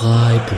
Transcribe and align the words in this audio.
Freiburg. 0.00 0.48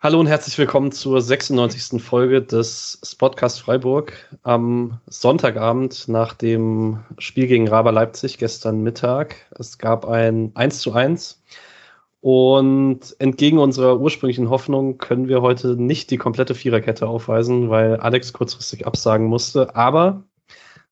Hallo 0.00 0.20
und 0.20 0.26
herzlich 0.26 0.58
willkommen 0.58 0.92
zur 0.92 1.22
96. 1.22 2.02
Folge 2.02 2.42
des 2.42 3.00
Spotcast 3.02 3.62
Freiburg 3.62 4.12
am 4.42 5.00
Sonntagabend 5.06 6.08
nach 6.08 6.34
dem 6.34 6.98
Spiel 7.16 7.46
gegen 7.46 7.68
Raber 7.68 7.90
Leipzig 7.90 8.36
gestern 8.36 8.82
Mittag. 8.82 9.36
Es 9.58 9.78
gab 9.78 10.04
ein 10.04 10.50
1 10.52 10.80
zu 10.80 10.92
1 10.92 11.42
und 12.20 13.16
entgegen 13.18 13.60
unserer 13.60 13.98
ursprünglichen 13.98 14.50
Hoffnung 14.50 14.98
können 14.98 15.26
wir 15.26 15.40
heute 15.40 15.68
nicht 15.68 16.10
die 16.10 16.18
komplette 16.18 16.54
Viererkette 16.54 17.08
aufweisen, 17.08 17.70
weil 17.70 17.96
Alex 17.96 18.34
kurzfristig 18.34 18.86
absagen 18.86 19.26
musste. 19.26 19.74
Aber 19.74 20.24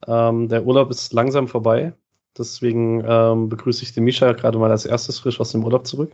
ähm, 0.07 0.49
der 0.49 0.65
Urlaub 0.65 0.91
ist 0.91 1.13
langsam 1.13 1.49
vorbei. 1.49 1.93
Deswegen 2.39 3.03
ähm, 3.07 3.49
begrüße 3.49 3.83
ich 3.83 3.93
den 3.93 4.05
Misha 4.05 4.33
gerade 4.33 4.59
mal 4.59 4.71
als 4.71 4.87
erstes 4.87 5.19
frisch 5.19 5.41
aus 5.41 5.53
dem 5.53 5.65
Urlaub 5.65 5.87
zurück. 5.87 6.13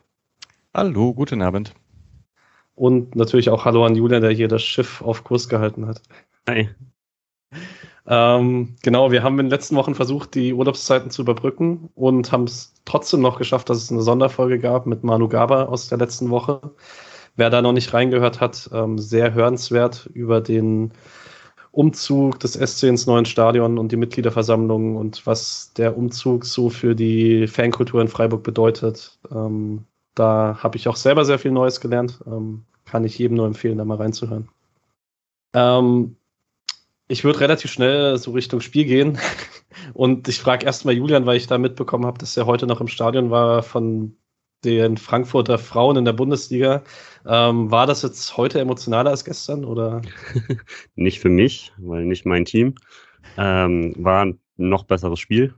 Hallo, 0.74 1.12
guten 1.14 1.42
Abend. 1.42 1.74
Und 2.74 3.16
natürlich 3.16 3.50
auch 3.50 3.64
Hallo 3.64 3.84
an 3.84 3.95
Julian, 3.95 4.22
der 4.22 4.32
hier 4.32 4.48
das 4.48 4.62
Schiff 4.62 5.02
auf 5.02 5.24
Kurs 5.24 5.48
gehalten 5.48 5.86
hat. 5.86 6.02
Hi. 6.48 6.68
Ähm, 8.09 8.76
genau, 8.82 9.10
wir 9.10 9.22
haben 9.22 9.38
in 9.38 9.46
den 9.46 9.50
letzten 9.50 9.76
Wochen 9.76 9.95
versucht, 9.95 10.34
die 10.34 10.52
Urlaubszeiten 10.52 11.10
zu 11.10 11.23
überbrücken 11.23 11.90
und 11.95 12.30
haben 12.30 12.45
es 12.45 12.74
trotzdem 12.84 13.20
noch 13.20 13.38
geschafft, 13.38 13.68
dass 13.68 13.78
es 13.78 13.90
eine 13.90 14.02
Sonderfolge 14.02 14.59
gab 14.59 14.87
mit 14.87 15.02
Manu 15.02 15.28
Gaba 15.28 15.64
aus 15.64 15.88
der 15.88 15.98
letzten 15.98 16.30
Woche. 16.30 16.60
Wer 17.34 17.51
da 17.51 17.62
noch 17.62 17.73
nicht 17.73 17.92
reingehört 17.92 18.40
hat, 18.40 18.70
ähm, 18.73 18.98
sehr 18.98 19.34
hörenswert 19.34 20.09
über 20.14 20.40
den 20.40 20.92
Umzug 21.77 22.41
des 22.41 22.55
SC 22.55 22.85
ins 22.85 23.07
neuen 23.07 23.27
Stadion 23.27 23.77
und 23.77 23.93
die 23.93 23.96
Mitgliederversammlung 23.96 24.96
und 24.96 25.27
was 25.27 25.74
der 25.77 25.99
Umzug 25.99 26.46
so 26.46 26.71
für 26.71 26.95
die 26.95 27.46
Fankultur 27.46 28.01
in 28.01 28.09
Freiburg 28.09 28.43
bedeutet. 28.43 29.19
Ähm, 29.30 29.85
da 30.15 30.59
habe 30.63 30.79
ich 30.79 30.88
auch 30.88 30.97
selber 30.97 31.27
sehr 31.27 31.38
viel 31.38 31.51
Neues 31.51 31.82
gelernt. 31.82 32.19
Ähm, 32.27 32.65
kann 32.87 33.04
ich 33.04 33.19
jedem 33.19 33.37
nur 33.37 33.47
empfehlen, 33.47 33.77
da 33.77 33.85
mal 33.85 33.99
reinzuhören. 33.99 34.49
Ähm, 35.52 36.16
ich 37.09 37.24
würde 37.24 37.41
relativ 37.41 37.71
schnell 37.71 38.16
so 38.16 38.30
Richtung 38.30 38.63
Spiel 38.63 38.87
gehen. 38.87 39.19
Und 39.93 40.29
ich 40.29 40.41
frage 40.41 40.65
erstmal 40.65 40.95
Julian, 40.95 41.27
weil 41.27 41.37
ich 41.37 41.47
da 41.47 41.59
mitbekommen 41.59 42.07
habe, 42.07 42.16
dass 42.16 42.38
er 42.38 42.47
heute 42.47 42.66
noch 42.66 42.80
im 42.80 42.88
Stadion 42.88 43.30
war 43.30 43.63
von 43.63 44.16
den 44.65 44.96
Frankfurter 44.96 45.59
Frauen 45.59 45.96
in 45.96 46.04
der 46.04 46.12
Bundesliga. 46.12 46.82
Ähm, 47.26 47.71
war 47.71 47.87
das 47.87 48.02
jetzt 48.02 48.37
heute 48.37 48.60
emotionaler 48.60 49.10
als 49.10 49.24
gestern 49.24 49.65
oder? 49.65 50.02
nicht 50.95 51.21
für 51.21 51.29
mich, 51.29 51.73
weil 51.79 52.04
nicht 52.04 52.26
mein 52.26 52.45
Team. 52.45 52.74
Ähm, 53.37 53.95
war 53.98 54.24
ein 54.24 54.40
noch 54.57 54.85
besseres 54.85 55.21
Spiel 55.21 55.54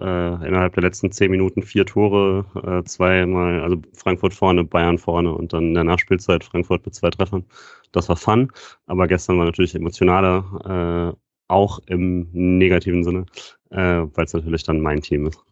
äh, 0.00 0.46
innerhalb 0.46 0.74
der 0.74 0.82
letzten 0.82 1.12
zehn 1.12 1.30
Minuten 1.30 1.62
vier 1.62 1.86
Tore, 1.86 2.44
äh, 2.64 2.84
zweimal, 2.84 3.60
also 3.60 3.76
Frankfurt 3.94 4.34
vorne, 4.34 4.64
Bayern 4.64 4.98
vorne 4.98 5.32
und 5.32 5.52
dann 5.52 5.68
in 5.68 5.74
der 5.74 5.84
Nachspielzeit 5.84 6.44
Frankfurt 6.44 6.84
mit 6.84 6.94
zwei 6.94 7.10
Treffern. 7.10 7.44
Das 7.92 8.08
war 8.08 8.16
fun, 8.16 8.52
aber 8.86 9.06
gestern 9.06 9.38
war 9.38 9.46
natürlich 9.46 9.74
emotionaler, 9.74 11.14
äh, 11.14 11.18
auch 11.48 11.80
im 11.86 12.28
negativen 12.32 13.04
Sinne, 13.04 13.24
äh, 13.70 14.06
weil 14.14 14.24
es 14.24 14.34
natürlich 14.34 14.64
dann 14.64 14.80
mein 14.80 15.00
Team 15.00 15.26
ist. 15.26 15.42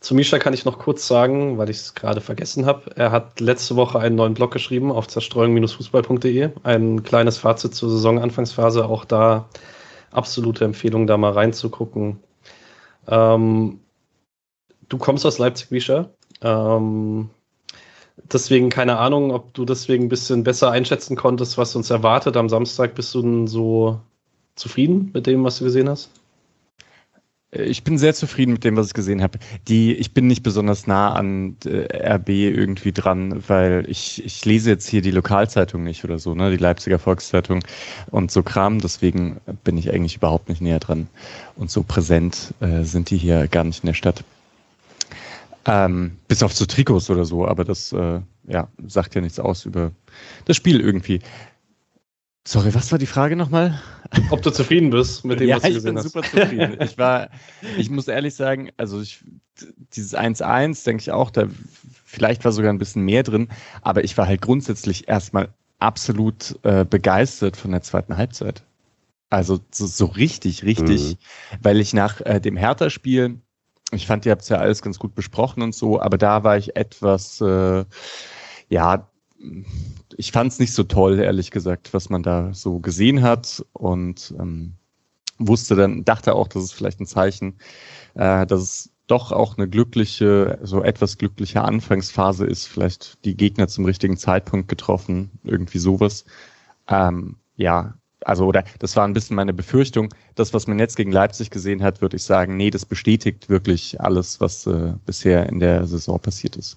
Zu 0.00 0.14
Misha 0.14 0.38
kann 0.38 0.54
ich 0.54 0.64
noch 0.64 0.78
kurz 0.78 1.08
sagen, 1.08 1.58
weil 1.58 1.70
ich 1.70 1.78
es 1.78 1.94
gerade 1.94 2.20
vergessen 2.20 2.66
habe. 2.66 2.94
Er 2.94 3.10
hat 3.10 3.40
letzte 3.40 3.74
Woche 3.74 3.98
einen 3.98 4.14
neuen 4.14 4.34
Blog 4.34 4.52
geschrieben 4.52 4.92
auf 4.92 5.08
zerstreuung-fußball.de. 5.08 6.50
Ein 6.62 7.02
kleines 7.02 7.38
Fazit 7.38 7.74
zur 7.74 7.90
Saisonanfangsphase. 7.90 8.84
Auch 8.86 9.04
da 9.04 9.48
absolute 10.12 10.64
Empfehlung, 10.64 11.08
da 11.08 11.16
mal 11.16 11.32
reinzugucken. 11.32 12.20
Ähm, 13.08 13.80
du 14.88 14.98
kommst 14.98 15.26
aus 15.26 15.38
Leipzig, 15.38 15.72
Misha. 15.72 16.10
Ähm, 16.42 17.30
deswegen 18.32 18.68
keine 18.68 18.98
Ahnung, 18.98 19.32
ob 19.32 19.52
du 19.54 19.64
deswegen 19.64 20.04
ein 20.04 20.08
bisschen 20.08 20.44
besser 20.44 20.70
einschätzen 20.70 21.16
konntest, 21.16 21.58
was 21.58 21.74
uns 21.74 21.90
erwartet 21.90 22.36
am 22.36 22.48
Samstag. 22.48 22.94
Bist 22.94 23.14
du 23.16 23.22
denn 23.22 23.46
so 23.48 24.00
zufrieden 24.54 25.10
mit 25.12 25.26
dem, 25.26 25.42
was 25.42 25.58
du 25.58 25.64
gesehen 25.64 25.88
hast? 25.88 26.10
Ich 27.50 27.82
bin 27.82 27.96
sehr 27.96 28.14
zufrieden 28.14 28.52
mit 28.52 28.64
dem, 28.64 28.76
was 28.76 28.88
ich 28.88 28.94
gesehen 28.94 29.22
habe. 29.22 29.38
Die, 29.68 29.94
ich 29.94 30.12
bin 30.12 30.26
nicht 30.26 30.42
besonders 30.42 30.86
nah 30.86 31.14
an 31.14 31.56
äh, 31.64 32.14
RB 32.14 32.28
irgendwie 32.28 32.92
dran, 32.92 33.42
weil 33.48 33.86
ich, 33.88 34.22
ich 34.22 34.44
lese 34.44 34.68
jetzt 34.68 34.86
hier 34.86 35.00
die 35.00 35.10
Lokalzeitung 35.10 35.82
nicht 35.82 36.04
oder 36.04 36.18
so, 36.18 36.34
ne, 36.34 36.50
die 36.50 36.58
Leipziger 36.58 36.98
Volkszeitung 36.98 37.64
und 38.10 38.30
so 38.30 38.42
Kram. 38.42 38.80
Deswegen 38.80 39.40
bin 39.64 39.78
ich 39.78 39.90
eigentlich 39.90 40.16
überhaupt 40.16 40.50
nicht 40.50 40.60
näher 40.60 40.78
dran. 40.78 41.08
Und 41.56 41.70
so 41.70 41.82
präsent 41.82 42.52
äh, 42.60 42.82
sind 42.82 43.08
die 43.08 43.16
hier 43.16 43.48
gar 43.48 43.64
nicht 43.64 43.82
in 43.82 43.86
der 43.86 43.94
Stadt. 43.94 44.24
Ähm, 45.64 46.18
bis 46.28 46.42
auf 46.42 46.52
so 46.52 46.66
Trikots 46.66 47.08
oder 47.08 47.24
so, 47.24 47.46
aber 47.46 47.64
das 47.64 47.92
äh, 47.92 48.20
ja, 48.46 48.68
sagt 48.86 49.14
ja 49.14 49.22
nichts 49.22 49.40
aus 49.40 49.64
über 49.64 49.92
das 50.44 50.56
Spiel 50.56 50.80
irgendwie. 50.80 51.20
Sorry, 52.48 52.74
was 52.74 52.90
war 52.90 52.98
die 52.98 53.04
Frage 53.04 53.36
nochmal? 53.36 53.78
Ob 54.30 54.40
du 54.40 54.50
zufrieden 54.50 54.88
bist 54.88 55.22
mit 55.22 55.38
dem, 55.38 55.48
ja, 55.48 55.56
was 55.56 55.64
du 55.64 55.74
gesehen 55.74 55.98
hast. 55.98 56.06
ich 56.06 56.12
bin 56.14 56.22
super 56.22 56.40
zufrieden. 56.40 56.78
Ich 56.80 56.96
war, 56.96 57.28
ich 57.76 57.90
muss 57.90 58.08
ehrlich 58.08 58.34
sagen, 58.34 58.70
also 58.78 59.02
ich, 59.02 59.22
dieses 59.92 60.16
1-1, 60.16 60.82
denke 60.82 61.02
ich 61.02 61.10
auch, 61.10 61.30
da 61.30 61.46
vielleicht 62.06 62.46
war 62.46 62.52
sogar 62.52 62.72
ein 62.72 62.78
bisschen 62.78 63.02
mehr 63.02 63.22
drin, 63.22 63.48
aber 63.82 64.02
ich 64.02 64.16
war 64.16 64.26
halt 64.26 64.40
grundsätzlich 64.40 65.08
erstmal 65.08 65.50
absolut 65.78 66.58
äh, 66.62 66.86
begeistert 66.86 67.58
von 67.58 67.70
der 67.70 67.82
zweiten 67.82 68.16
Halbzeit. 68.16 68.62
Also 69.28 69.60
so, 69.70 69.84
so 69.84 70.06
richtig, 70.06 70.64
richtig, 70.64 71.16
mhm. 71.16 71.58
weil 71.60 71.78
ich 71.80 71.92
nach 71.92 72.22
äh, 72.22 72.40
dem 72.40 72.56
Hertha-Spiel, 72.56 73.42
ich 73.92 74.06
fand, 74.06 74.24
ihr 74.24 74.32
habt 74.32 74.40
es 74.40 74.48
ja 74.48 74.56
alles 74.56 74.80
ganz 74.80 74.98
gut 74.98 75.14
besprochen 75.14 75.62
und 75.62 75.74
so, 75.74 76.00
aber 76.00 76.16
da 76.16 76.44
war 76.44 76.56
ich 76.56 76.76
etwas, 76.76 77.42
äh, 77.42 77.84
ja, 78.70 79.06
ich 80.16 80.32
fand 80.32 80.52
es 80.52 80.58
nicht 80.58 80.72
so 80.72 80.84
toll, 80.84 81.18
ehrlich 81.18 81.50
gesagt, 81.50 81.92
was 81.94 82.08
man 82.10 82.22
da 82.22 82.52
so 82.54 82.78
gesehen 82.78 83.22
hat 83.22 83.64
und 83.72 84.34
ähm, 84.38 84.74
wusste 85.38 85.76
dann, 85.76 86.04
dachte 86.04 86.34
auch, 86.34 86.48
dass 86.48 86.62
es 86.62 86.72
vielleicht 86.72 87.00
ein 87.00 87.06
Zeichen, 87.06 87.58
äh, 88.14 88.46
dass 88.46 88.60
es 88.62 88.90
doch 89.06 89.32
auch 89.32 89.56
eine 89.56 89.68
glückliche, 89.68 90.58
so 90.62 90.82
etwas 90.82 91.18
glückliche 91.18 91.62
Anfangsphase 91.62 92.46
ist, 92.46 92.66
vielleicht 92.66 93.24
die 93.24 93.36
Gegner 93.36 93.68
zum 93.68 93.84
richtigen 93.84 94.16
Zeitpunkt 94.16 94.68
getroffen, 94.68 95.30
irgendwie 95.44 95.78
sowas. 95.78 96.24
Ähm, 96.88 97.36
ja, 97.56 97.94
also 98.24 98.46
oder 98.46 98.64
das 98.78 98.96
war 98.96 99.04
ein 99.06 99.14
bisschen 99.14 99.36
meine 99.36 99.54
Befürchtung. 99.54 100.14
Das, 100.34 100.52
was 100.52 100.66
man 100.66 100.78
jetzt 100.78 100.96
gegen 100.96 101.12
Leipzig 101.12 101.50
gesehen 101.50 101.82
hat, 101.82 102.02
würde 102.02 102.16
ich 102.16 102.24
sagen, 102.24 102.56
nee, 102.56 102.70
das 102.70 102.84
bestätigt 102.84 103.48
wirklich 103.48 104.00
alles, 104.00 104.40
was 104.40 104.66
äh, 104.66 104.92
bisher 105.06 105.48
in 105.48 105.60
der 105.60 105.86
Saison 105.86 106.18
passiert 106.20 106.56
ist. 106.56 106.76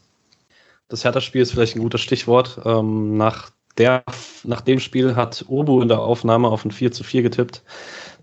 Das 0.91 1.05
Hertha-Spiel 1.05 1.41
ist 1.41 1.53
vielleicht 1.53 1.77
ein 1.77 1.81
gutes 1.81 2.01
Stichwort. 2.01 2.59
Ähm, 2.65 3.15
nach, 3.15 3.49
der, 3.77 4.03
nach 4.43 4.59
dem 4.59 4.81
Spiel 4.81 5.15
hat 5.15 5.45
Urbu 5.47 5.81
in 5.81 5.87
der 5.87 6.01
Aufnahme 6.01 6.49
auf 6.49 6.65
ein 6.65 6.71
4 6.71 6.91
zu 6.91 7.05
4 7.05 7.21
getippt. 7.21 7.63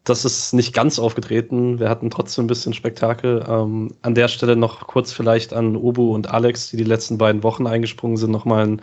Das 0.05 0.27
ist 0.27 0.53
nicht 0.53 0.75
ganz 0.75 0.99
aufgetreten. 0.99 1.81
Wir 1.81 1.89
hatten 1.89 2.11
trotzdem 2.11 2.45
ein 2.45 2.47
bisschen 2.47 2.75
Spektakel. 2.75 3.43
Ähm, 3.49 3.95
an 4.03 4.15
der 4.15 4.29
Stelle 4.29 4.55
noch 4.55 4.87
kurz 4.87 5.15
vielleicht 5.15 5.55
an 5.55 5.77
Ubu 5.77 6.15
und 6.15 6.29
Alex, 6.29 6.69
die 6.69 6.77
die 6.77 6.85
letzten 6.85 7.17
beiden 7.17 7.43
Wochen 7.43 7.67
eingesprungen 7.67 8.19
sind, 8.19 8.33
nochmal 8.33 8.67
ein 8.67 8.83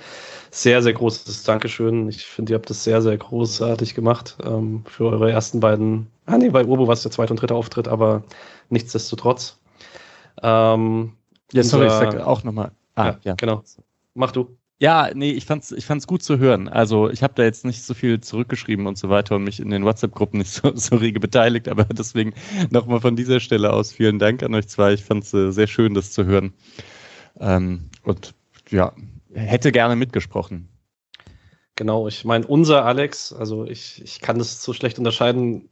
sehr, 0.50 0.82
sehr 0.82 0.94
großes 0.94 1.44
Dankeschön. 1.44 2.10
Ich 2.10 2.26
finde, 2.26 2.54
ihr 2.54 2.56
habt 2.56 2.72
das 2.72 2.84
sehr, 2.84 3.04
sehr 3.04 3.18
großartig 3.18 3.94
gemacht 3.94 4.36
ähm, 4.44 4.84
für 4.88 5.12
eure 5.12 5.32
ersten 5.32 5.60
beiden. 5.60 6.08
Ah, 6.26 6.40
nee, 6.40 6.50
bei 6.50 6.66
Ubu 6.66 6.88
war 6.88 6.94
es 6.94 7.04
der 7.04 7.12
zweite 7.12 7.34
und 7.34 7.40
dritte 7.40 7.54
Auftritt, 7.54 7.88
aber 7.88 8.24
nichtsdestotrotz. 8.70 9.60
Ähm, 10.42 11.14
ja, 11.52 11.62
sorry, 11.62 11.86
ich 11.86 11.92
sag 11.92 12.20
auch 12.22 12.44
nochmal. 12.44 12.72
Ah, 12.96 13.08
ja, 13.08 13.20
ja, 13.24 13.34
genau. 13.36 13.62
Mach 14.16 14.32
du. 14.32 14.58
Ja, 14.80 15.10
nee, 15.14 15.32
ich 15.32 15.46
fand's, 15.46 15.72
ich 15.72 15.86
fand's 15.86 16.06
gut 16.06 16.22
zu 16.22 16.38
hören. 16.38 16.68
Also 16.68 17.10
ich 17.10 17.24
habe 17.24 17.34
da 17.36 17.44
jetzt 17.44 17.64
nicht 17.64 17.84
so 17.84 17.94
viel 17.94 18.20
zurückgeschrieben 18.20 18.88
und 18.88 18.98
so 18.98 19.10
weiter 19.10 19.36
und 19.36 19.44
mich 19.44 19.62
in 19.62 19.70
den 19.70 19.86
WhatsApp-Gruppen 19.86 20.40
nicht 20.40 20.52
so, 20.54 20.76
so 20.76 20.98
rege 20.98 21.20
beteiligt, 21.20 21.70
aber 21.70 21.86
deswegen 21.86 22.34
nochmal 22.72 23.00
von 23.00 23.16
dieser 23.16 23.40
Stelle 23.40 23.72
aus 23.72 23.94
vielen 23.94 24.20
Dank 24.20 24.44
an 24.44 24.54
euch 24.54 24.68
zwei. 24.68 24.94
Ich 24.94 25.04
fand's 25.04 25.34
äh, 25.34 25.52
sehr 25.52 25.68
schön, 25.68 25.94
das 25.94 26.12
zu 26.12 26.26
hören. 26.26 26.54
Ähm, 27.40 27.90
und 28.04 28.34
ja, 28.70 28.94
hätte 29.34 29.72
gerne 29.72 29.96
mitgesprochen. 29.96 30.70
Genau, 31.76 32.08
ich 32.08 32.24
meine, 32.24 32.48
unser 32.48 32.86
Alex, 32.86 33.34
also 33.34 33.66
ich, 33.66 34.02
ich 34.02 34.22
kann 34.22 34.40
das 34.40 34.64
so 34.64 34.72
schlecht 34.72 34.98
unterscheiden, 34.98 35.70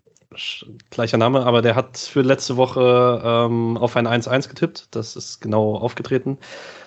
gleicher 0.90 1.18
Name, 1.18 1.46
aber 1.46 1.62
der 1.62 1.76
hat 1.76 1.98
für 1.98 2.22
letzte 2.22 2.58
Woche 2.58 3.22
ähm, 3.24 3.78
auf 3.78 3.96
ein 3.96 4.08
1-1 4.08 4.50
getippt. 4.50 4.88
Das 4.92 5.16
ist 5.16 5.40
genau 5.42 5.76
aufgetreten. 5.76 6.38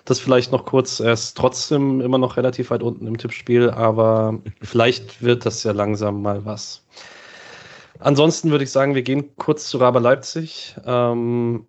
Das 0.05 0.21
vielleicht 0.21 0.53
noch 0.53 0.65
kurz. 0.65 1.01
Er 1.01 1.13
ist 1.13 1.37
trotzdem 1.37 2.01
immer 2.01 2.19
noch 2.19 2.37
relativ 2.37 2.71
weit 2.71 2.83
unten 2.83 3.07
im 3.07 3.19
Tippspiel, 3.19 3.71
aber 3.71 4.39
vielleicht 4.63 5.23
wird 5.23 5.47
das 5.47 5.63
ja 5.65 5.73
langsam 5.73 6.23
mal 6.23 6.45
was. 6.45 6.85
Ansonsten 7.99 8.51
würde 8.51 8.65
ich 8.65 8.71
sagen, 8.71 8.95
wir 8.95 9.03
gehen 9.03 9.37
kurz 9.37 9.69
zu 9.69 9.79
Raber 9.79 10.01
Leipzig. 10.01 10.77
Ähm, 10.85 11.67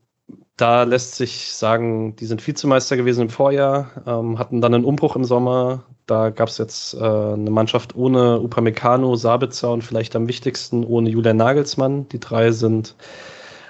da 0.58 0.84
lässt 0.84 1.16
sich 1.16 1.54
sagen, 1.54 2.16
die 2.16 2.26
sind 2.26 2.46
Vizemeister 2.46 2.98
gewesen 2.98 3.22
im 3.22 3.30
Vorjahr, 3.30 3.92
ähm, 4.08 4.40
hatten 4.40 4.60
dann 4.60 4.74
einen 4.74 4.86
Umbruch 4.86 5.16
im 5.16 5.24
Sommer. 5.24 5.84
Da 6.08 6.32
gab 6.32 6.50
es 6.50 6.58
jetzt 6.58 6.96
äh, 6.96 6.98
eine 6.98 7.52
Mannschaft 7.52 7.96
ohne 7.96 8.40
Upamecano, 8.40 9.16
Sabitzer 9.16 9.72
und 9.72 9.84
vielleicht 9.84 10.16
am 10.16 10.28
wichtigsten 10.28 10.84
ohne 10.84 11.10
Julian 11.10 11.38
Nagelsmann. 11.38 12.10
Die 12.10 12.20
drei 12.20 12.52
sind 12.52 12.96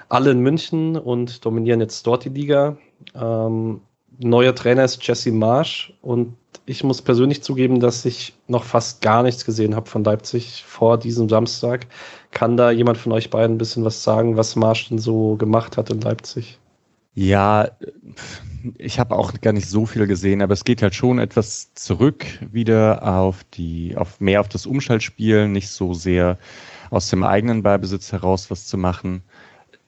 alle 0.08 0.30
in 0.30 0.40
München 0.40 0.96
und 0.96 1.44
dominieren 1.44 1.80
jetzt 1.80 2.06
dort 2.06 2.24
die 2.24 2.30
Liga. 2.30 2.78
Ähm, 3.14 3.82
neuer 4.18 4.54
Trainer 4.54 4.84
ist 4.84 5.06
Jesse 5.06 5.30
Marsch 5.30 5.92
und 6.00 6.34
ich 6.64 6.84
muss 6.84 7.02
persönlich 7.02 7.42
zugeben, 7.42 7.80
dass 7.80 8.04
ich 8.04 8.34
noch 8.46 8.64
fast 8.64 9.00
gar 9.00 9.22
nichts 9.22 9.44
gesehen 9.44 9.74
habe 9.76 9.88
von 9.88 10.04
Leipzig 10.04 10.64
vor 10.66 10.98
diesem 10.98 11.28
Samstag. 11.28 11.86
Kann 12.30 12.56
da 12.56 12.70
jemand 12.70 12.98
von 12.98 13.12
euch 13.12 13.30
beiden 13.30 13.56
ein 13.56 13.58
bisschen 13.58 13.84
was 13.84 14.02
sagen, 14.02 14.36
was 14.36 14.56
Marsch 14.56 14.88
denn 14.88 14.98
so 14.98 15.36
gemacht 15.36 15.76
hat 15.76 15.90
in 15.90 16.00
Leipzig? 16.00 16.58
Ja, 17.14 17.68
ich 18.76 19.00
habe 19.00 19.16
auch 19.16 19.40
gar 19.40 19.52
nicht 19.52 19.68
so 19.68 19.86
viel 19.86 20.06
gesehen, 20.06 20.42
aber 20.42 20.52
es 20.52 20.64
geht 20.64 20.82
halt 20.82 20.94
schon 20.94 21.18
etwas 21.18 21.74
zurück 21.74 22.24
wieder 22.52 23.02
auf 23.02 23.44
die, 23.54 23.96
auf 23.96 24.20
mehr 24.20 24.40
auf 24.40 24.48
das 24.48 24.66
Umschaltspiel, 24.66 25.48
nicht 25.48 25.68
so 25.68 25.94
sehr 25.94 26.38
aus 26.90 27.10
dem 27.10 27.24
eigenen 27.24 27.62
Ballbesitz 27.62 28.12
heraus 28.12 28.50
was 28.50 28.66
zu 28.66 28.78
machen. 28.78 29.22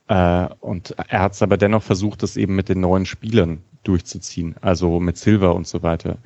Äh, 0.09 0.49
und 0.61 0.95
er 1.09 1.21
hat 1.21 1.35
es 1.35 1.43
aber 1.43 1.57
dennoch 1.57 1.83
versucht, 1.83 2.23
das 2.23 2.37
eben 2.37 2.57
mit 2.57 2.69
den 2.69 2.81
neuen 2.81 3.07
Spielern 3.07 3.63
durchzuziehen, 3.85 4.57
also 4.61 5.01
mit 5.01 5.17
Silver 5.17 5.55
und 5.55 5.67
so 5.67 5.83
weiter. 5.83 6.19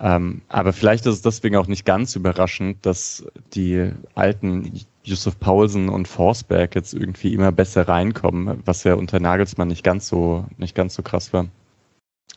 Ähm, 0.00 0.42
aber 0.48 0.72
vielleicht 0.72 1.06
ist 1.06 1.14
es 1.14 1.22
deswegen 1.22 1.56
auch 1.56 1.66
nicht 1.66 1.84
ganz 1.84 2.16
überraschend, 2.16 2.84
dass 2.84 3.24
die 3.54 3.90
alten 4.14 4.84
Yusuf 5.04 5.38
Paulsen 5.38 5.88
und 5.88 6.06
Forsberg 6.06 6.74
jetzt 6.74 6.94
irgendwie 6.94 7.34
immer 7.34 7.50
besser 7.50 7.88
reinkommen, 7.88 8.62
was 8.64 8.84
ja 8.84 8.94
unter 8.94 9.18
Nagelsmann 9.18 9.68
nicht 9.68 9.82
ganz 9.82 10.08
so, 10.08 10.46
nicht 10.56 10.74
ganz 10.74 10.94
so 10.94 11.02
krass 11.02 11.32
war. 11.32 11.48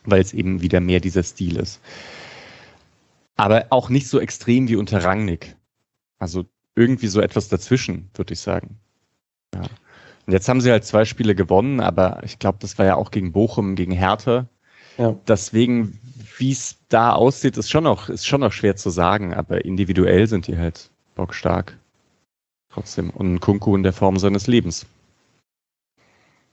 Weil 0.04 0.20
es 0.20 0.32
eben 0.32 0.62
wieder 0.62 0.80
mehr 0.80 1.00
dieser 1.00 1.22
Stil 1.22 1.56
ist. 1.56 1.80
Aber 3.36 3.66
auch 3.70 3.88
nicht 3.88 4.08
so 4.08 4.18
extrem 4.18 4.68
wie 4.68 4.76
unter 4.76 5.04
Rangnick. 5.04 5.56
Also 6.18 6.44
irgendwie 6.74 7.08
so 7.08 7.20
etwas 7.20 7.48
dazwischen, 7.48 8.10
würde 8.14 8.32
ich 8.32 8.40
sagen. 8.40 8.78
Ja. 9.54 9.62
Und 10.26 10.32
jetzt 10.32 10.48
haben 10.48 10.60
sie 10.60 10.70
halt 10.70 10.84
zwei 10.84 11.04
Spiele 11.04 11.34
gewonnen, 11.34 11.80
aber 11.80 12.20
ich 12.24 12.38
glaube, 12.38 12.58
das 12.60 12.78
war 12.78 12.86
ja 12.86 12.96
auch 12.96 13.10
gegen 13.10 13.32
Bochum, 13.32 13.76
gegen 13.76 13.92
Hertha. 13.92 14.48
Ja. 14.98 15.14
Deswegen, 15.28 16.00
wie 16.38 16.50
es 16.50 16.78
da 16.88 17.12
aussieht, 17.12 17.56
ist 17.56 17.70
schon 17.70 17.84
noch, 17.84 18.08
ist 18.08 18.26
schon 18.26 18.40
noch 18.40 18.52
schwer 18.52 18.76
zu 18.76 18.90
sagen, 18.90 19.34
aber 19.34 19.64
individuell 19.64 20.26
sind 20.26 20.48
die 20.48 20.58
halt 20.58 20.90
bockstark. 21.14 21.78
Trotzdem. 22.76 23.08
Und 23.08 23.40
Kunku 23.40 23.74
in 23.74 23.82
der 23.82 23.94
Form 23.94 24.18
seines 24.18 24.48
Lebens. 24.48 24.84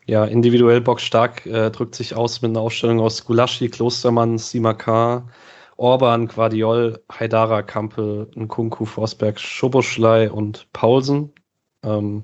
Ja, 0.06 0.24
individuell 0.24 0.80
bockstark 0.80 1.46
äh, 1.46 1.70
drückt 1.70 1.96
sich 1.96 2.16
aus 2.16 2.42
mit 2.42 2.52
einer 2.52 2.62
Aufstellung 2.62 3.02
aus 3.02 3.25
Gulaschi, 3.25 3.68
Klostermann, 3.68 4.38
Simakar, 4.38 5.28
Orban, 5.75 6.30
Guardiol, 6.30 7.04
Haidara, 7.12 7.62
Kampel, 7.62 8.31
Nkunku, 8.38 8.86
Forsberg, 8.86 9.38
Schoboschlei 9.38 10.31
und 10.31 10.72
Paulsen. 10.72 11.34
Ähm, 11.84 12.24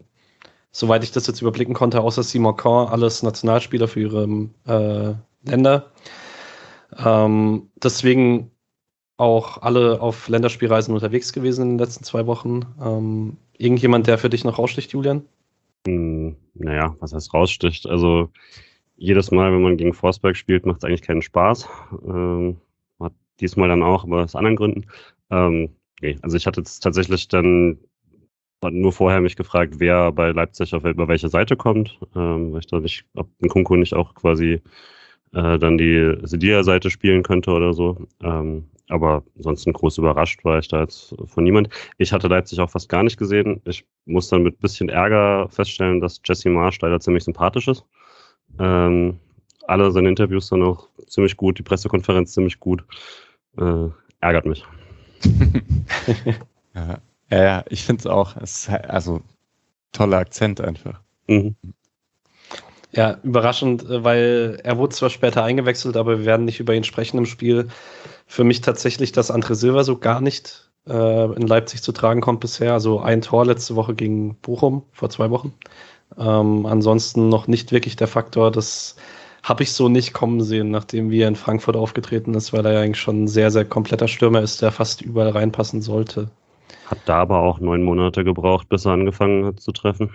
soweit 0.72 1.04
ich 1.04 1.12
das 1.12 1.28
jetzt 1.28 1.42
überblicken 1.42 1.74
konnte, 1.74 2.00
außer 2.00 2.24
Simakar, 2.24 2.94
alles 2.94 3.22
Nationalspieler 3.22 3.90
für 3.90 4.00
ihre 4.00 4.50
äh, 4.66 5.50
Länder. 5.50 5.92
Ähm, 6.98 7.69
deswegen 7.75 8.52
auch 9.19 9.62
alle 9.62 10.01
auf 10.01 10.30
Länderspielreisen 10.30 10.94
unterwegs 10.94 11.33
gewesen 11.33 11.63
in 11.63 11.69
den 11.71 11.80
letzten 11.80 12.04
zwei 12.04 12.25
Wochen. 12.25 12.62
Ähm, 12.81 13.38
irgendjemand, 13.57 14.07
der 14.07 14.18
für 14.18 14.30
dich 14.30 14.45
noch 14.45 14.57
raussticht, 14.57 14.92
Julian? 14.94 15.24
Hm, 15.86 16.36
naja, 16.54 16.95
was 17.00 17.13
heißt 17.13 17.33
raussticht? 17.33 17.88
Also 17.88 18.30
jedes 18.95 19.31
Mal, 19.31 19.51
wenn 19.51 19.62
man 19.62 19.77
gegen 19.77 19.94
Forsberg 19.94 20.38
spielt, 20.38 20.66
macht 20.66 20.77
es 20.77 20.83
eigentlich 20.86 21.01
keinen 21.01 21.21
Spaß. 21.21 21.68
Ähm, 22.06 22.57
hat 23.00 23.13
diesmal 23.42 23.68
dann 23.68 23.83
auch, 23.83 24.06
aber 24.06 24.24
aus 24.24 24.36
anderen 24.36 24.56
Gründen. 24.56 24.86
Ähm, 25.30 25.69
nee, 26.01 26.18
also 26.21 26.38
ich 26.38 26.48
hatte 26.48 26.62
jetzt 26.62 26.80
tatsächlich 26.80 27.27
dann 27.27 27.77
nur 28.62 28.92
vorher 28.92 29.21
mich 29.21 29.36
gefragt, 29.36 29.75
wer 29.80 30.12
bei 30.12 30.31
Leipzig 30.31 30.74
auf 30.74 30.83
über 30.83 31.07
welche 31.07 31.30
Seite 31.30 31.56
kommt, 31.56 32.00
ähm, 32.16 32.54
weil 32.54 32.60
ich 32.60 32.68
da 32.68 32.80
nicht, 32.80 33.06
ob 33.16 33.30
ein 33.42 33.50
Kunku 33.50 33.75
nicht 33.75 33.94
auch 33.94 34.16
quasi 34.16 34.62
äh, 35.33 35.60
dann 35.60 35.77
die 35.77 36.18
Sedia-Seite 36.24 36.89
spielen 36.89 37.24
könnte 37.24 37.51
oder 37.51 37.74
so. 37.74 38.06
Ähm, 38.21 38.66
aber 38.89 39.24
ansonsten 39.38 39.71
groß 39.71 40.00
überrascht 40.00 40.44
war 40.44 40.59
ich 40.59 40.68
da 40.68 40.81
jetzt 40.81 41.15
von 41.25 41.44
niemand. 41.44 41.69
Ich 41.97 42.12
hatte 42.12 42.27
Leipzig 42.27 42.59
auch 42.59 42.69
fast 42.69 42.89
gar 42.89 43.03
nicht 43.03 43.18
gesehen. 43.18 43.62
Ich 43.65 43.86
muss 44.06 44.30
dann 44.30 44.44
mit 44.44 44.59
bisschen 44.59 44.89
Ärger 44.89 45.47
feststellen, 45.50 46.01
dass 46.01 46.19
Jesse 46.25 46.50
Marsch 46.50 46.81
leider 46.81 47.00
ziemlich 47.00 47.24
sympathisch 47.24 47.68
ist. 47.68 47.86
Ähm, 48.59 49.19
alle 49.68 49.91
seine 49.91 50.09
Interviews 50.09 50.50
dann 50.50 50.63
auch 50.63 50.89
ziemlich 51.07 51.38
gut, 51.38 51.59
die 51.59 51.63
Pressekonferenz 51.63 52.33
ziemlich 52.33 52.59
gut. 52.59 52.83
Äh, 53.57 53.89
ärgert 54.19 54.45
mich. 54.45 54.65
ja, 56.74 57.00
ja, 57.30 57.63
ich 57.69 57.83
finde 57.83 58.00
es 58.00 58.07
auch. 58.07 58.35
also 58.88 59.21
toller 59.92 60.18
Akzent 60.18 60.62
einfach. 60.62 61.00
Mhm. 61.27 61.56
Ja, 62.92 63.19
überraschend, 63.24 63.83
äh, 63.83 64.03
weil 64.03 64.59
er 64.63 64.77
wurde 64.77 64.95
zwar 64.95 65.09
später 65.09 65.44
eingewechselt, 65.44 65.95
aber 65.95 66.19
wir 66.19 66.25
werden 66.25 66.45
nicht 66.45 66.59
über 66.59 66.74
ihn 66.74 66.83
sprechen 66.83 67.19
im 67.19 67.27
Spiel. 67.27 67.69
Für 68.31 68.44
mich 68.44 68.62
tatsächlich, 68.62 69.12
dass 69.12 69.34
André 69.34 69.56
Silva 69.56 69.84
so 69.84 69.98
gar 69.98 70.22
nicht 70.22 70.70
äh, 70.88 71.34
in 71.34 71.48
Leipzig 71.48 71.81
zu 71.81 71.92
tragen 71.92 72.22
kommt 72.22 72.42
bisher. 72.42 72.74
Also 72.74 73.00
ein 73.00 73.22
Tor 73.22 73.44
letzte 73.44 73.76
Woche 73.76 73.96
gegen 73.96 74.36
Bochum 74.36 74.84
vor 74.92 75.10
zwei 75.10 75.31
Wochen. 75.31 75.56
Ähm, 76.16 76.68
ansonsten 76.68 77.28
noch 77.28 77.48
nicht 77.48 77.72
wirklich 77.72 77.96
der 77.96 78.08
Faktor. 78.08 78.52
Das 78.52 78.98
habe 79.42 79.64
ich 79.64 79.74
so 79.74 79.90
nicht 79.90 80.14
kommen 80.14 80.42
sehen, 80.42 80.70
nachdem 80.70 81.12
er 81.12 81.28
in 81.28 81.36
Frankfurt 81.36 81.76
aufgetreten 81.76 82.36
ist, 82.36 82.54
weil 82.54 82.64
er 82.68 82.74
ja 82.74 82.81
eigentlich 82.81 83.02
schon 83.02 83.24
ein 83.24 83.28
sehr, 83.28 83.50
sehr 83.50 83.66
kompletter 83.66 84.08
Stürmer 84.08 84.44
ist, 84.44 84.62
der 84.62 84.72
fast 84.72 85.02
überall 85.02 85.31
reinpassen 85.31 85.81
sollte. 85.81 86.30
Hat 86.86 87.00
da 87.06 87.22
aber 87.22 87.40
auch 87.40 87.60
neun 87.60 87.81
Monate 87.81 88.24
gebraucht, 88.24 88.70
bis 88.70 88.86
er 88.86 88.92
angefangen 88.92 89.44
hat 89.44 89.60
zu 89.60 89.72
treffen. 89.72 90.12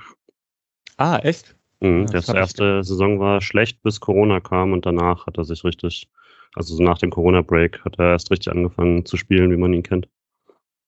Ah, 0.98 1.18
echt? 1.18 1.56
Mhm, 1.80 2.06
das, 2.06 2.26
das 2.26 2.36
erste 2.36 2.84
Saison 2.84 3.18
war 3.18 3.40
schlecht, 3.40 3.82
bis 3.82 3.98
Corona 3.98 4.38
kam 4.38 4.72
und 4.72 4.86
danach 4.86 5.26
hat 5.26 5.36
er 5.36 5.44
sich 5.44 5.64
richtig, 5.64 6.08
also 6.54 6.76
so 6.76 6.82
nach 6.82 6.98
dem 6.98 7.10
Corona-Break 7.10 7.84
hat 7.84 7.98
er 7.98 8.10
erst 8.12 8.30
richtig 8.30 8.52
angefangen 8.52 9.04
zu 9.04 9.16
spielen, 9.16 9.50
wie 9.50 9.56
man 9.56 9.72
ihn 9.72 9.82
kennt. 9.82 10.08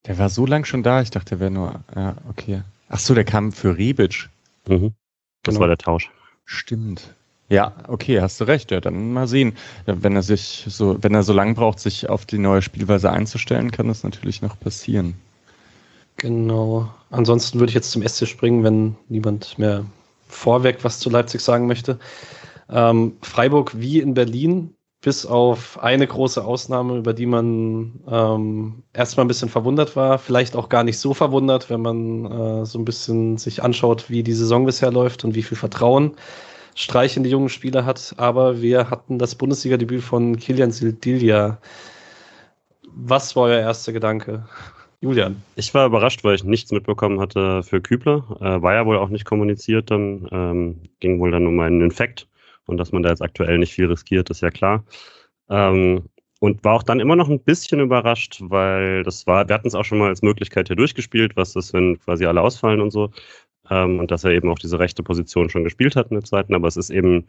Der 0.07 0.19
war 0.19 0.29
so 0.29 0.47
lang 0.47 0.65
schon 0.65 0.83
da, 0.83 1.03
ich 1.03 1.11
dachte, 1.11 1.31
der 1.31 1.41
wäre 1.41 1.51
nur, 1.51 1.81
ja, 1.95 2.17
okay. 2.29 2.63
Ach 2.89 2.99
so, 2.99 3.15
der 3.15 3.25
kam 3.25 3.53
für 3.53 3.77
Rebic. 3.77 4.29
Mhm. 4.69 4.95
Das 5.43 5.55
genau. 5.55 5.61
war 5.61 5.69
der 5.69 5.79
Tausch. 5.79 6.11
Stimmt. 6.45 7.15
Ja, 7.49 7.75
okay, 7.87 8.21
hast 8.21 8.41
du 8.41 8.45
recht. 8.45 8.71
Ja, 8.71 8.81
dann 8.81 9.13
mal 9.13 9.29
sehen. 9.29 9.57
Wenn 9.87 10.17
er 10.17 10.23
sich 10.23 10.65
so, 10.69 11.03
wenn 11.03 11.15
er 11.15 11.23
so 11.23 11.33
lang 11.33 11.55
braucht, 11.55 11.79
sich 11.79 12.09
auf 12.09 12.27
die 12.27 12.39
neue 12.39 12.63
Spielweise 12.63 13.11
einzustellen, 13.11 13.71
kann 13.71 13.89
das 13.89 14.03
natürlich 14.03 14.43
noch 14.43 14.59
passieren. 14.59 15.15
Genau. 16.17 16.93
Ansonsten 17.11 17.59
würde 17.59 17.71
ich 17.71 17.75
jetzt 17.75 17.91
zum 17.91 18.07
SC 18.07 18.27
springen, 18.27 18.65
wenn 18.65 18.97
niemand 19.09 19.59
mehr 19.59 19.85
vorweg 20.27 20.79
was 20.83 20.99
zu 20.99 21.09
Leipzig 21.09 21.41
sagen 21.41 21.67
möchte. 21.67 21.99
Ähm, 22.69 23.17
Freiburg 23.23 23.79
wie 23.79 24.01
in 24.01 24.15
Berlin, 24.15 24.75
bis 25.07 25.25
auf 25.25 25.79
eine 25.81 26.05
große 26.05 26.45
Ausnahme, 26.45 26.97
über 26.97 27.15
die 27.15 27.27
man 27.27 28.01
ähm, 28.11 28.83
erstmal 28.93 29.25
ein 29.25 29.29
bisschen 29.29 29.49
verwundert 29.49 29.95
war, 29.95 30.19
vielleicht 30.19 30.57
auch 30.57 30.69
gar 30.69 30.83
nicht 30.83 30.99
so 30.99 31.15
verwundert, 31.15 31.71
wenn 31.71 31.81
man 31.81 32.25
äh, 32.25 32.67
so 32.67 32.81
ein 32.81 32.85
bisschen 32.85 33.39
sich 33.39 33.63
anschaut, 33.63 34.11
wie 34.11 34.25
die 34.25 34.33
Saison 34.33 34.67
bisher 34.67 34.91
läuft 34.91 35.25
und 35.25 35.37
wie 35.37 35.45
viel 35.45 35.57
Vertrauen 35.57 36.17
Streich 36.75 37.17
in 37.17 37.23
die 37.23 37.31
jungen 37.31 37.51
Spieler 37.51 37.85
hat. 37.85 38.15
Aber 38.17 38.61
wir 38.61 38.91
hatten 38.91 39.21
das 39.21 39.37
Bundesliga-Debüt 39.37 40.03
von 40.03 40.39
Kilian 40.39 40.73
Sildilja. 40.73 41.59
Was 42.93 43.37
war 43.37 43.45
euer 43.45 43.61
erster 43.61 43.93
Gedanke? 43.93 44.49
Julian. 45.01 45.41
Ich 45.55 45.73
war 45.73 45.87
überrascht, 45.87 46.25
weil 46.25 46.35
ich 46.35 46.43
nichts 46.43 46.73
mitbekommen 46.73 47.21
hatte 47.21 47.63
für 47.63 47.81
Kübler. 47.81 48.25
Äh, 48.41 48.61
war 48.61 48.75
ja 48.75 48.85
wohl 48.85 48.99
auch 48.99 49.11
nicht 49.11 49.25
kommuniziert 49.25 49.89
dann. 49.93 50.27
Ähm, 50.33 50.81
ging 50.99 51.21
wohl 51.21 51.31
dann 51.31 51.47
um 51.47 51.61
einen 51.61 51.81
Infekt 51.81 52.27
und 52.67 52.77
dass 52.79 52.93
man 52.93 53.03
da 53.03 53.11
jetzt 53.11 53.23
aktuell 53.23 53.59
nicht 53.59 53.73
viel 53.73 53.87
riskiert, 53.87 54.31
ist 54.31 54.43
ja 54.43 54.51
klar. 54.51 54.85
Ähm, 55.49 56.05
und 56.41 56.65
war 56.65 56.75
auch 56.75 56.83
dann 56.83 57.01
immer 57.01 57.17
noch 57.17 57.29
ein 57.29 57.43
bisschen 57.43 57.81
überrascht, 57.81 58.39
weil 58.43 59.03
das 59.03 59.27
war, 59.27 59.49
wir 59.49 59.55
hatten 59.55 59.69
es 59.69 59.75
auch 59.75 59.85
schon 59.85 59.99
mal 59.99 60.09
als 60.09 60.23
Möglichkeit 60.23 60.69
hier 60.69 60.77
durchgespielt, 60.77 61.37
was 61.37 61.57
ist, 61.57 61.73
wenn 61.73 61.99
quasi 61.99 62.27
alle 62.27 62.43
ausfallen 62.43 62.81
und 62.81 62.91
so. 62.91 63.11
Ähm, 63.71 63.99
und 64.01 64.11
dass 64.11 64.25
er 64.25 64.33
eben 64.33 64.51
auch 64.51 64.59
diese 64.59 64.79
rechte 64.79 65.03
Position 65.03 65.49
schon 65.51 65.65
gespielt 65.65 65.97
hat 65.97 66.11
in 66.11 66.17
der 66.17 66.25
zweiten, 66.25 66.55
aber 66.55 66.69
es 66.69 66.77
ist 66.77 66.91
eben 66.91 67.27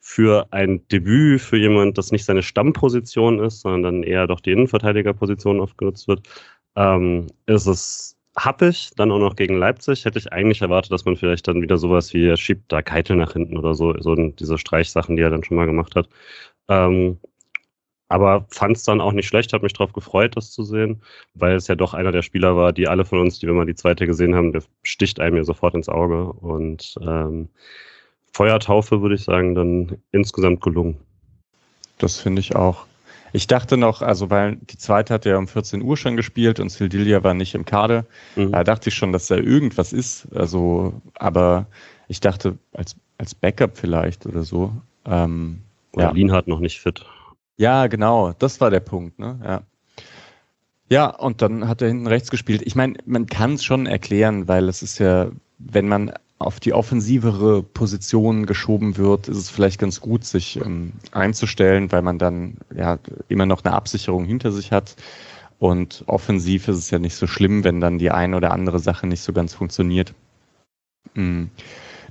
für 0.00 0.46
ein 0.52 0.86
Debüt, 0.88 1.40
für 1.40 1.56
jemand, 1.56 1.98
das 1.98 2.12
nicht 2.12 2.24
seine 2.26 2.42
Stammposition 2.42 3.40
ist, 3.40 3.60
sondern 3.62 3.82
dann 3.82 4.02
eher 4.02 4.26
doch 4.26 4.40
die 4.40 4.52
Innenverteidigerposition 4.52 5.60
oft 5.60 5.78
genutzt 5.78 6.08
wird, 6.08 6.28
ähm, 6.76 7.28
ist 7.46 7.66
es 7.66 8.16
happig, 8.36 8.90
dann 8.96 9.12
auch 9.12 9.18
noch 9.18 9.36
gegen 9.36 9.56
Leipzig. 9.56 10.04
Hätte 10.04 10.18
ich 10.18 10.32
eigentlich 10.32 10.62
erwartet, 10.62 10.92
dass 10.92 11.04
man 11.04 11.16
vielleicht 11.16 11.46
dann 11.48 11.62
wieder 11.62 11.78
sowas 11.78 12.12
wie, 12.12 12.26
er 12.26 12.36
schiebt 12.36 12.72
da 12.72 12.82
Keitel 12.82 13.16
nach 13.16 13.32
hinten 13.32 13.56
oder 13.56 13.74
so, 13.74 13.94
so 14.00 14.14
diese 14.14 14.58
Streichsachen, 14.58 15.16
die 15.16 15.22
er 15.22 15.30
dann 15.30 15.44
schon 15.44 15.56
mal 15.56 15.66
gemacht 15.66 15.94
hat. 15.94 16.08
Ähm, 16.68 17.18
aber 18.08 18.46
fand 18.50 18.76
es 18.76 18.84
dann 18.84 19.00
auch 19.00 19.12
nicht 19.12 19.26
schlecht, 19.26 19.52
habe 19.52 19.64
mich 19.64 19.72
darauf 19.72 19.92
gefreut, 19.92 20.36
das 20.36 20.52
zu 20.52 20.62
sehen, 20.62 21.02
weil 21.34 21.56
es 21.56 21.68
ja 21.68 21.74
doch 21.74 21.94
einer 21.94 22.12
der 22.12 22.22
Spieler 22.22 22.56
war, 22.56 22.72
die 22.72 22.86
alle 22.86 23.04
von 23.04 23.18
uns, 23.18 23.38
die 23.38 23.46
wir 23.46 23.54
mal 23.54 23.66
die 23.66 23.74
zweite 23.74 24.06
gesehen 24.06 24.34
haben, 24.34 24.52
der 24.52 24.62
sticht 24.82 25.20
einem 25.20 25.36
ja 25.36 25.44
sofort 25.44 25.74
ins 25.74 25.88
Auge. 25.88 26.32
Und 26.32 26.96
ähm, 27.00 27.48
Feuertaufe 28.32 29.00
würde 29.00 29.14
ich 29.14 29.24
sagen, 29.24 29.54
dann 29.54 29.96
insgesamt 30.12 30.60
gelungen. 30.60 30.96
Das 31.98 32.20
finde 32.20 32.40
ich 32.40 32.54
auch. 32.54 32.86
Ich 33.34 33.48
dachte 33.48 33.76
noch, 33.76 34.00
also 34.00 34.30
weil 34.30 34.56
die 34.56 34.78
zweite 34.78 35.12
hat 35.12 35.24
ja 35.24 35.36
um 35.36 35.48
14 35.48 35.82
Uhr 35.82 35.96
schon 35.96 36.16
gespielt 36.16 36.60
und 36.60 36.70
Sildilia 36.70 37.24
war 37.24 37.34
nicht 37.34 37.56
im 37.56 37.64
Kader. 37.64 38.06
Mhm. 38.36 38.52
Da 38.52 38.62
dachte 38.62 38.90
ich 38.90 38.94
schon, 38.94 39.12
dass 39.12 39.26
da 39.26 39.34
irgendwas 39.34 39.92
ist. 39.92 40.28
Also, 40.32 41.02
aber 41.14 41.66
ich 42.06 42.20
dachte, 42.20 42.56
als 42.72 42.94
als 43.18 43.34
Backup 43.34 43.76
vielleicht 43.76 44.24
oder 44.26 44.44
so. 44.44 44.72
Ähm, 45.04 45.62
oder 45.92 46.04
ja. 46.04 46.10
Lienhardt 46.12 46.46
noch 46.46 46.60
nicht 46.60 46.80
fit. 46.80 47.04
Ja, 47.56 47.88
genau, 47.88 48.32
das 48.38 48.60
war 48.60 48.70
der 48.70 48.80
Punkt, 48.80 49.18
ne? 49.18 49.40
Ja. 49.44 49.62
Ja, 50.88 51.06
und 51.06 51.42
dann 51.42 51.66
hat 51.66 51.82
er 51.82 51.88
hinten 51.88 52.06
rechts 52.06 52.30
gespielt. 52.30 52.62
Ich 52.64 52.76
meine, 52.76 52.94
man 53.04 53.26
kann 53.26 53.54
es 53.54 53.64
schon 53.64 53.86
erklären, 53.86 54.46
weil 54.46 54.68
es 54.68 54.80
ist 54.80 54.98
ja, 54.98 55.28
wenn 55.58 55.88
man 55.88 56.12
auf 56.38 56.60
die 56.60 56.72
offensivere 56.72 57.62
Position 57.62 58.46
geschoben 58.46 58.96
wird, 58.96 59.28
ist 59.28 59.36
es 59.36 59.50
vielleicht 59.50 59.80
ganz 59.80 60.00
gut, 60.00 60.24
sich 60.24 60.56
ähm, 60.56 60.92
einzustellen, 61.12 61.92
weil 61.92 62.02
man 62.02 62.18
dann 62.18 62.58
ja 62.74 62.98
immer 63.28 63.46
noch 63.46 63.64
eine 63.64 63.74
Absicherung 63.74 64.24
hinter 64.24 64.52
sich 64.52 64.72
hat. 64.72 64.96
Und 65.58 66.02
offensiv 66.06 66.68
ist 66.68 66.76
es 66.76 66.90
ja 66.90 66.98
nicht 66.98 67.14
so 67.14 67.26
schlimm, 67.26 67.64
wenn 67.64 67.80
dann 67.80 67.98
die 67.98 68.10
eine 68.10 68.36
oder 68.36 68.52
andere 68.52 68.80
Sache 68.80 69.06
nicht 69.06 69.22
so 69.22 69.32
ganz 69.32 69.54
funktioniert. 69.54 70.12
Mhm. 71.14 71.50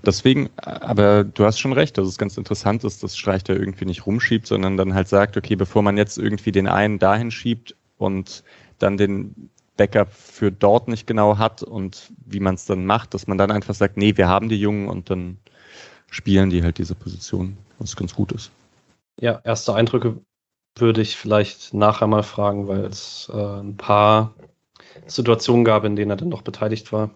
Deswegen, 0.06 0.50
aber 0.58 1.24
du 1.24 1.46
hast 1.46 1.60
schon 1.60 1.72
recht, 1.72 1.98
dass 1.98 2.08
es 2.08 2.18
ganz 2.18 2.38
interessant 2.38 2.84
ist, 2.84 3.04
dass 3.04 3.18
Streich 3.18 3.44
da 3.44 3.54
irgendwie 3.54 3.86
nicht 3.86 4.06
rumschiebt, 4.06 4.48
sondern 4.48 4.76
dann 4.76 4.94
halt 4.94 5.08
sagt, 5.08 5.38
okay, 5.38 5.56
bevor 5.56 5.82
man 5.82 5.98
jetzt 5.98 6.18
irgendwie 6.18 6.52
den 6.52 6.68
einen 6.68 7.00
dahin 7.00 7.32
schiebt 7.32 7.76
und 7.98 8.44
dann 8.80 8.98
den 8.98 9.50
Backup 9.78 10.12
für 10.12 10.52
dort 10.52 10.88
nicht 10.88 11.08
genau 11.08 11.38
hat 11.38 11.64
und 11.64 12.12
wie 12.26 12.40
man 12.40 12.56
es 12.56 12.66
dann 12.66 12.86
macht, 12.86 13.14
dass 13.14 13.28
man 13.28 13.38
dann 13.38 13.52
einfach 13.52 13.74
sagt, 13.74 13.98
nee, 13.98 14.16
wir 14.18 14.28
haben 14.28 14.50
die 14.50 14.60
Jungen 14.60 14.88
und 14.88 15.10
dann 15.10 15.38
spielen 16.10 16.50
die 16.50 16.64
halt 16.64 16.78
diese 16.78 16.96
Position, 16.96 17.58
was 17.80 17.96
ganz 17.96 18.14
gut 18.14 18.32
ist. 18.32 18.52
Ja, 19.20 19.42
erste 19.44 19.74
Eindrücke 19.74 20.20
würde 20.78 21.02
ich 21.02 21.16
vielleicht 21.16 21.74
nachher 21.74 22.08
mal 22.08 22.24
fragen, 22.24 22.68
weil 22.68 22.86
es 22.86 23.30
äh, 23.34 23.38
ein 23.38 23.78
paar 23.78 24.34
Situationen 25.08 25.66
gab, 25.66 25.84
in 25.84 25.96
denen 25.96 26.12
er 26.12 26.18
dann 26.18 26.30
noch 26.30 26.42
beteiligt 26.42 26.92
war. 26.92 27.10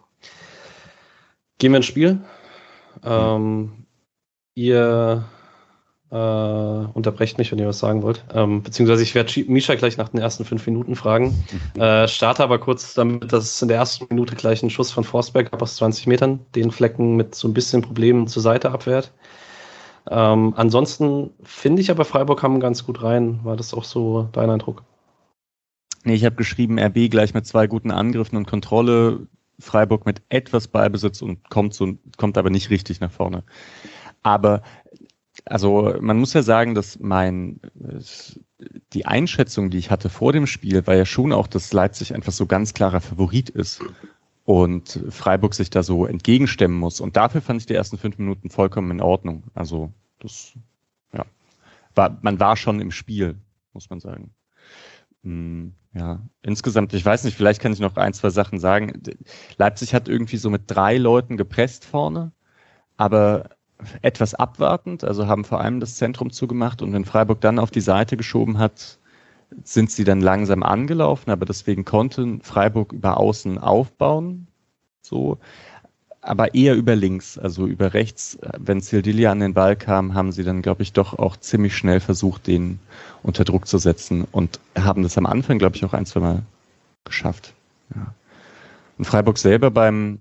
Gehen 1.60 1.72
wir 1.72 1.78
ins 1.78 1.86
Spiel. 1.86 2.20
Ähm, 3.04 3.86
ihr 4.56 5.26
äh, 6.12 6.16
unterbrecht 6.16 7.38
mich, 7.38 7.52
wenn 7.52 7.60
ihr 7.60 7.68
was 7.68 7.80
sagen 7.80 8.02
wollt. 8.02 8.24
Ähm, 8.34 8.64
beziehungsweise 8.64 9.04
ich 9.04 9.14
werde 9.14 9.44
Misha 9.48 9.76
gleich 9.76 9.98
nach 9.98 10.10
den 10.10 10.22
ersten 10.22 10.46
fünf 10.46 10.66
Minuten 10.66 10.96
fragen. 10.96 11.44
Äh, 11.78 12.08
starte 12.08 12.44
aber 12.44 12.60
kurz 12.60 12.94
damit, 12.94 13.32
dass 13.32 13.46
es 13.46 13.62
in 13.62 13.68
der 13.68 13.78
ersten 13.78 14.08
Minute 14.10 14.36
gleich 14.36 14.64
einen 14.64 14.70
Schuss 14.70 14.92
von 14.92 15.04
Forsberg 15.04 15.52
gab 15.52 15.62
aus 15.62 15.76
20 15.76 16.08
Metern, 16.08 16.40
den 16.56 16.72
Flecken 16.72 17.16
mit 17.16 17.36
so 17.36 17.48
ein 17.48 17.54
bisschen 17.54 17.82
Problemen 17.82 18.28
zur 18.28 18.42
Seite 18.42 18.72
abwehrt. 18.72 19.12
Ähm, 20.10 20.54
ansonsten 20.56 21.32
finde 21.44 21.82
ich 21.82 21.92
aber 21.92 22.06
Freiburg 22.06 22.42
haben 22.42 22.60
ganz 22.60 22.86
gut 22.86 23.04
rein. 23.04 23.42
War 23.44 23.58
das 23.58 23.74
auch 23.74 23.84
so 23.84 24.30
dein 24.32 24.50
Eindruck? 24.50 24.84
Nee, 26.04 26.14
ich 26.14 26.24
habe 26.24 26.38
geschrieben, 26.38 26.80
RB 26.80 27.10
gleich 27.10 27.34
mit 27.34 27.46
zwei 27.46 27.68
guten 27.68 27.92
Angriffen 27.92 28.38
und 28.38 28.48
Kontrolle, 28.48 29.28
Freiburg 29.60 30.06
mit 30.06 30.22
etwas 30.30 30.68
Beibesitz 30.70 31.22
und 31.22 31.50
kommt, 31.50 31.74
so, 31.74 31.96
kommt 32.16 32.38
aber 32.38 32.50
nicht 32.50 32.70
richtig 32.70 33.02
nach 33.02 33.12
vorne. 33.12 33.44
Aber 34.24 34.62
also 35.50 35.96
man 36.00 36.18
muss 36.18 36.34
ja 36.34 36.42
sagen, 36.42 36.76
dass 36.76 37.00
mein 37.00 37.60
die 38.94 39.06
Einschätzung, 39.06 39.70
die 39.70 39.78
ich 39.78 39.92
hatte 39.92 40.10
vor 40.10 40.34
dem 40.34 40.48
Spiel, 40.48 40.86
war 40.88 40.96
ja 40.96 41.06
schon 41.06 41.32
auch, 41.32 41.48
dass 41.48 41.74
Leipzig 41.74 42.16
einfach 42.16 42.32
so 42.32 42.46
ganz 42.46 42.74
klarer 42.74 43.02
Favorit 43.02 43.50
ist 43.50 43.82
und 44.46 45.04
Freiburg 45.10 45.54
sich 45.54 45.70
da 45.70 45.84
so 45.84 46.06
entgegenstemmen 46.06 46.78
muss. 46.78 47.02
Und 47.02 47.18
dafür 47.18 47.42
fand 47.42 47.62
ich 47.62 47.68
die 47.68 47.74
ersten 47.74 47.98
fünf 47.98 48.18
Minuten 48.18 48.50
vollkommen 48.50 48.92
in 48.92 49.02
Ordnung. 49.02 49.44
Also 49.54 49.92
das, 50.20 50.54
ja, 51.14 51.26
war, 51.96 52.18
man 52.22 52.40
war 52.40 52.56
schon 52.56 52.80
im 52.80 52.92
Spiel, 52.92 53.36
muss 53.74 53.90
man 53.90 54.00
sagen. 54.00 54.32
Hm, 55.24 55.74
ja, 55.94 56.22
insgesamt, 56.42 56.94
ich 56.94 57.06
weiß 57.06 57.24
nicht, 57.24 57.36
vielleicht 57.36 57.62
kann 57.62 57.74
ich 57.74 57.80
noch 57.80 57.96
ein, 57.98 58.14
zwei 58.14 58.30
Sachen 58.30 58.60
sagen. 58.60 59.02
Leipzig 59.58 59.94
hat 59.94 60.08
irgendwie 60.08 60.38
so 60.38 60.50
mit 60.50 60.64
drei 60.68 60.98
Leuten 60.98 61.38
gepresst 61.38 61.86
vorne, 61.86 62.32
aber 62.96 63.50
etwas 64.02 64.34
abwartend, 64.34 65.04
also 65.04 65.28
haben 65.28 65.46
vor 65.46 65.62
allem 65.62 65.80
das 65.80 65.96
Zentrum 65.96 66.32
zugemacht 66.32 66.82
und 66.82 66.94
wenn 66.94 67.06
Freiburg 67.06 67.42
dann 67.42 67.60
auf 67.60 67.72
die 67.72 67.82
Seite 67.82 68.18
geschoben 68.18 68.58
hat, 68.58 68.98
sind 69.64 69.92
sie 69.92 70.04
dann 70.04 70.20
langsam 70.20 70.64
angelaufen, 70.64 71.30
aber 71.30 71.46
deswegen 71.46 71.86
konnten 71.86 72.42
Freiburg 72.42 72.92
über 72.92 73.18
außen 73.18 73.58
aufbauen, 73.58 74.48
so, 75.02 75.38
aber 76.22 76.54
eher 76.54 76.76
über 76.76 76.96
links, 76.96 77.38
also 77.38 77.66
über 77.66 77.94
rechts. 77.94 78.38
Wenn 78.58 78.82
Sildilia 78.82 79.32
an 79.32 79.40
den 79.40 79.54
Ball 79.54 79.76
kam, 79.78 80.14
haben 80.14 80.34
sie 80.34 80.44
dann, 80.44 80.62
glaube 80.62 80.84
ich, 80.84 80.92
doch 80.92 81.18
auch 81.18 81.38
ziemlich 81.38 81.78
schnell 81.78 82.02
versucht, 82.02 82.48
den 82.48 82.80
unter 83.24 83.46
Druck 83.46 83.68
zu 83.68 83.78
setzen 83.78 84.26
und 84.32 84.60
haben 84.78 85.04
das 85.04 85.18
am 85.18 85.26
Anfang, 85.26 85.60
glaube 85.60 85.78
ich, 85.78 85.86
auch 85.86 85.94
ein, 85.94 86.06
zwei 86.06 86.20
Mal 86.20 86.42
geschafft. 87.06 87.54
Ja. 87.96 88.14
Und 88.98 89.06
Freiburg 89.06 89.38
selber 89.38 89.72
beim 89.72 90.20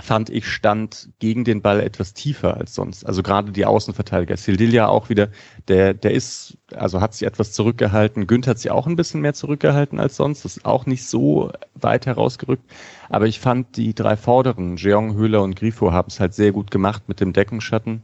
fand 0.00 0.28
ich, 0.28 0.48
stand 0.48 1.10
gegen 1.20 1.44
den 1.44 1.62
Ball 1.62 1.80
etwas 1.80 2.14
tiefer 2.14 2.56
als 2.56 2.74
sonst. 2.74 3.06
Also 3.06 3.22
gerade 3.22 3.52
die 3.52 3.64
Außenverteidiger. 3.64 4.36
Sildilia 4.36 4.88
auch 4.88 5.08
wieder, 5.08 5.28
der, 5.68 5.94
der 5.94 6.10
ist, 6.12 6.58
also 6.74 7.00
hat 7.00 7.14
sich 7.14 7.26
etwas 7.26 7.52
zurückgehalten. 7.52 8.26
Günther 8.26 8.50
hat 8.50 8.58
sich 8.58 8.72
auch 8.72 8.88
ein 8.88 8.96
bisschen 8.96 9.20
mehr 9.20 9.34
zurückgehalten 9.34 10.00
als 10.00 10.16
sonst. 10.16 10.44
Das 10.44 10.56
ist 10.56 10.64
auch 10.64 10.86
nicht 10.86 11.06
so 11.06 11.52
weit 11.74 12.06
herausgerückt. 12.06 12.68
Aber 13.08 13.26
ich 13.26 13.38
fand 13.38 13.76
die 13.76 13.94
drei 13.94 14.16
Vorderen, 14.16 14.76
Jeong, 14.76 15.14
Höhler 15.14 15.42
und 15.42 15.54
Grifo, 15.54 15.92
haben 15.92 16.08
es 16.08 16.18
halt 16.18 16.34
sehr 16.34 16.50
gut 16.50 16.72
gemacht 16.72 17.04
mit 17.06 17.20
dem 17.20 17.32
Deckenschatten. 17.32 18.02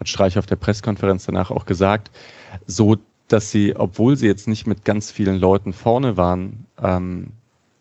Hat 0.00 0.08
Streich 0.08 0.38
auf 0.38 0.46
der 0.46 0.56
Pressekonferenz 0.56 1.26
danach 1.26 1.52
auch 1.52 1.66
gesagt. 1.66 2.10
So, 2.66 2.96
dass 3.28 3.52
sie, 3.52 3.76
obwohl 3.76 4.16
sie 4.16 4.26
jetzt 4.26 4.48
nicht 4.48 4.66
mit 4.66 4.84
ganz 4.84 5.12
vielen 5.12 5.38
Leuten 5.38 5.72
vorne 5.72 6.16
waren, 6.16 6.66
ähm, 6.82 7.32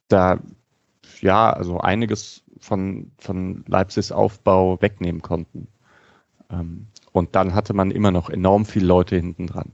da 0.09 0.39
ja, 1.21 1.51
also 1.51 1.79
einiges 1.79 2.43
von, 2.59 3.11
von 3.17 3.63
Leipzigs 3.67 4.11
Aufbau 4.11 4.81
wegnehmen 4.81 5.21
konnten. 5.21 5.67
Ähm, 6.51 6.87
und 7.11 7.35
dann 7.35 7.53
hatte 7.53 7.73
man 7.73 7.91
immer 7.91 8.11
noch 8.11 8.29
enorm 8.29 8.65
viele 8.65 8.85
Leute 8.85 9.15
hinten 9.15 9.47
dran. 9.47 9.71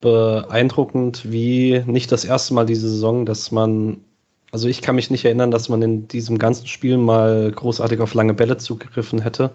Beeindruckend, 0.00 1.30
wie 1.30 1.82
nicht 1.86 2.12
das 2.12 2.24
erste 2.24 2.54
Mal 2.54 2.66
diese 2.66 2.88
Saison, 2.88 3.24
dass 3.24 3.50
man, 3.50 4.04
also 4.52 4.68
ich 4.68 4.82
kann 4.82 4.96
mich 4.96 5.10
nicht 5.10 5.24
erinnern, 5.24 5.50
dass 5.50 5.68
man 5.68 5.82
in 5.82 6.08
diesem 6.08 6.38
ganzen 6.38 6.66
Spiel 6.66 6.98
mal 6.98 7.50
großartig 7.50 8.00
auf 8.00 8.14
lange 8.14 8.34
Bälle 8.34 8.58
zugegriffen 8.58 9.20
hätte, 9.22 9.52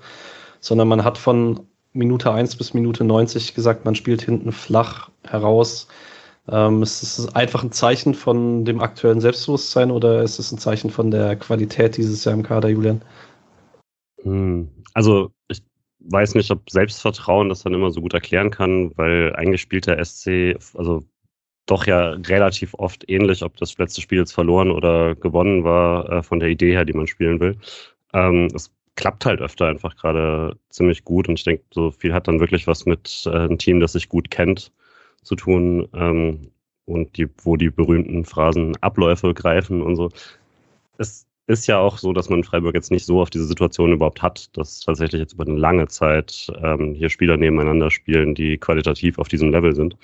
sondern 0.59 0.88
man 0.88 1.03
hat 1.03 1.17
von 1.17 1.61
Minute 1.93 2.31
1 2.31 2.55
bis 2.55 2.73
Minute 2.73 3.03
90 3.03 3.53
gesagt, 3.53 3.85
man 3.85 3.95
spielt 3.95 4.21
hinten 4.21 4.51
flach 4.51 5.09
heraus 5.23 5.88
ähm, 6.48 6.81
ist 6.81 7.01
es 7.01 7.36
einfach 7.36 7.63
ein 7.63 7.72
Zeichen 7.72 8.13
von 8.13 8.65
dem 8.65 8.81
aktuellen 8.81 9.22
Selbstbewusstsein 9.22 9.91
oder 9.91 10.24
ist 10.24 10.39
es 10.39 10.51
ein 10.51 10.58
Zeichen 10.58 10.89
von 10.89 11.12
der 11.12 11.36
Qualität 11.36 11.98
dieses 11.98 12.24
Jahr 12.25 12.36
im 12.36 12.43
Kader, 12.43 12.69
Julian? 12.69 13.01
Hm, 14.24 14.69
also 14.93 15.31
ich 15.48 15.62
weiß 16.00 16.36
nicht, 16.36 16.50
ob 16.51 16.69
Selbstvertrauen 16.69 17.50
das 17.50 17.63
dann 17.63 17.74
immer 17.74 17.91
so 17.91 18.01
gut 18.01 18.13
erklären 18.13 18.51
kann, 18.51 18.91
weil 18.96 19.36
eigentlich 19.36 19.62
spielt 19.62 19.88
der 19.88 20.03
SC, 20.03 20.58
also 20.75 21.03
doch 21.65 21.86
ja 21.86 22.12
relativ 22.12 22.74
oft 22.74 23.08
ähnlich, 23.10 23.43
ob 23.43 23.58
das 23.58 23.77
letzte 23.77 24.01
Spiel 24.01 24.19
jetzt 24.19 24.34
verloren 24.34 24.72
oder 24.72 25.15
gewonnen 25.15 25.63
war, 25.63 26.10
äh, 26.10 26.24
von 26.24 26.39
der 26.39 26.50
Idee 26.50 26.72
her, 26.72 26.86
die 26.86 26.93
man 26.93 27.08
spielen 27.08 27.39
will. 27.39 27.58
Ähm, 28.13 28.48
es 28.55 28.72
klappt 28.96 29.25
halt 29.25 29.39
öfter 29.39 29.67
einfach 29.67 29.96
gerade 29.96 30.58
ziemlich 30.69 31.05
gut 31.05 31.29
und 31.29 31.38
ich 31.38 31.46
denke, 31.46 31.63
so 31.72 31.91
viel 31.91 32.13
hat 32.13 32.27
dann 32.27 32.39
wirklich 32.39 32.65
was 32.65 32.86
mit 32.86 33.24
äh, 33.27 33.29
einem 33.29 33.58
Team, 33.58 33.79
das 33.79 33.93
sich 33.93 34.10
gut 34.10 34.31
kennt 34.31 34.72
zu 35.23 35.35
tun 35.35 35.88
ähm, 35.93 36.51
und 36.85 37.17
die, 37.17 37.27
wo 37.43 37.55
die 37.55 37.69
berühmten 37.69 38.25
Phrasen 38.25 38.75
Abläufe 38.81 39.33
greifen 39.33 39.81
und 39.81 39.95
so. 39.95 40.09
Es 40.97 41.27
ist 41.47 41.67
ja 41.67 41.79
auch 41.79 41.97
so, 41.97 42.13
dass 42.13 42.29
man 42.29 42.43
Freiburg 42.43 42.75
jetzt 42.75 42.91
nicht 42.91 43.05
so 43.05 43.21
auf 43.21 43.29
diese 43.29 43.45
Situation 43.45 43.91
überhaupt 43.91 44.21
hat, 44.21 44.55
dass 44.57 44.81
tatsächlich 44.81 45.19
jetzt 45.19 45.33
über 45.33 45.45
eine 45.45 45.57
lange 45.57 45.88
Zeit 45.88 46.51
ähm, 46.61 46.93
hier 46.93 47.09
Spieler 47.09 47.38
nebeneinander 47.38 47.89
spielen, 47.89 48.35
die 48.35 48.57
qualitativ 48.57 49.17
auf 49.17 49.27
diesem 49.27 49.51
Level 49.51 49.75
sind. 49.75 49.97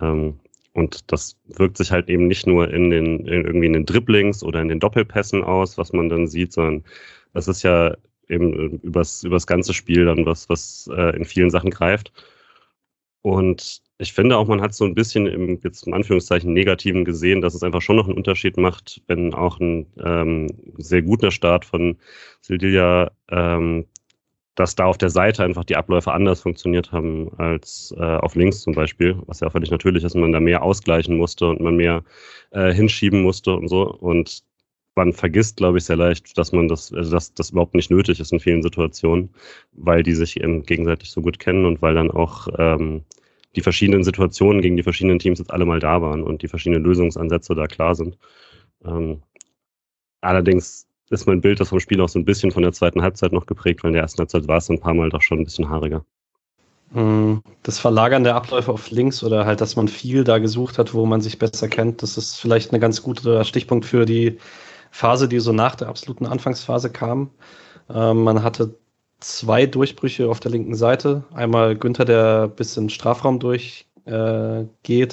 Ähm, 0.00 0.40
und 0.72 1.12
das 1.12 1.36
wirkt 1.46 1.76
sich 1.76 1.92
halt 1.92 2.08
eben 2.08 2.26
nicht 2.26 2.46
nur 2.48 2.68
in 2.72 2.90
den, 2.90 3.20
in 3.26 3.44
irgendwie 3.44 3.66
in 3.66 3.72
den 3.74 3.86
Dribblings 3.86 4.42
oder 4.42 4.60
in 4.60 4.68
den 4.68 4.80
Doppelpässen 4.80 5.44
aus, 5.44 5.78
was 5.78 5.92
man 5.92 6.08
dann 6.08 6.26
sieht, 6.26 6.52
sondern 6.52 6.84
das 7.32 7.46
ist 7.46 7.62
ja 7.62 7.96
eben 8.28 8.80
übers, 8.80 9.22
übers 9.22 9.46
ganze 9.46 9.72
Spiel 9.74 10.06
dann 10.06 10.26
was, 10.26 10.48
was 10.48 10.90
äh, 10.92 11.16
in 11.16 11.24
vielen 11.24 11.50
Sachen 11.50 11.70
greift. 11.70 12.12
Und 13.22 13.80
ich 14.04 14.12
finde 14.12 14.36
auch, 14.36 14.46
man 14.46 14.60
hat 14.60 14.74
so 14.74 14.84
ein 14.84 14.94
bisschen 14.94 15.26
im, 15.26 15.58
jetzt 15.64 15.86
in 15.86 15.94
Anführungszeichen, 15.94 16.52
Negativen 16.52 17.04
gesehen, 17.04 17.40
dass 17.40 17.54
es 17.54 17.62
einfach 17.62 17.82
schon 17.82 17.96
noch 17.96 18.06
einen 18.06 18.16
Unterschied 18.16 18.56
macht, 18.58 19.02
wenn 19.06 19.34
auch 19.34 19.58
ein 19.60 19.86
ähm, 20.04 20.46
sehr 20.76 21.02
guter 21.02 21.30
Start 21.30 21.64
von 21.64 21.96
Sildilia, 22.42 23.10
ähm, 23.30 23.86
dass 24.54 24.76
da 24.76 24.84
auf 24.84 24.98
der 24.98 25.10
Seite 25.10 25.42
einfach 25.42 25.64
die 25.64 25.76
Abläufe 25.76 26.12
anders 26.12 26.42
funktioniert 26.42 26.92
haben 26.92 27.32
als 27.38 27.94
äh, 27.98 28.02
auf 28.02 28.34
links 28.36 28.60
zum 28.60 28.74
Beispiel, 28.74 29.16
was 29.26 29.40
ja 29.40 29.50
völlig 29.50 29.70
natürlich 29.70 30.04
ist, 30.04 30.14
man 30.14 30.32
da 30.32 30.40
mehr 30.40 30.62
ausgleichen 30.62 31.16
musste 31.16 31.48
und 31.48 31.60
man 31.60 31.76
mehr 31.76 32.04
äh, 32.50 32.72
hinschieben 32.72 33.22
musste 33.22 33.54
und 33.54 33.68
so. 33.68 33.90
Und 33.90 34.44
man 34.96 35.12
vergisst, 35.12 35.56
glaube 35.56 35.78
ich, 35.78 35.84
sehr 35.84 35.96
leicht, 35.96 36.36
dass 36.38 36.52
man 36.52 36.68
das, 36.68 36.92
also 36.92 37.10
dass 37.10 37.34
das 37.34 37.50
überhaupt 37.50 37.74
nicht 37.74 37.90
nötig 37.90 38.20
ist 38.20 38.32
in 38.32 38.40
vielen 38.40 38.62
Situationen, 38.62 39.30
weil 39.72 40.02
die 40.02 40.14
sich 40.14 40.40
eben 40.40 40.62
gegenseitig 40.62 41.10
so 41.10 41.20
gut 41.22 41.38
kennen 41.38 41.64
und 41.64 41.82
weil 41.82 41.94
dann 41.94 42.10
auch 42.10 42.48
ähm, 42.58 43.02
die 43.56 43.60
verschiedenen 43.60 44.04
Situationen 44.04 44.62
gegen 44.62 44.76
die 44.76 44.82
verschiedenen 44.82 45.18
Teams 45.18 45.38
jetzt 45.38 45.52
alle 45.52 45.64
mal 45.64 45.80
da 45.80 46.02
waren 46.02 46.22
und 46.22 46.42
die 46.42 46.48
verschiedenen 46.48 46.84
Lösungsansätze 46.84 47.54
da 47.54 47.66
klar 47.66 47.94
sind. 47.94 48.18
Ähm, 48.84 49.22
allerdings 50.20 50.86
ist 51.10 51.26
mein 51.26 51.40
Bild 51.40 51.60
das 51.60 51.68
vom 51.68 51.80
Spiel 51.80 52.00
auch 52.00 52.08
so 52.08 52.18
ein 52.18 52.24
bisschen 52.24 52.50
von 52.50 52.62
der 52.62 52.72
zweiten 52.72 53.02
Halbzeit 53.02 53.32
noch 53.32 53.46
geprägt, 53.46 53.82
weil 53.82 53.90
in 53.90 53.94
der 53.94 54.02
ersten 54.02 54.18
Halbzeit 54.18 54.48
war 54.48 54.58
es 54.58 54.70
ein 54.70 54.80
paar 54.80 54.94
Mal 54.94 55.10
doch 55.10 55.22
schon 55.22 55.38
ein 55.38 55.44
bisschen 55.44 55.68
haariger. 55.68 56.04
Hm, 56.92 57.42
das 57.62 57.78
Verlagern 57.78 58.24
der 58.24 58.36
Abläufe 58.36 58.72
auf 58.72 58.90
links 58.90 59.22
oder 59.22 59.46
halt, 59.46 59.60
dass 59.60 59.76
man 59.76 59.88
viel 59.88 60.24
da 60.24 60.38
gesucht 60.38 60.78
hat, 60.78 60.94
wo 60.94 61.06
man 61.06 61.20
sich 61.20 61.38
besser 61.38 61.68
kennt, 61.68 62.02
das 62.02 62.16
ist 62.16 62.36
vielleicht 62.36 62.72
ein 62.72 62.80
ganz 62.80 63.02
guter 63.02 63.44
Stichpunkt 63.44 63.84
für 63.84 64.04
die 64.04 64.38
Phase, 64.90 65.28
die 65.28 65.40
so 65.40 65.52
nach 65.52 65.74
der 65.74 65.88
absoluten 65.88 66.26
Anfangsphase 66.26 66.90
kam. 66.90 67.30
Ähm, 67.90 68.22
man 68.22 68.42
hatte 68.42 68.78
zwei 69.20 69.66
Durchbrüche 69.66 70.28
auf 70.28 70.40
der 70.40 70.50
linken 70.50 70.74
Seite. 70.74 71.24
Einmal 71.32 71.76
Günther, 71.76 72.04
der 72.04 72.48
bis 72.48 72.76
in 72.76 72.84
den 72.84 72.90
Strafraum 72.90 73.38
durchgeht, 73.38 73.86
äh, 74.06 75.08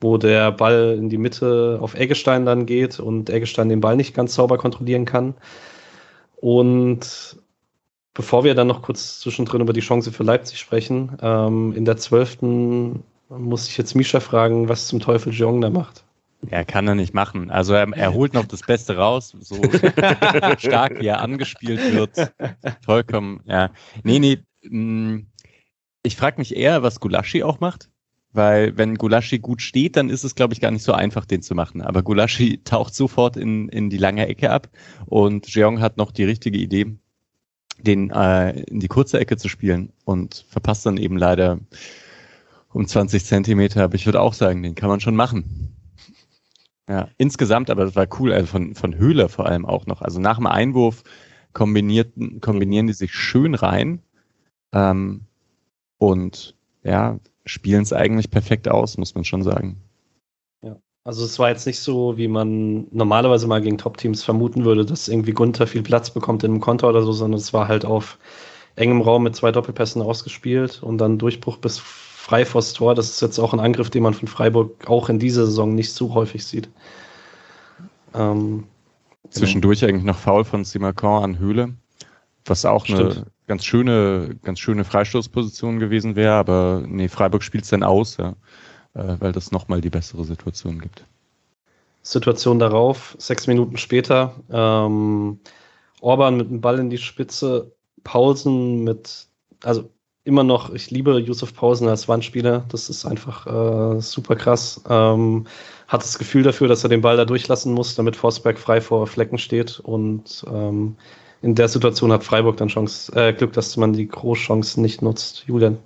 wo 0.00 0.18
der 0.18 0.52
Ball 0.52 0.96
in 0.98 1.08
die 1.08 1.18
Mitte 1.18 1.78
auf 1.80 1.94
Eggestein 1.94 2.44
dann 2.44 2.66
geht 2.66 3.00
und 3.00 3.30
Eggestein 3.30 3.68
den 3.68 3.80
Ball 3.80 3.96
nicht 3.96 4.14
ganz 4.14 4.34
sauber 4.34 4.58
kontrollieren 4.58 5.04
kann. 5.04 5.34
Und 6.36 7.36
bevor 8.14 8.44
wir 8.44 8.54
dann 8.54 8.66
noch 8.66 8.82
kurz 8.82 9.20
zwischendrin 9.20 9.60
über 9.60 9.72
die 9.72 9.80
Chance 9.80 10.12
für 10.12 10.22
Leipzig 10.22 10.58
sprechen, 10.58 11.16
ähm, 11.22 11.72
in 11.74 11.84
der 11.84 11.96
zwölften 11.96 13.02
muss 13.28 13.68
ich 13.68 13.76
jetzt 13.76 13.94
Misha 13.94 14.20
fragen, 14.20 14.68
was 14.68 14.86
zum 14.86 15.00
Teufel 15.00 15.32
Jong 15.32 15.60
da 15.60 15.70
macht. 15.70 16.05
Er 16.50 16.64
kann 16.64 16.86
er 16.88 16.94
nicht 16.94 17.14
machen. 17.14 17.50
Also 17.50 17.74
er, 17.74 17.88
er 17.92 18.12
holt 18.12 18.34
noch 18.34 18.46
das 18.46 18.62
Beste 18.62 18.96
raus, 18.96 19.36
so 19.40 19.56
stark 20.58 21.00
wie 21.00 21.06
er 21.06 21.20
angespielt 21.20 21.92
wird. 21.92 22.32
Vollkommen, 22.84 23.40
ja. 23.44 23.70
Nee, 24.02 24.18
nee. 24.18 24.38
Mm, 24.62 25.26
ich 26.02 26.16
frage 26.16 26.38
mich 26.38 26.56
eher, 26.56 26.82
was 26.82 27.00
Gulaschi 27.00 27.42
auch 27.42 27.60
macht. 27.60 27.90
Weil 28.32 28.76
wenn 28.76 28.96
Gulaschi 28.96 29.38
gut 29.38 29.62
steht, 29.62 29.96
dann 29.96 30.10
ist 30.10 30.22
es, 30.22 30.34
glaube 30.34 30.52
ich, 30.52 30.60
gar 30.60 30.70
nicht 30.70 30.82
so 30.82 30.92
einfach, 30.92 31.24
den 31.24 31.40
zu 31.40 31.54
machen. 31.54 31.80
Aber 31.80 32.02
Gulaschi 32.02 32.62
taucht 32.62 32.94
sofort 32.94 33.38
in, 33.38 33.70
in 33.70 33.88
die 33.88 33.96
lange 33.96 34.28
Ecke 34.28 34.50
ab 34.50 34.68
und 35.06 35.46
Jeong 35.48 35.80
hat 35.80 35.96
noch 35.96 36.12
die 36.12 36.24
richtige 36.24 36.58
Idee, 36.58 36.98
den 37.78 38.10
äh, 38.10 38.60
in 38.64 38.80
die 38.80 38.88
kurze 38.88 39.18
Ecke 39.18 39.38
zu 39.38 39.48
spielen 39.48 39.90
und 40.04 40.44
verpasst 40.50 40.84
dann 40.84 40.98
eben 40.98 41.16
leider 41.16 41.60
um 42.74 42.86
20 42.86 43.24
Zentimeter. 43.24 43.84
Aber 43.84 43.94
ich 43.94 44.04
würde 44.04 44.20
auch 44.20 44.34
sagen, 44.34 44.62
den 44.62 44.74
kann 44.74 44.90
man 44.90 45.00
schon 45.00 45.16
machen. 45.16 45.75
Ja, 46.88 47.08
insgesamt, 47.18 47.68
aber 47.70 47.84
das 47.84 47.96
war 47.96 48.06
cool, 48.18 48.32
also 48.32 48.46
von, 48.46 48.74
von 48.74 48.96
Höhler 48.96 49.28
vor 49.28 49.46
allem 49.46 49.66
auch 49.66 49.86
noch. 49.86 50.02
Also 50.02 50.20
nach 50.20 50.36
dem 50.36 50.46
Einwurf 50.46 51.02
kombinierten, 51.52 52.40
kombinieren 52.40 52.86
die 52.86 52.92
sich 52.92 53.12
schön 53.12 53.54
rein 53.54 54.02
ähm, 54.72 55.22
und 55.98 56.54
ja, 56.84 57.18
spielen 57.44 57.82
es 57.82 57.92
eigentlich 57.92 58.30
perfekt 58.30 58.68
aus, 58.68 58.98
muss 58.98 59.14
man 59.14 59.24
schon 59.24 59.42
sagen. 59.42 59.80
Ja, 60.62 60.76
also 61.02 61.24
es 61.24 61.38
war 61.40 61.48
jetzt 61.48 61.66
nicht 61.66 61.80
so, 61.80 62.16
wie 62.18 62.28
man 62.28 62.86
normalerweise 62.92 63.48
mal 63.48 63.60
gegen 63.60 63.78
Top-Teams 63.78 64.22
vermuten 64.22 64.64
würde, 64.64 64.84
dass 64.84 65.08
irgendwie 65.08 65.32
Gunther 65.32 65.66
viel 65.66 65.82
Platz 65.82 66.10
bekommt 66.10 66.44
in 66.44 66.52
einem 66.52 66.60
Konter 66.60 66.88
oder 66.88 67.02
so, 67.02 67.12
sondern 67.12 67.40
es 67.40 67.52
war 67.52 67.66
halt 67.66 67.84
auf 67.84 68.18
engem 68.76 69.00
Raum 69.00 69.24
mit 69.24 69.34
zwei 69.34 69.50
Doppelpässen 69.50 70.02
ausgespielt 70.02 70.82
und 70.82 70.98
dann 70.98 71.18
Durchbruch 71.18 71.56
bis 71.56 71.78
frei 72.26 72.44
vors 72.44 72.72
Tor. 72.72 72.96
Das 72.96 73.08
ist 73.08 73.22
jetzt 73.22 73.38
auch 73.38 73.52
ein 73.52 73.60
Angriff, 73.60 73.88
den 73.88 74.02
man 74.02 74.12
von 74.12 74.26
Freiburg 74.26 74.90
auch 74.90 75.08
in 75.08 75.20
dieser 75.20 75.46
Saison 75.46 75.76
nicht 75.76 75.92
so 75.92 76.12
häufig 76.12 76.44
sieht. 76.44 76.68
Ähm, 78.14 78.64
Zwischendurch 79.30 79.84
eigentlich 79.84 80.02
noch 80.02 80.18
Foul 80.18 80.44
von 80.44 80.64
Simakon 80.64 81.22
an 81.22 81.38
Höhle, 81.38 81.74
was 82.44 82.64
auch 82.64 82.84
Stimmt. 82.84 83.00
eine 83.00 83.26
ganz 83.46 83.64
schöne, 83.64 84.36
ganz 84.42 84.58
schöne 84.58 84.84
Freistoßposition 84.84 85.78
gewesen 85.78 86.16
wäre, 86.16 86.32
aber 86.32 86.82
nee, 86.84 87.08
Freiburg 87.08 87.44
spielt 87.44 87.62
es 87.62 87.70
dann 87.70 87.84
aus, 87.84 88.16
ja, 88.16 88.30
äh, 88.94 89.16
weil 89.20 89.30
das 89.30 89.52
nochmal 89.52 89.80
die 89.80 89.90
bessere 89.90 90.24
Situation 90.24 90.80
gibt. 90.80 91.04
Situation 92.02 92.58
darauf, 92.58 93.14
sechs 93.18 93.46
Minuten 93.46 93.76
später, 93.76 94.34
ähm, 94.50 95.38
Orban 96.00 96.36
mit 96.36 96.50
dem 96.50 96.60
Ball 96.60 96.80
in 96.80 96.90
die 96.90 96.98
Spitze, 96.98 97.72
Pausen 98.02 98.82
mit, 98.82 99.28
also 99.62 99.90
immer 100.26 100.42
noch, 100.42 100.74
ich 100.74 100.90
liebe 100.90 101.18
Yusuf 101.20 101.54
Pausen 101.54 101.88
als 101.88 102.08
Wandspieler. 102.08 102.64
Das 102.68 102.90
ist 102.90 103.06
einfach 103.06 103.46
äh, 103.46 104.00
super 104.00 104.34
krass. 104.34 104.82
Ähm, 104.88 105.46
hat 105.86 106.02
das 106.02 106.18
Gefühl 106.18 106.42
dafür, 106.42 106.66
dass 106.66 106.82
er 106.82 106.90
den 106.90 107.00
Ball 107.00 107.16
da 107.16 107.24
durchlassen 107.24 107.72
muss, 107.72 107.94
damit 107.94 108.16
Forsberg 108.16 108.58
frei 108.58 108.80
vor 108.80 109.06
Flecken 109.06 109.38
steht. 109.38 109.78
Und 109.78 110.44
ähm, 110.52 110.96
in 111.42 111.54
der 111.54 111.68
Situation 111.68 112.10
hat 112.10 112.24
Freiburg 112.24 112.56
dann 112.56 112.66
Chance, 112.66 113.12
äh, 113.14 113.32
Glück, 113.32 113.52
dass 113.52 113.76
man 113.76 113.92
die 113.92 114.08
Großchance 114.08 114.80
nicht 114.80 115.00
nutzt. 115.00 115.44
Julian. 115.46 115.78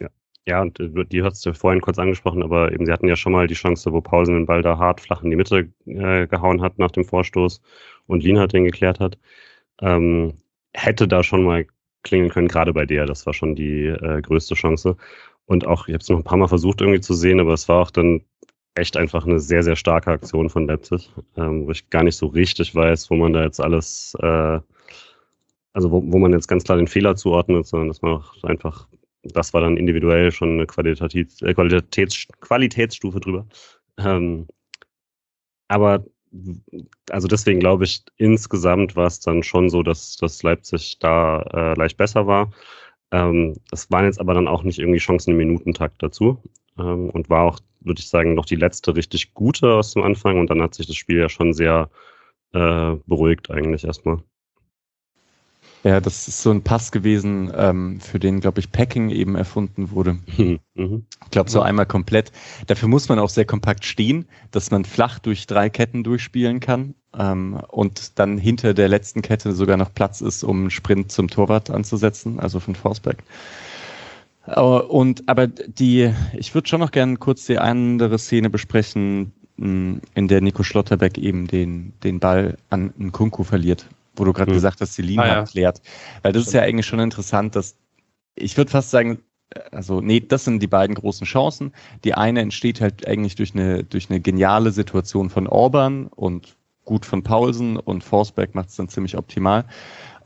Ja, 0.00 0.08
ja 0.46 0.62
und 0.62 0.80
äh, 0.80 1.04
die 1.04 1.22
hat 1.22 1.34
es 1.34 1.46
vorhin 1.52 1.82
kurz 1.82 1.98
angesprochen, 1.98 2.42
aber 2.42 2.72
eben 2.72 2.86
sie 2.86 2.92
hatten 2.92 3.06
ja 3.06 3.16
schon 3.16 3.32
mal 3.32 3.46
die 3.46 3.54
Chance, 3.54 3.92
wo 3.92 4.00
Pausen 4.00 4.34
den 4.34 4.46
Ball 4.46 4.62
da 4.62 4.78
hart 4.78 5.02
flach 5.02 5.22
in 5.22 5.28
die 5.28 5.36
Mitte 5.36 5.68
äh, 5.84 6.26
gehauen 6.26 6.62
hat 6.62 6.78
nach 6.78 6.90
dem 6.90 7.04
Vorstoß 7.04 7.60
und 8.06 8.22
Lien 8.22 8.38
hat 8.38 8.54
den 8.54 8.64
geklärt 8.64 8.98
hat. 8.98 9.18
Ähm, 9.82 10.38
hätte 10.72 11.06
da 11.06 11.22
schon 11.22 11.44
mal 11.44 11.66
klingeln 12.04 12.30
können, 12.30 12.48
gerade 12.48 12.72
bei 12.72 12.86
der. 12.86 13.06
Das 13.06 13.26
war 13.26 13.34
schon 13.34 13.56
die 13.56 13.86
äh, 13.86 14.22
größte 14.22 14.54
Chance. 14.54 14.96
Und 15.46 15.66
auch, 15.66 15.88
ich 15.88 15.94
habe 15.94 16.02
es 16.02 16.08
noch 16.08 16.18
ein 16.18 16.24
paar 16.24 16.38
Mal 16.38 16.48
versucht 16.48 16.80
irgendwie 16.80 17.00
zu 17.00 17.14
sehen, 17.14 17.40
aber 17.40 17.52
es 17.52 17.68
war 17.68 17.80
auch 17.80 17.90
dann 17.90 18.22
echt 18.74 18.96
einfach 18.96 19.26
eine 19.26 19.40
sehr, 19.40 19.62
sehr 19.62 19.76
starke 19.76 20.10
Aktion 20.10 20.50
von 20.50 20.66
Leipzig, 20.66 21.10
ähm, 21.36 21.66
wo 21.66 21.70
ich 21.70 21.90
gar 21.90 22.02
nicht 22.02 22.16
so 22.16 22.26
richtig 22.26 22.74
weiß, 22.74 23.10
wo 23.10 23.16
man 23.16 23.32
da 23.32 23.44
jetzt 23.44 23.60
alles, 23.60 24.16
äh, 24.20 24.60
also 25.72 25.90
wo, 25.90 26.02
wo 26.06 26.18
man 26.18 26.32
jetzt 26.32 26.48
ganz 26.48 26.64
klar 26.64 26.78
den 26.78 26.88
Fehler 26.88 27.16
zuordnet, 27.16 27.66
sondern 27.66 27.88
dass 27.88 28.02
man 28.02 28.12
auch 28.14 28.42
einfach, 28.44 28.88
das 29.22 29.54
war 29.54 29.60
dann 29.60 29.76
individuell 29.76 30.32
schon 30.32 30.54
eine 30.54 30.66
Qualitativ, 30.66 31.40
äh, 31.42 31.54
Qualitäts, 31.54 32.26
Qualitätsstufe 32.40 33.20
drüber. 33.20 33.46
Ähm, 33.98 34.46
aber 35.68 36.04
also 37.10 37.28
deswegen 37.28 37.60
glaube 37.60 37.84
ich, 37.84 38.04
insgesamt 38.16 38.96
war 38.96 39.06
es 39.06 39.20
dann 39.20 39.42
schon 39.42 39.68
so, 39.70 39.82
dass, 39.82 40.16
dass 40.16 40.42
Leipzig 40.42 40.98
da 40.98 41.42
äh, 41.52 41.74
leicht 41.74 41.96
besser 41.96 42.26
war. 42.26 42.52
Ähm, 43.12 43.54
das 43.70 43.90
waren 43.90 44.06
jetzt 44.06 44.20
aber 44.20 44.34
dann 44.34 44.48
auch 44.48 44.62
nicht 44.64 44.78
irgendwie 44.78 44.98
Chancen 44.98 45.30
im 45.32 45.36
Minutentakt 45.38 46.02
dazu 46.02 46.42
ähm, 46.78 47.10
und 47.10 47.30
war 47.30 47.44
auch, 47.44 47.60
würde 47.80 48.00
ich 48.00 48.08
sagen, 48.08 48.34
noch 48.34 48.46
die 48.46 48.56
letzte 48.56 48.96
richtig 48.96 49.34
gute 49.34 49.74
aus 49.74 49.92
dem 49.92 50.02
Anfang 50.02 50.38
und 50.38 50.50
dann 50.50 50.62
hat 50.62 50.74
sich 50.74 50.86
das 50.86 50.96
Spiel 50.96 51.18
ja 51.18 51.28
schon 51.28 51.52
sehr 51.54 51.90
äh, 52.52 52.96
beruhigt 53.06 53.50
eigentlich 53.50 53.84
erstmal. 53.84 54.22
Ja, 55.84 56.00
das 56.00 56.28
ist 56.28 56.40
so 56.40 56.50
ein 56.50 56.62
Pass 56.62 56.92
gewesen, 56.92 57.52
ähm, 57.54 58.00
für 58.00 58.18
den, 58.18 58.40
glaube 58.40 58.58
ich, 58.58 58.72
Packing 58.72 59.10
eben 59.10 59.36
erfunden 59.36 59.90
wurde. 59.90 60.16
Mhm. 60.76 61.04
Ich 61.24 61.30
glaube, 61.30 61.50
so 61.50 61.60
einmal 61.60 61.84
komplett. 61.84 62.32
Dafür 62.66 62.88
muss 62.88 63.10
man 63.10 63.18
auch 63.18 63.28
sehr 63.28 63.44
kompakt 63.44 63.84
stehen, 63.84 64.26
dass 64.50 64.70
man 64.70 64.86
flach 64.86 65.18
durch 65.18 65.46
drei 65.46 65.68
Ketten 65.68 66.02
durchspielen 66.02 66.60
kann 66.60 66.94
ähm, 67.16 67.60
und 67.68 68.18
dann 68.18 68.38
hinter 68.38 68.72
der 68.72 68.88
letzten 68.88 69.20
Kette 69.20 69.52
sogar 69.52 69.76
noch 69.76 69.92
Platz 69.92 70.22
ist, 70.22 70.42
um 70.42 70.62
einen 70.62 70.70
Sprint 70.70 71.12
zum 71.12 71.28
Torwart 71.28 71.68
anzusetzen, 71.68 72.40
also 72.40 72.60
von 72.60 72.74
Forsberg. 72.74 73.22
Und 74.46 75.28
aber 75.28 75.46
die, 75.46 76.12
ich 76.32 76.54
würde 76.54 76.68
schon 76.68 76.80
noch 76.80 76.90
gerne 76.92 77.16
kurz 77.18 77.46
die 77.46 77.58
andere 77.58 78.18
Szene 78.18 78.50
besprechen, 78.50 79.32
in 79.56 80.00
der 80.16 80.40
Nico 80.40 80.62
Schlotterbeck 80.62 81.16
eben 81.18 81.46
den, 81.46 81.92
den 82.02 82.18
Ball 82.20 82.56
an 82.70 82.92
Nkunku 82.98 83.44
verliert 83.44 83.86
wo 84.16 84.24
du 84.24 84.32
gerade 84.32 84.50
hm. 84.50 84.56
gesagt 84.56 84.80
hast, 84.80 84.94
Celine 84.94 85.22
ah, 85.22 85.26
ja. 85.26 85.34
erklärt. 85.34 85.80
Weil 86.22 86.32
das 86.32 86.46
ist 86.46 86.52
ja 86.52 86.62
eigentlich 86.62 86.86
schon 86.86 87.00
interessant, 87.00 87.56
dass 87.56 87.76
ich 88.36 88.56
würde 88.56 88.70
fast 88.70 88.90
sagen, 88.90 89.18
also 89.70 90.00
nee, 90.00 90.20
das 90.20 90.44
sind 90.44 90.60
die 90.60 90.66
beiden 90.66 90.94
großen 90.94 91.26
Chancen. 91.26 91.72
Die 92.02 92.14
eine 92.14 92.40
entsteht 92.40 92.80
halt 92.80 93.06
eigentlich 93.06 93.36
durch 93.36 93.54
eine, 93.54 93.84
durch 93.84 94.10
eine 94.10 94.20
geniale 94.20 94.72
Situation 94.72 95.30
von 95.30 95.46
Orban 95.46 96.06
und 96.08 96.56
gut 96.84 97.06
von 97.06 97.22
Paulsen 97.22 97.76
und 97.76 98.04
Forsberg 98.04 98.54
macht 98.54 98.68
es 98.70 98.76
dann 98.76 98.88
ziemlich 98.88 99.16
optimal. 99.16 99.64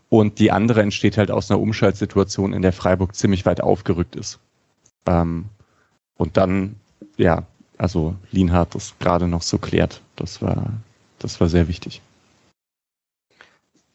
Und 0.08 0.38
die 0.38 0.50
andere 0.50 0.82
entsteht 0.82 1.18
halt 1.18 1.30
aus 1.30 1.50
einer 1.50 1.60
Umschaltsituation, 1.60 2.54
in 2.54 2.62
der 2.62 2.72
Freiburg 2.72 3.14
ziemlich 3.14 3.44
weit 3.44 3.60
aufgerückt 3.60 4.16
ist. 4.16 4.38
Ähm, 5.06 5.46
und 6.16 6.36
dann, 6.36 6.76
ja, 7.16 7.44
also 7.76 8.16
Lienhardt 8.30 8.74
das 8.74 8.94
gerade 8.98 9.28
noch 9.28 9.42
so 9.42 9.58
klärt. 9.58 10.00
Das 10.16 10.40
war, 10.40 10.72
das 11.18 11.40
war 11.40 11.48
sehr 11.48 11.68
wichtig. 11.68 12.00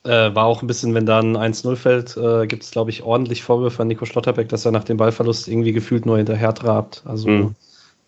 Äh, 0.06 0.36
war 0.36 0.46
auch 0.46 0.62
ein 0.62 0.68
bisschen, 0.68 0.94
wenn 0.94 1.06
da 1.06 1.20
ein 1.20 1.38
1-0 1.38 1.78
fällt, 1.78 2.18
äh, 2.18 2.46
gibt 2.46 2.64
es, 2.64 2.72
glaube 2.72 2.90
ich, 2.90 3.04
ordentlich 3.04 3.42
Vorwürfe 3.42 3.82
an 3.82 3.88
Nico 3.88 4.06
Schlotterbeck, 4.06 4.50
dass 4.50 4.66
er 4.66 4.74
nach 4.74 4.84
dem 4.84 4.98
Ballverlust 4.98 5.48
irgendwie 5.48 5.72
gefühlt 5.72 6.06
nur 6.06 6.18
hinterher 6.18 6.54
trabt. 6.54 7.04
Also 7.06 7.30
mhm. 7.30 7.56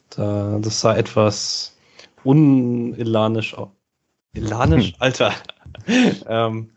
da, 0.10 0.60
das 0.62 0.82
sah 0.82 0.96
etwas 0.96 1.78
unelanisch 2.26 3.58
aus. 3.58 3.70
Elanisch? 4.34 4.94
Alter. 5.00 5.34
ähm, 6.28 6.72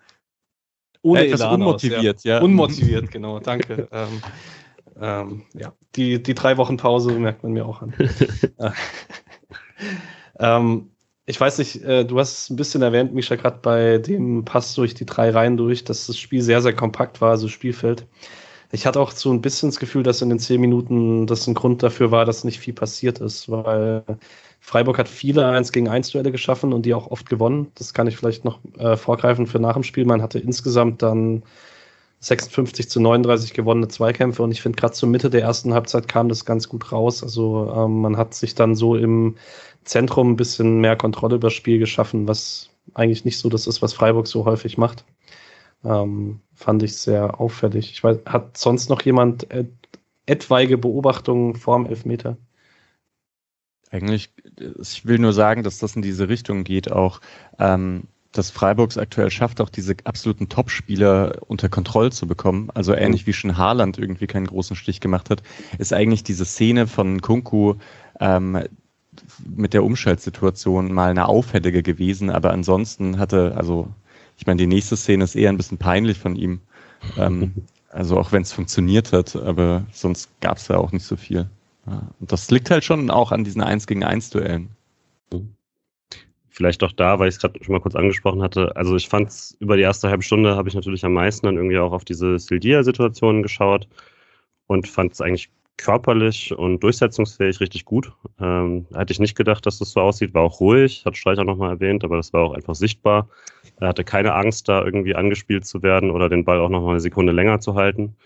ohne 1.02 1.26
ja, 1.26 1.34
Elan 1.34 1.54
unmotiviert, 1.54 2.16
aus, 2.18 2.24
ja. 2.24 2.36
ja. 2.36 2.42
Unmotiviert, 2.42 3.10
genau, 3.10 3.40
danke. 3.40 3.88
ähm, 3.92 4.22
ähm, 5.00 5.42
ja, 5.54 5.72
die, 5.96 6.22
die 6.22 6.34
drei 6.34 6.56
Wochen 6.56 6.76
Pause 6.76 7.12
merkt 7.12 7.42
man 7.42 7.52
mir 7.52 7.66
auch 7.66 7.82
an. 7.82 7.94
Äh, 8.58 8.72
ähm, 10.40 10.90
ich 11.28 11.38
weiß 11.38 11.58
nicht, 11.58 11.82
äh, 11.84 12.06
du 12.06 12.18
hast 12.18 12.38
es 12.38 12.50
ein 12.50 12.56
bisschen 12.56 12.80
erwähnt, 12.80 13.12
Misha, 13.12 13.36
gerade 13.36 13.58
bei 13.60 13.98
dem 13.98 14.46
Pass 14.46 14.74
durch 14.74 14.94
die 14.94 15.04
drei 15.04 15.28
Reihen 15.30 15.58
durch, 15.58 15.84
dass 15.84 16.06
das 16.06 16.16
Spiel 16.16 16.40
sehr, 16.40 16.62
sehr 16.62 16.74
kompakt 16.74 17.20
war, 17.20 17.30
also 17.32 17.48
Spielfeld. 17.48 18.06
Ich 18.72 18.86
hatte 18.86 18.98
auch 18.98 19.12
so 19.12 19.30
ein 19.30 19.42
bisschen 19.42 19.68
das 19.68 19.78
Gefühl, 19.78 20.02
dass 20.02 20.22
in 20.22 20.30
den 20.30 20.38
zehn 20.38 20.58
Minuten 20.60 21.26
das 21.26 21.46
ein 21.46 21.52
Grund 21.54 21.82
dafür 21.82 22.10
war, 22.10 22.24
dass 22.24 22.44
nicht 22.44 22.60
viel 22.60 22.72
passiert 22.72 23.18
ist, 23.18 23.50
weil 23.50 24.04
Freiburg 24.60 24.98
hat 24.98 25.08
viele 25.08 25.46
1 25.46 25.72
gegen 25.72 25.88
1 25.88 26.10
Duelle 26.12 26.32
geschaffen 26.32 26.72
und 26.72 26.86
die 26.86 26.94
auch 26.94 27.10
oft 27.10 27.28
gewonnen. 27.28 27.72
Das 27.74 27.92
kann 27.92 28.06
ich 28.06 28.16
vielleicht 28.16 28.46
noch 28.46 28.60
äh, 28.78 28.96
vorgreifen 28.96 29.46
für 29.46 29.58
nach 29.58 29.74
dem 29.74 29.82
Spiel. 29.84 30.06
Man 30.06 30.22
hatte 30.22 30.38
insgesamt 30.38 31.02
dann 31.02 31.42
56 32.20 32.88
zu 32.90 33.00
39 33.00 33.54
gewonnene 33.54 33.88
Zweikämpfe 33.88 34.42
und 34.42 34.50
ich 34.50 34.60
finde 34.60 34.76
gerade 34.76 34.94
zur 34.94 35.08
Mitte 35.08 35.30
der 35.30 35.42
ersten 35.42 35.72
Halbzeit 35.72 36.08
kam 36.08 36.28
das 36.28 36.44
ganz 36.44 36.68
gut 36.68 36.90
raus. 36.90 37.22
Also 37.22 37.72
ähm, 37.74 38.00
man 38.00 38.16
hat 38.16 38.34
sich 38.34 38.54
dann 38.54 38.74
so 38.74 38.96
im 38.96 39.36
Zentrum 39.84 40.32
ein 40.32 40.36
bisschen 40.36 40.80
mehr 40.80 40.96
Kontrolle 40.96 41.36
über 41.36 41.46
das 41.46 41.54
Spiel 41.54 41.78
geschaffen, 41.78 42.26
was 42.26 42.70
eigentlich 42.94 43.24
nicht 43.24 43.38
so 43.38 43.48
das 43.48 43.66
ist, 43.66 43.82
was 43.82 43.92
Freiburg 43.92 44.26
so 44.26 44.44
häufig 44.44 44.78
macht. 44.78 45.04
Ähm, 45.84 46.40
fand 46.54 46.82
ich 46.82 46.96
sehr 46.96 47.40
auffällig. 47.40 47.92
Ich 47.92 48.02
weiß, 48.02 48.18
hat 48.26 48.56
sonst 48.56 48.90
noch 48.90 49.02
jemand 49.02 49.50
et 49.52 49.70
etwaige 50.26 50.76
Beobachtungen 50.76 51.54
vorm 51.54 51.86
Elfmeter? 51.86 52.36
Eigentlich, 53.90 54.30
ich 54.80 55.06
will 55.06 55.18
nur 55.18 55.32
sagen, 55.32 55.62
dass 55.62 55.78
das 55.78 55.96
in 55.96 56.02
diese 56.02 56.28
Richtung 56.28 56.64
geht 56.64 56.92
auch. 56.92 57.20
Ähm, 57.58 58.04
dass 58.32 58.50
Freiburgs 58.50 58.98
aktuell 58.98 59.30
schafft, 59.30 59.60
auch 59.60 59.70
diese 59.70 59.96
absoluten 60.04 60.48
Top-Spieler 60.48 61.38
unter 61.46 61.68
Kontrolle 61.68 62.10
zu 62.10 62.26
bekommen. 62.26 62.68
Also 62.74 62.94
ähnlich 62.94 63.26
wie 63.26 63.32
schon 63.32 63.56
Haaland 63.56 63.98
irgendwie 63.98 64.26
keinen 64.26 64.46
großen 64.46 64.76
Stich 64.76 65.00
gemacht 65.00 65.30
hat, 65.30 65.42
ist 65.78 65.92
eigentlich 65.92 66.24
diese 66.24 66.44
Szene 66.44 66.86
von 66.86 67.22
Kunku 67.22 67.76
ähm, 68.20 68.62
mit 69.44 69.72
der 69.72 69.82
Umschaltsituation 69.82 70.92
mal 70.92 71.10
eine 71.10 71.26
auffällige 71.26 71.82
gewesen. 71.82 72.30
Aber 72.30 72.52
ansonsten 72.52 73.18
hatte, 73.18 73.54
also 73.56 73.88
ich 74.36 74.46
meine, 74.46 74.58
die 74.58 74.66
nächste 74.66 74.96
Szene 74.96 75.24
ist 75.24 75.34
eher 75.34 75.48
ein 75.48 75.56
bisschen 75.56 75.78
peinlich 75.78 76.18
von 76.18 76.36
ihm. 76.36 76.60
Ähm, 77.16 77.54
also 77.90 78.18
auch 78.18 78.32
wenn 78.32 78.42
es 78.42 78.52
funktioniert 78.52 79.12
hat, 79.12 79.34
aber 79.36 79.86
sonst 79.92 80.28
gab 80.40 80.58
es 80.58 80.66
da 80.66 80.76
auch 80.76 80.92
nicht 80.92 81.06
so 81.06 81.16
viel. 81.16 81.48
Und 82.20 82.30
das 82.30 82.50
liegt 82.50 82.70
halt 82.70 82.84
schon 82.84 83.10
auch 83.10 83.32
an 83.32 83.44
diesen 83.44 83.62
1 83.62 83.86
gegen 83.86 84.04
1 84.04 84.28
Duellen. 84.30 84.68
Vielleicht 86.58 86.82
auch 86.82 86.90
da, 86.90 87.20
weil 87.20 87.28
ich 87.28 87.36
es 87.36 87.40
gerade 87.40 87.62
schon 87.62 87.72
mal 87.72 87.80
kurz 87.80 87.94
angesprochen 87.94 88.42
hatte. 88.42 88.74
Also 88.74 88.96
ich 88.96 89.08
fand 89.08 89.28
es 89.28 89.56
über 89.60 89.76
die 89.76 89.84
erste 89.84 90.08
halbe 90.08 90.24
Stunde 90.24 90.56
habe 90.56 90.68
ich 90.68 90.74
natürlich 90.74 91.04
am 91.04 91.12
meisten 91.12 91.46
dann 91.46 91.54
irgendwie 91.54 91.78
auch 91.78 91.92
auf 91.92 92.04
diese 92.04 92.36
Sildia-Situationen 92.36 93.44
geschaut 93.44 93.86
und 94.66 94.88
fand 94.88 95.12
es 95.12 95.20
eigentlich 95.20 95.52
körperlich 95.76 96.52
und 96.52 96.82
durchsetzungsfähig 96.82 97.60
richtig 97.60 97.84
gut. 97.84 98.12
Ähm, 98.40 98.86
hätte 98.92 99.12
ich 99.12 99.20
nicht 99.20 99.36
gedacht, 99.36 99.66
dass 99.66 99.78
das 99.78 99.92
so 99.92 100.00
aussieht. 100.00 100.34
War 100.34 100.42
auch 100.42 100.58
ruhig, 100.58 101.04
hat 101.04 101.16
Streich 101.16 101.38
auch 101.38 101.44
nochmal 101.44 101.70
erwähnt, 101.74 102.02
aber 102.02 102.16
das 102.16 102.32
war 102.32 102.42
auch 102.42 102.54
einfach 102.54 102.74
sichtbar. 102.74 103.28
Er 103.78 103.86
hatte 103.86 104.02
keine 104.02 104.34
Angst, 104.34 104.68
da 104.68 104.84
irgendwie 104.84 105.14
angespielt 105.14 105.64
zu 105.64 105.84
werden 105.84 106.10
oder 106.10 106.28
den 106.28 106.44
Ball 106.44 106.58
auch 106.58 106.70
nochmal 106.70 106.94
eine 106.94 107.00
Sekunde 107.00 107.30
länger 107.30 107.60
zu 107.60 107.76
halten. 107.76 108.16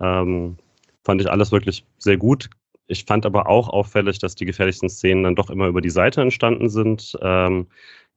Ähm, 0.00 0.58
fand 1.02 1.22
ich 1.22 1.30
alles 1.30 1.50
wirklich 1.50 1.86
sehr 1.96 2.18
gut. 2.18 2.50
Ich 2.90 3.04
fand 3.04 3.24
aber 3.24 3.48
auch 3.48 3.68
auffällig, 3.68 4.18
dass 4.18 4.34
die 4.34 4.44
gefährlichsten 4.44 4.88
Szenen 4.88 5.22
dann 5.22 5.36
doch 5.36 5.48
immer 5.48 5.68
über 5.68 5.80
die 5.80 5.90
Seite 5.90 6.20
entstanden 6.20 6.68
sind. 6.68 7.16
Ähm, 7.22 7.68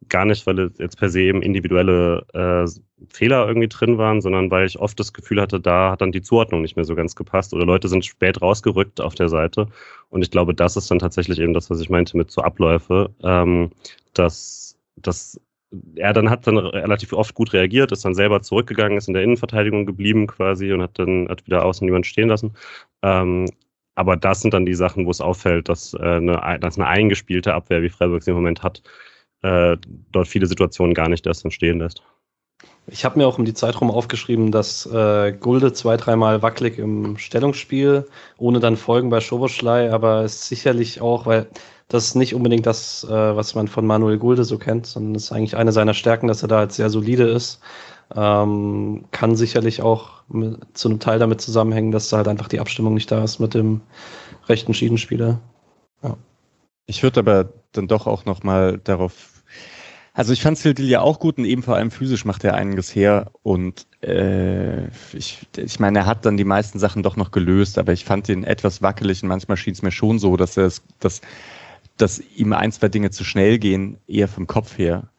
gar 0.10 0.26
nicht, 0.26 0.46
weil 0.48 0.72
jetzt 0.80 0.98
per 0.98 1.10
se 1.10 1.22
eben 1.22 1.42
individuelle 1.42 2.26
äh, 2.34 2.70
Fehler 3.10 3.48
irgendwie 3.48 3.68
drin 3.68 3.98
waren, 3.98 4.22
sondern 4.22 4.50
weil 4.52 4.66
ich 4.66 4.80
oft 4.80 5.00
das 5.00 5.14
Gefühl 5.14 5.40
hatte, 5.40 5.60
da 5.60 5.92
hat 5.92 6.02
dann 6.02 6.12
die 6.12 6.24
Zuordnung 6.24 6.62
nicht 6.64 6.76
mehr 6.76 6.86
so 6.86 6.96
ganz 6.96 7.16
gepasst 7.16 7.54
oder 7.54 7.66
Leute 7.66 7.88
sind 7.88 8.04
spät 8.04 8.42
rausgerückt 8.42 9.00
auf 9.00 9.16
der 9.16 9.30
Seite. 9.30 9.68
Und 10.10 10.24
ich 10.24 10.32
glaube, 10.32 10.56
das 10.56 10.76
ist 10.76 10.90
dann 10.90 11.00
tatsächlich 11.00 11.40
eben 11.40 11.54
das, 11.54 11.70
was 11.70 11.80
ich 11.80 11.90
meinte 11.90 12.18
mit 12.18 12.32
so 12.32 12.42
Abläufe, 12.42 13.12
ähm, 13.24 13.72
dass, 14.14 14.78
dass 14.96 15.40
er 15.96 16.14
dann 16.14 16.30
hat 16.30 16.48
dann 16.48 16.58
relativ 16.58 17.14
oft 17.14 17.34
gut 17.36 17.54
reagiert, 17.54 17.92
ist 17.92 18.06
dann 18.06 18.16
selber 18.16 18.42
zurückgegangen, 18.42 18.98
ist 18.98 19.08
in 19.08 19.14
der 19.14 19.24
Innenverteidigung 19.24 19.86
geblieben 19.86 20.28
quasi 20.28 20.72
und 20.74 20.82
hat 20.82 20.98
dann 21.00 21.28
hat 21.30 21.46
wieder 21.46 21.66
außen 21.66 21.88
jemand 21.88 22.06
stehen 22.06 22.30
lassen. 22.30 22.54
Ähm, 23.02 23.46
aber 23.96 24.18
das 24.18 24.42
sind 24.42 24.54
dann 24.54 24.66
die 24.66 24.74
Sachen, 24.74 25.06
wo 25.06 25.12
es 25.12 25.22
auffällt, 25.22 25.70
dass, 25.70 25.94
äh, 25.94 25.98
eine, 25.98 26.60
dass 26.60 26.78
eine 26.78 26.88
eingespielte 26.88 27.54
Abwehr, 27.54 27.82
wie 27.82 27.90
Freiburg 27.90 28.24
sie 28.24 28.32
im 28.32 28.38
Moment 28.38 28.64
hat, 28.64 28.82
äh, 29.42 29.78
dort 30.12 30.28
viele 30.28 30.48
Situationen 30.48 30.94
gar 30.94 31.10
nicht 31.10 31.28
erst 31.28 31.44
entstehen 31.44 31.80
lässt. 31.80 32.02
Ich 32.88 33.06
habe 33.06 33.18
mir 33.18 33.28
auch 33.28 33.38
um 33.38 33.46
die 33.46 33.54
Zeit 33.54 33.80
rum 33.80 33.92
aufgeschrieben, 33.92 34.52
dass 34.52 34.86
äh, 34.86 35.32
Gulde 35.32 35.74
zwei, 35.74 35.96
dreimal 35.96 36.42
wackelig 36.42 36.80
im 36.80 37.18
Stellungsspiel, 37.18 38.08
ohne 38.38 38.60
dann 38.60 38.76
Folgen 38.76 39.10
bei 39.10 39.22
Schoboschlei, 39.22 39.92
aber 39.92 40.24
ist 40.24 40.48
sicherlich 40.48 41.00
auch, 41.00 41.26
weil 41.26 41.48
das 41.88 42.06
ist 42.06 42.16
nicht 42.16 42.34
unbedingt 42.34 42.66
das, 42.66 43.04
äh, 43.04 43.12
was 43.12 43.56
man 43.56 43.68
von 43.68 43.86
Manuel 43.86 44.18
Gulde 44.18 44.44
so 44.44 44.58
kennt, 44.58 44.86
sondern 44.86 45.16
es 45.16 45.26
ist 45.26 45.32
eigentlich 45.32 45.56
eine 45.56 45.72
seiner 45.72 45.94
Stärken, 45.94 46.28
dass 46.28 46.42
er 46.42 46.48
da 46.48 46.64
jetzt 46.64 46.76
sehr 46.76 46.90
solide 46.90 47.26
ist. 47.26 47.62
Ähm, 48.16 49.06
kann 49.12 49.36
sicherlich 49.36 49.82
auch 49.82 50.24
mit, 50.28 50.78
zu 50.78 50.90
einem 50.90 51.00
Teil 51.00 51.20
damit 51.20 51.42
zusammenhängen, 51.42 51.92
dass 51.92 52.10
da 52.10 52.18
halt 52.18 52.28
einfach 52.28 52.48
die 52.48 52.60
Abstimmung 52.60 52.94
nicht 52.94 53.12
da 53.12 53.24
ist 53.24 53.40
mit 53.40 53.54
dem 53.54 53.82
rechten 54.48 54.74
Schiedenspieler. 54.74 55.40
Ja. 56.04 56.18
Ich 56.86 57.02
würde 57.02 57.22
aber 57.22 57.50
dann 57.72 57.88
doch 57.88 58.08
auch 58.08 58.26
nochmal 58.26 58.80
darauf 58.84 59.34
also 60.16 60.32
ich 60.32 60.44
fand 60.44 60.60
Phil 60.60 60.80
ja 60.80 61.02
auch 61.02 61.20
gut 61.20 61.40
und 61.40 61.46
eben 61.46 61.64
vor 61.64 61.76
allem 61.76 61.90
physisch 61.90 62.24
macht 62.24 62.44
er 62.44 62.54
einiges 62.54 62.94
her 62.94 63.32
und 63.42 63.88
äh, 64.04 64.86
ich, 65.18 65.48
ich 65.58 65.80
meine, 65.80 66.00
er 66.00 66.06
hat 66.06 66.24
dann 66.26 66.38
die 66.38 66.44
meisten 66.44 66.78
Sachen 66.78 67.02
doch 67.02 67.16
noch 67.16 67.32
gelöst, 67.32 67.80
aber 67.80 67.94
ich 67.94 68.06
fand 68.06 68.30
ihn 68.30 68.44
etwas 68.44 68.84
wackelig 68.84 69.24
und 69.24 69.30
manchmal 69.30 69.58
schien 69.58 69.74
es 69.74 69.82
mir 69.82 69.92
schon 69.92 70.20
so, 70.20 70.38
dass 70.38 70.56
er 70.56 70.66
es, 70.66 70.84
dass, 71.00 71.22
dass 71.98 72.20
ihm 72.36 72.54
ein, 72.54 72.72
zwei 72.72 72.90
Dinge 72.90 73.10
zu 73.10 73.24
schnell 73.24 73.58
gehen, 73.58 73.98
eher 74.06 74.28
vom 74.28 74.46
Kopf 74.46 74.78
her. 74.78 75.10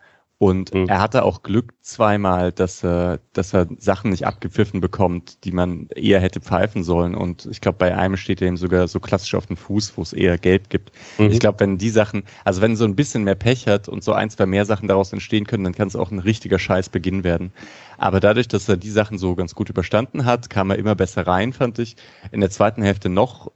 Und 0.45 0.75
mhm. 0.75 0.89
er 0.89 1.01
hatte 1.01 1.23
auch 1.23 1.43
Glück 1.43 1.73
zweimal, 1.81 2.53
dass 2.53 2.85
er, 2.85 3.19
dass 3.33 3.55
er 3.55 3.67
Sachen 3.79 4.11
nicht 4.11 4.27
abgepfiffen 4.27 4.83
bekommt, 4.83 5.43
die 5.45 5.53
man 5.53 5.89
eher 5.97 6.21
hätte 6.21 6.43
pfeifen 6.43 6.85
sollen. 6.85 7.15
Und 7.15 7.49
ich 7.51 7.63
glaube, 7.63 7.79
bei 7.79 7.97
einem 7.97 8.19
steht 8.19 8.43
er 8.43 8.49
ihm 8.49 8.59
sogar 8.59 8.87
so 8.87 9.01
klassisch 9.01 9.35
auf 9.35 9.47
dem 9.47 9.57
Fuß, 9.57 9.97
wo 9.97 10.03
es 10.03 10.13
eher 10.13 10.37
gelb 10.37 10.69
gibt. 10.69 10.93
Mhm. 11.17 11.31
Ich 11.31 11.41
glaube, 11.41 11.61
wenn 11.61 11.79
die 11.79 11.89
Sachen, 11.89 12.25
also 12.45 12.61
wenn 12.61 12.77
so 12.77 12.85
ein 12.85 12.95
bisschen 12.95 13.25
mehr 13.25 13.37
Pech 13.37 13.67
hat 13.67 13.89
und 13.89 14.05
so 14.05 14.13
ein, 14.13 14.29
zwei 14.29 14.45
mehr 14.45 14.67
Sachen 14.67 14.87
daraus 14.87 15.15
entstehen 15.15 15.47
können, 15.47 15.65
dann 15.65 15.75
kann 15.75 15.89
es 15.89 15.97
auch 15.97 16.11
ein 16.11 16.19
richtiger 16.19 16.59
Scheißbeginn 16.59 17.25
werden. 17.25 17.51
Aber 17.97 18.21
dadurch, 18.21 18.47
dass 18.47 18.69
er 18.69 18.77
die 18.77 18.91
Sachen 18.91 19.17
so 19.17 19.35
ganz 19.37 19.55
gut 19.55 19.71
überstanden 19.71 20.27
hat, 20.27 20.51
kam 20.51 20.69
er 20.69 20.77
immer 20.77 20.95
besser 20.95 21.27
rein, 21.27 21.55
fand 21.55 21.79
ich. 21.79 21.97
In 22.33 22.41
der 22.41 22.51
zweiten 22.51 22.83
Hälfte 22.83 23.09
noch, 23.09 23.51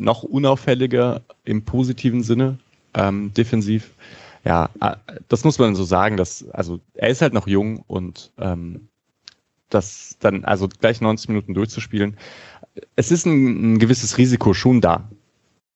noch 0.00 0.24
unauffälliger 0.24 1.22
im 1.44 1.64
positiven 1.64 2.24
Sinne, 2.24 2.58
ähm, 2.92 3.32
defensiv 3.34 3.92
ja, 4.44 4.70
äh, 4.80 4.96
das 5.28 5.44
muss 5.44 5.58
man 5.58 5.74
so 5.74 5.84
sagen, 5.84 6.16
dass, 6.16 6.48
also 6.50 6.80
er 6.94 7.08
ist 7.08 7.22
halt 7.22 7.32
noch 7.32 7.46
jung 7.46 7.82
und 7.86 8.32
ähm, 8.38 8.88
das 9.70 10.16
dann, 10.20 10.44
also 10.44 10.68
gleich 10.68 11.00
90 11.00 11.28
Minuten 11.28 11.54
durchzuspielen, 11.54 12.16
es 12.96 13.10
ist 13.10 13.26
ein, 13.26 13.74
ein 13.74 13.78
gewisses 13.78 14.18
Risiko 14.18 14.54
schon 14.54 14.80
da. 14.80 15.08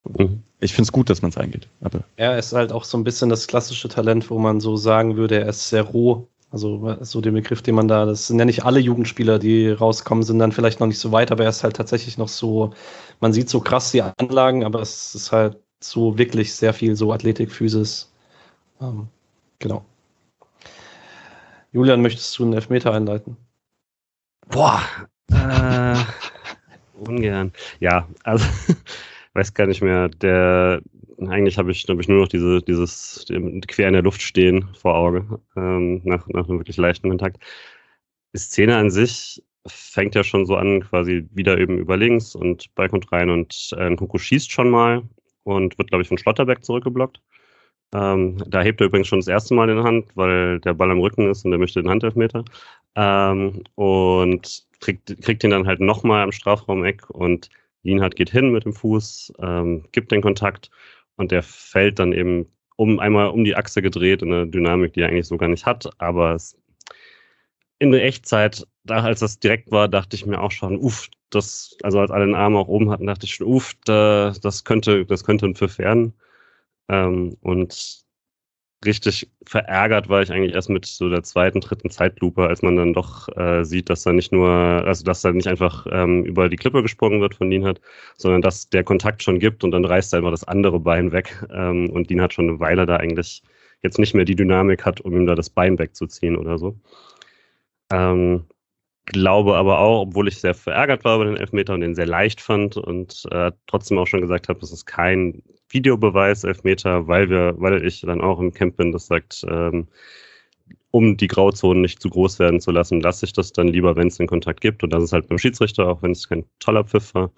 Mhm. 0.04 0.42
Ich 0.60 0.72
finde 0.72 0.88
es 0.88 0.92
gut, 0.92 1.08
dass 1.08 1.22
man 1.22 1.30
es 1.30 1.38
eingeht. 1.38 1.68
Aber 1.80 2.02
er 2.16 2.38
ist 2.38 2.52
halt 2.52 2.72
auch 2.72 2.84
so 2.84 2.98
ein 2.98 3.04
bisschen 3.04 3.28
das 3.28 3.46
klassische 3.46 3.88
Talent, 3.88 4.28
wo 4.28 4.38
man 4.38 4.60
so 4.60 4.76
sagen 4.76 5.16
würde, 5.16 5.40
er 5.40 5.48
ist 5.48 5.68
sehr 5.68 5.82
roh. 5.82 6.26
Also 6.50 6.96
so 7.02 7.20
den 7.20 7.34
Begriff, 7.34 7.60
den 7.60 7.74
man 7.74 7.88
da, 7.88 8.06
das 8.06 8.26
sind 8.26 8.38
ja 8.38 8.46
nicht 8.46 8.64
alle 8.64 8.80
Jugendspieler, 8.80 9.38
die 9.38 9.68
rauskommen, 9.68 10.24
sind 10.24 10.38
dann 10.38 10.50
vielleicht 10.50 10.80
noch 10.80 10.86
nicht 10.86 10.98
so 10.98 11.12
weit, 11.12 11.30
aber 11.30 11.44
er 11.44 11.50
ist 11.50 11.62
halt 11.62 11.76
tatsächlich 11.76 12.16
noch 12.16 12.28
so, 12.28 12.72
man 13.20 13.34
sieht 13.34 13.50
so 13.50 13.60
krass 13.60 13.90
die 13.90 14.00
Anlagen, 14.00 14.64
aber 14.64 14.80
es 14.80 15.14
ist 15.14 15.30
halt 15.30 15.58
so 15.80 16.16
wirklich 16.16 16.54
sehr 16.54 16.72
viel 16.72 16.96
so 16.96 17.12
Athletik, 17.12 17.52
Physis, 17.52 18.10
ähm, 18.80 19.08
genau. 19.58 19.84
Julian, 21.72 22.02
möchtest 22.02 22.38
du 22.38 22.44
einen 22.44 22.54
Elfmeter 22.54 22.92
einleiten? 22.92 23.36
Boah, 24.48 24.82
äh, 25.30 25.96
ungern. 26.98 27.52
Ja, 27.80 28.08
also 28.24 28.46
weiß 29.34 29.52
gar 29.54 29.66
nicht 29.66 29.82
mehr. 29.82 30.08
Der 30.08 30.80
eigentlich 31.26 31.58
habe 31.58 31.70
ich, 31.72 31.84
hab 31.88 31.98
ich 32.00 32.08
nur 32.08 32.20
noch 32.20 32.28
diese, 32.28 32.62
dieses 32.62 33.26
quer 33.66 33.88
in 33.88 33.94
der 33.94 34.02
Luft 34.02 34.22
stehen 34.22 34.68
vor 34.74 34.94
Auge 34.94 35.40
ähm, 35.56 36.00
nach, 36.04 36.26
nach 36.28 36.48
einem 36.48 36.58
wirklich 36.58 36.76
leichten 36.76 37.08
Kontakt. 37.08 37.38
Die 38.34 38.38
Szene 38.38 38.76
an 38.76 38.90
sich 38.90 39.42
fängt 39.66 40.14
ja 40.14 40.22
schon 40.22 40.46
so 40.46 40.56
an, 40.56 40.80
quasi 40.80 41.26
wieder 41.32 41.58
eben 41.58 41.78
über 41.78 41.96
links 41.96 42.34
und 42.34 42.74
Ball 42.74 42.88
kommt 42.88 43.10
rein 43.12 43.30
und 43.30 43.74
äh, 43.76 43.94
Kuku 43.96 44.18
schießt 44.18 44.50
schon 44.50 44.70
mal 44.70 45.02
und 45.42 45.76
wird, 45.78 45.88
glaube 45.88 46.02
ich, 46.02 46.08
von 46.08 46.18
Schlotterbeck 46.18 46.64
zurückgeblockt. 46.64 47.20
Ähm, 47.94 48.42
da 48.46 48.62
hebt 48.62 48.80
er 48.80 48.86
übrigens 48.88 49.08
schon 49.08 49.20
das 49.20 49.28
erste 49.28 49.54
Mal 49.54 49.68
in 49.70 49.76
der 49.76 49.84
Hand, 49.84 50.06
weil 50.14 50.60
der 50.60 50.74
Ball 50.74 50.90
am 50.90 51.00
Rücken 51.00 51.30
ist 51.30 51.44
und 51.44 51.52
er 51.52 51.58
möchte 51.58 51.82
den 51.82 51.90
Handelfmeter. 51.90 52.44
Ähm, 52.96 53.64
und 53.76 54.66
kriegt, 54.80 55.22
kriegt 55.22 55.44
ihn 55.44 55.50
dann 55.50 55.66
halt 55.66 55.80
nochmal 55.80 56.22
am 56.22 56.32
Strafraum-Eck 56.32 57.10
und 57.10 57.48
Lienhardt 57.82 58.16
geht 58.16 58.30
hin 58.30 58.52
mit 58.52 58.64
dem 58.64 58.72
Fuß, 58.74 59.32
ähm, 59.40 59.84
gibt 59.92 60.12
den 60.12 60.22
Kontakt 60.22 60.70
und 61.16 61.30
der 61.32 61.42
fällt 61.42 61.98
dann 61.98 62.12
eben 62.12 62.46
um 62.76 63.00
einmal 63.00 63.28
um 63.30 63.44
die 63.44 63.56
Achse 63.56 63.82
gedreht 63.82 64.22
in 64.22 64.32
einer 64.32 64.46
Dynamik, 64.46 64.92
die 64.92 65.00
er 65.00 65.08
eigentlich 65.08 65.26
so 65.26 65.36
gar 65.36 65.48
nicht 65.48 65.66
hat. 65.66 65.88
Aber 65.98 66.34
es, 66.34 66.56
in 67.78 67.92
der 67.92 68.04
Echtzeit, 68.04 68.66
da 68.84 69.02
als 69.02 69.20
das 69.20 69.38
direkt 69.38 69.70
war, 69.70 69.88
dachte 69.88 70.16
ich 70.16 70.26
mir 70.26 70.40
auch 70.40 70.52
schon, 70.52 70.78
uff, 70.78 71.08
das, 71.30 71.76
also 71.82 72.00
als 72.00 72.10
alle 72.10 72.26
den 72.26 72.34
Arm 72.34 72.56
auch 72.56 72.68
oben 72.68 72.90
hatten, 72.90 73.06
dachte 73.06 73.26
ich 73.26 73.34
schon, 73.34 73.46
uff, 73.46 73.74
da, 73.84 74.32
das 74.42 74.64
könnte, 74.64 75.04
das 75.06 75.24
könnte 75.24 75.46
ein 75.46 75.54
Pfiff 75.54 75.78
werden. 75.78 76.14
Ähm, 76.88 77.36
und 77.42 78.04
richtig 78.84 79.30
verärgert 79.44 80.08
war 80.08 80.22
ich 80.22 80.30
eigentlich 80.30 80.54
erst 80.54 80.70
mit 80.70 80.86
so 80.86 81.08
der 81.08 81.22
zweiten, 81.24 81.60
dritten 81.60 81.90
Zeitlupe, 81.90 82.46
als 82.46 82.62
man 82.62 82.76
dann 82.76 82.92
doch 82.92 83.28
äh, 83.36 83.64
sieht, 83.64 83.90
dass 83.90 84.02
da 84.02 84.12
nicht 84.12 84.32
nur, 84.32 84.48
also 84.50 85.04
dass 85.04 85.22
da 85.22 85.32
nicht 85.32 85.48
einfach 85.48 85.86
ähm, 85.90 86.24
über 86.24 86.48
die 86.48 86.56
Klippe 86.56 86.82
gesprungen 86.82 87.20
wird 87.20 87.34
von 87.34 87.50
Lienhardt, 87.50 87.80
sondern 88.16 88.42
dass 88.42 88.68
der 88.68 88.84
Kontakt 88.84 89.22
schon 89.22 89.40
gibt 89.40 89.64
und 89.64 89.72
dann 89.72 89.84
reißt 89.84 90.12
er 90.12 90.18
einfach 90.18 90.30
das 90.30 90.44
andere 90.44 90.80
Bein 90.80 91.12
weg. 91.12 91.44
Ähm, 91.52 91.90
und 91.90 92.08
Lienhardt 92.10 92.34
schon 92.34 92.48
eine 92.48 92.60
Weile 92.60 92.86
da 92.86 92.96
eigentlich 92.96 93.42
jetzt 93.82 93.98
nicht 93.98 94.14
mehr 94.14 94.24
die 94.24 94.36
Dynamik 94.36 94.84
hat, 94.84 95.00
um 95.00 95.14
ihm 95.14 95.26
da 95.26 95.34
das 95.34 95.50
Bein 95.50 95.78
wegzuziehen 95.78 96.36
oder 96.36 96.58
so. 96.58 96.78
Ähm, 97.90 98.46
glaube 99.06 99.56
aber 99.56 99.78
auch, 99.80 100.02
obwohl 100.02 100.28
ich 100.28 100.40
sehr 100.40 100.54
verärgert 100.54 101.04
war 101.04 101.16
über 101.16 101.24
den 101.24 101.36
Elfmeter 101.36 101.74
und 101.74 101.80
den 101.80 101.94
sehr 101.94 102.06
leicht 102.06 102.40
fand 102.40 102.76
und 102.76 103.24
äh, 103.30 103.52
trotzdem 103.66 103.98
auch 103.98 104.06
schon 104.06 104.20
gesagt 104.20 104.48
habe, 104.48 104.60
das 104.60 104.72
ist 104.72 104.86
kein 104.86 105.42
Videobeweis 105.70 106.44
Elfmeter, 106.44 107.06
weil 107.08 107.28
wir, 107.30 107.54
weil 107.58 107.84
ich 107.84 108.00
dann 108.00 108.20
auch 108.20 108.40
im 108.40 108.52
Camp 108.52 108.76
bin, 108.76 108.92
das 108.92 109.06
sagt, 109.06 109.44
ähm, 109.48 109.88
um 110.90 111.16
die 111.16 111.28
Grauzonen 111.28 111.82
nicht 111.82 112.00
zu 112.00 112.08
groß 112.08 112.38
werden 112.38 112.60
zu 112.60 112.70
lassen, 112.70 113.00
lasse 113.00 113.26
ich 113.26 113.32
das 113.32 113.52
dann 113.52 113.68
lieber, 113.68 113.96
wenn 113.96 114.08
es 114.08 114.16
den 114.16 114.26
Kontakt 114.26 114.60
gibt. 114.60 114.82
Und 114.82 114.90
das 114.90 115.04
ist 115.04 115.12
halt 115.12 115.28
beim 115.28 115.38
Schiedsrichter, 115.38 115.86
auch 115.86 116.02
wenn 116.02 116.12
es 116.12 116.28
kein 116.28 116.44
toller 116.58 116.84
Pfiff 116.84 117.14
war. 117.14 117.30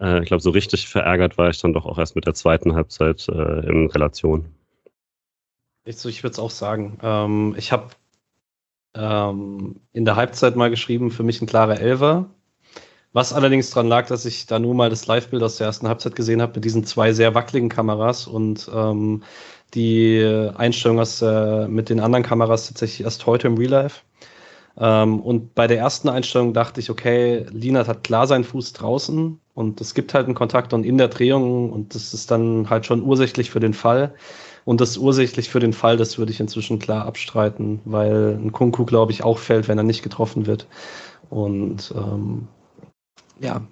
Äh, 0.00 0.20
ich 0.22 0.26
glaube, 0.26 0.42
so 0.42 0.50
richtig 0.50 0.88
verärgert 0.88 1.38
war 1.38 1.50
ich 1.50 1.60
dann 1.60 1.72
doch 1.72 1.86
auch 1.86 1.98
erst 1.98 2.14
mit 2.14 2.26
der 2.26 2.34
zweiten 2.34 2.74
Halbzeit 2.74 3.28
äh, 3.28 3.66
in 3.66 3.88
Relation. 3.90 4.46
Ich, 5.84 6.04
ich 6.04 6.22
würde 6.22 6.32
es 6.32 6.38
auch 6.38 6.50
sagen. 6.50 6.98
Ähm, 7.02 7.54
ich 7.56 7.72
habe 7.72 7.88
ähm, 8.94 9.80
in 9.92 10.04
der 10.04 10.16
Halbzeit 10.16 10.54
mal 10.56 10.70
geschrieben, 10.70 11.10
für 11.10 11.22
mich 11.22 11.40
ein 11.42 11.46
klarer 11.46 11.80
Elfer. 11.80 12.30
Was 13.12 13.32
allerdings 13.32 13.70
daran 13.70 13.88
lag, 13.88 14.06
dass 14.06 14.24
ich 14.24 14.46
da 14.46 14.58
nur 14.58 14.74
mal 14.74 14.88
das 14.88 15.06
Live-Bild 15.06 15.42
aus 15.42 15.56
der 15.56 15.66
ersten 15.66 15.86
Halbzeit 15.86 16.16
gesehen 16.16 16.40
habe 16.40 16.54
mit 16.54 16.64
diesen 16.64 16.84
zwei 16.84 17.12
sehr 17.12 17.34
wackeligen 17.34 17.68
Kameras 17.68 18.26
und 18.26 18.70
ähm, 18.74 19.22
die 19.74 20.50
Einstellung 20.54 20.98
aus, 20.98 21.20
äh, 21.20 21.68
mit 21.68 21.90
den 21.90 22.00
anderen 22.00 22.24
Kameras 22.24 22.68
tatsächlich 22.68 23.04
erst 23.04 23.26
heute 23.26 23.48
im 23.48 23.58
Real 23.58 23.70
Life. 23.70 24.00
Ähm, 24.78 25.20
und 25.20 25.54
bei 25.54 25.66
der 25.66 25.78
ersten 25.78 26.08
Einstellung 26.08 26.54
dachte 26.54 26.80
ich, 26.80 26.88
okay, 26.88 27.46
Linat 27.50 27.88
hat 27.88 28.04
klar 28.04 28.26
seinen 28.26 28.44
Fuß 28.44 28.72
draußen 28.72 29.38
und 29.54 29.80
es 29.82 29.94
gibt 29.94 30.14
halt 30.14 30.26
einen 30.26 30.34
Kontakt 30.34 30.72
und 30.72 30.84
in 30.84 30.96
der 30.96 31.08
Drehung 31.08 31.70
und 31.70 31.94
das 31.94 32.14
ist 32.14 32.30
dann 32.30 32.70
halt 32.70 32.86
schon 32.86 33.02
ursächlich 33.02 33.50
für 33.50 33.60
den 33.60 33.74
Fall. 33.74 34.14
Und 34.64 34.80
das 34.80 34.96
ursächlich 34.96 35.50
für 35.50 35.60
den 35.60 35.72
Fall, 35.72 35.96
das 35.96 36.18
würde 36.18 36.32
ich 36.32 36.40
inzwischen 36.40 36.78
klar 36.78 37.04
abstreiten, 37.04 37.80
weil 37.84 38.38
ein 38.40 38.52
Kunku, 38.52 38.84
glaube 38.84 39.12
ich, 39.12 39.24
auch 39.24 39.38
fällt, 39.38 39.68
wenn 39.68 39.76
er 39.76 39.84
nicht 39.84 40.04
getroffen 40.04 40.46
wird. 40.46 40.68
Und 41.30 41.92
ähm, 41.96 42.46
ja, 43.42 43.66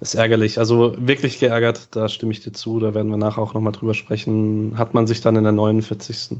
ist 0.00 0.14
ärgerlich. 0.14 0.58
Also 0.58 0.94
wirklich 0.98 1.38
geärgert, 1.38 1.94
da 1.94 2.08
stimme 2.08 2.32
ich 2.32 2.40
dir 2.40 2.52
zu. 2.52 2.80
Da 2.80 2.94
werden 2.94 3.10
wir 3.10 3.18
nachher 3.18 3.42
auch 3.42 3.54
nochmal 3.54 3.72
drüber 3.72 3.94
sprechen. 3.94 4.78
Hat 4.78 4.94
man 4.94 5.06
sich 5.06 5.20
dann 5.20 5.36
in 5.36 5.44
der 5.44 5.52
49. 5.52 6.38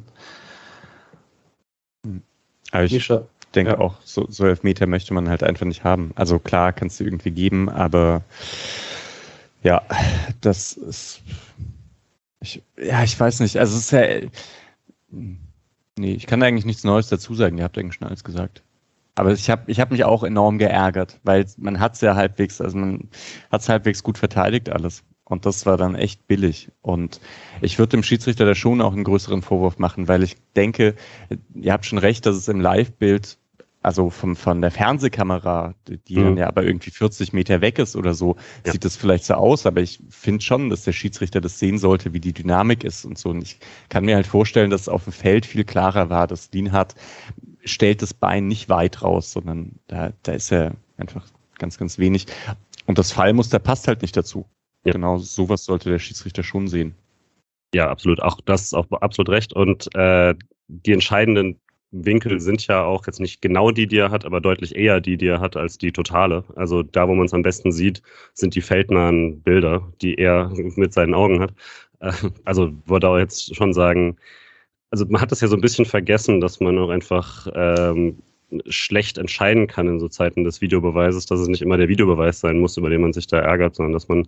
Aber 2.73 2.85
ich 2.85 2.93
Mischa, 2.93 3.27
denke 3.55 3.73
ja. 3.73 3.79
auch, 3.79 3.97
so, 4.05 4.27
so 4.31 4.47
Elfmeter 4.47 4.87
möchte 4.87 5.13
man 5.13 5.29
halt 5.29 5.43
einfach 5.43 5.67
nicht 5.67 5.85
haben. 5.85 6.13
Also 6.15 6.39
klar, 6.39 6.73
kannst 6.73 7.01
du 7.01 7.05
irgendwie 7.05 7.33
geben, 7.33 7.69
aber 7.69 8.23
ja, 9.63 9.83
das 10.41 10.73
ist 10.73 11.21
ich, 12.41 12.63
ja, 12.79 13.05
ich 13.05 13.19
weiß 13.19 13.41
nicht. 13.41 13.59
Also 13.59 13.77
es 13.77 13.85
ist 13.85 13.91
ja. 13.93 14.29
Nee, 15.11 16.15
ich 16.15 16.27
kann 16.27 16.43
eigentlich 16.43 16.65
nichts 16.65 16.85
Neues 16.85 17.09
dazu 17.09 17.35
sagen. 17.35 17.59
Ihr 17.59 17.65
habt 17.65 17.77
eigentlich 17.77 17.95
schon 17.95 18.09
alles 18.09 18.25
gesagt. 18.25 18.63
Aber 19.21 19.33
ich 19.33 19.51
habe 19.51 19.71
ich 19.71 19.81
hab 19.81 19.91
mich 19.91 20.05
auch 20.05 20.25
enorm 20.25 20.57
geärgert, 20.57 21.21
weil 21.25 21.45
man 21.59 21.79
hat 21.79 21.95
es 21.95 22.01
ja 22.01 22.15
halbwegs, 22.15 22.59
also 22.63 22.79
man 22.79 23.11
hat 23.51 23.61
es 23.61 23.69
halbwegs 23.69 24.03
gut 24.03 24.17
verteidigt 24.17 24.71
alles. 24.71 25.05
Und 25.25 25.45
das 25.45 25.67
war 25.67 25.77
dann 25.77 25.95
echt 25.95 26.27
billig. 26.27 26.73
Und 26.81 27.21
ich 27.61 27.79
würde 27.79 27.91
dem 27.91 28.03
Schiedsrichter 28.03 28.47
da 28.47 28.55
schon 28.55 28.81
auch 28.81 28.95
einen 28.95 29.05
größeren 29.05 29.43
Vorwurf 29.43 29.79
machen, 29.79 30.09
weil 30.09 30.23
ich 30.23 30.37
denke, 30.57 30.95
ihr 31.55 31.73
habt 31.75 31.85
schon 31.85 31.99
recht, 31.99 32.25
dass 32.25 32.35
es 32.35 32.49
im 32.49 32.63
Live-Bild 32.63 33.37
also 33.83 34.09
vom, 34.09 34.37
von 34.37 34.63
der 34.63 34.71
Fernsehkamera, 34.71 35.75
die 35.87 36.17
mhm. 36.17 36.25
dann 36.25 36.37
ja 36.39 36.47
aber 36.49 36.65
irgendwie 36.65 36.91
40 36.91 37.35
Meter 37.35 37.61
weg 37.61 37.79
ist 37.79 37.97
oder 37.97 38.15
so, 38.15 38.37
ja. 38.65 38.73
sieht 38.73 38.85
das 38.87 38.97
vielleicht 38.97 39.25
so 39.25 39.35
aus, 39.35 39.67
aber 39.67 39.81
ich 39.81 40.01
finde 40.09 40.43
schon, 40.43 40.71
dass 40.71 40.85
der 40.85 40.93
Schiedsrichter 40.93 41.41
das 41.41 41.59
sehen 41.59 41.79
sollte, 41.79 42.13
wie 42.13 42.21
die 42.21 42.33
Dynamik 42.33 42.85
ist 42.85 43.05
und 43.05 43.19
so. 43.19 43.31
Und 43.31 43.43
ich 43.43 43.59
kann 43.89 44.05
mir 44.05 44.17
halt 44.17 44.27
vorstellen, 44.27 44.71
dass 44.71 44.83
es 44.83 44.89
auf 44.89 45.05
dem 45.05 45.13
Feld 45.13 45.47
viel 45.47 45.65
klarer 45.65 46.11
war, 46.11 46.27
dass 46.27 46.51
Lienhardt 46.53 46.95
stellt 47.65 48.03
das 48.03 48.15
Bein 48.15 48.47
nicht 48.47 48.69
weit 48.69 49.03
raus, 49.03 49.33
sondern 49.33 49.79
da, 49.87 50.13
da 50.23 50.33
ist 50.33 50.53
er 50.53 50.75
einfach 50.97 51.27
ganz, 51.59 51.79
ganz 51.79 51.99
wenig. 51.99 52.27
Und 52.87 52.99
das 52.99 53.13
Fallmuster 53.13 53.59
passt 53.59 53.89
halt 53.89 54.03
nicht 54.03 54.17
dazu. 54.17 54.47
Ja. 54.85 54.93
Genau 54.93 55.19
sowas 55.19 55.65
sollte 55.65 55.91
der 55.91 55.99
Schiedsrichter 55.99 56.43
schon 56.43 56.69
sehen. 56.69 56.95
Ja, 57.75 57.89
absolut. 57.91 58.23
Auch 58.23 58.41
das 58.41 58.63
ist 58.63 58.75
auch 58.75 58.91
absolut 58.91 59.29
recht. 59.29 59.53
Und 59.53 59.95
äh, 59.95 60.35
die 60.69 60.93
entscheidenden 60.93 61.61
Winkel 61.93 62.41
sind 62.41 62.67
ja 62.67 62.85
auch 62.85 63.07
jetzt 63.07 63.21
nicht 63.21 63.43
genau 63.43 63.71
die, 63.71 63.87
die 63.87 63.99
er 63.99 64.11
hat, 64.11 64.25
aber 64.25 64.41
deutlich 64.41 64.77
eher 64.77 65.01
die, 65.01 65.17
die 65.17 65.27
er 65.27 65.41
hat, 65.41 65.57
als 65.57 65.77
die 65.77 65.93
totale. 65.93 66.45
Also 66.57 66.83
da, 66.83 67.09
wo 67.09 67.15
man 67.15 67.27
es 67.27 67.35
am 67.35 67.43
besten 67.43 67.73
sieht, 67.73 68.03
sind 68.35 68.55
die 68.55 68.61
feldnahen 68.61 69.41
Bilder, 69.43 69.93
die 70.01 70.15
er 70.15 70.49
mit 70.77 70.93
seinen 70.93 71.15
Augen 71.15 71.41
hat. 71.41 71.55
Äh, 72.01 72.13
also 72.45 72.73
würde 72.87 73.09
auch 73.09 73.19
jetzt 73.19 73.55
schon 73.55 73.73
sagen, 73.73 74.17
also 74.91 75.07
man 75.09 75.21
hat 75.21 75.33
das 75.33 75.41
ja 75.41 75.49
so 75.49 75.57
ein 75.57 75.61
bisschen 75.61 75.85
vergessen, 75.85 76.41
dass 76.41 76.61
man 76.61 76.79
auch 76.79 76.91
einfach 76.91 77.47
ähm, 77.55 78.23
schlecht 78.69 79.19
entscheiden 79.19 79.67
kann 79.67 79.89
in 79.89 80.01
so 80.01 80.09
Zeiten 80.09 80.45
des 80.45 80.61
Videobeweises, 80.61 81.27
dass 81.27 81.41
es 81.41 81.49
nicht 81.49 81.63
immer 81.63 81.77
der 81.77 81.89
Videobeweis 81.89 82.41
sein 82.41 82.59
muss, 82.59 82.77
über 82.77 82.91
den 82.91 83.01
man 83.01 83.13
sich 83.13 83.27
da 83.27 83.39
ärgert, 83.39 83.77
sondern 83.77 83.93
dass 83.93 84.09
man 84.09 84.25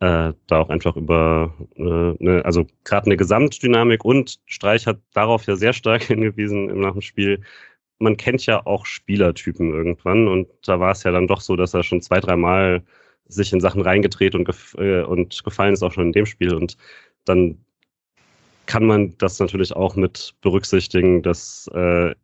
äh, 0.00 0.32
da 0.48 0.58
auch 0.58 0.68
einfach 0.68 0.96
über, 0.96 1.54
äh, 1.76 1.82
ne, 1.82 2.42
also 2.44 2.66
gerade 2.84 3.06
eine 3.06 3.16
Gesamtdynamik 3.16 4.04
und 4.04 4.40
Streich 4.46 4.86
hat 4.86 4.98
darauf 5.14 5.46
ja 5.46 5.56
sehr 5.56 5.72
stark 5.72 6.02
hingewiesen 6.04 6.68
im 6.70 6.80
nach 6.80 6.92
dem 6.92 7.02
Spiel. 7.02 7.40
Man 7.98 8.16
kennt 8.16 8.44
ja 8.46 8.66
auch 8.66 8.84
Spielertypen 8.86 9.72
irgendwann 9.72 10.26
und 10.26 10.48
da 10.66 10.80
war 10.80 10.92
es 10.92 11.04
ja 11.04 11.12
dann 11.12 11.28
doch 11.28 11.40
so, 11.40 11.54
dass 11.56 11.74
er 11.74 11.84
schon 11.84 12.02
zwei, 12.02 12.18
dreimal 12.20 12.82
sich 13.26 13.52
in 13.52 13.60
Sachen 13.60 13.82
reingedreht 13.82 14.34
und, 14.34 14.44
gef 14.44 14.74
äh, 14.78 15.02
und 15.02 15.44
gefallen 15.44 15.74
ist 15.74 15.82
auch 15.84 15.92
schon 15.92 16.06
in 16.06 16.12
dem 16.12 16.26
Spiel 16.26 16.54
und 16.54 16.76
dann 17.24 17.58
kann 18.66 18.84
man 18.84 19.14
das 19.18 19.38
natürlich 19.38 19.74
auch 19.74 19.96
mit 19.96 20.34
berücksichtigen, 20.40 21.22
dass 21.22 21.68
äh, 21.74 22.14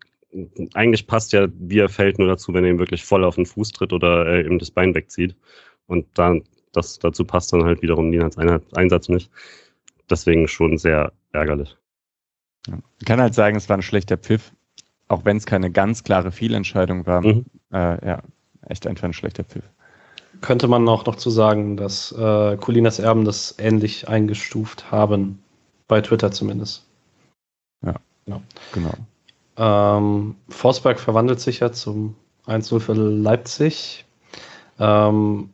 eigentlich 0.74 1.06
passt 1.06 1.32
ja, 1.32 1.48
wie 1.58 1.78
er 1.78 1.88
fällt, 1.88 2.18
nur 2.18 2.28
dazu, 2.28 2.52
wenn 2.54 2.64
er 2.64 2.70
ihm 2.70 2.78
wirklich 2.78 3.04
voll 3.04 3.24
auf 3.24 3.36
den 3.36 3.46
Fuß 3.46 3.72
tritt 3.72 3.92
oder 3.92 4.26
er 4.26 4.46
ihm 4.46 4.58
das 4.58 4.70
Bein 4.70 4.94
wegzieht. 4.94 5.34
Und 5.86 6.06
dann 6.14 6.44
das, 6.72 6.98
dazu 6.98 7.24
passt 7.24 7.52
dann 7.52 7.64
halt 7.64 7.82
wiederum 7.82 8.10
Lienhards 8.10 8.38
Einsatz 8.38 9.08
nicht. 9.08 9.30
Deswegen 10.10 10.48
schon 10.48 10.78
sehr 10.78 11.12
ärgerlich. 11.32 11.76
Ja. 12.66 12.78
Ich 12.98 13.06
kann 13.06 13.20
halt 13.20 13.34
sagen, 13.34 13.56
es 13.56 13.68
war 13.68 13.76
ein 13.76 13.82
schlechter 13.82 14.16
Pfiff, 14.16 14.52
auch 15.08 15.24
wenn 15.24 15.38
es 15.38 15.46
keine 15.46 15.70
ganz 15.70 16.04
klare 16.04 16.30
Fehlentscheidung 16.30 17.06
war. 17.06 17.22
Mhm. 17.22 17.46
Äh, 17.72 18.06
ja, 18.06 18.22
echt 18.66 18.86
einfach 18.86 19.04
ein 19.04 19.12
schlechter 19.12 19.44
Pfiff. 19.44 19.64
Könnte 20.40 20.68
man 20.68 20.88
auch 20.88 21.04
noch 21.06 21.16
zu 21.16 21.30
sagen, 21.30 21.76
dass 21.76 22.12
äh, 22.12 22.56
Colinas 22.58 22.98
Erben 22.98 23.24
das 23.24 23.56
ähnlich 23.58 24.08
eingestuft 24.08 24.90
haben, 24.92 25.42
bei 25.88 26.00
Twitter 26.00 26.30
zumindest. 26.30 26.86
Ja, 27.84 27.94
genau. 28.24 28.42
genau. 28.72 28.94
Ähm, 29.56 30.36
Forsberg 30.48 31.00
verwandelt 31.00 31.40
sich 31.40 31.60
ja 31.60 31.72
zum 31.72 32.14
1-0 32.46 32.80
für 32.80 32.94
Leipzig. 32.94 34.04
Ähm, 34.78 35.50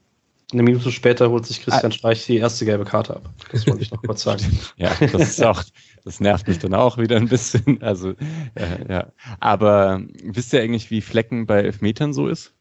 eine 0.53 0.63
Minute 0.63 0.93
später 0.93 1.31
holt 1.31 1.47
sich 1.47 1.63
Christian 1.63 1.91
ah. 1.91 1.95
Streich 1.95 2.27
die 2.27 2.37
erste 2.37 2.65
gelbe 2.65 2.85
Karte 2.85 3.17
ab. 3.17 3.31
Das 3.51 3.67
wollte 3.67 3.83
ich 3.83 3.91
noch 3.91 4.03
kurz 4.03 4.23
sagen. 4.23 4.45
ja, 4.77 4.95
das 5.01 5.31
ist 5.31 5.43
auch, 5.43 5.63
das 6.05 6.21
nervt 6.21 6.47
mich 6.47 6.59
dann 6.59 6.75
auch 6.75 6.99
wieder 6.99 7.17
ein 7.17 7.29
bisschen. 7.29 7.83
Also, 7.83 8.11
äh, 8.55 8.87
ja. 8.89 9.13
Aber 9.41 10.03
wisst 10.23 10.53
ihr 10.53 10.61
eigentlich, 10.61 10.91
wie 10.91 11.01
Flecken 11.01 11.47
bei 11.47 11.63
Elfmetern 11.63 12.13
so 12.13 12.29
ist? 12.29 12.55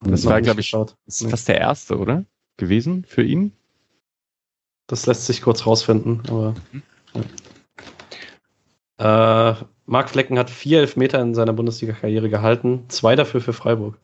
Das 0.00 0.24
war, 0.24 0.40
glaube 0.40 0.60
ich, 0.60 0.66
geschaut. 0.66 0.96
ist 1.06 1.28
fast 1.28 1.48
der 1.48 1.58
erste, 1.58 1.98
oder? 1.98 2.24
Gewesen 2.56 3.04
für 3.06 3.22
ihn? 3.22 3.52
Das 4.86 5.06
lässt 5.06 5.26
sich 5.26 5.42
kurz 5.42 5.66
rausfinden, 5.66 6.22
aber. 6.28 6.54
Mhm. 6.72 6.82
Ja. 8.98 9.50
Äh, 9.50 9.54
Marc 9.86 10.10
Flecken 10.10 10.38
hat 10.38 10.50
vier 10.50 10.80
Elfmeter 10.80 11.20
in 11.20 11.34
seiner 11.34 11.52
Bundesliga-Karriere 11.52 12.28
gehalten, 12.28 12.84
zwei 12.88 13.14
dafür 13.14 13.40
für 13.40 13.52
Freiburg. 13.52 13.98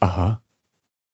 Aha. 0.00 0.40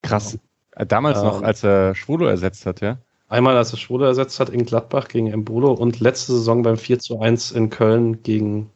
Krass. 0.03 0.39
Genau. 0.73 0.85
Damals 0.87 1.19
ähm, 1.19 1.25
noch, 1.25 1.43
als 1.43 1.63
er 1.63 1.95
Schwolo 1.95 2.27
ersetzt 2.27 2.65
hat, 2.67 2.81
ja? 2.81 2.99
Einmal, 3.29 3.57
als 3.57 3.73
er 3.73 3.79
Schwolo 3.79 4.07
ersetzt 4.07 4.41
hat 4.41 4.49
in 4.49 4.65
Gladbach 4.65 5.09
gegen 5.09 5.29
Embolo 5.29 5.73
und 5.73 6.01
letzte 6.01 6.33
Saison 6.33 6.63
beim 6.63 6.77
4 6.77 6.99
zu 6.99 7.21
1 7.21 7.53
in 7.53 7.71
Köln 7.71 8.23
gegen. 8.23 8.71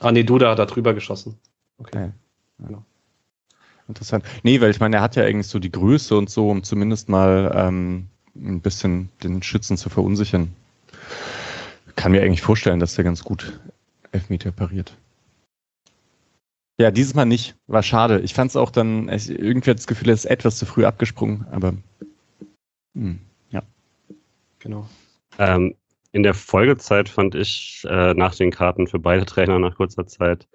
Ah, 0.00 0.12
nee, 0.12 0.22
Duda 0.22 0.50
hat 0.50 0.58
da 0.58 0.66
drüber 0.66 0.94
geschossen. 0.94 1.38
Okay. 1.78 2.12
Ja. 2.58 2.66
Genau. 2.66 2.84
Interessant. 3.88 4.24
Nee, 4.42 4.60
weil 4.60 4.70
ich 4.70 4.80
meine, 4.80 4.96
er 4.96 5.02
hat 5.02 5.16
ja 5.16 5.24
eigentlich 5.24 5.48
so 5.48 5.58
die 5.58 5.72
Größe 5.72 6.16
und 6.16 6.30
so, 6.30 6.48
um 6.48 6.62
zumindest 6.62 7.08
mal 7.08 7.52
ähm, 7.54 8.08
ein 8.34 8.60
bisschen 8.60 9.10
den 9.22 9.42
Schützen 9.42 9.76
zu 9.76 9.88
verunsichern. 9.88 10.54
Kann 11.96 12.12
mir 12.12 12.22
eigentlich 12.22 12.42
vorstellen, 12.42 12.80
dass 12.80 12.96
er 12.96 13.04
ganz 13.04 13.22
gut 13.22 13.60
Elfmeter 14.12 14.52
pariert. 14.52 14.96
Ja, 16.78 16.90
dieses 16.90 17.14
Mal 17.14 17.26
nicht. 17.26 17.54
War 17.66 17.82
schade. 17.82 18.20
Ich 18.20 18.34
fand 18.34 18.50
es 18.50 18.56
auch 18.56 18.70
dann, 18.70 19.08
irgendwie 19.08 19.70
hat 19.70 19.78
das 19.78 19.86
Gefühl, 19.86 20.08
er 20.08 20.14
ist 20.14 20.24
etwas 20.24 20.58
zu 20.58 20.66
früh 20.66 20.84
abgesprungen, 20.84 21.46
aber 21.50 21.72
mh, 21.72 21.80
hm, 22.94 23.20
ja. 23.50 23.62
Genau. 24.58 24.88
Ähm, 25.38 25.74
in 26.12 26.22
der 26.22 26.34
Folgezeit 26.34 27.08
fand 27.08 27.34
ich 27.34 27.86
äh, 27.88 28.14
nach 28.14 28.34
den 28.34 28.50
Karten 28.50 28.86
für 28.86 28.98
beide 28.98 29.24
Trainer 29.24 29.58
nach 29.58 29.76
kurzer 29.76 30.06
Zeit 30.06 30.48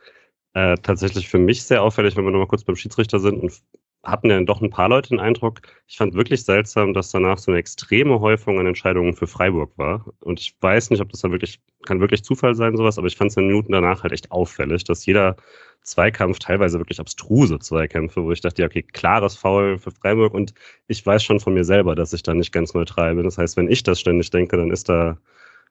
äh, 0.53 0.75
tatsächlich 0.77 1.29
für 1.29 1.39
mich 1.39 1.63
sehr 1.63 1.81
auffällig, 1.83 2.15
wenn 2.15 2.25
wir 2.25 2.31
nochmal 2.31 2.47
kurz 2.47 2.63
beim 2.63 2.75
Schiedsrichter 2.75 3.19
sind 3.19 3.41
und 3.41 3.53
hatten 4.03 4.29
ja 4.29 4.41
doch 4.41 4.61
ein 4.61 4.69
paar 4.69 4.89
Leute 4.89 5.09
den 5.09 5.19
Eindruck, 5.19 5.61
ich 5.87 5.97
fand 5.97 6.13
wirklich 6.13 6.43
seltsam, 6.45 6.93
dass 6.93 7.11
danach 7.11 7.37
so 7.37 7.51
eine 7.51 7.59
extreme 7.59 8.19
Häufung 8.19 8.59
an 8.59 8.67
Entscheidungen 8.67 9.13
für 9.13 9.27
Freiburg 9.27 9.77
war. 9.77 10.05
Und 10.21 10.39
ich 10.39 10.55
weiß 10.61 10.89
nicht, 10.91 11.01
ob 11.01 11.09
das 11.09 11.21
dann 11.21 11.31
wirklich, 11.31 11.59
kann 11.85 11.99
wirklich 11.99 12.23
Zufall 12.23 12.55
sein, 12.55 12.77
sowas, 12.77 12.97
aber 12.97 13.07
ich 13.07 13.17
fand 13.17 13.31
es 13.31 13.37
in 13.37 13.43
den 13.43 13.47
Minuten 13.47 13.71
danach 13.71 14.03
halt 14.03 14.13
echt 14.13 14.31
auffällig, 14.31 14.83
dass 14.85 15.05
jeder 15.05 15.35
Zweikampf, 15.83 16.39
teilweise 16.39 16.79
wirklich 16.79 16.99
abstruse 16.99 17.59
Zweikämpfe, 17.59 18.23
wo 18.23 18.31
ich 18.31 18.41
dachte, 18.41 18.61
ja, 18.61 18.67
okay, 18.67 18.83
klares 18.83 19.35
Foul 19.35 19.77
für 19.77 19.91
Freiburg 19.91 20.33
und 20.33 20.53
ich 20.87 21.05
weiß 21.05 21.23
schon 21.23 21.39
von 21.39 21.53
mir 21.53 21.63
selber, 21.63 21.95
dass 21.95 22.13
ich 22.13 22.23
da 22.23 22.33
nicht 22.33 22.51
ganz 22.51 22.73
neutral 22.73 23.15
bin. 23.15 23.23
Das 23.23 23.37
heißt, 23.37 23.57
wenn 23.57 23.71
ich 23.71 23.83
das 23.83 23.99
ständig 23.99 24.29
denke, 24.29 24.57
dann 24.57 24.71
ist 24.71 24.89
da 24.89 25.17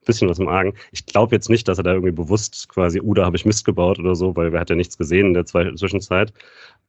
bisschen 0.07 0.29
was 0.29 0.39
im 0.39 0.49
Argen. 0.49 0.75
Ich 0.93 1.05
glaube 1.07 1.35
jetzt 1.35 1.51
nicht, 1.51 1.69
dass 1.69 1.79
er 1.79 1.85
da 1.85 1.93
irgendwie 1.93 2.13
bewusst 2.13 2.69
quasi, 2.69 3.01
uh, 3.01 3.15
da 3.15 3.27
habe 3.27 3.37
ich 3.37 3.45
Mist 3.45 3.65
gebaut 3.65 3.99
oder 3.99 4.15
so, 4.15 4.35
weil 4.37 4.53
wer 4.53 4.61
hat 4.61 4.71
ja 4.71 4.77
nichts 4.77 4.97
gesehen 4.97 5.29
in 5.29 5.35
der 5.35 5.45
Zwischenzeit. 5.45 6.33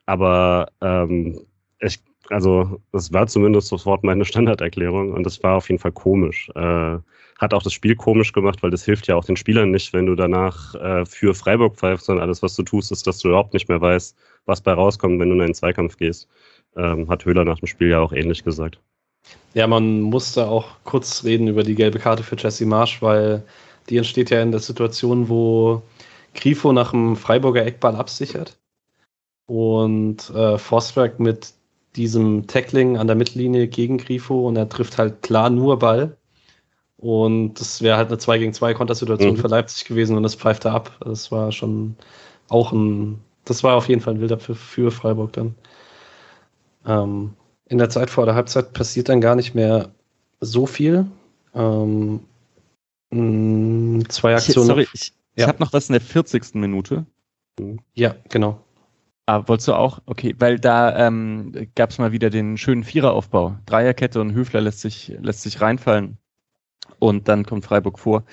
Aber 0.06 0.70
ähm, 0.82 1.42
ich, 1.80 2.00
also 2.30 2.82
das 2.92 3.12
war 3.14 3.28
zumindest 3.28 3.68
sofort 3.68 4.04
meine 4.04 4.26
Standarderklärung 4.32 5.14
und 5.14 5.24
das 5.24 5.42
war 5.44 5.58
auf 5.58 5.70
jeden 5.70 5.80
Fall 5.80 5.92
komisch. 5.92 6.50
Äh, 6.56 6.98
hat 7.40 7.54
auch 7.54 7.64
das 7.64 7.74
Spiel 7.74 7.96
komisch 7.96 8.34
gemacht, 8.34 8.64
weil 8.64 8.72
das 8.72 8.84
hilft 8.84 9.08
ja 9.08 9.16
auch 9.16 9.26
den 9.26 9.36
Spielern 9.38 9.72
nicht, 9.72 9.94
wenn 9.94 10.08
du 10.08 10.16
danach 10.16 10.74
äh, 10.76 11.06
für 11.06 11.36
Freiburg 11.36 11.76
pfeifst, 11.76 12.08
sondern 12.08 12.24
alles, 12.24 12.42
was 12.42 12.56
du 12.56 12.64
tust, 12.64 12.92
ist, 12.92 13.06
dass 13.06 13.20
du 13.20 13.30
überhaupt 13.30 13.54
nicht 13.54 13.70
mehr 13.70 13.80
weißt, 13.80 14.18
was 14.46 14.62
bei 14.62 14.74
rauskommt, 14.74 15.20
wenn 15.20 15.30
du 15.30 15.36
in 15.36 15.42
einen 15.42 15.54
Zweikampf 15.54 15.98
gehst. 15.98 16.28
Ähm, 16.76 17.10
hat 17.10 17.26
Höhler 17.26 17.46
nach 17.46 17.60
dem 17.60 17.68
Spiel 17.68 17.90
ja 17.90 18.00
auch 18.00 18.14
ähnlich 18.14 18.44
gesagt. 18.44 18.80
Ja, 19.54 19.68
man 19.68 20.02
musste 20.02 20.48
auch 20.48 20.68
kurz 20.84 21.24
reden 21.24 21.48
über 21.48 21.64
die 21.64 21.76
gelbe 21.76 22.00
Karte 22.00 22.24
für 22.24 22.38
Jesse 22.38 22.66
Marsch, 22.66 23.02
weil 23.02 23.44
die 23.90 23.98
entsteht 23.98 24.30
ja 24.30 24.42
in 24.42 24.52
der 24.52 24.60
Situation, 24.60 25.30
wo 25.30 25.82
Grifo 26.36 26.72
nach 26.74 26.92
dem 26.92 27.16
Freiburger 27.16 27.66
Eckball 27.66 27.96
absichert 27.96 28.58
und 29.48 30.30
äh, 30.30 30.58
Forstberg 30.58 31.20
mit 31.20 31.54
diesem 31.96 32.46
Tackling 32.48 32.98
an 32.98 33.08
der 33.08 33.16
Mittellinie 33.16 33.68
gegen 33.68 33.98
Grifo 33.98 34.48
und 34.48 34.56
er 34.56 34.70
trifft 34.70 34.98
halt 34.98 35.22
klar 35.24 35.50
nur 35.50 35.80
Ball. 35.80 36.16
Und 36.98 37.56
das 37.56 37.82
wäre 37.82 37.98
halt 37.98 38.10
eine 38.10 38.18
2 38.18 38.40
gegen 38.40 38.54
2 38.54 38.74
Kontersituation 38.74 39.34
mhm. 39.34 39.38
für 39.38 39.48
Leipzig 39.48 39.88
gewesen 39.88 40.18
und 40.18 40.24
das 40.24 40.36
pfeift 40.36 40.66
er 40.66 40.74
ab. 40.74 40.92
Das 41.04 41.32
war 41.32 41.52
schon 41.52 41.96
auch 42.50 42.72
ein, 42.72 43.20
das 43.46 43.64
war 43.64 43.76
auf 43.76 43.88
jeden 43.88 44.02
Fall 44.02 44.16
ein 44.16 44.22
wilder 44.22 44.40
für, 44.40 44.56
für 44.56 44.92
Freiburg 44.92 45.34
dann. 45.34 45.56
Ähm, 46.86 47.34
in 47.70 47.78
der 47.78 47.90
Zeit 47.90 48.10
vor 48.10 48.26
der 48.26 48.36
Halbzeit 48.36 48.74
passiert 48.74 49.10
dann 49.10 49.22
gar 49.22 49.36
nicht 49.36 49.56
mehr 49.56 49.90
so 50.40 50.66
viel. 50.66 51.06
Ähm, 51.54 52.22
zwei 53.12 54.36
Aktionen. 54.36 54.64
Ich, 54.64 54.68
sorry, 54.68 54.88
ich, 54.94 55.14
ja. 55.36 55.46
ich 55.46 55.48
habe 55.48 55.64
noch 55.64 55.74
was 55.74 55.90
in 55.90 55.94
der 55.94 56.02
40. 56.02 56.56
Minute. 56.56 57.06
Ja, 57.94 58.16
genau. 58.30 58.62
Ah, 59.26 59.44
wolltest 59.48 59.68
du 59.68 59.74
auch? 59.74 60.00
Okay, 60.06 60.36
weil 60.40 60.58
da 60.58 61.08
ähm, 61.08 61.52
gab 61.76 61.90
es 61.90 61.98
mal 61.98 62.12
wieder 62.14 62.30
den 62.30 62.58
schönen 62.58 62.84
Viereraufbau. 62.84 63.58
Dreierkette 63.66 64.22
und 64.22 64.34
Höfler 64.34 64.62
lässt 64.62 64.80
sich, 64.80 65.14
lässt 65.22 65.42
sich 65.42 65.60
reinfallen. 65.60 66.18
Und 67.00 67.28
dann 67.28 67.46
kommt 67.46 67.66
Freiburg 67.66 68.00
vor. 68.00 68.24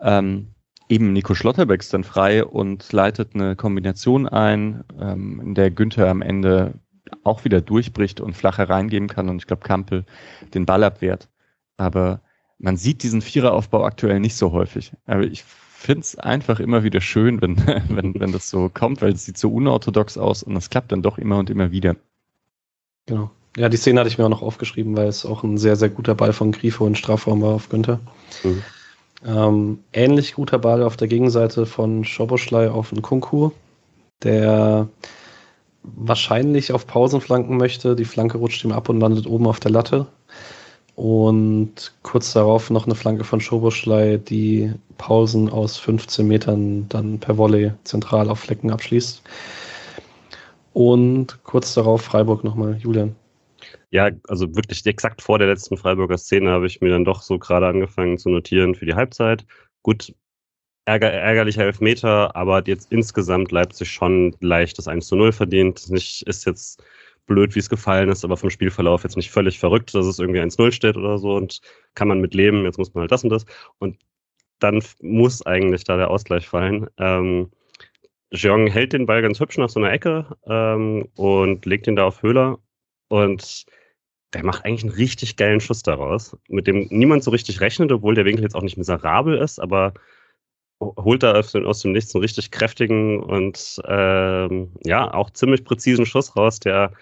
Ähm, 0.00 0.48
eben 0.88 1.12
Nico 1.12 1.34
Schlotterbeck 1.34 1.80
ist 1.80 1.94
dann 1.94 2.04
frei 2.04 2.44
und 2.44 2.92
leitet 2.92 3.34
eine 3.34 3.56
Kombination 3.56 4.28
ein, 4.28 4.84
ähm, 5.00 5.40
in 5.40 5.54
der 5.54 5.70
Günther 5.70 6.08
am 6.08 6.20
Ende 6.20 6.74
auch 7.24 7.44
wieder 7.44 7.60
durchbricht 7.60 8.20
und 8.20 8.34
flach 8.34 8.58
hereingeben 8.58 9.08
kann 9.08 9.28
und 9.28 9.36
ich 9.36 9.46
glaube 9.46 9.62
Kampel 9.62 10.04
den 10.54 10.66
Ball 10.66 10.84
abwehrt. 10.84 11.28
Aber 11.76 12.20
man 12.58 12.76
sieht 12.76 13.02
diesen 13.02 13.22
Viereraufbau 13.22 13.84
aktuell 13.84 14.20
nicht 14.20 14.36
so 14.36 14.52
häufig. 14.52 14.92
Aber 15.06 15.22
ich 15.22 15.44
finde 15.44 16.00
es 16.00 16.18
einfach 16.18 16.58
immer 16.60 16.82
wieder 16.82 17.00
schön, 17.00 17.40
wenn, 17.40 17.56
wenn, 17.88 18.18
wenn 18.18 18.32
das 18.32 18.50
so 18.50 18.68
kommt, 18.68 19.00
weil 19.00 19.12
es 19.12 19.24
sieht 19.24 19.38
so 19.38 19.52
unorthodox 19.52 20.18
aus 20.18 20.42
und 20.42 20.56
es 20.56 20.70
klappt 20.70 20.92
dann 20.92 21.02
doch 21.02 21.18
immer 21.18 21.38
und 21.38 21.50
immer 21.50 21.70
wieder. 21.70 21.96
Genau. 23.06 23.30
Ja, 23.56 23.68
die 23.68 23.76
Szene 23.76 24.00
hatte 24.00 24.08
ich 24.08 24.18
mir 24.18 24.24
auch 24.24 24.30
noch 24.30 24.42
aufgeschrieben, 24.42 24.96
weil 24.96 25.08
es 25.08 25.24
auch 25.24 25.42
ein 25.42 25.58
sehr, 25.58 25.76
sehr 25.76 25.88
guter 25.88 26.14
Ball 26.14 26.32
von 26.32 26.52
Grifo 26.52 26.86
in 26.86 26.94
Strafraum 26.94 27.42
war 27.42 27.54
auf 27.54 27.68
Günther. 27.68 28.00
Mhm. 28.44 28.62
Ähm, 29.26 29.78
ähnlich 29.92 30.34
guter 30.34 30.58
Ball 30.58 30.82
auf 30.82 30.96
der 30.96 31.08
Gegenseite 31.08 31.66
von 31.66 32.04
Schoboschlei 32.04 32.70
auf 32.70 32.90
den 32.90 33.02
Kunku, 33.02 33.50
der 34.22 34.88
wahrscheinlich 35.82 36.72
auf 36.72 36.86
Pausen 36.86 37.20
flanken 37.20 37.56
möchte. 37.56 37.96
Die 37.96 38.04
Flanke 38.04 38.38
rutscht 38.38 38.64
ihm 38.64 38.72
ab 38.72 38.88
und 38.88 39.00
landet 39.00 39.26
oben 39.26 39.46
auf 39.46 39.60
der 39.60 39.70
Latte. 39.70 40.06
Und 40.94 41.92
kurz 42.02 42.32
darauf 42.32 42.70
noch 42.70 42.86
eine 42.86 42.96
Flanke 42.96 43.22
von 43.22 43.40
Schoboschlei, 43.40 44.16
die 44.16 44.72
Pausen 44.96 45.48
aus 45.48 45.78
15 45.78 46.26
Metern 46.26 46.88
dann 46.88 47.20
per 47.20 47.38
Volley 47.38 47.72
zentral 47.84 48.28
auf 48.28 48.40
Flecken 48.40 48.72
abschließt. 48.72 49.22
Und 50.72 51.38
kurz 51.44 51.74
darauf 51.74 52.02
Freiburg 52.02 52.42
nochmal, 52.42 52.76
Julian. 52.78 53.14
Ja, 53.90 54.10
also 54.26 54.54
wirklich 54.56 54.84
exakt 54.86 55.22
vor 55.22 55.38
der 55.38 55.48
letzten 55.48 55.76
Freiburger 55.76 56.18
Szene 56.18 56.50
habe 56.50 56.66
ich 56.66 56.80
mir 56.80 56.90
dann 56.90 57.04
doch 57.04 57.22
so 57.22 57.38
gerade 57.38 57.68
angefangen 57.68 58.18
zu 58.18 58.28
notieren 58.28 58.74
für 58.74 58.84
die 58.84 58.94
Halbzeit. 58.94 59.46
Gut, 59.82 60.14
ärger, 60.88 61.12
ärgerlicher 61.12 61.64
Elfmeter, 61.64 62.34
aber 62.34 62.62
jetzt 62.66 62.90
insgesamt 62.90 63.52
Leipzig 63.52 63.90
schon 63.90 64.34
leicht 64.40 64.78
das 64.78 64.88
1 64.88 65.06
zu 65.06 65.16
0 65.16 65.32
verdient. 65.32 65.90
Nicht, 65.90 66.22
ist 66.22 66.46
jetzt 66.46 66.82
blöd, 67.26 67.54
wie 67.54 67.58
es 67.58 67.68
gefallen 67.68 68.08
ist, 68.08 68.24
aber 68.24 68.38
vom 68.38 68.48
Spielverlauf 68.48 69.02
jetzt 69.04 69.16
nicht 69.16 69.30
völlig 69.30 69.58
verrückt, 69.58 69.94
dass 69.94 70.06
es 70.06 70.18
irgendwie 70.18 70.40
1-0 70.40 70.72
steht 70.72 70.96
oder 70.96 71.18
so 71.18 71.36
und 71.36 71.60
kann 71.94 72.08
man 72.08 72.20
mit 72.20 72.34
leben, 72.34 72.64
jetzt 72.64 72.78
muss 72.78 72.94
man 72.94 73.02
halt 73.02 73.12
das 73.12 73.22
und 73.22 73.30
das. 73.30 73.44
Und 73.78 73.98
dann 74.60 74.82
muss 75.02 75.44
eigentlich 75.44 75.84
da 75.84 75.98
der 75.98 76.10
Ausgleich 76.10 76.48
fallen. 76.48 76.88
Ähm, 76.96 77.50
Jeong 78.32 78.68
hält 78.68 78.94
den 78.94 79.06
Ball 79.06 79.22
ganz 79.22 79.40
hübsch 79.40 79.58
nach 79.58 79.68
so 79.68 79.80
einer 79.80 79.92
Ecke 79.92 80.36
ähm, 80.46 81.08
und 81.16 81.66
legt 81.66 81.86
ihn 81.86 81.96
da 81.96 82.06
auf 82.06 82.22
Höhler 82.22 82.58
und 83.08 83.66
der 84.32 84.44
macht 84.44 84.64
eigentlich 84.64 84.84
einen 84.84 84.94
richtig 84.94 85.36
geilen 85.36 85.60
Schuss 85.60 85.82
daraus, 85.82 86.36
mit 86.48 86.66
dem 86.66 86.86
niemand 86.90 87.24
so 87.24 87.30
richtig 87.30 87.60
rechnet, 87.60 87.92
obwohl 87.92 88.14
der 88.14 88.24
Winkel 88.24 88.42
jetzt 88.42 88.54
auch 88.54 88.62
nicht 88.62 88.76
miserabel 88.76 89.38
ist, 89.38 89.58
aber 89.58 89.94
holt 90.80 91.22
da 91.22 91.32
aus 91.32 91.52
dem, 91.52 91.92
Nichts 91.92 92.14
einen 92.14 92.22
richtig 92.22 92.50
kräftigen 92.50 93.20
und 93.20 93.80
ähm, 93.86 94.72
ja, 94.84 95.12
auch 95.12 95.30
ziemlich 95.30 95.64
präzisen 95.64 96.06
Schuss 96.06 96.36
raus, 96.36 96.60
der 96.60 96.92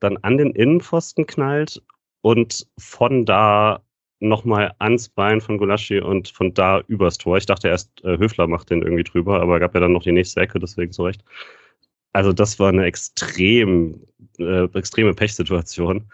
dann 0.00 0.16
an 0.18 0.38
den 0.38 0.50
Innenpfosten 0.52 1.26
knallt 1.26 1.82
und 2.22 2.66
von 2.78 3.24
da 3.24 3.80
nochmal 4.20 4.74
ans 4.78 5.08
Bein 5.08 5.40
von 5.40 5.58
Gulaschi 5.58 6.00
und 6.00 6.28
von 6.28 6.54
da 6.54 6.80
übers 6.86 7.18
Tor. 7.18 7.36
Ich 7.36 7.46
dachte 7.46 7.68
erst, 7.68 8.04
äh, 8.04 8.18
Höfler 8.18 8.46
macht 8.46 8.70
den 8.70 8.82
irgendwie 8.82 9.04
drüber, 9.04 9.40
aber 9.40 9.60
gab 9.60 9.74
ja 9.74 9.80
dann 9.80 9.92
noch 9.92 10.02
die 10.02 10.12
nächste 10.12 10.40
Ecke, 10.40 10.58
deswegen 10.58 10.92
zurecht. 10.92 11.22
Also 12.12 12.32
das 12.32 12.58
war 12.58 12.68
eine 12.68 12.84
extrem, 12.84 14.00
äh, 14.38 14.64
extreme 14.74 15.14
Pechsituation, 15.14 16.04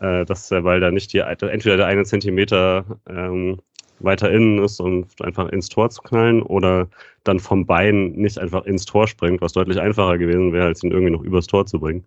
äh, 0.00 0.24
dass 0.24 0.48
der 0.48 0.62
Ball 0.62 0.80
da 0.80 0.90
nicht 0.90 1.12
die, 1.12 1.18
entweder 1.18 1.76
der 1.76 1.86
eine 1.86 2.04
Zentimeter 2.04 2.84
ähm, 3.08 3.60
weiter 4.00 4.30
innen 4.30 4.62
ist, 4.62 4.80
um 4.80 5.06
einfach 5.20 5.48
ins 5.48 5.68
Tor 5.68 5.90
zu 5.90 6.02
knallen 6.02 6.42
oder 6.42 6.88
dann 7.24 7.38
vom 7.38 7.66
Bein 7.66 8.12
nicht 8.12 8.38
einfach 8.38 8.64
ins 8.64 8.84
Tor 8.84 9.06
springt, 9.06 9.40
was 9.40 9.52
deutlich 9.52 9.80
einfacher 9.80 10.18
gewesen 10.18 10.52
wäre, 10.52 10.66
als 10.66 10.82
ihn 10.82 10.90
irgendwie 10.90 11.12
noch 11.12 11.22
übers 11.22 11.46
Tor 11.46 11.66
zu 11.66 11.78
bringen. 11.78 12.04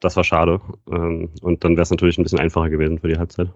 Das 0.00 0.16
war 0.16 0.24
schade. 0.24 0.60
Ähm, 0.90 1.28
und 1.42 1.62
dann 1.64 1.72
wäre 1.72 1.82
es 1.82 1.90
natürlich 1.90 2.18
ein 2.18 2.22
bisschen 2.22 2.40
einfacher 2.40 2.70
gewesen 2.70 2.98
für 2.98 3.08
die 3.08 3.18
Halbzeit. 3.18 3.48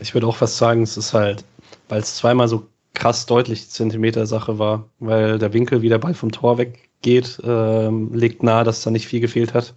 Ich 0.00 0.14
würde 0.14 0.26
auch 0.26 0.40
was 0.40 0.56
sagen, 0.56 0.82
es 0.82 0.96
ist 0.96 1.14
halt, 1.14 1.44
weil 1.88 2.00
es 2.00 2.16
zweimal 2.16 2.48
so 2.48 2.66
krass 2.94 3.26
deutlich 3.26 3.68
Zentimeter-Sache 3.68 4.58
war, 4.58 4.88
weil 4.98 5.38
der 5.38 5.52
Winkel, 5.52 5.82
wie 5.82 5.88
der 5.88 5.98
Ball 5.98 6.14
vom 6.14 6.32
Tor 6.32 6.58
weggeht, 6.58 7.40
ähm, 7.44 8.12
legt 8.12 8.42
nahe, 8.42 8.64
dass 8.64 8.82
da 8.82 8.90
nicht 8.90 9.06
viel 9.06 9.20
gefehlt 9.20 9.54
hat. 9.54 9.74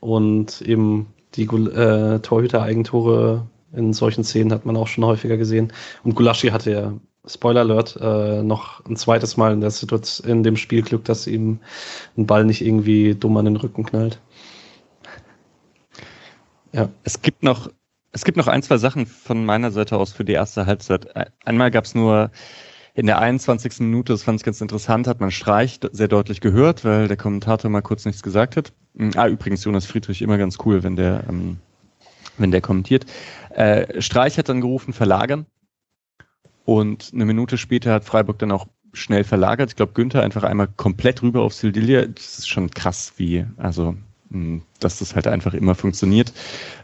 Und 0.00 0.60
eben 0.62 1.06
die 1.34 1.44
äh, 1.44 2.18
Torhüter-Eigentore 2.20 3.46
in 3.76 3.92
solchen 3.92 4.24
Szenen 4.24 4.52
hat 4.52 4.66
man 4.66 4.76
auch 4.76 4.88
schon 4.88 5.04
häufiger 5.04 5.36
gesehen. 5.36 5.72
Und 6.02 6.14
Gulaschi 6.14 6.48
hatte 6.48 6.70
ja, 6.70 6.92
Spoiler 7.26 7.60
Alert, 7.60 7.98
äh, 8.00 8.42
noch 8.42 8.84
ein 8.84 8.96
zweites 8.96 9.36
Mal 9.36 9.52
in, 9.52 9.60
der 9.60 9.70
Situation, 9.70 10.30
in 10.30 10.42
dem 10.42 10.56
Spiel 10.56 10.82
Glück, 10.82 11.04
dass 11.04 11.26
ihm 11.26 11.60
ein 12.16 12.26
Ball 12.26 12.44
nicht 12.44 12.64
irgendwie 12.64 13.14
dumm 13.14 13.36
an 13.36 13.46
den 13.46 13.56
Rücken 13.56 13.84
knallt. 13.84 14.20
Ja. 16.72 16.88
Es 17.04 17.22
gibt 17.22 17.42
noch, 17.42 17.70
es 18.12 18.24
gibt 18.24 18.36
noch 18.36 18.48
ein, 18.48 18.62
zwei 18.62 18.76
Sachen 18.76 19.06
von 19.06 19.44
meiner 19.44 19.70
Seite 19.70 19.96
aus 19.96 20.12
für 20.12 20.24
die 20.24 20.34
erste 20.34 20.66
Halbzeit. 20.66 21.08
Einmal 21.44 21.70
gab 21.70 21.84
es 21.84 21.94
nur 21.94 22.30
in 22.94 23.06
der 23.06 23.18
21. 23.18 23.80
Minute, 23.80 24.12
das 24.12 24.22
fand 24.22 24.40
ich 24.40 24.44
ganz 24.44 24.60
interessant, 24.60 25.06
hat 25.06 25.20
man 25.20 25.30
Streich 25.30 25.80
sehr 25.92 26.08
deutlich 26.08 26.40
gehört, 26.40 26.84
weil 26.84 27.08
der 27.08 27.16
Kommentator 27.16 27.70
mal 27.70 27.82
kurz 27.82 28.04
nichts 28.04 28.22
gesagt 28.22 28.56
hat. 28.56 28.72
Ah, 29.16 29.26
übrigens, 29.26 29.64
Jonas 29.64 29.84
Friedrich 29.84 30.22
immer 30.22 30.38
ganz 30.38 30.58
cool, 30.64 30.82
wenn 30.82 30.96
der 30.96 31.24
ähm, 31.28 31.58
wenn 32.38 32.50
der 32.50 32.60
kommentiert. 32.60 33.06
Äh, 33.50 34.00
Streich 34.00 34.38
hat 34.38 34.48
dann 34.48 34.60
gerufen, 34.60 34.92
verlagern. 34.92 35.46
Und 36.64 37.12
eine 37.14 37.24
Minute 37.24 37.58
später 37.58 37.92
hat 37.92 38.04
Freiburg 38.04 38.38
dann 38.38 38.50
auch 38.50 38.66
schnell 38.92 39.24
verlagert. 39.24 39.70
Ich 39.70 39.76
glaube, 39.76 39.92
Günther 39.92 40.22
einfach 40.22 40.42
einmal 40.42 40.68
komplett 40.68 41.22
rüber 41.22 41.42
auf 41.42 41.54
Sildilia. 41.54 42.06
Das 42.06 42.38
ist 42.38 42.48
schon 42.48 42.70
krass, 42.70 43.12
wie, 43.16 43.46
also, 43.56 43.94
hm, 44.30 44.62
dass 44.80 44.98
das 44.98 45.14
halt 45.14 45.26
einfach 45.26 45.54
immer 45.54 45.74
funktioniert. 45.74 46.32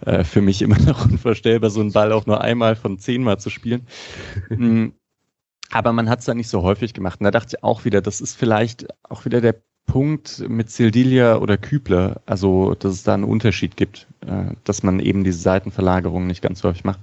Äh, 0.07 0.25
für 0.25 0.41
mich 0.41 0.63
immer 0.63 0.79
noch 0.87 1.05
unvorstellbar, 1.05 1.71
so 1.71 1.81
einen 1.81 1.93
Ball 1.93 2.13
auch 2.13 2.27
nur 2.27 2.41
einmal 2.41 2.77
von 2.77 2.99
zehnmal 2.99 3.39
zu 3.39 3.51
spielen. 3.51 3.87
Hm, 4.49 4.95
Aber 5.71 5.93
man 5.93 6.09
hat 6.09 6.21
es 6.21 6.27
dann 6.27 6.37
nicht 6.37 6.49
so 6.49 6.63
häufig 6.63 6.95
gemacht. 6.95 7.21
Und 7.21 7.25
da 7.25 7.31
dachte 7.31 7.57
ich 7.57 7.65
auch 7.65 7.85
wieder, 7.85 8.01
das 8.03 8.21
ist 8.21 8.37
vielleicht 8.37 8.87
auch 9.09 9.25
wieder 9.25 9.41
der 9.41 9.63
Punkt 9.87 10.49
mit 10.49 10.71
Sildilia 10.71 11.37
oder 11.39 11.59
Kübler, 11.59 12.21
also 12.25 12.75
dass 12.75 12.95
es 12.95 13.03
da 13.03 13.15
einen 13.15 13.25
Unterschied 13.25 13.77
gibt, 13.77 14.07
äh, 14.27 14.55
dass 14.65 14.83
man 14.83 15.01
eben 15.01 15.25
diese 15.25 15.39
Seitenverlagerung 15.39 16.27
nicht 16.27 16.43
ganz 16.43 16.63
häufig 16.65 16.85
macht. 16.85 17.01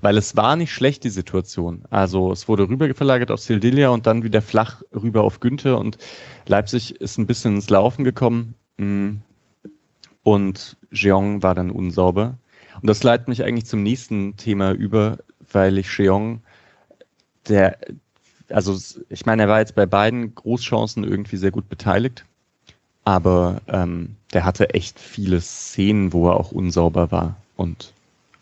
Weil 0.00 0.18
es 0.18 0.36
war 0.36 0.56
nicht 0.56 0.72
schlecht, 0.72 1.04
die 1.04 1.10
Situation. 1.10 1.84
Also 1.90 2.32
es 2.32 2.48
wurde 2.48 2.68
rüber 2.68 2.92
verlagert 2.94 3.30
auf 3.30 3.40
Sildilia 3.40 3.90
und 3.90 4.06
dann 4.06 4.22
wieder 4.22 4.42
flach 4.42 4.82
rüber 4.94 5.22
auf 5.22 5.40
Günther 5.40 5.78
und 5.78 5.98
Leipzig 6.46 7.00
ist 7.00 7.18
ein 7.18 7.26
bisschen 7.26 7.56
ins 7.56 7.70
Laufen 7.70 8.04
gekommen 8.04 8.54
mm. 8.78 9.16
und 10.22 10.76
Jeong 10.90 11.42
war 11.42 11.54
dann 11.54 11.70
unsauber. 11.70 12.38
Und 12.80 12.88
das 12.88 13.02
leitet 13.02 13.28
mich 13.28 13.44
eigentlich 13.44 13.66
zum 13.66 13.82
nächsten 13.82 14.36
Thema 14.36 14.72
über, 14.72 15.18
weil 15.52 15.78
ich 15.78 15.96
Jeong, 15.96 16.42
der, 17.48 17.78
also 18.48 18.78
ich 19.08 19.26
meine, 19.26 19.42
er 19.42 19.48
war 19.48 19.60
jetzt 19.60 19.74
bei 19.74 19.86
beiden 19.86 20.34
Großchancen 20.34 21.04
irgendwie 21.04 21.36
sehr 21.36 21.50
gut 21.50 21.68
beteiligt, 21.68 22.24
aber 23.04 23.60
ähm, 23.68 24.16
der 24.32 24.44
hatte 24.44 24.74
echt 24.74 24.98
viele 24.98 25.40
Szenen, 25.40 26.12
wo 26.12 26.28
er 26.28 26.36
auch 26.36 26.52
unsauber 26.52 27.10
war. 27.10 27.36
Und 27.56 27.92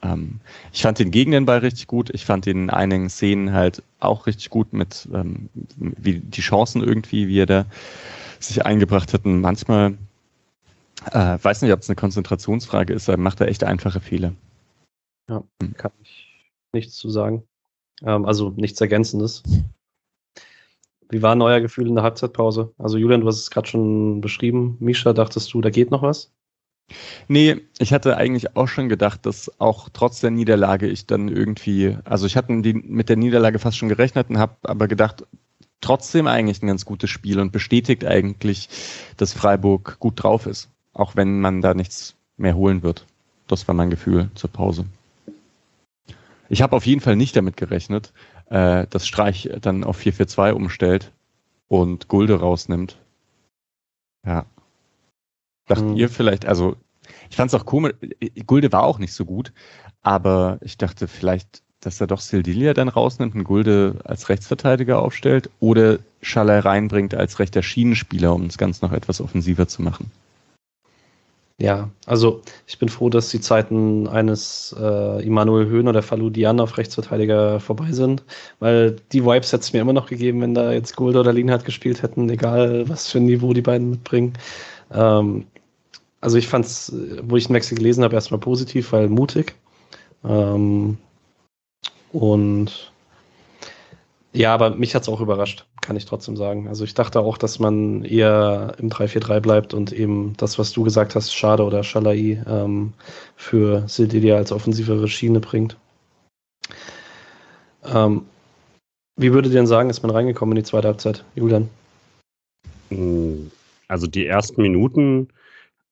ähm, 0.03 0.41
ich 0.73 0.83
fand 0.83 0.99
den 0.99 1.11
gegen 1.11 1.33
den 1.33 1.47
Ball 1.47 1.59
richtig 1.59 1.87
gut. 1.87 2.11
Ich 2.11 2.25
fand 2.25 2.47
den 2.47 2.65
in 2.65 2.71
einigen 2.71 3.11
Szenen 3.11 3.53
halt 3.53 3.83
auch 4.01 4.27
richtig 4.27 4.51
gut 4.51 4.73
mit 4.73 5.09
ähm, 5.13 5.49
wie 5.77 6.19
die 6.19 6.41
Chancen 6.41 6.83
irgendwie, 6.83 7.29
wie 7.29 7.41
er 7.41 7.47
da 7.47 7.67
sich 8.41 8.65
eingebracht 8.65 9.13
hat. 9.13 9.25
Und 9.25 9.41
manchmal, 9.41 9.97
äh, 11.11 11.39
weiß 11.41 11.63
nicht, 11.63 11.73
ob 11.73 11.81
es 11.81 11.89
eine 11.89 11.97
Konzentrationsfrage 11.97 12.93
ist, 12.93 13.09
aber 13.09 13.19
macht 13.19 13.41
er 13.41 13.49
echt 13.49 13.65
einfache 13.65 14.01
Fehler. 14.01 14.33
Ja, 15.29 15.43
hm. 15.63 15.75
kann 15.77 15.93
ich 16.03 16.51
nichts 16.73 16.97
zu 16.97 17.11
sagen. 17.11 17.45
Ähm, 18.05 18.25
also 18.25 18.51
nichts 18.57 18.81
Ergänzendes. 18.81 19.43
Wie 21.13 21.21
war 21.21 21.35
neuer 21.35 21.61
Gefühl 21.61 21.89
in 21.89 21.95
der 21.95 22.05
Halbzeitpause? 22.05 22.73
Also 22.79 22.97
Julian, 22.97 23.21
du 23.21 23.27
hast 23.27 23.39
es 23.39 23.51
gerade 23.51 23.69
schon 23.69 24.23
beschrieben. 24.23 24.79
Misha, 24.81 25.13
dachtest 25.13 25.53
du, 25.53 25.61
da 25.61 25.69
geht 25.69 25.91
noch 25.91 26.01
was? 26.01 26.33
Nee, 27.29 27.61
ich 27.79 27.93
hatte 27.93 28.17
eigentlich 28.17 28.57
auch 28.57 28.67
schon 28.67 28.89
gedacht, 28.89 29.27
dass 29.27 29.61
auch 29.61 29.91
trotz 29.93 30.21
der 30.21 30.31
Niederlage 30.31 30.89
ich 30.89 31.07
dann 31.07 31.29
irgendwie, 31.29 31.99
also 32.05 32.27
ich 32.27 32.37
hatte 32.39 32.51
mit 32.53 33.11
der 33.11 33.17
Niederlage 33.17 33.59
fast 33.59 33.77
schon 33.77 33.91
gerechnet 33.91 34.31
und 34.31 34.39
habe 34.39 34.57
aber 34.63 34.89
gedacht, 34.89 35.27
trotzdem 35.83 36.27
eigentlich 36.27 36.63
ein 36.63 36.67
ganz 36.67 36.87
gutes 36.87 37.11
Spiel 37.11 37.41
und 37.41 37.53
bestätigt 37.53 38.07
eigentlich, 38.07 38.71
dass 39.19 39.35
Freiburg 39.35 39.99
gut 39.99 40.23
drauf 40.23 40.47
ist, 40.47 40.71
auch 40.95 41.15
wenn 41.15 41.41
man 41.41 41.61
da 41.61 41.75
nichts 41.75 42.15
mehr 42.39 42.57
holen 42.57 42.83
wird. 42.83 43.05
Das 43.49 43.69
war 43.69 43.75
mein 43.75 43.91
Gefühl 43.91 44.31
zur 44.35 44.51
Pause. 44.51 44.87
Ich 46.49 46.63
habe 46.63 46.77
auf 46.77 46.87
jeden 46.87 47.01
Fall 47.01 47.17
nicht 47.17 47.37
damit 47.37 47.57
gerechnet, 47.57 48.13
äh, 48.53 48.87
dass 48.91 49.07
Streich 49.07 49.49
dann 49.63 49.83
auf 49.83 49.99
4-4-2 49.99 50.53
umstellt 50.53 51.11
und 51.69 52.09
Gulde 52.09 52.39
rausnimmt. 52.39 52.99
Ja. 54.27 54.45
Dacht 55.67 55.81
hm. 55.81 55.97
ihr 55.97 56.11
vielleicht, 56.11 56.45
also 56.45 56.77
ich 57.31 57.37
fand 57.37 57.53
es 57.53 57.59
auch 57.59 57.65
komisch, 57.65 57.95
Gulde 58.47 58.71
war 58.71 58.83
auch 58.83 58.99
nicht 58.99 59.15
so 59.15 59.25
gut, 59.25 59.53
aber 60.03 60.59
ich 60.61 60.77
dachte 60.77 61.09
vielleicht, 61.09 61.63
dass 61.81 62.01
er 62.01 62.07
doch 62.07 62.21
Sildilia 62.21 62.75
dann 62.75 62.89
rausnimmt 62.89 63.35
und 63.35 63.45
Gulde 63.45 64.01
als 64.05 64.29
Rechtsverteidiger 64.29 65.01
aufstellt 65.01 65.49
oder 65.59 65.99
Schaller 66.21 66.65
reinbringt 66.65 67.15
als 67.15 67.39
rechter 67.39 67.63
Schienenspieler, 67.63 68.35
um 68.35 68.47
es 68.47 68.59
ganz 68.59 68.83
noch 68.83 68.93
etwas 68.93 69.21
offensiver 69.21 69.67
zu 69.67 69.83
machen. 69.83 70.11
Ja, 71.63 71.91
also 72.07 72.43
ich 72.67 72.81
bin 72.81 72.89
froh, 72.89 73.09
dass 73.09 73.29
die 73.29 73.41
Zeiten 73.41 74.09
eines 74.09 74.75
äh, 74.81 75.25
Immanuel 75.25 75.69
Höhn 75.69 75.87
oder 75.87 76.03
Faludian 76.03 76.59
auf 76.59 76.77
Rechtsverteidiger 76.77 77.61
vorbei 77.61 77.93
sind, 77.93 78.25
weil 78.59 78.97
die 79.13 79.25
Vibes 79.25 79.53
hätte 79.53 79.63
es 79.63 79.73
mir 79.73 79.81
immer 79.81 79.93
noch 79.93 80.09
gegeben, 80.09 80.41
wenn 80.41 80.55
da 80.55 80.73
jetzt 80.73 80.97
Gold 80.97 81.15
oder 81.15 81.33
Lienhardt 81.33 81.65
gespielt 81.65 82.03
hätten, 82.03 82.29
egal 82.31 82.89
was 82.89 83.09
für 83.09 83.19
ein 83.19 83.27
Niveau 83.27 83.53
die 83.53 83.63
beiden 83.63 83.91
mitbringen. 83.91 84.33
Ähm, 84.93 85.47
also 86.21 86.37
ich 86.37 86.49
fand 86.49 86.65
es, 86.65 86.93
wo 87.23 87.37
ich 87.37 87.47
den 87.47 87.55
Wechsel 87.55 87.77
gelesen 87.77 88.03
habe, 88.03 88.17
erstmal 88.17 88.41
positiv, 88.41 88.91
weil 88.91 89.09
mutig. 89.09 89.55
Ähm, 90.25 90.99
und 92.13 92.93
ja, 94.33 94.53
aber 94.53 94.71
mich 94.71 94.97
hat 94.97 95.03
es 95.03 95.09
auch 95.09 95.21
überrascht, 95.21 95.65
kann 95.83 95.97
ich 95.97 96.07
trotzdem 96.07 96.37
sagen. 96.37 96.69
Also 96.69 96.85
ich 96.85 96.95
dachte 96.95 97.21
auch, 97.21 97.37
dass 97.37 97.59
man 97.59 98.05
eher 98.05 98.75
im 98.79 98.89
3-4-3 98.89 99.41
bleibt 99.41 99.75
und 99.75 99.93
eben 99.93 100.35
das, 100.39 100.59
was 100.59 100.73
du 100.73 100.85
gesagt 100.85 101.15
hast, 101.15 101.35
Schade 101.35 101.65
oder 101.65 101.85
Schalai 101.85 102.43
ähm, 102.47 102.95
für 103.37 103.87
Sildidia 103.89 104.37
als 104.37 104.53
offensivere 104.53 105.09
Schiene 105.09 105.41
bringt. 105.41 105.77
Ähm, 107.85 108.25
wie 109.17 109.33
würdet 109.33 109.53
ihr 109.53 109.59
denn 109.59 109.67
sagen, 109.67 109.91
ist 109.91 110.03
man 110.03 110.13
reingekommen 110.13 110.57
in 110.57 110.63
die 110.63 110.69
zweite 110.69 110.89
Halbzeit, 110.89 111.25
Julian? 111.35 111.69
Also 113.89 114.07
die 114.07 114.27
ersten 114.27 114.63
Minuten 114.63 115.29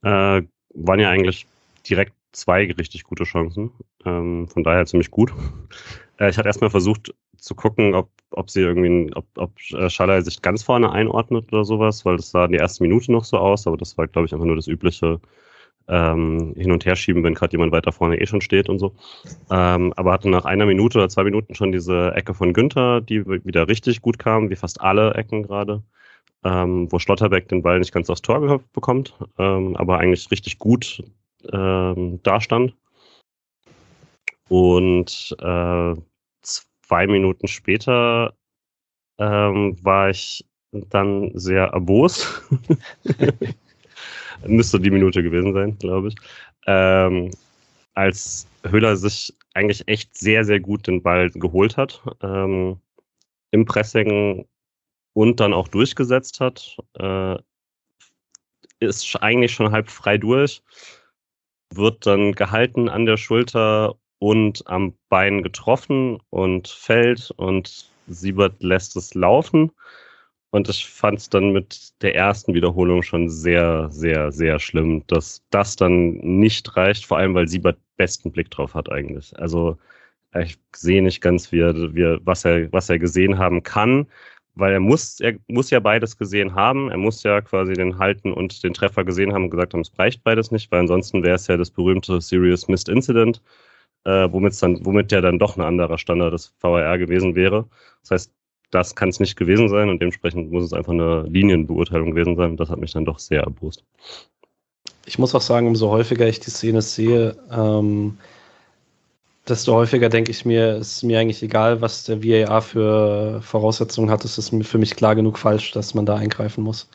äh, 0.03 0.43
waren 0.75 1.01
ja 1.01 1.11
eigentlich 1.11 1.47
direkt 1.89 2.13
zwei 2.33 2.71
richtig 2.71 3.05
gute 3.05 3.25
Chancen. 3.25 3.73
Ähm, 4.05 4.49
von 4.49 4.65
daher 4.65 4.87
ziemlich 4.87 5.11
gut. 5.11 5.33
Äh, 6.21 6.31
ich 6.31 6.39
hatte 6.39 6.49
erstmal 6.49 6.71
versucht, 6.71 7.13
zu 7.39 7.55
gucken, 7.55 7.95
ob, 7.95 8.11
ob 8.31 8.51
sie 8.51 8.61
irgendwie, 8.61 9.13
ob, 9.15 9.27
ob 9.37 9.53
äh, 9.73 9.89
Schaller 9.91 10.23
sich 10.23 10.43
ganz 10.43 10.63
vorne 10.63 10.93
einordnet 10.93 11.53
oder 11.53 11.65
sowas, 11.65 12.05
weil 12.05 12.17
das 12.17 12.31
sah 12.31 12.45
in 12.45 12.53
der 12.53 12.61
ersten 12.61 12.85
Minute 12.85 13.11
noch 13.11 13.25
so 13.25 13.39
aus, 13.39 13.67
aber 13.67 13.77
das 13.77 13.97
war, 13.99 14.07
glaube 14.07 14.27
ich, 14.27 14.35
einfach 14.35 14.47
nur 14.47 14.57
das 14.57 14.69
übliche 14.69 15.21
ähm, 15.89 16.55
Hin- 16.57 16.71
und 16.71 16.85
Herschieben, 16.85 17.25
wenn 17.25 17.35
gerade 17.35 17.53
jemand 17.53 17.73
weiter 17.73 17.93
vorne 17.93 18.21
eh 18.21 18.27
schon 18.27 18.43
steht 18.43 18.69
und 18.69 18.79
so. 18.79 18.95
Ähm, 19.51 19.93
aber 19.97 20.13
hatte 20.13 20.29
nach 20.29 20.45
einer 20.45 20.67
Minute 20.67 20.99
oder 20.99 21.09
zwei 21.09 21.25
Minuten 21.25 21.55
schon 21.55 21.73
diese 21.73 22.13
Ecke 22.15 22.35
von 22.35 22.53
Günther, 22.53 23.01
die 23.01 23.27
wieder 23.27 23.67
richtig 23.67 24.03
gut 24.03 24.19
kam, 24.19 24.51
wie 24.51 24.57
fast 24.57 24.81
alle 24.81 25.15
Ecken 25.15 25.43
gerade. 25.43 25.83
Ähm, 26.43 26.91
wo 26.91 26.99
Schlotterbeck 26.99 27.49
den 27.49 27.63
Ball 27.63 27.81
nicht 27.81 27.93
ganz 27.93 28.09
aufs 28.09 28.23
Tor 28.23 28.63
bekommt, 28.73 29.15
ähm, 29.39 29.77
aber 29.77 29.99
eigentlich 29.99 30.31
richtig 30.31 30.59
gut 30.59 31.03
ähm, 31.53 32.23
dastand. 32.23 32.75
Und 34.49 35.37
äh, 35.39 35.95
zwei 36.91 37.07
Minuten 37.07 37.47
später 37.47 38.35
ähm, 39.19 39.77
war 39.81 40.11
ich 40.11 40.45
dann 40.73 41.31
sehr 41.35 41.67
erbost. 41.67 42.43
Müsste 44.47 44.81
die 44.81 44.91
Minute 44.91 45.23
gewesen 45.23 45.55
sein, 45.55 45.79
glaube 45.79 46.09
ich. 46.09 46.17
Ähm, 46.67 47.31
als 47.95 48.49
Höhler 48.67 48.97
sich 48.97 49.33
eigentlich 49.55 49.87
echt 49.87 50.19
sehr, 50.19 50.45
sehr 50.45 50.59
gut 50.59 50.89
den 50.89 51.01
Ball 51.01 51.31
geholt 51.31 51.77
hat, 51.77 52.03
ähm, 52.23 52.81
im 53.53 53.65
Pressing 53.67 54.47
und 55.13 55.39
dann 55.39 55.53
auch 55.53 55.69
durchgesetzt 55.69 56.41
hat, 56.41 56.77
äh, 56.99 57.37
ist 58.81 59.15
eigentlich 59.23 59.53
schon 59.53 59.71
halb 59.71 59.91
frei 59.91 60.19
durch, 60.19 60.61
wird 61.73 62.05
dann 62.05 62.33
gehalten 62.33 62.89
an 62.89 63.07
der 63.07 63.17
Schulter 63.17 63.95
und 64.21 64.63
am 64.67 64.95
Bein 65.09 65.43
getroffen 65.43 66.19
und 66.31 66.69
fällt 66.69 67.33
und 67.33 67.91
Siebert 68.07 68.63
lässt 68.63 68.97
es 68.97 69.15
laufen. 69.15 69.73
Und 70.51 70.69
ich 70.69 70.87
fand 70.87 71.19
es 71.19 71.31
dann 71.31 71.53
mit 71.53 71.93
der 72.03 72.15
ersten 72.17 72.55
Wiederholung 72.55 73.03
schon 73.03 73.29
sehr, 73.29 73.89
sehr, 73.91 74.31
sehr 74.33 74.59
schlimm, 74.59 75.05
dass 75.07 75.43
das 75.51 75.77
dann 75.77 76.13
nicht 76.19 76.77
reicht, 76.77 77.07
vor 77.07 77.19
allem 77.19 77.35
weil 77.35 77.49
Siebert 77.49 77.79
besten 77.97 78.31
Blick 78.33 78.51
drauf 78.51 78.75
hat 78.75 78.91
eigentlich. 78.93 79.37
Also 79.39 79.79
ich 80.39 80.59
sehe 80.77 81.03
nicht 81.03 81.21
ganz, 81.21 81.51
wie 81.53 81.61
er, 81.61 81.75
wie 81.95 82.19
was, 82.25 82.45
er, 82.45 82.71
was 82.73 82.91
er 82.91 82.99
gesehen 82.99 83.39
haben 83.39 83.63
kann, 83.63 84.07
weil 84.55 84.73
er 84.73 84.81
muss, 84.81 85.21
er 85.21 85.35
muss 85.49 85.71
ja 85.71 85.81
beides 85.81 86.19
gesehen 86.19 86.55
haben. 86.55 86.91
Er 86.91 86.99
muss 86.99 87.23
ja 87.23 87.41
quasi 87.41 87.73
den 87.75 87.99
Halten 87.99 88.33
und 88.33 88.63
den 88.65 88.75
Treffer 88.75 89.05
gesehen 89.05 89.33
haben 89.33 89.45
und 89.45 89.51
gesagt 89.51 89.73
haben, 89.73 89.81
es 89.81 89.99
reicht 89.99 90.25
beides 90.25 90.51
nicht, 90.51 90.71
weil 90.71 90.81
ansonsten 90.81 91.23
wäre 91.23 91.37
es 91.37 91.47
ja 91.47 91.57
das 91.57 91.71
berühmte 91.71 92.21
Serious 92.21 92.69
Missed 92.69 92.89
Incident 92.89 93.41
äh, 94.05 94.29
womit 94.31 94.61
dann, 94.63 94.85
womit 94.85 95.11
der 95.11 95.23
dann 95.23 95.39
doch 95.39 95.57
ein 95.57 95.63
anderer 95.63 95.99
Standard 95.99 96.33
des 96.33 96.53
VAR 96.61 96.99
gewesen 96.99 97.35
wäre. 97.35 97.67
Das 98.03 98.11
heißt, 98.11 98.33
das 98.71 98.95
kann 98.95 99.09
es 99.09 99.21
nicht 99.21 99.37
gewesen 99.37 99.69
sein 99.69 99.89
und 99.89 100.01
dementsprechend 100.01 100.51
muss 100.53 100.65
es 100.65 100.73
einfach 100.73 100.93
eine 100.93 101.23
Linienbeurteilung 101.23 102.11
gewesen 102.11 102.37
sein. 102.37 102.57
Das 102.57 102.71
hat 102.71 102.79
mich 102.79 102.93
dann 102.93 103.05
doch 103.05 103.19
sehr 103.19 103.43
erbost. 103.43 103.85
Ich 105.07 105.19
muss 105.19 105.35
auch 105.35 105.41
sagen, 105.41 105.67
umso 105.67 105.91
häufiger 105.91 106.29
ich 106.29 106.41
die 106.41 106.51
Szene 106.51 106.83
sehe, 106.83 107.37
ähm, 107.51 108.19
desto 109.49 109.75
häufiger 109.75 110.09
denke 110.09 110.31
ich 110.31 110.45
mir, 110.45 110.77
es 110.77 110.99
ist 110.99 111.03
mir 111.03 111.19
eigentlich 111.19 111.43
egal, 111.43 111.81
was 111.81 112.05
der 112.05 112.23
VAR 112.23 112.63
für 112.63 113.43
Voraussetzungen 113.43 114.11
hat. 114.11 114.25
Es 114.25 114.39
ist 114.39 114.55
für 114.65 114.79
mich 114.79 114.95
klar 114.95 115.17
genug 115.17 115.39
falsch, 115.39 115.73
dass 115.73 115.95
man 115.95 116.07
da 116.07 116.17
eingreifen 116.17 116.63
muss. 116.63 116.89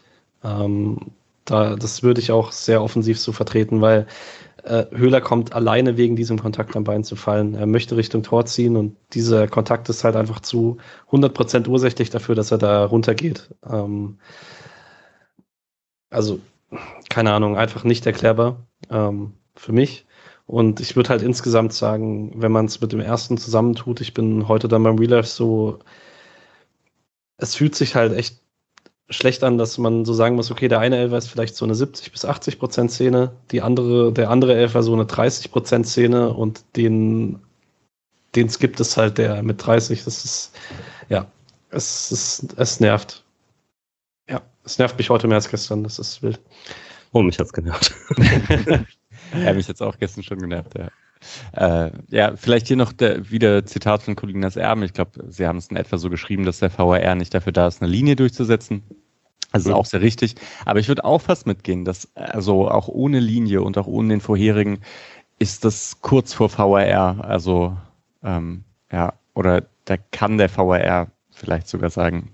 Ähm, 0.43 0.97
da, 1.43 1.75
das 1.75 2.03
würde 2.03 2.21
ich 2.21 2.31
auch 2.31 2.51
sehr 2.51 2.81
offensiv 2.81 3.19
so 3.19 3.31
vertreten, 3.31 3.81
weil 3.81 4.07
äh, 4.65 4.85
Höhler 4.91 5.21
kommt 5.21 5.53
alleine 5.53 5.97
wegen 5.97 6.15
diesem 6.15 6.39
Kontakt 6.39 6.75
am 6.75 6.83
Bein 6.83 7.03
zu 7.03 7.15
fallen. 7.15 7.55
Er 7.55 7.65
möchte 7.65 7.97
Richtung 7.97 8.23
Tor 8.23 8.45
ziehen 8.45 8.75
und 8.75 8.97
dieser 9.13 9.47
Kontakt 9.47 9.89
ist 9.89 10.03
halt 10.03 10.15
einfach 10.15 10.39
zu 10.39 10.77
100% 11.11 11.67
ursächlich 11.67 12.09
dafür, 12.09 12.35
dass 12.35 12.51
er 12.51 12.57
da 12.57 12.85
runtergeht. 12.85 13.49
Ähm, 13.69 14.19
also, 16.09 16.39
keine 17.09 17.33
Ahnung, 17.33 17.57
einfach 17.57 17.83
nicht 17.83 18.05
erklärbar 18.05 18.65
ähm, 18.89 19.33
für 19.55 19.71
mich. 19.71 20.05
Und 20.47 20.79
ich 20.79 20.95
würde 20.95 21.09
halt 21.09 21.23
insgesamt 21.23 21.73
sagen, 21.73 22.33
wenn 22.35 22.51
man 22.51 22.65
es 22.65 22.81
mit 22.81 22.91
dem 22.91 22.99
ersten 22.99 23.37
zusammentut, 23.37 24.01
ich 24.01 24.13
bin 24.13 24.47
heute 24.47 24.67
dann 24.67 24.83
beim 24.83 24.97
Real 24.97 25.11
Life 25.11 25.29
so 25.29 25.79
es 27.37 27.55
fühlt 27.55 27.75
sich 27.75 27.95
halt 27.95 28.13
echt 28.13 28.41
schlecht 29.09 29.43
an, 29.43 29.57
dass 29.57 29.77
man 29.77 30.05
so 30.05 30.13
sagen 30.13 30.35
muss, 30.35 30.51
okay, 30.51 30.67
der 30.67 30.79
eine 30.79 30.97
Elfer 30.97 31.17
ist 31.17 31.27
vielleicht 31.27 31.55
so 31.55 31.65
eine 31.65 31.75
70 31.75 32.11
bis 32.11 32.25
80 32.25 32.59
Prozent 32.59 32.91
Szene, 32.91 33.31
die 33.51 33.61
andere, 33.61 34.11
der 34.11 34.29
andere 34.29 34.55
Elfer 34.55 34.83
so 34.83 34.93
eine 34.93 35.05
30 35.05 35.51
Prozent 35.51 35.87
Szene 35.87 36.33
und 36.33 36.63
den, 36.75 37.39
den 38.35 38.47
gibt 38.47 38.79
es 38.79 38.97
halt 38.97 39.17
der 39.17 39.43
mit 39.43 39.65
30. 39.65 40.03
Das 40.03 40.25
ist, 40.25 40.55
ja, 41.09 41.27
es, 41.69 42.11
es, 42.11 42.47
es 42.57 42.79
nervt. 42.79 43.23
Ja, 44.27 44.41
es 44.63 44.79
nervt 44.79 44.97
mich 44.97 45.09
heute 45.09 45.27
mehr 45.27 45.37
als 45.37 45.49
gestern, 45.49 45.83
das 45.83 45.99
ist 45.99 46.23
wild. 46.23 46.39
Oh, 47.11 47.21
mich 47.21 47.37
hat's 47.37 47.53
genervt. 47.53 47.93
ja, 48.17 49.53
mich 49.53 49.69
hat's 49.69 49.81
auch 49.81 49.97
gestern 49.99 50.23
schon 50.23 50.39
genervt, 50.39 50.77
ja. 50.77 50.89
Äh, 51.53 51.91
ja, 52.09 52.35
vielleicht 52.35 52.67
hier 52.67 52.77
noch 52.77 52.93
der, 52.93 53.29
wieder 53.29 53.65
Zitat 53.65 54.03
von 54.03 54.15
Colinas 54.15 54.55
Erben. 54.55 54.83
Ich 54.83 54.93
glaube, 54.93 55.23
Sie 55.29 55.47
haben 55.47 55.57
es 55.57 55.67
in 55.67 55.77
etwa 55.77 55.97
so 55.97 56.09
geschrieben, 56.09 56.45
dass 56.45 56.59
der 56.59 56.75
VAR 56.77 57.15
nicht 57.15 57.33
dafür 57.33 57.53
da 57.53 57.67
ist, 57.67 57.81
eine 57.81 57.91
Linie 57.91 58.15
durchzusetzen. 58.15 58.83
Also 59.51 59.73
auch 59.73 59.85
sehr 59.85 60.01
richtig. 60.01 60.35
Aber 60.65 60.79
ich 60.79 60.89
würde 60.89 61.05
auch 61.05 61.21
fast 61.21 61.47
mitgehen, 61.47 61.85
dass 61.85 62.09
also 62.15 62.69
auch 62.69 62.89
ohne 62.89 63.19
Linie 63.19 63.61
und 63.61 63.77
auch 63.77 63.87
ohne 63.87 64.09
den 64.09 64.21
vorherigen 64.21 64.81
ist 65.39 65.63
das 65.63 66.01
kurz 66.01 66.33
vor 66.33 66.49
VAR. 66.57 67.23
Also 67.23 67.77
ähm, 68.23 68.65
ja, 68.91 69.13
oder 69.33 69.63
da 69.85 69.95
kann 70.11 70.37
der 70.37 70.55
VAR 70.55 71.07
vielleicht 71.31 71.67
sogar 71.67 71.89
sagen, 71.89 72.31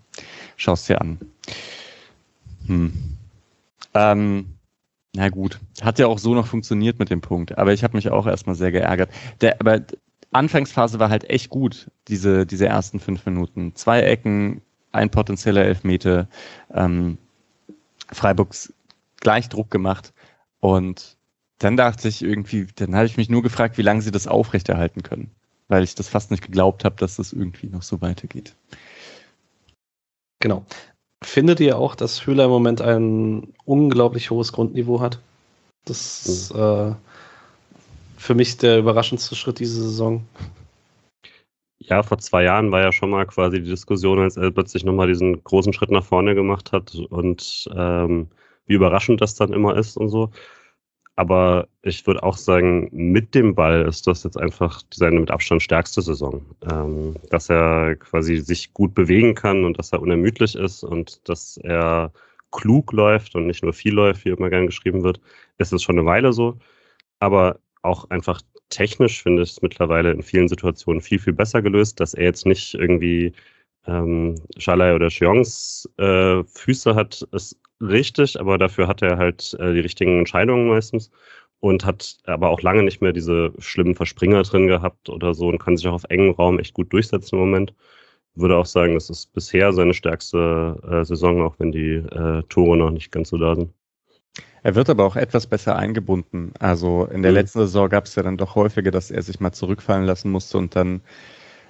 schau 0.57 0.73
es 0.73 0.85
dir 0.85 0.99
an. 0.99 1.19
Hm. 2.67 2.93
Ähm, 3.93 4.45
na 5.16 5.30
gut, 5.30 5.59
hat 5.82 5.99
ja 5.99 6.07
auch 6.07 6.20
so 6.20 6.34
noch 6.34 6.47
funktioniert 6.47 6.99
mit 6.99 7.09
dem 7.09 7.22
Punkt, 7.22 7.57
aber 7.57 7.74
ich 7.74 7.84
habe 7.84 7.97
mich 7.97 8.09
auch 8.09 8.28
erstmal 8.28 8.55
sehr 8.55 8.72
geärgert. 8.72 9.09
Der, 9.41 9.59
aber 9.59 9.82
Anfangsphase 10.32 10.99
war 10.99 11.09
halt 11.09 11.30
echt 11.30 11.49
gut, 11.49 11.91
diese, 12.07 12.45
diese 12.45 12.68
ersten 12.68 12.99
fünf 12.99 13.26
Minuten. 13.26 13.76
Zwei 13.76 14.01
Ecken, 14.01 14.62
ein 14.93 15.09
potenzieller 15.09 15.66
Elfmeter, 15.66 16.28
ähm, 16.74 17.18
Freiburgs 18.12 18.74
gleich 19.20 19.49
Druck 19.49 19.70
gemacht 19.70 20.14
und 20.59 21.18
dann 21.59 21.78
dachte 21.78 22.07
ich 22.07 22.24
irgendwie, 22.24 22.68
dann 22.76 22.95
habe 22.95 23.05
ich 23.05 23.18
mich 23.18 23.30
nur 23.30 23.43
gefragt, 23.43 23.78
wie 23.78 23.84
lange 23.84 24.01
sie 24.01 24.12
das 24.12 24.28
aufrechterhalten 24.28 25.03
können, 25.03 25.32
weil 25.68 25.84
ich 25.84 25.93
das 25.95 26.07
fast 26.07 26.32
nicht 26.32 26.43
geglaubt 26.43 26.86
habe, 26.86 26.95
dass 26.95 27.18
das 27.18 27.34
irgendwie 27.34 27.68
noch 27.68 27.84
so 27.84 28.01
weitergeht. 28.01 28.55
Genau. 30.39 30.66
Findet 31.24 31.59
ihr 31.59 31.78
auch, 31.78 31.95
dass 31.95 32.26
Höhler 32.26 32.45
im 32.45 32.49
Moment 32.49 32.82
ein 32.82 33.53
unglaublich 33.65 34.32
hohes 34.32 34.51
Grundniveau 34.53 34.99
hat? 34.99 35.19
Das 35.86 36.26
ist 36.26 36.53
mhm. 36.53 36.59
äh, 36.59 36.95
für 38.17 38.36
mich 38.36 38.57
der 38.57 38.80
überraschendste 38.80 39.36
Schritt 39.36 39.59
diese 39.59 39.82
Saison. 39.82 40.26
Ja, 41.80 42.03
vor 42.03 42.19
zwei 42.19 42.43
Jahren 42.43 42.72
war 42.72 42.82
ja 42.82 42.91
schon 42.91 43.09
mal 43.09 43.26
quasi 43.26 43.61
die 43.61 43.69
Diskussion, 43.69 44.19
als 44.19 44.38
er 44.38 44.51
plötzlich 44.51 44.84
nochmal 44.84 45.07
diesen 45.07 45.43
großen 45.43 45.74
Schritt 45.74 45.89
nach 45.91 46.03
vorne 46.03 46.36
gemacht 46.36 46.72
hat 46.72 46.93
und 47.09 47.67
ähm, 47.76 48.28
wie 48.67 48.76
überraschend 48.76 49.19
das 49.22 49.36
dann 49.36 49.51
immer 49.51 49.76
ist 49.76 49.97
und 49.97 50.09
so. 50.09 50.30
Aber 51.22 51.67
ich 51.84 52.07
würde 52.07 52.24
auch 52.24 52.36
sagen, 52.36 52.89
mit 52.91 53.36
dem 53.36 53.53
Ball 53.53 53.84
ist 53.88 54.07
das 54.07 54.24
jetzt 54.24 54.38
einfach 54.39 54.82
seine 54.91 55.19
mit 55.19 55.30
Abstand 55.30 55.61
stärkste 55.61 56.01
Saison. 56.01 56.43
Ähm, 56.72 57.15
dass 57.30 57.47
er 57.47 57.95
quasi 57.97 58.38
sich 58.38 58.74
gut 58.74 58.95
bewegen 58.95 59.36
kann 59.36 59.63
und 59.63 59.78
dass 59.78 59.93
er 59.93 60.01
unermüdlich 60.01 60.55
ist 60.55 60.84
und 60.84 61.22
dass 61.30 61.57
er 61.57 62.11
klug 62.51 62.91
läuft 62.91 63.36
und 63.36 63.45
nicht 63.45 63.61
nur 63.61 63.72
viel 63.72 63.93
läuft, 63.93 64.26
wie 64.26 64.30
immer 64.30 64.49
gern 64.49 64.65
geschrieben 64.65 65.03
wird, 65.03 65.22
ist 65.59 65.72
es 65.72 65.84
schon 65.84 65.99
eine 65.99 66.07
Weile 66.07 66.34
so. 66.34 66.57
Aber 67.19 67.59
auch 67.84 68.09
einfach 68.09 68.41
technisch 68.69 69.22
finde 69.22 69.43
ich 69.43 69.51
es 69.51 69.61
mittlerweile 69.61 70.11
in 70.13 70.24
vielen 70.24 70.47
Situationen 70.47 71.01
viel, 71.01 71.19
viel 71.19 71.34
besser 71.34 71.61
gelöst, 71.61 71.99
dass 71.99 72.15
er 72.15 72.24
jetzt 72.24 72.47
nicht 72.47 72.74
irgendwie 72.74 73.34
ähm, 73.86 74.41
Schalai 74.57 74.95
oder 74.95 75.09
Chiongs 75.09 75.88
äh, 75.97 76.43
Füße 76.45 76.95
hat, 76.95 77.28
ist 77.32 77.59
richtig, 77.82 78.39
aber 78.39 78.57
dafür 78.57 78.88
hat 78.88 79.01
er 79.01 79.17
halt 79.17 79.55
äh, 79.59 79.73
die 79.73 79.79
richtigen 79.79 80.19
Entscheidungen 80.19 80.67
meistens 80.67 81.11
und 81.59 81.86
hat 81.86 82.17
aber 82.25 82.49
auch 82.49 82.61
lange 82.61 82.84
nicht 82.84 83.01
mehr 83.01 83.13
diese 83.13 83.53
schlimmen 83.59 83.95
Verspringer 83.95 84.43
drin 84.43 84.67
gehabt 84.67 85.09
oder 85.09 85.34
so 85.34 85.47
und 85.47 85.59
kann 85.59 85.77
sich 85.77 85.88
auch 85.88 85.93
auf 85.93 86.05
engem 86.09 86.32
Raum 86.32 86.59
echt 86.59 86.73
gut 86.73 86.91
durchsetzen 86.91 87.36
im 87.36 87.41
Moment. 87.41 87.73
Würde 88.36 88.57
auch 88.57 88.65
sagen, 88.65 88.93
das 88.93 89.09
ist 89.09 89.34
bisher 89.34 89.73
seine 89.73 89.93
stärkste 89.93 90.79
äh, 90.89 91.05
Saison, 91.05 91.41
auch 91.41 91.55
wenn 91.59 91.71
die 91.71 91.95
äh, 91.95 92.43
Tore 92.49 92.77
noch 92.77 92.91
nicht 92.91 93.11
ganz 93.11 93.29
so 93.29 93.38
da 93.38 93.55
sind. 93.55 93.71
Er 94.63 94.75
wird 94.75 94.89
aber 94.89 95.05
auch 95.05 95.15
etwas 95.15 95.47
besser 95.47 95.75
eingebunden. 95.75 96.53
Also 96.59 97.05
in 97.05 97.21
der 97.23 97.32
mhm. 97.32 97.38
letzten 97.38 97.59
Saison 97.59 97.89
gab 97.89 98.05
es 98.05 98.15
ja 98.15 98.23
dann 98.23 98.38
doch 98.38 98.55
häufiger, 98.55 98.91
dass 98.91 99.11
er 99.11 99.21
sich 99.21 99.39
mal 99.39 99.51
zurückfallen 99.51 100.05
lassen 100.05 100.32
musste 100.32 100.57
und 100.57 100.75
dann 100.75 101.01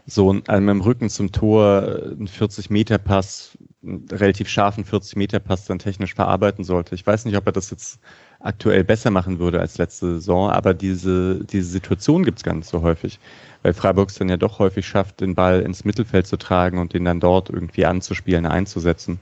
so 0.05 0.33
ein, 0.47 0.67
dem 0.67 0.81
Rücken 0.81 1.09
zum 1.09 1.31
Tor 1.31 1.83
äh, 1.83 2.11
ein 2.11 2.27
40-Meter-Pass, 2.27 3.57
relativ 3.83 4.47
scharfen 4.47 4.85
40-Meter-Pass 4.85 5.65
dann 5.65 5.79
technisch 5.79 6.13
verarbeiten 6.13 6.63
sollte. 6.63 6.93
Ich 6.93 7.05
weiß 7.05 7.25
nicht, 7.25 7.35
ob 7.35 7.47
er 7.47 7.51
das 7.51 7.71
jetzt 7.71 7.99
aktuell 8.39 8.83
besser 8.83 9.11
machen 9.11 9.39
würde 9.39 9.59
als 9.59 9.77
letzte 9.77 10.15
Saison, 10.15 10.49
aber 10.49 10.73
diese, 10.73 11.43
diese 11.45 11.69
Situation 11.69 12.23
gibt 12.23 12.39
es 12.39 12.43
gar 12.43 12.53
nicht 12.53 12.67
so 12.67 12.81
häufig, 12.81 13.19
weil 13.63 13.73
Freiburg 13.73 14.09
es 14.09 14.15
dann 14.15 14.29
ja 14.29 14.37
doch 14.37 14.59
häufig 14.59 14.87
schafft, 14.87 15.21
den 15.21 15.35
Ball 15.35 15.61
ins 15.61 15.83
Mittelfeld 15.83 16.27
zu 16.27 16.37
tragen 16.37 16.77
und 16.77 16.93
den 16.93 17.05
dann 17.05 17.19
dort 17.19 17.49
irgendwie 17.49 17.85
anzuspielen, 17.85 18.45
einzusetzen. 18.45 19.19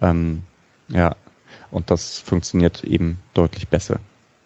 Ähm, 0.00 0.42
ja, 0.88 1.16
und 1.70 1.90
das 1.90 2.18
funktioniert 2.18 2.84
eben 2.84 3.18
deutlich 3.34 3.68
besser. 3.68 4.00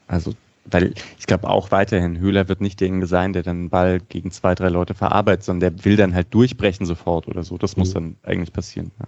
Also 0.07 0.35
weil 0.65 0.95
ich 1.19 1.27
glaube 1.27 1.49
auch 1.49 1.71
weiterhin, 1.71 2.19
Höhler 2.19 2.49
wird 2.49 2.61
nicht 2.61 2.81
derjenige 2.81 3.07
sein, 3.07 3.33
der 3.33 3.43
dann 3.43 3.57
einen 3.57 3.71
Ball 3.71 4.01
gegen 4.01 4.31
zwei, 4.31 4.55
drei 4.55 4.69
Leute 4.69 4.95
verarbeitet, 4.95 5.45
sondern 5.45 5.75
der 5.75 5.85
will 5.85 5.97
dann 5.97 6.15
halt 6.15 6.33
durchbrechen 6.33 6.87
sofort 6.87 7.29
oder 7.29 7.43
so. 7.43 7.59
Das 7.59 7.77
mhm. 7.77 7.81
muss 7.81 7.95
dann 7.95 8.17
eigentlich 8.23 8.53
passieren. 8.53 8.91
Ja. 8.99 9.07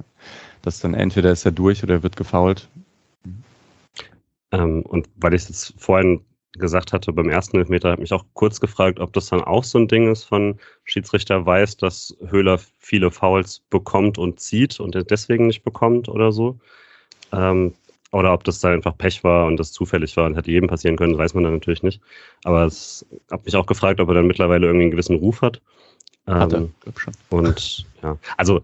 Das 0.63 0.81
dann 0.81 0.95
entweder 0.95 1.31
ist 1.31 1.45
er 1.45 1.53
durch 1.53 1.83
oder 1.83 1.95
er 1.95 2.03
wird 2.03 2.17
gefault. 2.17 2.69
Ähm, 4.53 4.83
und 4.83 5.09
weil 5.17 5.35
ich 5.35 5.49
es 5.49 5.75
vorhin 5.79 6.21
gesagt 6.53 6.93
hatte, 6.93 7.13
beim 7.13 7.31
ersten 7.31 7.57
Elfmeter 7.57 7.91
habe 7.91 8.03
ich 8.03 8.11
mich 8.11 8.13
auch 8.13 8.27
kurz 8.35 8.61
gefragt, 8.61 9.01
ob 9.01 9.13
das 9.15 9.27
dann 9.27 9.43
auch 9.43 9.65
so 9.65 9.79
ein 9.79 9.89
Ding 9.89 10.11
ist 10.11 10.25
von 10.25 10.59
Schiedsrichter 10.85 11.47
weiß, 11.47 11.79
dass 11.79 12.15
Höhler 12.29 12.61
viele 12.79 13.11
Fouls 13.11 13.63
bekommt 13.71 14.19
und 14.19 14.39
zieht 14.39 14.79
und 14.79 14.95
er 14.95 15.05
deswegen 15.05 15.47
nicht 15.47 15.65
bekommt 15.65 16.09
oder 16.09 16.31
so. 16.31 16.59
Ähm, 17.33 17.73
oder 18.13 18.33
ob 18.33 18.45
das 18.45 18.61
dann 18.61 18.75
einfach 18.75 18.97
Pech 18.97 19.25
war 19.25 19.47
und 19.47 19.57
das 19.57 19.73
zufällig 19.73 20.17
war 20.17 20.27
und 20.27 20.37
hätte 20.37 20.51
jedem 20.51 20.69
passieren 20.69 20.97
können, 20.97 21.19
weiß 21.19 21.35
man 21.35 21.45
dann 21.45 21.55
natürlich 21.55 21.83
nicht. 21.83 22.01
Aber 22.45 22.65
es 22.65 23.07
hat 23.31 23.45
mich 23.45 23.57
auch 23.57 23.67
gefragt, 23.67 24.01
ob 24.01 24.09
er 24.09 24.15
dann 24.15 24.27
mittlerweile 24.27 24.67
irgendwie 24.67 24.85
einen 24.85 24.91
gewissen 24.93 25.17
Ruf 25.17 25.41
hat. 25.43 25.61
Hat 26.27 26.53
ähm, 26.53 26.73
er, 26.85 26.93
schon. 26.97 27.15
Und 27.31 27.87
ja, 28.03 28.17
also 28.37 28.63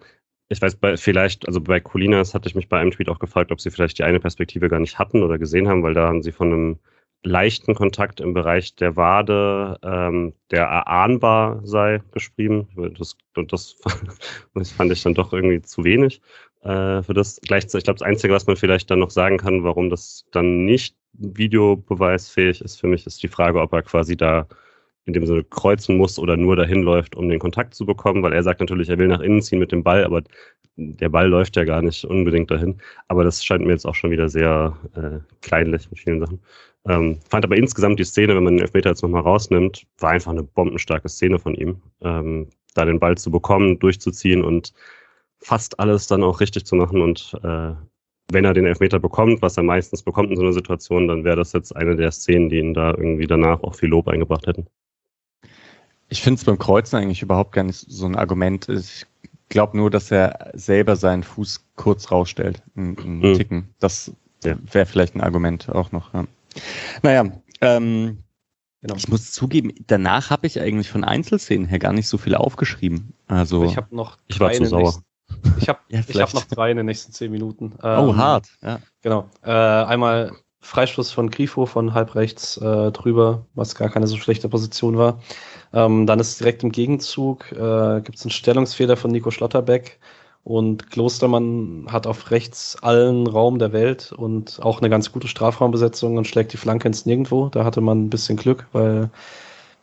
ich 0.51 0.63
weiß, 0.63 0.77
bei, 0.77 0.97
vielleicht, 0.97 1.47
also 1.47 1.61
bei 1.61 1.81
Colinas 1.81 2.35
hatte 2.35 2.49
ich 2.49 2.55
mich 2.55 2.69
bei 2.69 2.79
einem 2.79 2.91
Tweet 2.91 3.09
auch 3.09 3.19
gefragt, 3.19 3.51
ob 3.51 3.61
sie 3.61 3.71
vielleicht 3.71 3.99
die 3.99 4.05
eine 4.05 4.21
Perspektive 4.21 4.69
gar 4.69 4.81
nicht 4.81 4.99
hatten 4.99 5.23
oder 5.23 5.39
gesehen 5.39 5.69
haben, 5.69 5.83
weil 5.83 5.95
da 5.95 6.07
haben 6.07 6.23
sie 6.23 6.33
von 6.33 6.53
einem 6.53 6.79
leichten 7.25 7.75
Kontakt 7.75 8.21
im 8.21 8.33
Bereich 8.33 8.77
der 8.77 8.97
Wade, 8.97 9.79
ähm, 9.83 10.35
der 10.51 10.65
erahnbar 10.65 11.61
sei, 11.65 12.01
geschrieben. 12.13 12.69
Das, 12.99 13.17
das, 13.49 13.77
das 14.55 14.71
fand 14.71 14.93
ich 14.93 15.03
dann 15.03 15.15
doch 15.15 15.33
irgendwie 15.33 15.63
zu 15.63 15.85
wenig 15.85 16.21
äh, 16.63 17.03
für 17.03 17.15
das. 17.15 17.41
Gleichzeitig, 17.43 17.81
ich 17.81 17.85
glaube, 17.85 17.99
das 17.99 18.07
Einzige, 18.07 18.35
was 18.35 18.47
man 18.47 18.57
vielleicht 18.57 18.91
dann 18.91 18.99
noch 18.99 19.11
sagen 19.11 19.39
kann, 19.39 19.65
warum 19.65 19.91
das 19.91 20.25
dann 20.33 20.65
nicht 20.65 20.97
videobeweisfähig 21.13 22.61
ist 22.61 22.81
für 22.81 22.87
mich, 22.87 23.07
ist 23.07 23.23
die 23.23 23.29
Frage, 23.29 23.61
ob 23.61 23.73
er 23.73 23.83
quasi 23.83 24.17
da 24.17 24.47
in 25.05 25.15
dem 25.15 25.27
Sinne 25.27 25.43
kreuzen 25.45 25.97
muss 25.97 26.19
oder 26.19 26.37
nur 26.37 26.55
dahin 26.55 26.83
läuft, 26.83 27.17
um 27.17 27.29
den 27.29 27.39
Kontakt 27.39 27.75
zu 27.75 27.87
bekommen, 27.87 28.23
weil 28.23 28.35
er 28.35 28.43
sagt 28.43 28.61
natürlich, 28.61 28.91
er 28.91 28.99
will 28.99 29.09
nach 29.09 29.21
innen 29.21 29.41
ziehen 29.41 29.59
mit 29.59 29.73
dem 29.73 29.83
Ball, 29.83 30.05
aber 30.05 30.23
der 30.77 31.09
Ball 31.09 31.29
läuft 31.29 31.57
ja 31.57 31.65
gar 31.65 31.83
nicht 31.83 32.05
unbedingt 32.05 32.51
dahin. 32.51 32.81
Aber 33.09 33.25
das 33.25 33.45
scheint 33.45 33.65
mir 33.65 33.73
jetzt 33.73 33.87
auch 33.87 33.95
schon 33.95 34.11
wieder 34.11 34.29
sehr 34.29 34.77
äh, 34.95 35.19
kleinlich 35.41 35.91
mit 35.91 35.99
vielen 35.99 36.21
Sachen. 36.21 36.41
Ähm, 36.87 37.19
fand 37.29 37.45
aber 37.45 37.57
insgesamt 37.57 37.99
die 37.99 38.05
Szene, 38.05 38.37
wenn 38.37 38.45
man 38.45 38.57
den 38.57 38.63
Elfmeter 38.63 38.91
jetzt 38.91 39.03
nochmal 39.03 39.23
rausnimmt, 39.23 39.87
war 39.99 40.11
einfach 40.11 40.31
eine 40.31 40.45
bombenstarke 40.45 41.09
Szene 41.09 41.39
von 41.39 41.55
ihm. 41.55 41.83
Ähm, 42.03 42.49
da 42.75 42.85
den 42.85 43.01
Ball 43.01 43.17
zu 43.17 43.31
bekommen, 43.31 43.79
durchzuziehen 43.79 44.45
und 44.45 44.73
fast 45.41 45.79
alles 45.81 46.07
dann 46.07 46.23
auch 46.23 46.41
richtig 46.41 46.67
zu 46.67 46.77
machen. 46.77 47.01
Und 47.01 47.37
äh, 47.43 47.73
wenn 48.31 48.45
er 48.45 48.55
den 48.55 48.67
Elfmeter 48.67 48.99
bekommt, 48.99 49.43
was 49.43 49.57
er 49.57 49.63
meistens 49.63 50.03
bekommt 50.03 50.31
in 50.31 50.37
so 50.37 50.43
einer 50.43 50.53
Situation, 50.53 51.09
dann 51.09 51.25
wäre 51.25 51.37
das 51.37 51.53
jetzt 51.53 51.75
eine 51.75 51.97
der 51.97 52.13
Szenen, 52.13 52.49
die 52.49 52.59
ihn 52.59 52.75
da 52.75 52.91
irgendwie 52.91 53.27
danach 53.27 53.63
auch 53.63 53.75
viel 53.75 53.89
Lob 53.89 54.09
eingebracht 54.09 54.47
hätten. 54.47 54.67
Ich 56.11 56.23
finde 56.23 56.39
es 56.39 56.45
beim 56.45 56.59
Kreuzen 56.59 56.97
eigentlich 56.97 57.23
überhaupt 57.23 57.53
gar 57.53 57.65
nicht 57.65 57.85
so 57.89 58.07
ein 58.07 58.17
Argument. 58.17 58.69
Ich 58.69 59.07
glaube 59.49 59.77
nur, 59.77 59.91
dass 59.91 60.11
er 60.11 60.51
selber 60.55 60.97
seinen 60.97 61.23
Fuß 61.23 61.65
kurz 61.77 62.11
rausstellt, 62.11 62.63
einen, 62.77 63.21
mhm. 63.21 63.35
Ticken. 63.35 63.69
Das 63.79 64.13
ja. 64.45 64.57
wäre 64.73 64.87
vielleicht 64.87 65.15
ein 65.15 65.21
Argument 65.21 65.69
auch 65.71 65.93
noch. 65.93 66.13
Ja. 66.15 66.25
Naja, 67.03 67.33
ähm, 67.61 68.19
genau. 68.81 68.97
ich 68.97 69.09
muss 69.09 69.33
zugeben, 69.33 69.73
danach 69.87 70.31
habe 70.31 70.47
ich 70.47 70.61
eigentlich 70.61 70.91
von 70.91 71.05
Einzelszenen 71.05 71.67
her 71.67 71.79
gar 71.79 71.93
nicht 71.93 72.09
so 72.09 72.19
viel 72.19 72.35
aufgeschrieben. 72.35 73.13
Also 73.27 73.65
ich 73.65 73.77
habe 73.77 73.95
noch 73.95 74.19
ich 74.27 74.41
war 74.41 74.53
zu 74.53 74.65
sauer. 74.65 75.03
Ich 75.59 75.69
habe 75.69 75.79
ja, 75.89 76.01
hab 76.01 76.35
noch 76.35 76.45
drei 76.45 76.71
in 76.71 76.77
den 76.77 76.87
nächsten 76.87 77.13
zehn 77.13 77.31
Minuten. 77.31 77.75
Oh, 77.83 77.87
ähm, 77.87 78.09
oh, 78.09 78.17
hart. 78.17 78.47
Ja. 78.63 78.79
Genau. 79.03 79.29
Äh, 79.43 79.51
einmal 79.51 80.33
Freistoß 80.61 81.13
von 81.13 81.31
Grifo 81.31 81.67
von 81.67 81.95
halb 81.95 82.15
rechts 82.15 82.57
äh, 82.59 82.93
drüber, 82.93 83.47
was 83.55 83.75
gar 83.75 83.89
keine 83.89 84.07
so 84.07 84.17
schlechte 84.17 84.49
Position 84.49 84.99
war. 84.99 85.21
Ähm, 85.73 86.07
dann 86.07 86.21
ist 86.21 86.41
direkt 86.41 86.63
im 86.63 86.73
Gegenzug, 86.73 87.53
äh, 87.53 88.01
gibt 88.03 88.19
es 88.19 88.25
einen 88.25 88.31
Stellungsfehler 88.31 88.97
von 88.97 89.11
Nico 89.11 89.31
Schlotterbeck 89.31 89.99
Und 90.45 90.91
Klostermann 90.91 91.87
hat 91.91 92.07
auf 92.07 92.31
rechts 92.31 92.77
allen 92.83 93.27
Raum 93.27 93.59
der 93.59 93.73
Welt 93.73 94.13
und 94.13 94.61
auch 94.63 94.81
eine 94.81 94.89
ganz 94.89 95.13
gute 95.13 95.29
Strafraumbesetzung 95.29 96.17
und 96.17 96.27
schlägt 96.27 96.53
die 96.55 96.57
Flanke 96.57 96.89
ins 96.89 97.05
Nirgendwo. 97.07 97.51
Da 97.51 97.65
hatte 97.65 97.81
man 97.83 98.05
ein 98.05 98.11
bisschen 98.11 98.39
Glück, 98.39 98.67
weil 98.73 99.11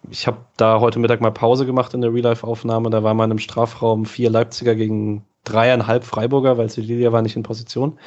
ich 0.09 0.27
habe 0.27 0.37
da 0.57 0.79
heute 0.79 0.99
Mittag 0.99 1.21
mal 1.21 1.31
Pause 1.31 1.65
gemacht 1.67 1.93
in 1.93 2.01
der 2.01 2.13
Real-Life-Aufnahme. 2.13 2.89
Da 2.89 3.03
war 3.03 3.13
man 3.13 3.31
im 3.31 3.39
Strafraum 3.39 4.05
vier 4.05 4.29
Leipziger 4.29 4.75
gegen 4.75 5.25
dreieinhalb 5.45 6.03
Freiburger, 6.03 6.57
weil 6.57 6.69
Cecilia 6.69 7.11
war 7.11 7.21
nicht 7.21 7.35
in 7.35 7.43
Position. 7.43 7.97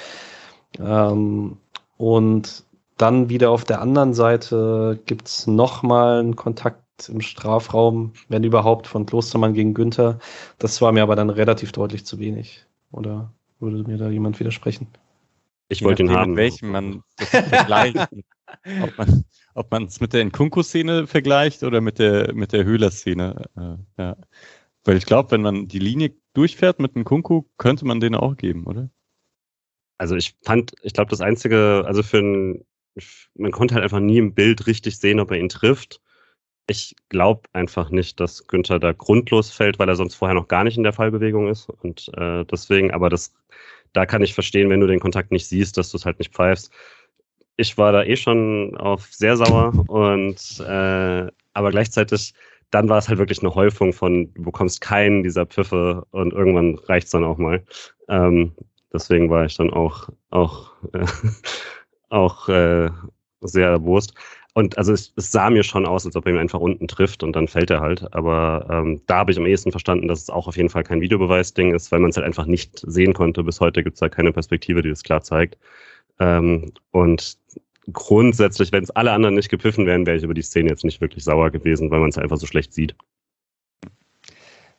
Ähm, 0.79 1.57
und 1.97 2.65
dann 2.97 3.29
wieder 3.29 3.51
auf 3.51 3.65
der 3.65 3.81
anderen 3.81 4.13
Seite 4.13 5.01
gibt's 5.07 5.47
nochmal 5.47 6.21
einen 6.21 6.37
Kontakt 6.37 7.09
im 7.09 7.21
Strafraum, 7.21 8.13
wenn 8.29 8.43
überhaupt, 8.43 8.87
von 8.87 9.07
Klostermann 9.07 9.55
gegen 9.55 9.73
Günther. 9.73 10.19
Das 10.59 10.83
war 10.83 10.93
mir 10.93 11.03
aber 11.03 11.15
dann 11.17 11.31
relativ 11.31 11.73
deutlich 11.73 12.05
zu 12.05 12.19
wenig. 12.19 12.67
Oder 12.91 13.33
würde 13.61 13.89
mir 13.89 13.99
da 13.99 14.09
jemand 14.09 14.41
widersprechen? 14.41 14.89
Ich 15.69 15.85
wollte 15.85 16.03
ihn 16.03 16.11
haben. 16.11 16.33
Mit 16.33 16.39
welchem 16.39 16.71
man 16.71 17.03
das 17.17 17.29
vergleicht. 17.29 17.97
ob 18.83 18.99
man 18.99 19.25
ob 19.55 19.71
man 19.71 19.85
es 19.85 20.01
mit 20.01 20.13
der 20.13 20.25
Nkunku-Szene 20.25 21.07
vergleicht 21.07 21.63
oder 21.63 21.81
mit 21.81 21.99
der 21.99 22.33
mit 22.35 22.53
der 22.53 22.65
Höhler-Szene. 22.65 23.45
Äh, 23.57 24.03
ja. 24.03 24.17
Weil 24.85 24.97
ich 24.97 25.07
glaube, 25.07 25.31
wenn 25.33 25.43
man 25.43 25.69
die 25.69 25.79
Linie 25.79 26.15
durchfährt 26.35 26.81
mit 26.81 26.97
Nkunku, 26.97 27.45
könnte 27.59 27.85
man 27.85 28.01
den 28.01 28.15
auch 28.15 28.37
geben, 28.37 28.67
oder? 28.67 28.91
Also 29.99 30.15
ich 30.15 30.37
fand, 30.45 30.73
ich 30.83 30.93
glaube, 30.93 31.11
das 31.11 31.21
einzige, 31.21 31.83
also 31.87 32.03
für 32.03 32.19
ein, 32.19 32.65
man 33.35 33.51
konnte 33.51 33.75
halt 33.75 33.85
einfach 33.85 34.01
nie 34.01 34.19
im 34.19 34.35
Bild 34.35 34.67
richtig 34.67 34.99
sehen, 34.99 35.21
ob 35.21 35.31
er 35.31 35.39
ihn 35.39 35.49
trifft. 35.49 36.01
Ich 36.69 36.95
glaube 37.09 37.49
einfach 37.53 37.91
nicht, 37.91 38.21
dass 38.21 38.47
Günther 38.47 38.79
da 38.79 38.93
grundlos 38.93 39.51
fällt, 39.51 39.79
weil 39.79 39.89
er 39.89 39.97
sonst 39.97 40.15
vorher 40.15 40.35
noch 40.35 40.49
gar 40.49 40.65
nicht 40.65 40.77
in 40.77 40.83
der 40.85 40.93
Fallbewegung 40.93 41.49
ist. 41.49 41.69
Und 41.69 42.11
äh, 42.17 42.45
deswegen, 42.45 42.93
aber 42.93 43.09
das, 43.11 43.35
da 43.93 44.07
kann 44.07 44.23
ich 44.23 44.35
verstehen, 44.35 44.71
wenn 44.71 44.81
du 44.81 44.87
den 44.87 45.01
Kontakt 45.01 45.33
nicht 45.33 45.47
siehst, 45.47 45.77
dass 45.77 45.91
du 45.91 45.97
es 45.97 46.05
halt 46.05 46.19
nicht 46.19 46.33
pfeifst. 46.33 46.73
Ich 47.57 47.77
war 47.77 47.91
da 47.91 48.05
eh 48.05 48.17
schon 48.17 48.77
auf 48.77 49.07
sehr 49.13 49.37
sauer 49.37 49.73
und 49.89 50.61
äh, 50.61 51.27
aber 51.55 51.71
gleichzeitig 51.71 52.35
dann 52.71 52.89
war 52.89 52.99
es 52.99 53.09
halt 53.09 53.19
wirklich 53.19 53.41
eine 53.41 53.55
Häufung 53.55 53.93
von, 53.93 54.33
du 54.35 54.43
bekommst 54.43 54.81
keinen 54.81 55.23
dieser 55.23 55.47
Pfiffe 55.47 56.07
und 56.11 56.33
irgendwann 56.33 56.77
reicht 56.87 57.07
es 57.07 57.13
dann 57.13 57.25
auch 57.25 57.39
mal. 57.39 57.65
Ähm, 58.09 58.53
deswegen 58.93 59.31
war 59.31 59.45
ich 59.45 59.57
dann 59.57 59.71
auch, 59.71 60.09
auch, 60.31 60.73
äh, 60.93 61.07
auch 62.11 62.49
äh, 62.49 62.91
sehr 63.41 63.69
erbost. 63.69 64.15
Und 64.55 64.77
also 64.77 64.93
es, 64.93 65.13
es, 65.17 65.31
sah 65.31 65.51
mir 65.51 65.63
schon 65.63 65.87
aus, 65.87 66.05
als 66.05 66.17
ob 66.17 66.27
er 66.27 66.33
ihn 66.33 66.39
einfach 66.39 66.59
unten 66.59 66.89
trifft 66.89 67.23
und 67.23 67.37
dann 67.37 67.47
fällt 67.47 67.71
er 67.71 67.81
halt. 67.81 68.13
Aber 68.13 68.67
ähm, 68.71 69.01
da 69.07 69.19
habe 69.19 69.31
ich 69.31 69.39
am 69.39 69.47
ehesten 69.47 69.71
verstanden, 69.71 70.09
dass 70.09 70.23
es 70.23 70.31
auch 70.31 70.49
auf 70.49 70.57
jeden 70.57 70.69
Fall 70.69 70.83
kein 70.83 71.01
Videobeweisding 71.01 71.75
ist, 71.75 71.93
weil 71.93 72.01
man 72.01 72.11
es 72.11 72.17
halt 72.17 72.27
einfach 72.27 72.47
nicht 72.47 72.81
sehen 72.85 73.15
konnte. 73.15 73.45
Bis 73.45 73.61
heute 73.61 73.85
gibt 73.85 73.95
es 73.95 74.01
da 74.01 74.09
keine 74.09 74.33
Perspektive, 74.33 74.83
die 74.83 74.89
das 74.89 75.05
klar 75.05 75.23
zeigt. 75.23 75.59
Ähm, 76.19 76.73
und 76.91 77.38
grundsätzlich, 77.93 78.73
wenn 78.73 78.83
es 78.83 78.91
alle 78.91 79.13
anderen 79.13 79.35
nicht 79.35 79.49
gepfiffen 79.49 79.87
wären, 79.87 80.07
wäre 80.07 80.17
ich 80.17 80.23
über 80.23 80.35
die 80.35 80.43
Szene 80.43 80.69
jetzt 80.69 80.85
nicht 80.85 81.01
wirklich 81.01 81.25
sauer 81.25 81.51
gewesen, 81.51 81.91
weil 81.91 82.01
man 82.01 82.11
es 82.11 82.19
einfach 82.19 82.37
so 82.37 82.47
schlecht 82.47 82.73
sieht. 82.73 82.95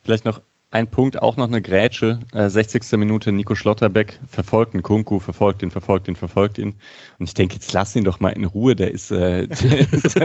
Vielleicht 0.02 0.24
noch 0.24 0.40
ein 0.72 0.88
Punkt, 0.88 1.20
auch 1.20 1.36
noch 1.36 1.48
eine 1.48 1.60
Grätsche. 1.60 2.20
Äh, 2.32 2.48
60. 2.48 2.92
Minute, 2.92 3.32
Nico 3.32 3.56
Schlotterbeck 3.56 4.20
verfolgt 4.28 4.74
einen 4.74 4.84
Kunku, 4.84 5.18
verfolgt 5.18 5.62
ihn, 5.62 5.70
verfolgt 5.72 6.06
ihn, 6.06 6.14
verfolgt 6.14 6.58
ihn. 6.58 6.76
Und 7.18 7.28
ich 7.28 7.34
denke, 7.34 7.54
jetzt 7.54 7.72
lass 7.72 7.96
ihn 7.96 8.04
doch 8.04 8.20
mal 8.20 8.30
in 8.30 8.44
Ruhe. 8.44 8.76
Der 8.76 8.92
ist, 8.92 9.10
äh, 9.10 9.48
der 9.48 9.90
ist 9.90 10.16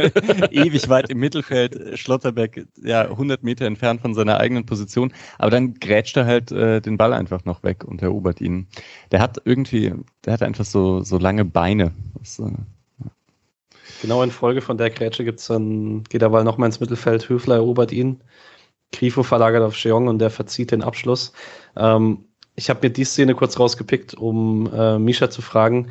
ewig 0.52 0.88
weit 0.88 1.10
im 1.10 1.18
Mittelfeld. 1.18 1.98
Schlotterbeck, 1.98 2.68
ja, 2.84 3.10
100 3.10 3.42
Meter 3.42 3.66
entfernt 3.66 4.02
von 4.02 4.14
seiner 4.14 4.40
eigenen 4.40 4.68
Position. 4.68 5.12
Aber 5.40 5.50
dann 5.50 5.74
grätscht 5.74 6.16
er 6.16 6.28
halt 6.28 6.52
äh, 6.52 6.80
den 6.80 6.98
Ball 6.98 7.14
einfach 7.14 7.44
noch 7.46 7.64
weg 7.64 7.84
und 7.84 8.04
erobert 8.04 8.40
ihn. 8.40 8.68
Der 9.12 9.22
hat 9.22 9.42
irgendwie, 9.46 9.94
der 10.26 10.34
hat 10.34 10.44
einfach 10.44 10.66
so, 10.66 11.02
so 11.02 11.18
lange 11.18 11.44
Beine. 11.44 11.92
Das, 12.20 12.38
äh, 12.38 12.52
Genau 14.02 14.24
in 14.24 14.32
Folge 14.32 14.62
von 14.62 14.78
der 14.78 14.90
Grätsche 14.90 15.24
gibt's 15.24 15.48
dann, 15.48 16.04
geht 16.06 16.22
der 16.22 16.30
Ball 16.30 16.44
nochmal 16.44 16.68
ins 16.68 16.80
Mittelfeld, 16.80 17.30
Höfler 17.30 17.56
erobert 17.56 17.92
ihn. 17.92 18.22
Grifo 18.92 19.24
verlagert 19.24 19.64
auf 19.64 19.76
Cheong 19.76 20.08
und 20.08 20.20
der 20.20 20.30
verzieht 20.30 20.72
den 20.72 20.84
Abschluss. 20.84 21.34
Ähm, 21.76 22.26
ich 22.56 22.70
habe 22.70 22.80
mir 22.84 22.92
die 22.92 23.04
Szene 23.04 23.36
kurz 23.36 23.60
rausgepickt, 23.60 24.14
um 24.14 24.72
äh, 24.74 24.98
Misha 24.98 25.30
zu 25.30 25.42
fragen. 25.42 25.90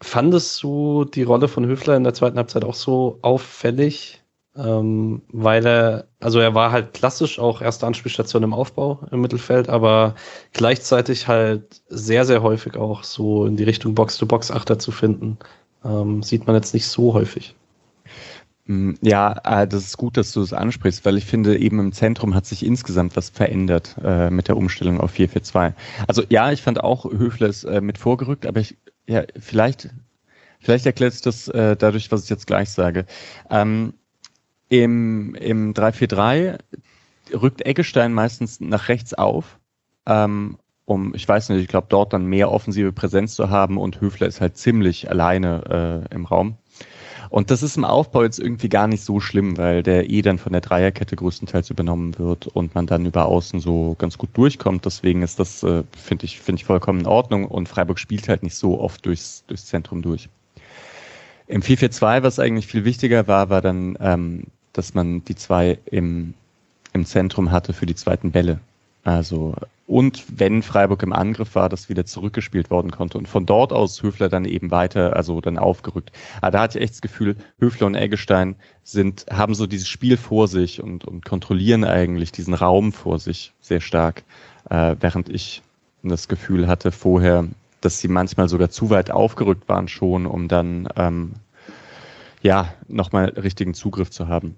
Fandest 0.00 0.62
du 0.62 1.04
die 1.04 1.22
Rolle 1.22 1.48
von 1.48 1.66
Höfler 1.66 1.96
in 1.96 2.04
der 2.04 2.14
zweiten 2.14 2.36
Halbzeit 2.36 2.64
auch 2.64 2.74
so 2.74 3.18
auffällig? 3.22 4.22
Ähm, 4.54 5.22
weil 5.28 5.64
er, 5.66 6.08
also 6.20 6.38
er 6.38 6.54
war 6.54 6.72
halt 6.72 6.92
klassisch 6.92 7.38
auch 7.38 7.62
erste 7.62 7.86
Anspielstation 7.86 8.42
im 8.42 8.52
Aufbau 8.52 9.00
im 9.10 9.22
Mittelfeld, 9.22 9.70
aber 9.70 10.14
gleichzeitig 10.52 11.26
halt 11.26 11.80
sehr, 11.88 12.26
sehr 12.26 12.42
häufig 12.42 12.76
auch 12.76 13.02
so 13.02 13.46
in 13.46 13.56
die 13.56 13.64
Richtung 13.64 13.94
Box-to-Box-Achter 13.94 14.78
zu 14.78 14.90
finden. 14.92 15.38
Ähm, 15.84 16.22
sieht 16.22 16.46
man 16.46 16.56
jetzt 16.56 16.74
nicht 16.74 16.86
so 16.86 17.14
häufig. 17.14 17.54
Mm, 18.66 18.92
ja, 19.00 19.40
äh, 19.44 19.66
das 19.66 19.84
ist 19.84 19.96
gut, 19.96 20.16
dass 20.16 20.32
du 20.32 20.40
das 20.40 20.52
ansprichst, 20.52 21.04
weil 21.04 21.18
ich 21.18 21.24
finde, 21.24 21.58
eben 21.58 21.80
im 21.80 21.92
Zentrum 21.92 22.34
hat 22.34 22.46
sich 22.46 22.64
insgesamt 22.64 23.16
was 23.16 23.30
verändert 23.30 23.96
äh, 24.02 24.30
mit 24.30 24.48
der 24.48 24.56
Umstellung 24.56 25.00
auf 25.00 25.14
4-4-2. 25.14 25.72
Also 26.06 26.22
ja, 26.28 26.52
ich 26.52 26.62
fand 26.62 26.82
auch 26.82 27.04
Höfler 27.04 27.48
ist 27.48 27.64
äh, 27.64 27.80
mit 27.80 27.98
vorgerückt, 27.98 28.46
aber 28.46 28.60
ich, 28.60 28.76
ja, 29.06 29.24
vielleicht, 29.38 29.90
vielleicht 30.60 30.86
erklärt 30.86 31.12
sich 31.12 31.22
das 31.22 31.48
äh, 31.48 31.76
dadurch, 31.76 32.12
was 32.12 32.24
ich 32.24 32.30
jetzt 32.30 32.46
gleich 32.46 32.70
sage. 32.70 33.06
Ähm, 33.50 33.94
Im 34.68 35.34
im 35.34 35.74
3-4-3 35.74 36.58
rückt 37.34 37.66
Eggestein 37.66 38.12
meistens 38.12 38.60
nach 38.60 38.88
rechts 38.88 39.14
auf, 39.14 39.58
ähm, 40.06 40.58
um, 40.92 41.14
ich 41.14 41.26
weiß 41.26 41.48
nicht, 41.48 41.60
ich 41.60 41.68
glaube, 41.68 41.86
dort 41.90 42.12
dann 42.12 42.26
mehr 42.26 42.50
offensive 42.50 42.92
Präsenz 42.92 43.34
zu 43.34 43.50
haben 43.50 43.78
und 43.78 44.00
Höfler 44.00 44.26
ist 44.26 44.40
halt 44.40 44.56
ziemlich 44.56 45.10
alleine 45.10 46.06
äh, 46.10 46.14
im 46.14 46.26
Raum. 46.26 46.56
Und 47.32 47.50
das 47.50 47.62
ist 47.62 47.78
im 47.78 47.86
Aufbau 47.86 48.24
jetzt 48.24 48.38
irgendwie 48.38 48.68
gar 48.68 48.86
nicht 48.86 49.02
so 49.02 49.18
schlimm, 49.18 49.56
weil 49.56 49.82
der 49.82 50.10
eh 50.10 50.20
dann 50.20 50.36
von 50.36 50.52
der 50.52 50.60
Dreierkette 50.60 51.16
größtenteils 51.16 51.70
übernommen 51.70 52.18
wird 52.18 52.46
und 52.46 52.74
man 52.74 52.86
dann 52.86 53.06
über 53.06 53.24
außen 53.24 53.58
so 53.58 53.96
ganz 53.98 54.18
gut 54.18 54.28
durchkommt. 54.34 54.84
Deswegen 54.84 55.22
ist 55.22 55.38
das, 55.38 55.62
äh, 55.62 55.82
finde 55.96 56.26
ich, 56.26 56.40
finde 56.40 56.60
ich 56.60 56.66
vollkommen 56.66 57.00
in 57.00 57.06
Ordnung 57.06 57.46
und 57.46 57.70
Freiburg 57.70 57.98
spielt 57.98 58.28
halt 58.28 58.42
nicht 58.42 58.54
so 58.54 58.78
oft 58.78 59.06
durchs, 59.06 59.44
durchs 59.46 59.64
Zentrum 59.64 60.02
durch. 60.02 60.28
Im 61.46 61.62
4-4-2, 61.62 62.22
was 62.22 62.38
eigentlich 62.38 62.66
viel 62.66 62.84
wichtiger 62.84 63.26
war, 63.26 63.48
war 63.48 63.62
dann, 63.62 63.96
ähm, 64.00 64.44
dass 64.74 64.92
man 64.92 65.24
die 65.24 65.34
zwei 65.34 65.78
im, 65.86 66.34
im 66.92 67.06
Zentrum 67.06 67.50
hatte 67.50 67.72
für 67.72 67.86
die 67.86 67.94
zweiten 67.94 68.30
Bälle. 68.30 68.60
Also 69.04 69.54
und 69.92 70.24
wenn 70.38 70.62
Freiburg 70.62 71.02
im 71.02 71.12
Angriff 71.12 71.54
war, 71.54 71.68
das 71.68 71.90
wieder 71.90 72.06
zurückgespielt 72.06 72.70
worden 72.70 72.90
konnte 72.90 73.18
und 73.18 73.28
von 73.28 73.44
dort 73.44 73.74
aus 73.74 74.02
Höfler 74.02 74.30
dann 74.30 74.46
eben 74.46 74.70
weiter, 74.70 75.14
also 75.16 75.42
dann 75.42 75.58
aufgerückt. 75.58 76.12
Aber 76.40 76.50
da 76.50 76.60
hatte 76.62 76.78
ich 76.78 76.84
echt 76.84 76.94
das 76.94 77.02
Gefühl, 77.02 77.36
Höfler 77.58 77.88
und 77.88 77.94
Eggestein 77.94 78.56
sind, 78.84 79.26
haben 79.30 79.54
so 79.54 79.66
dieses 79.66 79.88
Spiel 79.88 80.16
vor 80.16 80.48
sich 80.48 80.82
und, 80.82 81.04
und 81.04 81.26
kontrollieren 81.26 81.84
eigentlich 81.84 82.32
diesen 82.32 82.54
Raum 82.54 82.92
vor 82.92 83.18
sich 83.18 83.52
sehr 83.60 83.82
stark, 83.82 84.22
äh, 84.70 84.96
während 84.98 85.28
ich 85.28 85.60
das 86.02 86.26
Gefühl 86.26 86.68
hatte 86.68 86.90
vorher, 86.90 87.46
dass 87.82 88.00
sie 88.00 88.08
manchmal 88.08 88.48
sogar 88.48 88.70
zu 88.70 88.88
weit 88.88 89.10
aufgerückt 89.10 89.68
waren 89.68 89.88
schon, 89.88 90.24
um 90.24 90.48
dann 90.48 90.88
ähm, 90.96 91.32
ja 92.40 92.72
nochmal 92.88 93.26
richtigen 93.30 93.74
Zugriff 93.74 94.10
zu 94.10 94.26
haben. 94.26 94.56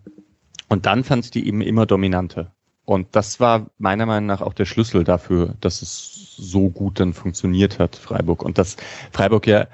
Und 0.68 0.86
dann 0.86 1.02
fand 1.02 1.24
ich 1.24 1.32
die 1.32 1.48
eben 1.48 1.60
immer 1.60 1.86
dominanter. 1.86 2.53
Und 2.84 3.08
das 3.12 3.40
war 3.40 3.66
meiner 3.78 4.06
Meinung 4.06 4.26
nach 4.26 4.42
auch 4.42 4.52
der 4.52 4.66
Schlüssel 4.66 5.04
dafür, 5.04 5.54
dass 5.60 5.80
es 5.80 6.34
so 6.36 6.68
gut 6.68 7.00
dann 7.00 7.14
funktioniert 7.14 7.78
hat, 7.78 7.96
Freiburg. 7.96 8.42
Und 8.42 8.58
dass 8.58 8.76
Freiburg 9.12 9.46
ja 9.46 9.66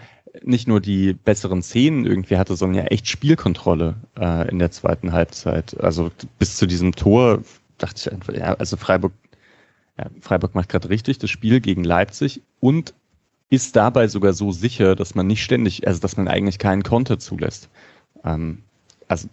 nicht 0.43 0.69
nur 0.69 0.81
die 0.81 1.13
besseren 1.13 1.63
Szenen 1.63 2.07
irgendwie 2.07 2.37
hatte, 2.37 2.55
sondern 2.55 2.85
ja 2.85 2.91
echt 2.91 3.09
Spielkontrolle 3.09 3.97
äh, 4.19 4.49
in 4.49 4.59
der 4.59 4.71
zweiten 4.71 5.13
Halbzeit. 5.13 5.79
Also 5.81 6.11
bis 6.39 6.57
zu 6.57 6.67
diesem 6.67 6.95
Tor 6.95 7.43
dachte 7.79 7.97
ich 7.97 8.13
einfach, 8.13 8.33
ja, 8.35 8.55
also 8.55 8.77
Freiburg, 8.77 9.13
ja, 9.99 10.07
Freiburg 10.21 10.55
macht 10.55 10.69
gerade 10.69 10.89
richtig 10.89 11.19
das 11.19 11.31
Spiel 11.31 11.61
gegen 11.61 11.83
Leipzig 11.83 12.43
und 12.61 12.95
ist 13.49 13.75
dabei 13.75 14.07
sogar 14.07 14.33
so 14.33 14.53
sicher, 14.53 14.95
dass 14.95 15.17
man 15.17 15.27
nicht 15.27 15.43
ständig, 15.43 15.87
also 15.87 16.01
dass 16.01 16.17
man 16.17 16.29
eigentlich 16.29 16.59
keinen 16.59 16.85
Konter 16.85 17.19
zulässt. 17.19 17.69
Ähm, 18.25 18.63
also 19.09 19.29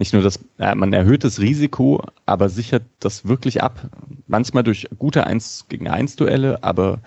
nicht 0.00 0.14
nur 0.14 0.22
das, 0.22 0.40
äh, 0.58 0.74
man 0.74 0.94
erhöht 0.94 1.24
das 1.24 1.40
Risiko, 1.40 2.02
aber 2.24 2.48
sichert 2.48 2.84
das 3.00 3.28
wirklich 3.28 3.62
ab. 3.62 3.78
Manchmal 4.26 4.62
durch 4.62 4.88
gute 4.98 5.26
1 5.26 5.66
gegen 5.68 5.88
1 5.88 6.16
Duelle, 6.16 6.64
aber 6.64 7.00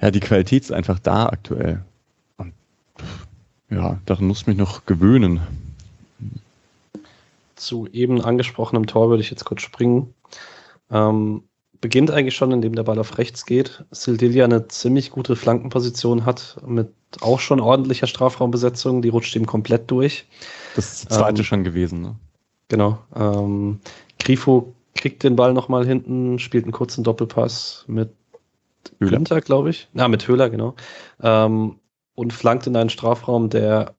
ja, 0.00 0.12
die 0.12 0.20
Qualität 0.20 0.62
ist 0.62 0.72
einfach 0.72 1.00
da 1.00 1.26
aktuell. 1.26 1.82
Und 2.36 2.52
ja, 3.70 3.98
daran 4.06 4.26
muss 4.26 4.42
ich 4.42 4.46
mich 4.46 4.56
noch 4.56 4.86
gewöhnen. 4.86 5.40
Zu 7.56 7.88
eben 7.92 8.20
angesprochenem 8.20 8.86
Tor 8.86 9.10
würde 9.10 9.22
ich 9.24 9.30
jetzt 9.30 9.44
kurz 9.44 9.62
springen. 9.62 10.14
Ähm, 10.92 11.42
beginnt 11.80 12.12
eigentlich 12.12 12.36
schon, 12.36 12.52
indem 12.52 12.76
der 12.76 12.84
Ball 12.84 13.00
auf 13.00 13.18
rechts 13.18 13.46
geht. 13.46 13.84
Sildilia 13.90 14.44
eine 14.44 14.68
ziemlich 14.68 15.10
gute 15.10 15.34
Flankenposition 15.34 16.24
hat, 16.24 16.56
mit 16.64 16.92
auch 17.20 17.40
schon 17.40 17.58
ordentlicher 17.58 18.06
Strafraumbesetzung. 18.06 19.02
Die 19.02 19.08
rutscht 19.08 19.34
ihm 19.34 19.46
komplett 19.46 19.90
durch. 19.90 20.26
Das 20.74 21.04
zweite 21.04 21.40
ähm, 21.40 21.44
schon 21.44 21.64
gewesen, 21.64 22.02
ne? 22.02 22.16
Genau. 22.68 22.98
Ähm, 23.14 23.80
Grifo 24.18 24.74
kriegt 24.94 25.22
den 25.22 25.36
Ball 25.36 25.52
nochmal 25.52 25.86
hinten, 25.86 26.38
spielt 26.38 26.64
einen 26.64 26.72
kurzen 26.72 27.04
Doppelpass 27.04 27.84
mit 27.88 28.10
Höhler. 28.98 29.40
Glaube 29.40 29.70
ich. 29.70 29.88
Na, 29.92 30.08
mit 30.08 30.26
Höhler, 30.26 30.50
genau. 30.50 30.74
Ähm, 31.22 31.76
und 32.14 32.32
flankt 32.32 32.66
in 32.66 32.76
einen 32.76 32.90
Strafraum, 32.90 33.50
der 33.50 33.94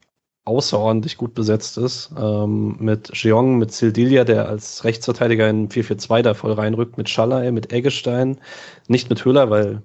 außerordentlich 0.46 1.18
gut 1.18 1.34
besetzt 1.34 1.78
ist. 1.78 2.12
Ähm, 2.18 2.78
mit 2.80 3.12
Jeong, 3.14 3.58
mit 3.58 3.72
Sildilia, 3.72 4.24
der 4.24 4.48
als 4.48 4.84
Rechtsverteidiger 4.84 5.50
in 5.50 5.70
4-4-2 5.70 6.22
da 6.22 6.34
voll 6.34 6.54
reinrückt, 6.54 6.98
mit 6.98 7.10
Schallei, 7.10 7.52
mit 7.52 7.74
Eggestein, 7.74 8.40
nicht 8.88 9.10
mit 9.10 9.26
Höhler, 9.26 9.50
weil 9.50 9.82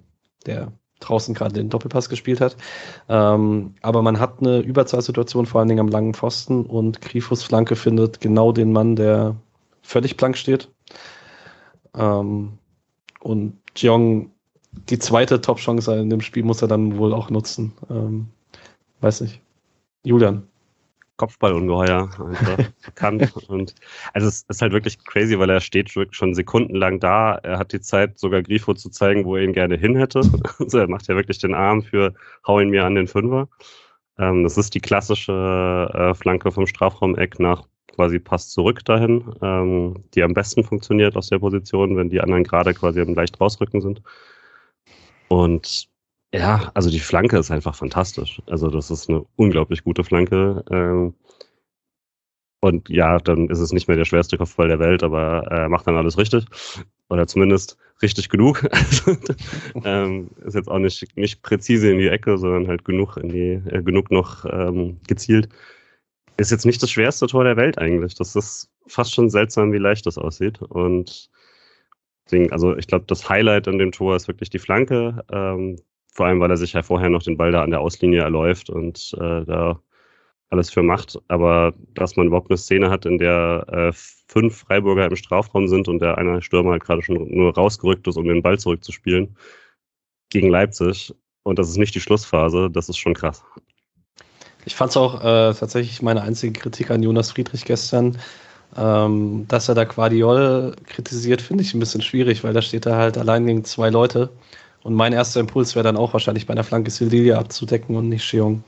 der 0.47 0.73
draußen 1.01 1.35
gerade 1.35 1.55
den 1.55 1.69
Doppelpass 1.69 2.09
gespielt 2.09 2.41
hat. 2.41 2.57
Ähm, 3.09 3.75
aber 3.83 4.03
man 4.03 4.21
hat 4.21 4.41
eine 4.41 4.61
Überzahlsituation, 4.61 5.47
vor 5.47 5.61
allen 5.61 5.69
Dingen 5.69 5.81
am 5.81 5.89
langen 5.89 6.15
Pfosten 6.15 6.65
und 6.65 7.01
Grifus 7.01 7.43
Flanke 7.43 7.77
findet 7.77 8.21
genau 8.21 8.53
den 8.53 8.73
Mann, 8.73 8.97
der 8.97 9.37
völlig 9.83 10.17
blank 10.17 10.37
steht. 10.37 10.69
Ähm, 11.95 12.59
und 13.21 13.59
Jeong, 13.77 14.31
die 14.89 14.99
zweite 14.99 15.41
Top-Chance 15.41 15.97
in 15.97 16.11
dem 16.11 16.21
Spiel 16.21 16.45
muss 16.45 16.63
er 16.63 16.69
dann 16.69 16.97
wohl 16.97 17.13
auch 17.13 17.31
nutzen. 17.31 17.73
Ähm, 17.91 18.29
weiß 19.01 19.23
nicht. 19.23 19.41
Julian. 20.05 20.50
Kopfballungeheuer 21.21 22.09
einfach 22.19 22.71
bekannt. 22.87 23.35
Und 23.49 23.75
also 24.15 24.27
es 24.27 24.47
ist 24.49 24.63
halt 24.63 24.73
wirklich 24.73 25.05
crazy, 25.05 25.39
weil 25.39 25.51
er 25.51 25.61
steht 25.61 25.91
schon 25.91 26.35
sekundenlang 26.35 26.99
da. 26.99 27.35
Er 27.43 27.59
hat 27.59 27.73
die 27.75 27.81
Zeit, 27.83 28.19
sogar 28.19 28.43
Grifo 28.43 28.73
zu 28.73 28.89
zeigen, 28.89 29.27
wo 29.27 29.37
er 29.37 29.43
ihn 29.43 29.53
gerne 29.53 29.77
hin 29.77 29.97
hätte. 29.97 30.21
Also 30.59 30.79
er 30.79 30.89
macht 30.89 31.09
ja 31.09 31.17
wirklich 31.17 31.39
den 31.39 31.55
Arm 31.55 31.83
für 31.83 32.15
hau 32.47 32.61
ihn 32.61 32.71
mir 32.71 32.85
an 32.85 32.95
den 32.95 33.07
Fünfer. 33.07 33.49
Ähm, 34.19 34.45
das 34.45 34.57
ist 34.57 34.75
die 34.75 34.81
klassische 34.81 35.91
äh, 35.93 36.15
Flanke 36.15 36.51
vom 36.53 36.67
Strafraumeck 36.67 37.39
nach 37.39 37.67
quasi 37.95 38.19
Pass 38.19 38.49
zurück 38.51 38.85
dahin, 38.85 39.35
ähm, 39.43 40.05
die 40.15 40.23
am 40.23 40.33
besten 40.33 40.65
funktioniert 40.65 41.17
aus 41.17 41.29
der 41.29 41.39
Position, 41.39 41.97
wenn 41.97 42.09
die 42.09 42.21
anderen 42.21 42.45
gerade 42.45 42.73
quasi 42.73 43.01
leicht 43.03 43.41
rausrücken 43.41 43.81
sind. 43.81 44.03
Und 45.29 45.90
ja, 46.33 46.71
also 46.75 46.91
die 46.91 47.01
Flanke 47.01 47.39
ist 47.39 47.51
einfach 47.51 47.75
fantastisch. 47.75 48.41
Also 48.47 48.69
das 48.71 48.91
ist 48.91 49.09
eine 49.09 49.25
unglaublich 49.37 49.83
gute 49.83 50.05
Flanke. 50.05 50.65
Ähm, 50.71 51.15
und 52.61 52.89
ja, 52.91 53.19
dann 53.19 53.49
ist 53.49 53.59
es 53.59 53.73
nicht 53.73 53.89
mehr 53.89 53.97
der 53.97 54.05
schwerste 54.05 54.37
Kopfball 54.37 54.69
der 54.69 54.79
Welt, 54.79 55.03
aber 55.03 55.47
er 55.51 55.65
äh, 55.65 55.69
macht 55.69 55.87
dann 55.87 55.97
alles 55.97 56.19
richtig. 56.19 56.45
Oder 57.09 57.27
zumindest 57.27 57.79
richtig 58.03 58.29
genug. 58.29 58.69
ähm, 59.85 60.31
ist 60.45 60.55
jetzt 60.55 60.69
auch 60.69 60.79
nicht, 60.79 61.17
nicht 61.17 61.43
präzise 61.43 61.91
in 61.91 61.99
die 61.99 62.09
Ecke, 62.09 62.39
sondern 62.39 62.69
halt 62.69 62.85
genug 62.85 63.17
in 63.17 63.31
die, 63.31 63.63
äh, 63.71 63.83
genug 63.83 64.11
noch 64.11 64.45
ähm, 64.45 64.99
gezielt. 65.09 65.49
Ist 66.37 66.51
jetzt 66.51 66.67
nicht 66.67 66.83
das 66.83 66.91
schwerste 66.91 67.27
Tor 67.27 67.45
der 67.45 67.57
Welt 67.57 67.79
eigentlich. 67.79 68.15
Das 68.15 68.37
ist 68.37 68.71
fast 68.87 69.15
schon 69.15 69.31
seltsam, 69.31 69.73
wie 69.73 69.79
leicht 69.79 70.07
das 70.07 70.19
aussieht. 70.19 70.63
Und 70.63 71.31
deswegen, 72.27 72.53
also 72.53 72.77
ich 72.77 72.87
glaube, 72.87 73.07
das 73.09 73.29
Highlight 73.29 73.69
an 73.69 73.79
dem 73.79 73.93
Tor 73.93 74.17
ist 74.17 74.29
wirklich 74.29 74.51
die 74.51 74.59
Flanke. 74.59 75.25
Vor 76.13 76.27
allem, 76.27 76.41
weil 76.41 76.51
er 76.51 76.57
sich 76.57 76.73
ja 76.73 76.83
vorher 76.83 77.11
noch 77.11 77.23
den 77.23 77.37
Ball 77.37 77.53
da 77.53 77.63
an 77.63 77.71
der 77.71 77.81
Auslinie 77.81 78.23
erläuft 78.23 78.71
und 78.71 79.15
äh, 79.19 79.45
da 79.45 79.81
alles 80.51 80.71
für 80.71 80.83
macht. 80.83 81.19
Aber 81.29 81.73
dass 81.95 82.17
man 82.17 82.27
überhaupt 82.27 82.51
eine 82.51 82.59
Szene 82.59 82.91
hat, 82.91 83.07
in 83.07 83.19
der 83.19 83.67
äh, 83.69 83.93
fünf 83.93 84.59
Freiburger 84.59 85.07
im 85.07 85.17
Strafraum 85.17 85.69
sind 85.69 85.89
und 85.89 86.01
der 86.01 86.19
eine 86.19 86.43
Stürmer 86.43 86.73
halt 86.73 86.85
gerade 86.85 87.03
schon 87.03 87.29
nur 87.31 87.55
rausgerückt 87.55 88.07
ist, 88.07 88.17
um 88.17 88.27
den 88.27 88.43
Ball 88.43 88.59
zurückzuspielen 88.59 89.37
gegen 90.31 90.51
Leipzig. 90.51 91.15
Und 91.43 91.59
das 91.59 91.69
ist 91.69 91.79
nicht 91.79 91.95
die 91.95 92.01
Schlussphase, 92.01 92.69
das 92.71 92.89
ist 92.89 92.99
schon 92.99 93.15
krass. 93.15 93.43
Ich 94.67 94.75
fand 94.75 94.91
es 94.91 94.97
auch 94.97 95.21
äh, 95.21 95.55
tatsächlich 95.55 96.03
meine 96.03 96.23
einzige 96.23 96.59
Kritik 96.59 96.91
an 96.91 97.03
Jonas 97.03 97.33
Friedrich 97.33 97.65
gestern. 97.65 98.19
Ähm, 98.77 99.47
dass 99.49 99.69
er 99.69 99.75
da 99.75 99.85
Quadiol 99.85 100.77
kritisiert, 100.87 101.43
finde 101.43 101.65
ich 101.65 101.75
ein 101.75 101.81
bisschen 101.81 102.03
schwierig, 102.03 102.45
weil 102.45 102.53
da 102.53 102.63
steht 102.63 102.87
er 102.87 102.97
halt 102.97 103.19
allein 103.19 103.45
gegen 103.45 103.65
zwei 103.65 103.91
Leute. 103.91 104.31
Und 104.83 104.95
mein 104.95 105.13
erster 105.13 105.41
Impuls 105.41 105.75
wäre 105.75 105.85
dann 105.85 105.97
auch 105.97 106.13
wahrscheinlich 106.13 106.47
bei 106.47 106.53
einer 106.53 106.65
Flanke 106.65 106.91
Sildilia 106.91 107.39
abzudecken 107.39 107.97
und 107.97 108.09
nicht 108.09 108.29
Cheong. 108.29 108.65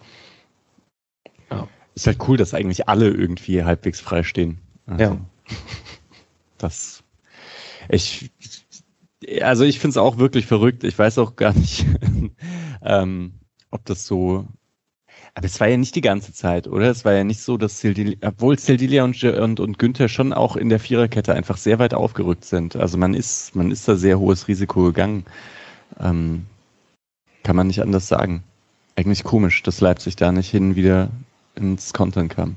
Ja. 1.50 1.68
Ist 1.94 2.06
halt 2.06 2.18
cool, 2.28 2.36
dass 2.36 2.54
eigentlich 2.54 2.88
alle 2.88 3.08
irgendwie 3.08 3.64
halbwegs 3.64 4.00
frei 4.00 4.22
stehen. 4.22 4.58
Also, 4.86 5.02
ja. 5.02 5.16
Das. 6.58 7.02
Ich. 7.88 8.30
Also 9.40 9.64
ich 9.64 9.78
finde 9.78 9.90
es 9.90 9.96
auch 9.96 10.18
wirklich 10.18 10.46
verrückt. 10.46 10.84
Ich 10.84 10.98
weiß 10.98 11.18
auch 11.18 11.36
gar 11.36 11.52
nicht, 11.54 11.86
ähm, 12.82 13.34
ob 13.70 13.84
das 13.84 14.06
so. 14.06 14.46
Aber 15.34 15.46
es 15.46 15.60
war 15.60 15.68
ja 15.68 15.76
nicht 15.76 15.94
die 15.94 16.02
ganze 16.02 16.32
Zeit, 16.32 16.66
oder? 16.68 16.90
Es 16.90 17.04
war 17.04 17.14
ja 17.14 17.24
nicht 17.24 17.40
so, 17.40 17.56
dass 17.56 17.80
Sildilia, 17.80 18.18
obwohl 18.22 18.58
Sildilia 18.58 19.04
und, 19.04 19.22
und, 19.24 19.60
und 19.60 19.78
Günther 19.78 20.08
schon 20.08 20.32
auch 20.32 20.56
in 20.56 20.68
der 20.68 20.80
Viererkette 20.80 21.34
einfach 21.34 21.56
sehr 21.56 21.78
weit 21.78 21.94
aufgerückt 21.94 22.44
sind. 22.44 22.76
Also 22.76 22.98
man 22.98 23.14
ist, 23.14 23.54
man 23.54 23.70
ist 23.70 23.88
da 23.88 23.96
sehr 23.96 24.18
hohes 24.18 24.48
Risiko 24.48 24.84
gegangen. 24.84 25.24
Ähm, 26.00 26.46
kann 27.42 27.56
man 27.56 27.66
nicht 27.66 27.82
anders 27.82 28.08
sagen. 28.08 28.42
Eigentlich 28.96 29.24
komisch, 29.24 29.62
dass 29.62 29.80
Leipzig 29.80 30.16
da 30.16 30.32
nicht 30.32 30.50
hin 30.50 30.76
wieder 30.76 31.10
ins 31.54 31.92
Kontern 31.92 32.28
kam. 32.28 32.56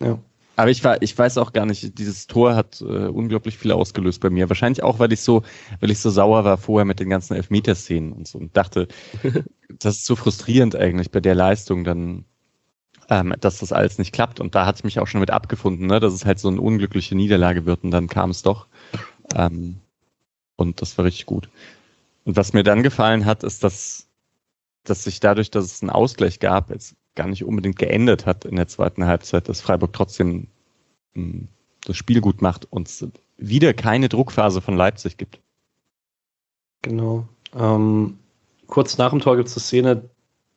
Ja. 0.00 0.18
Aber 0.58 0.70
ich 0.70 0.82
war, 0.84 1.02
ich 1.02 1.16
weiß 1.16 1.36
auch 1.36 1.52
gar 1.52 1.66
nicht, 1.66 1.98
dieses 1.98 2.26
Tor 2.26 2.54
hat 2.56 2.80
äh, 2.80 2.84
unglaublich 2.84 3.58
viel 3.58 3.72
ausgelöst 3.72 4.22
bei 4.22 4.30
mir. 4.30 4.48
Wahrscheinlich 4.48 4.82
auch, 4.82 4.98
weil 4.98 5.12
ich 5.12 5.20
so, 5.20 5.42
weil 5.80 5.90
ich 5.90 5.98
so 5.98 6.08
sauer 6.08 6.44
war 6.44 6.56
vorher 6.56 6.86
mit 6.86 6.98
den 6.98 7.10
ganzen 7.10 7.34
Elfmeterszenen 7.34 8.12
und 8.12 8.26
so 8.26 8.38
und 8.38 8.56
dachte, 8.56 8.88
das 9.68 9.98
ist 9.98 10.06
so 10.06 10.16
frustrierend 10.16 10.74
eigentlich 10.74 11.10
bei 11.10 11.20
der 11.20 11.34
Leistung 11.34 11.84
dann, 11.84 12.24
ähm, 13.10 13.34
dass 13.38 13.58
das 13.58 13.72
alles 13.72 13.98
nicht 13.98 14.14
klappt. 14.14 14.40
Und 14.40 14.54
da 14.54 14.64
hatte 14.64 14.78
ich 14.78 14.84
mich 14.84 14.98
auch 14.98 15.06
schon 15.06 15.20
mit 15.20 15.30
abgefunden, 15.30 15.86
ne, 15.86 16.00
dass 16.00 16.14
es 16.14 16.24
halt 16.24 16.38
so 16.38 16.48
eine 16.48 16.60
unglückliche 16.60 17.14
Niederlage 17.14 17.66
wird 17.66 17.84
und 17.84 17.90
dann 17.90 18.08
kam 18.08 18.30
es 18.30 18.40
doch. 18.40 18.66
Ähm, 19.34 19.76
und 20.56 20.80
das 20.80 20.96
war 20.98 21.04
richtig 21.04 21.26
gut. 21.26 21.48
Und 22.24 22.36
was 22.36 22.52
mir 22.52 22.62
dann 22.62 22.82
gefallen 22.82 23.24
hat, 23.24 23.44
ist, 23.44 23.62
dass, 23.62 24.08
dass 24.84 25.04
sich 25.04 25.20
dadurch, 25.20 25.50
dass 25.50 25.64
es 25.64 25.82
einen 25.82 25.90
Ausgleich 25.90 26.40
gab, 26.40 26.70
jetzt 26.70 26.96
gar 27.14 27.28
nicht 27.28 27.44
unbedingt 27.44 27.78
geändert 27.78 28.26
hat 28.26 28.44
in 28.44 28.56
der 28.56 28.68
zweiten 28.68 29.06
Halbzeit, 29.06 29.48
dass 29.48 29.60
Freiburg 29.60 29.92
trotzdem 29.92 30.48
hm, 31.14 31.48
das 31.84 31.96
Spiel 31.96 32.20
gut 32.20 32.42
macht 32.42 32.70
und 32.70 32.88
es 32.88 33.06
wieder 33.38 33.74
keine 33.74 34.08
Druckphase 34.08 34.60
von 34.60 34.76
Leipzig 34.76 35.16
gibt. 35.16 35.40
Genau. 36.82 37.26
Ähm, 37.54 38.18
kurz 38.66 38.98
nach 38.98 39.10
dem 39.10 39.20
Tor 39.20 39.36
gibt 39.36 39.48
es 39.48 39.56
eine 39.56 39.62
Szene, 39.62 40.10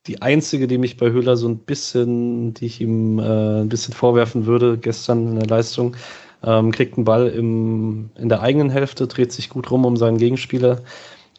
die 0.08 0.22
einzige, 0.22 0.68
die 0.68 0.78
mich 0.78 0.98
bei 0.98 1.12
Höhler 1.12 1.38
so 1.38 1.48
ein 1.48 1.58
bisschen, 1.58 2.54
die 2.54 2.66
ich 2.66 2.82
ihm 2.82 3.20
äh, 3.20 3.62
ein 3.62 3.70
bisschen 3.70 3.94
vorwerfen 3.94 4.46
würde, 4.46 4.78
gestern 4.78 5.28
in 5.28 5.36
der 5.36 5.48
Leistung, 5.48 5.96
ähm, 6.44 6.72
kriegt 6.72 6.98
einen 6.98 7.06
Ball 7.06 7.28
im, 7.28 8.10
in 8.16 8.30
der 8.30 8.42
eigenen 8.42 8.70
Hälfte, 8.70 9.08
dreht 9.08 9.32
sich 9.32 9.50
gut 9.50 9.70
rum 9.72 9.86
um 9.86 9.98
seinen 9.98 10.18
Gegenspieler 10.18 10.82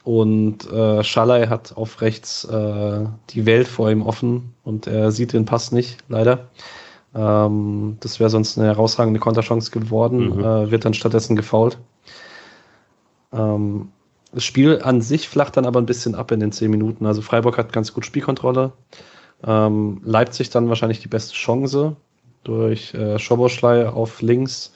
und 0.05 0.71
äh, 0.71 1.03
Schalay 1.03 1.47
hat 1.49 1.77
auf 1.77 2.01
rechts 2.01 2.45
äh, 2.45 3.05
die 3.31 3.47
Welt 3.47 3.69
vor 3.69 3.91
ihm 3.91 4.03
offen 4.03 4.55
und 4.65 4.87
er 4.87 5.13
sieht 5.13 5.33
den 5.33 5.45
Pass 5.45 5.73
nicht, 5.73 5.99
leider. 6.09 6.49
Ähm, 7.15 7.97
das 8.01 8.21
wäre 8.21 8.31
sonst 8.31 8.59
eine 8.59 8.69
herausragende 8.69 9.21
Konterchance 9.21 9.71
geworden, 9.71 10.37
mhm. 10.37 10.45
äh, 10.45 10.71
wird 10.71 10.85
dann 10.85 10.95
stattdessen 10.95 11.37
gefault. 11.37 11.79
Ähm, 13.33 13.91
das 14.33 14.45
Spiel 14.45 14.81
an 14.83 15.01
sich 15.01 15.29
flacht 15.29 15.57
dann 15.57 15.67
aber 15.67 15.81
ein 15.81 15.87
bisschen 15.87 16.15
ab 16.15 16.31
in 16.31 16.41
den 16.41 16.53
zehn 16.53 16.71
Minuten. 16.71 17.05
Also 17.05 17.21
Freiburg 17.21 17.59
hat 17.59 17.73
ganz 17.73 17.93
gut 17.93 18.07
Spielkontrolle. 18.07 18.73
Ähm, 19.45 20.01
Leipzig 20.05 20.51
dann 20.51 20.69
wahrscheinlich 20.69 21.01
die 21.01 21.09
beste 21.09 21.35
Chance 21.35 21.97
durch 22.45 22.95
äh, 22.95 23.19
Schoboschlei 23.19 23.89
auf 23.89 24.23
links, 24.23 24.73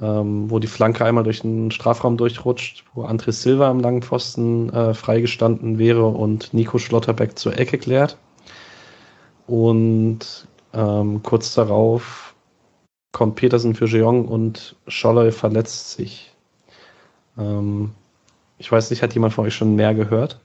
ähm, 0.00 0.50
wo 0.50 0.58
die 0.58 0.66
Flanke 0.66 1.04
einmal 1.04 1.24
durch 1.24 1.40
den 1.40 1.70
Strafraum 1.70 2.16
durchrutscht, 2.16 2.84
wo 2.94 3.04
André 3.04 3.32
Silva 3.32 3.68
am 3.68 3.80
langen 3.80 4.02
Pfosten 4.02 4.70
äh, 4.70 4.94
freigestanden 4.94 5.78
wäre 5.78 6.06
und 6.06 6.54
Nico 6.54 6.78
Schlotterbeck 6.78 7.38
zur 7.38 7.58
Ecke 7.58 7.78
klärt. 7.78 8.16
Und 9.46 10.46
ähm, 10.72 11.22
kurz 11.22 11.54
darauf 11.54 12.34
kommt 13.12 13.36
Petersen 13.36 13.74
für 13.74 13.86
Jeong 13.86 14.26
und 14.26 14.76
Scholle 14.86 15.32
verletzt 15.32 15.92
sich. 15.92 16.32
Ähm, 17.36 17.92
ich 18.58 18.70
weiß 18.70 18.90
nicht, 18.90 19.02
hat 19.02 19.14
jemand 19.14 19.34
von 19.34 19.44
euch 19.44 19.54
schon 19.54 19.76
mehr 19.76 19.94
gehört? 19.94 20.40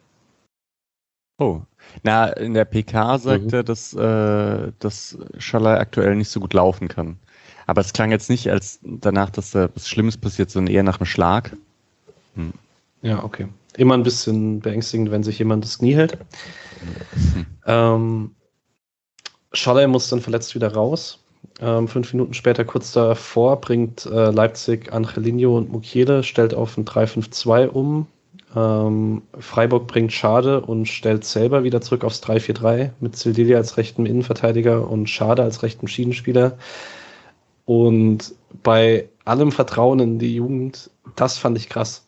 Oh, 1.39 1.61
na, 2.03 2.27
in 2.27 2.53
der 2.53 2.65
PK 2.65 3.17
sagt 3.17 3.45
mhm. 3.45 3.53
er, 3.53 3.63
dass, 3.63 3.93
äh, 3.93 4.71
dass 4.79 5.17
Schalai 5.37 5.79
aktuell 5.79 6.15
nicht 6.15 6.29
so 6.29 6.39
gut 6.39 6.53
laufen 6.53 6.87
kann. 6.87 7.17
Aber 7.65 7.81
es 7.81 7.93
klang 7.93 8.11
jetzt 8.11 8.29
nicht 8.29 8.49
als 8.49 8.79
danach, 8.81 9.29
dass 9.29 9.51
da 9.51 9.69
was 9.75 9.89
Schlimmes 9.89 10.17
passiert, 10.17 10.49
sondern 10.49 10.73
eher 10.73 10.83
nach 10.83 10.99
einem 10.99 11.05
Schlag. 11.05 11.55
Hm. 12.35 12.53
Ja, 13.01 13.23
okay. 13.23 13.47
Immer 13.75 13.95
ein 13.95 14.03
bisschen 14.03 14.59
beängstigend, 14.61 15.11
wenn 15.11 15.23
sich 15.23 15.37
jemand 15.37 15.63
das 15.63 15.79
Knie 15.79 15.93
hält. 15.93 16.17
Mhm. 17.15 17.45
Ähm, 17.65 18.31
Schalay 19.51 19.87
muss 19.87 20.09
dann 20.09 20.21
verletzt 20.21 20.55
wieder 20.55 20.73
raus. 20.73 21.19
Ähm, 21.59 21.87
fünf 21.87 22.13
Minuten 22.13 22.33
später, 22.33 22.63
kurz 22.63 22.91
davor, 22.91 23.59
bringt 23.59 24.05
äh, 24.05 24.31
Leipzig 24.31 24.91
Angelino 24.93 25.57
und 25.57 25.71
Mukiele, 25.71 26.23
stellt 26.23 26.53
auf 26.53 26.77
ein 26.77 26.85
3-5-2 26.85 27.67
um. 27.67 28.07
Ähm, 28.55 29.23
Freiburg 29.37 29.87
bringt 29.87 30.13
Schade 30.13 30.61
und 30.61 30.87
stellt 30.87 31.25
selber 31.25 31.63
wieder 31.63 31.81
zurück 31.81 32.03
aufs 32.03 32.23
3-4-3 32.23 32.91
mit 32.99 33.15
Sildilia 33.15 33.57
als 33.57 33.77
rechten 33.77 34.05
Innenverteidiger 34.05 34.89
und 34.89 35.09
Schade 35.09 35.43
als 35.43 35.63
rechten 35.63 35.87
Schienenspieler. 35.87 36.57
Und 37.65 38.33
bei 38.63 39.09
allem 39.25 39.51
Vertrauen 39.51 39.99
in 39.99 40.19
die 40.19 40.35
Jugend, 40.35 40.89
das 41.15 41.37
fand 41.37 41.57
ich 41.57 41.67
krass. 41.67 42.07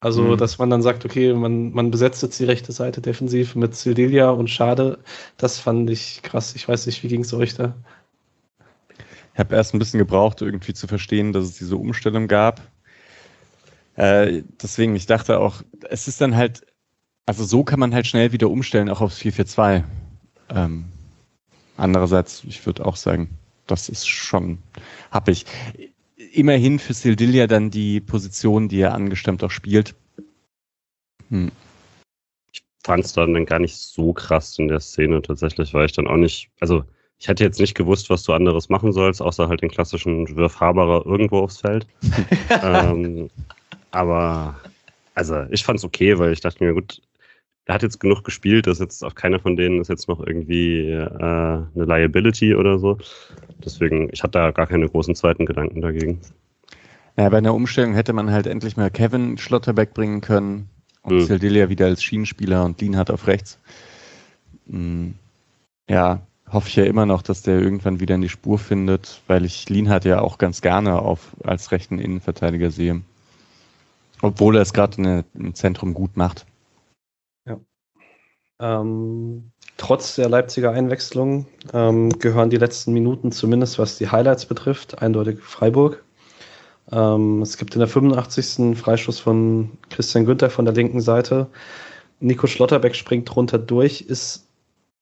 Also, 0.00 0.22
mhm. 0.22 0.36
dass 0.36 0.58
man 0.58 0.68
dann 0.68 0.82
sagt, 0.82 1.04
okay, 1.04 1.32
man, 1.32 1.72
man 1.72 1.90
besetzt 1.92 2.22
jetzt 2.22 2.38
die 2.40 2.44
rechte 2.44 2.72
Seite 2.72 3.00
defensiv 3.00 3.54
mit 3.54 3.76
Sildilia 3.76 4.30
und 4.30 4.50
Schade, 4.50 4.98
das 5.36 5.58
fand 5.58 5.88
ich 5.90 6.22
krass. 6.22 6.56
Ich 6.56 6.68
weiß 6.68 6.86
nicht, 6.86 7.04
wie 7.04 7.08
ging 7.08 7.20
es 7.20 7.32
euch 7.32 7.54
da? 7.54 7.74
Ich 9.32 9.38
habe 9.38 9.54
erst 9.54 9.74
ein 9.74 9.78
bisschen 9.78 9.98
gebraucht, 9.98 10.42
irgendwie 10.42 10.74
zu 10.74 10.88
verstehen, 10.88 11.32
dass 11.32 11.44
es 11.44 11.56
diese 11.56 11.76
Umstellung 11.76 12.26
gab. 12.26 12.60
Äh, 13.96 14.42
deswegen, 14.62 14.96
ich 14.96 15.06
dachte 15.06 15.38
auch, 15.38 15.62
es 15.88 16.08
ist 16.08 16.20
dann 16.20 16.36
halt, 16.36 16.66
also 17.26 17.44
so 17.44 17.62
kann 17.64 17.80
man 17.80 17.94
halt 17.94 18.06
schnell 18.06 18.32
wieder 18.32 18.50
umstellen, 18.50 18.88
auch 18.88 19.00
aufs 19.00 19.18
442. 19.18 19.84
Ähm, 20.50 20.84
andererseits, 21.76 22.44
ich 22.44 22.64
würde 22.64 22.84
auch 22.84 22.96
sagen, 22.96 23.30
das 23.66 23.88
ist 23.88 24.08
schon 24.08 24.58
happig. 25.10 25.46
Immerhin 26.32 26.78
für 26.78 26.94
Sildilia 26.94 27.46
dann 27.46 27.70
die 27.70 28.00
Position, 28.00 28.68
die 28.68 28.80
er 28.80 28.94
angestemmt 28.94 29.44
auch 29.44 29.50
spielt. 29.50 29.94
Hm. 31.28 31.50
Ich 32.52 32.62
fand 32.84 33.04
es 33.04 33.12
dann 33.12 33.46
gar 33.46 33.58
nicht 33.58 33.76
so 33.76 34.12
krass 34.12 34.58
in 34.58 34.68
der 34.68 34.80
Szene 34.80 35.22
tatsächlich, 35.22 35.72
weil 35.74 35.86
ich 35.86 35.92
dann 35.92 36.08
auch 36.08 36.16
nicht, 36.16 36.50
also 36.60 36.84
ich 37.18 37.28
hätte 37.28 37.44
jetzt 37.44 37.60
nicht 37.60 37.76
gewusst, 37.76 38.10
was 38.10 38.24
du 38.24 38.32
anderes 38.32 38.68
machen 38.68 38.92
sollst, 38.92 39.22
außer 39.22 39.48
halt 39.48 39.62
den 39.62 39.70
klassischen 39.70 40.34
Wirf 40.34 40.58
Haberer 40.58 41.06
irgendwo 41.06 41.38
aufs 41.38 41.60
Feld. 41.60 41.86
ähm, 42.62 43.30
aber 43.92 44.56
also 45.14 45.44
ich 45.50 45.64
fand 45.64 45.78
es 45.78 45.84
okay, 45.84 46.18
weil 46.18 46.32
ich 46.32 46.40
dachte 46.40 46.64
mir, 46.64 46.74
gut, 46.74 47.00
er 47.66 47.74
hat 47.74 47.82
jetzt 47.82 48.00
genug 48.00 48.24
gespielt, 48.24 48.66
dass 48.66 48.80
jetzt 48.80 49.04
auch 49.04 49.14
keiner 49.14 49.38
von 49.38 49.56
denen 49.56 49.80
ist 49.80 49.88
jetzt 49.88 50.08
noch 50.08 50.20
irgendwie 50.26 50.90
äh, 50.90 51.06
eine 51.06 51.68
Liability 51.74 52.54
oder 52.54 52.78
so. 52.78 52.98
Deswegen, 53.64 54.08
ich 54.12 54.22
hatte 54.22 54.38
da 54.38 54.50
gar 54.50 54.66
keine 54.66 54.88
großen 54.88 55.14
zweiten 55.14 55.46
Gedanken 55.46 55.80
dagegen. 55.80 56.20
Ja, 57.16 57.28
bei 57.28 57.38
einer 57.38 57.54
Umstellung 57.54 57.94
hätte 57.94 58.12
man 58.12 58.30
halt 58.30 58.46
endlich 58.46 58.76
mal 58.76 58.90
Kevin 58.90 59.38
Schlotterbeck 59.38 59.94
bringen 59.94 60.22
können 60.22 60.70
und 61.02 61.20
hm. 61.20 61.26
Sildilia 61.26 61.68
wieder 61.68 61.86
als 61.86 62.02
Schienenspieler 62.02 62.64
und 62.64 62.80
Lean 62.80 62.96
hat 62.96 63.10
auf 63.10 63.26
rechts. 63.26 63.58
Hm, 64.68 65.14
ja, 65.88 66.22
hoffe 66.50 66.68
ich 66.68 66.76
ja 66.76 66.84
immer 66.84 67.06
noch, 67.06 67.22
dass 67.22 67.42
der 67.42 67.60
irgendwann 67.60 68.00
wieder 68.00 68.14
in 68.14 68.22
die 68.22 68.28
Spur 68.28 68.58
findet, 68.58 69.20
weil 69.26 69.44
ich 69.44 69.68
Lean 69.68 69.88
hat 69.88 70.04
ja 70.04 70.20
auch 70.20 70.38
ganz 70.38 70.62
gerne 70.62 70.98
auf, 70.98 71.36
als 71.44 71.70
rechten 71.70 71.98
Innenverteidiger 71.98 72.70
sehe. 72.70 73.02
Obwohl 74.22 74.56
er 74.56 74.62
es 74.62 74.72
gerade 74.72 75.24
im 75.34 75.54
Zentrum 75.54 75.94
gut 75.94 76.16
macht. 76.16 76.46
Ähm, 78.62 79.50
trotz 79.76 80.14
der 80.14 80.28
Leipziger 80.28 80.70
Einwechslung 80.70 81.46
ähm, 81.72 82.10
gehören 82.20 82.48
die 82.48 82.58
letzten 82.58 82.92
Minuten, 82.92 83.32
zumindest 83.32 83.80
was 83.80 83.98
die 83.98 84.08
Highlights 84.08 84.46
betrifft, 84.46 85.02
eindeutig 85.02 85.40
Freiburg. 85.40 86.04
Ähm, 86.92 87.42
es 87.42 87.56
gibt 87.56 87.74
in 87.74 87.80
der 87.80 87.88
85. 87.88 88.78
Freischuss 88.78 89.18
von 89.18 89.72
Christian 89.90 90.26
Günther 90.26 90.48
von 90.48 90.64
der 90.64 90.74
linken 90.74 91.00
Seite. 91.00 91.48
Nico 92.20 92.46
Schlotterbeck 92.46 92.94
springt 92.94 93.34
runter 93.34 93.58
durch, 93.58 94.02
ist 94.02 94.46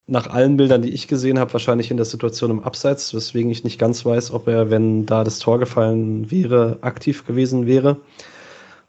nach 0.06 0.28
allen 0.28 0.56
Bildern, 0.56 0.80
die 0.80 0.94
ich 0.94 1.06
gesehen 1.06 1.38
habe, 1.38 1.52
wahrscheinlich 1.52 1.90
in 1.90 1.98
der 1.98 2.06
Situation 2.06 2.50
im 2.50 2.64
Abseits, 2.64 3.12
weswegen 3.12 3.50
ich 3.50 3.62
nicht 3.62 3.78
ganz 3.78 4.06
weiß, 4.06 4.32
ob 4.32 4.48
er, 4.48 4.70
wenn 4.70 5.04
da 5.04 5.22
das 5.22 5.38
Tor 5.38 5.58
gefallen 5.58 6.30
wäre, 6.30 6.78
aktiv 6.80 7.26
gewesen 7.26 7.66
wäre. 7.66 7.98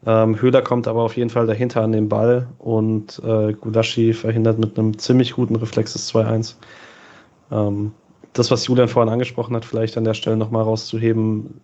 Ähm, 0.06 0.42
Höhler 0.42 0.62
kommt 0.62 0.88
aber 0.88 1.04
auf 1.04 1.16
jeden 1.16 1.30
Fall 1.30 1.46
dahinter 1.46 1.82
an 1.84 1.92
den 1.92 2.10
Ball 2.10 2.48
und 2.58 3.22
äh, 3.24 3.54
Gulaschi 3.54 4.14
verhindert 4.14 4.58
mit 4.58 4.78
einem 4.78 4.98
ziemlich 4.98 5.34
guten 5.34 5.56
Reflex 5.56 5.94
das 5.94 6.12
2-1. 6.14 6.56
Ähm, 7.52 7.92
das, 8.34 8.50
was 8.50 8.66
Julian 8.66 8.88
vorhin 8.88 9.12
angesprochen 9.12 9.56
hat, 9.56 9.66
vielleicht 9.66 9.98
an 9.98 10.04
der 10.04 10.14
Stelle 10.14 10.38
nochmal 10.38 10.64
rauszuheben, 10.64 11.62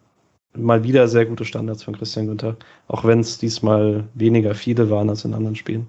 mal 0.55 0.83
wieder 0.83 1.07
sehr 1.07 1.25
gute 1.25 1.45
Standards 1.45 1.83
von 1.83 1.97
Christian 1.97 2.27
Günther, 2.27 2.57
auch 2.88 3.05
wenn 3.05 3.19
es 3.19 3.38
diesmal 3.38 4.03
weniger 4.13 4.53
viele 4.53 4.89
waren 4.89 5.09
als 5.09 5.25
in 5.25 5.33
anderen 5.33 5.55
Spielen. 5.55 5.88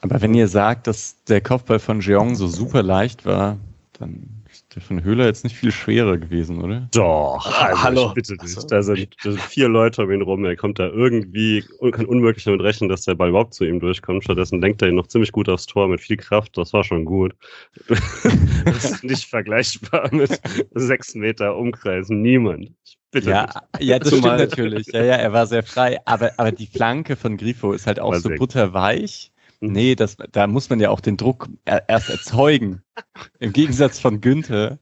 Aber 0.00 0.22
wenn 0.22 0.34
ihr 0.34 0.48
sagt, 0.48 0.86
dass 0.86 1.22
der 1.24 1.40
Kopfball 1.40 1.80
von 1.80 2.00
Jeong 2.00 2.36
so 2.36 2.46
super 2.46 2.82
leicht 2.82 3.26
war, 3.26 3.58
dann 3.98 4.37
der 4.74 4.82
von 4.82 5.02
Höhler 5.02 5.24
jetzt 5.24 5.44
nicht 5.44 5.56
viel 5.56 5.72
schwerer 5.72 6.18
gewesen, 6.18 6.62
oder? 6.62 6.88
Doch, 6.92 7.46
also 7.58 7.82
Hallo. 7.82 8.12
bitte 8.14 8.36
dich. 8.36 8.54
Also. 8.54 8.68
Da, 8.68 8.82
sind, 8.82 9.16
da 9.24 9.30
sind 9.30 9.40
vier 9.40 9.68
Leute 9.68 10.02
um 10.02 10.10
ihn 10.10 10.20
rum. 10.20 10.44
Er 10.44 10.56
kommt 10.56 10.78
da 10.78 10.88
irgendwie, 10.88 11.64
kann 11.92 12.04
unmöglich 12.04 12.44
damit 12.44 12.60
rechnen, 12.60 12.90
dass 12.90 13.02
der 13.02 13.14
Ball 13.14 13.30
überhaupt 13.30 13.54
zu 13.54 13.64
ihm 13.64 13.80
durchkommt. 13.80 14.24
Stattdessen 14.24 14.60
lenkt 14.60 14.82
er 14.82 14.88
ihn 14.88 14.96
noch 14.96 15.06
ziemlich 15.06 15.32
gut 15.32 15.48
aufs 15.48 15.66
Tor 15.66 15.88
mit 15.88 16.00
viel 16.00 16.18
Kraft. 16.18 16.58
Das 16.58 16.74
war 16.74 16.84
schon 16.84 17.06
gut. 17.06 17.34
das 17.88 18.84
ist 18.84 19.04
nicht 19.04 19.24
vergleichbar 19.24 20.12
mit 20.14 20.38
sechs 20.74 21.14
Meter 21.14 21.56
Umkreis. 21.56 22.10
Niemand. 22.10 22.72
Bitte. 23.10 23.30
Ja, 23.30 23.48
ja 23.78 23.98
das 23.98 24.08
stimmt 24.08 24.24
natürlich. 24.24 24.88
Ja, 24.88 25.02
ja, 25.02 25.14
er 25.14 25.32
war 25.32 25.46
sehr 25.46 25.62
frei. 25.62 25.98
Aber, 26.04 26.32
aber 26.36 26.52
die 26.52 26.66
Flanke 26.66 27.16
von 27.16 27.38
Grifo 27.38 27.72
ist 27.72 27.86
halt 27.86 28.00
auch 28.00 28.12
war 28.12 28.20
so 28.20 28.28
butterweich. 28.28 29.32
Mhm. 29.60 29.72
Nee, 29.72 29.94
das, 29.94 30.16
da 30.32 30.46
muss 30.46 30.70
man 30.70 30.80
ja 30.80 30.90
auch 30.90 31.00
den 31.00 31.16
Druck 31.16 31.48
erst 31.64 32.10
erzeugen. 32.10 32.82
Im 33.38 33.52
Gegensatz 33.52 33.98
von 33.98 34.20
Günther. 34.20 34.78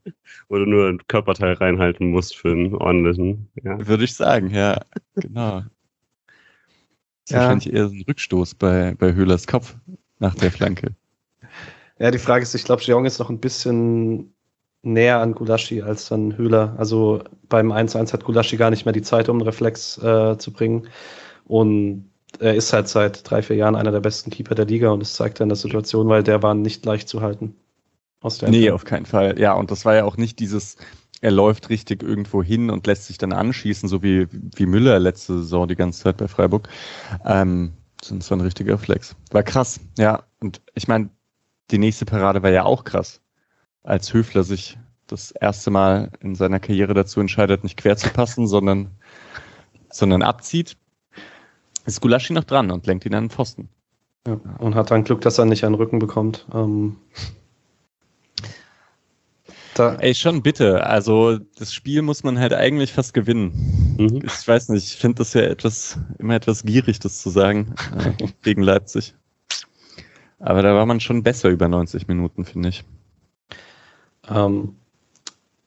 Wo 0.48 0.56
du 0.56 0.66
nur 0.66 0.88
ein 0.88 1.06
Körperteil 1.08 1.54
reinhalten 1.54 2.10
musst 2.10 2.36
für 2.36 2.50
einen 2.50 2.74
ordentlichen. 2.74 3.48
Ja. 3.62 3.86
Würde 3.86 4.04
ich 4.04 4.14
sagen, 4.14 4.50
ja. 4.50 4.80
Genau. 5.14 5.60
Das 5.60 5.64
ist 7.24 7.30
ja. 7.30 7.38
wahrscheinlich 7.38 7.72
eher 7.72 7.88
so 7.88 7.94
ein 7.94 8.04
Rückstoß 8.06 8.54
bei, 8.54 8.94
bei 8.98 9.14
Höhlers 9.14 9.46
Kopf 9.46 9.76
nach 10.18 10.34
der 10.34 10.52
Flanke. 10.52 10.94
Ja, 11.98 12.10
die 12.10 12.18
Frage 12.18 12.42
ist, 12.42 12.54
ich 12.54 12.64
glaube, 12.64 12.82
Jeong 12.82 13.06
ist 13.06 13.18
noch 13.18 13.30
ein 13.30 13.40
bisschen 13.40 14.34
näher 14.82 15.20
an 15.20 15.32
Gulaschi 15.32 15.82
als 15.82 16.08
dann 16.08 16.36
Höhler. 16.36 16.74
Also 16.78 17.24
beim 17.48 17.72
1-1 17.72 18.12
hat 18.12 18.24
Gulaschi 18.24 18.56
gar 18.56 18.70
nicht 18.70 18.84
mehr 18.84 18.92
die 18.92 19.02
Zeit, 19.02 19.28
um 19.28 19.36
einen 19.36 19.46
Reflex 19.46 19.98
äh, 19.98 20.36
zu 20.38 20.52
bringen. 20.52 20.88
Und 21.44 22.10
er 22.40 22.54
ist 22.54 22.72
halt 22.72 22.88
seit 22.88 23.28
drei, 23.28 23.42
vier 23.42 23.56
Jahren 23.56 23.76
einer 23.76 23.92
der 23.92 24.00
besten 24.00 24.30
Keeper 24.30 24.54
der 24.54 24.66
Liga 24.66 24.90
und 24.90 25.00
das 25.00 25.14
zeigt 25.14 25.40
in 25.40 25.48
der 25.48 25.56
Situation, 25.56 26.08
weil 26.08 26.22
der 26.22 26.42
war 26.42 26.54
nicht 26.54 26.84
leicht 26.84 27.08
zu 27.08 27.20
halten. 27.20 27.54
Aus 28.20 28.38
der 28.38 28.50
nee, 28.50 28.70
auf 28.70 28.84
keinen 28.84 29.06
Fall. 29.06 29.38
Ja, 29.38 29.52
und 29.54 29.70
das 29.70 29.84
war 29.84 29.94
ja 29.94 30.04
auch 30.04 30.16
nicht 30.16 30.38
dieses, 30.38 30.76
er 31.20 31.30
läuft 31.30 31.70
richtig 31.70 32.02
irgendwo 32.02 32.42
hin 32.42 32.70
und 32.70 32.86
lässt 32.86 33.06
sich 33.06 33.18
dann 33.18 33.32
anschießen, 33.32 33.88
so 33.88 34.02
wie, 34.02 34.26
wie 34.30 34.66
Müller 34.66 34.98
letzte 34.98 35.34
Saison 35.38 35.68
die 35.68 35.76
ganze 35.76 36.02
Zeit 36.02 36.16
bei 36.16 36.28
Freiburg. 36.28 36.68
Ähm, 37.24 37.72
das 38.08 38.30
war 38.30 38.38
ein 38.38 38.42
richtiger 38.42 38.78
Flex. 38.78 39.16
War 39.30 39.42
krass, 39.42 39.80
ja. 39.98 40.22
Und 40.40 40.60
ich 40.74 40.88
meine, 40.88 41.10
die 41.70 41.78
nächste 41.78 42.04
Parade 42.04 42.42
war 42.42 42.50
ja 42.50 42.64
auch 42.64 42.84
krass. 42.84 43.20
Als 43.82 44.12
Höfler 44.12 44.42
sich 44.42 44.78
das 45.06 45.30
erste 45.30 45.70
Mal 45.70 46.10
in 46.20 46.34
seiner 46.34 46.58
Karriere 46.58 46.94
dazu 46.94 47.20
entscheidet, 47.20 47.64
nicht 47.64 47.76
quer 47.76 47.96
zu 47.96 48.08
passen, 48.10 48.46
sondern, 48.46 48.90
sondern 49.90 50.22
abzieht 50.22 50.76
ist 51.86 52.00
Gulaschi 52.00 52.32
noch 52.32 52.44
dran 52.44 52.70
und 52.70 52.86
lenkt 52.86 53.06
ihn 53.06 53.14
an 53.14 53.24
den 53.24 53.30
Pfosten. 53.30 53.68
Ja, 54.26 54.38
und 54.58 54.74
hat 54.74 54.90
dann 54.90 55.04
Glück, 55.04 55.20
dass 55.20 55.38
er 55.38 55.44
nicht 55.44 55.64
einen 55.64 55.76
Rücken 55.76 55.98
bekommt. 55.98 56.46
Ähm. 56.52 56.96
Ey, 59.78 60.14
schon 60.14 60.42
bitte. 60.42 60.86
Also 60.86 61.38
das 61.58 61.72
Spiel 61.74 62.02
muss 62.02 62.24
man 62.24 62.38
halt 62.38 62.54
eigentlich 62.54 62.92
fast 62.92 63.12
gewinnen. 63.12 63.96
Mhm. 63.98 64.22
Ich 64.24 64.48
weiß 64.48 64.70
nicht, 64.70 64.84
ich 64.86 64.96
finde 64.96 65.18
das 65.18 65.34
ja 65.34 65.42
etwas, 65.42 65.98
immer 66.18 66.34
etwas 66.34 66.62
gierig, 66.64 66.98
das 66.98 67.20
zu 67.20 67.30
sagen, 67.30 67.74
äh, 67.96 68.26
gegen 68.42 68.62
Leipzig. 68.62 69.14
Aber 70.38 70.62
da 70.62 70.74
war 70.74 70.86
man 70.86 71.00
schon 71.00 71.22
besser 71.22 71.50
über 71.50 71.68
90 71.68 72.08
Minuten, 72.08 72.44
finde 72.44 72.70
ich. 72.70 72.84
Ähm, 74.28 74.76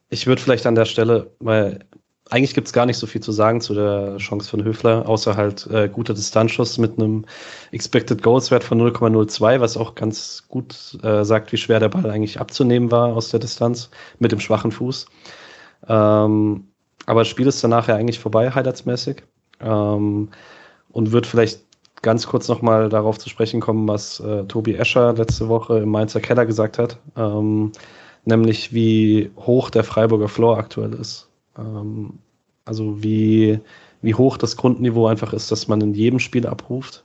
ich 0.10 0.28
würde 0.28 0.42
vielleicht 0.42 0.66
an 0.66 0.76
der 0.76 0.86
Stelle, 0.86 1.32
weil 1.40 1.86
eigentlich 2.30 2.54
gibt 2.54 2.68
es 2.68 2.74
gar 2.74 2.86
nicht 2.86 2.98
so 2.98 3.08
viel 3.08 3.22
zu 3.22 3.32
sagen 3.32 3.60
zu 3.60 3.74
der 3.74 4.18
Chance 4.18 4.50
von 4.50 4.64
Höfler, 4.64 5.08
außer 5.10 5.36
halt 5.36 5.68
äh, 5.68 5.90
guter 5.90 6.14
Distanzschuss 6.14 6.78
mit 6.78 7.00
einem 7.00 7.26
Expected 7.72 8.22
Goals 8.22 8.52
Wert 8.52 8.64
von 8.64 8.80
0,02, 8.80 9.60
was 9.60 9.78
auch 9.78 9.96
ganz 9.96 10.46
gut 10.48 10.98
äh, 11.04 11.24
sagt, 11.24 11.52
wie 11.52 11.58
schwer 11.58 11.80
der 11.80 11.90
Ball 11.90 12.10
eigentlich 12.10 12.40
abzunehmen 12.40 12.92
war 12.92 13.16
aus 13.16 13.30
der 13.30 13.40
Distanz 13.40 13.90
mit 14.20 14.32
dem 14.32 14.40
schwachen 14.40 14.72
Fuß. 14.72 15.08
Ähm, 15.88 16.68
aber 17.06 17.22
das 17.22 17.28
Spiel 17.28 17.48
ist 17.48 17.64
danach 17.64 17.88
ja 17.88 17.96
eigentlich 17.96 18.20
vorbei, 18.20 18.52
highlightsmäßig. 18.52 19.24
Ähm, 19.62 20.30
und 20.92 21.12
wird 21.12 21.28
vielleicht 21.28 21.62
ganz 22.02 22.28
kurz 22.28 22.48
nochmal 22.48 22.90
darauf 22.90 23.18
zu 23.18 23.30
sprechen 23.30 23.60
kommen, 23.60 23.88
was 23.88 24.20
äh, 24.20 24.44
Tobi 24.46 24.76
Escher 24.76 25.14
letzte 25.14 25.50
Woche 25.50 25.80
im 25.80 25.90
Mainzer 25.90 26.22
Keller 26.22 26.46
gesagt 26.46 26.78
hat. 26.78 26.98
Ähm, 27.18 27.72
nämlich 28.26 28.74
wie 28.74 29.32
hoch 29.38 29.70
der 29.70 29.84
Freiburger 29.84 30.28
Floor 30.30 30.58
aktuell 30.58 30.94
ist. 30.94 31.29
Ähm, 31.58 32.20
also 32.66 33.02
wie, 33.04 33.60
wie 34.02 34.16
hoch 34.16 34.38
das 34.38 34.58
Grundniveau 34.58 35.08
einfach 35.08 35.34
ist, 35.34 35.52
dass 35.52 35.68
man 35.68 35.82
in 35.82 35.94
jedem 35.94 36.20
Spiel 36.20 36.46
abruft. 36.46 37.04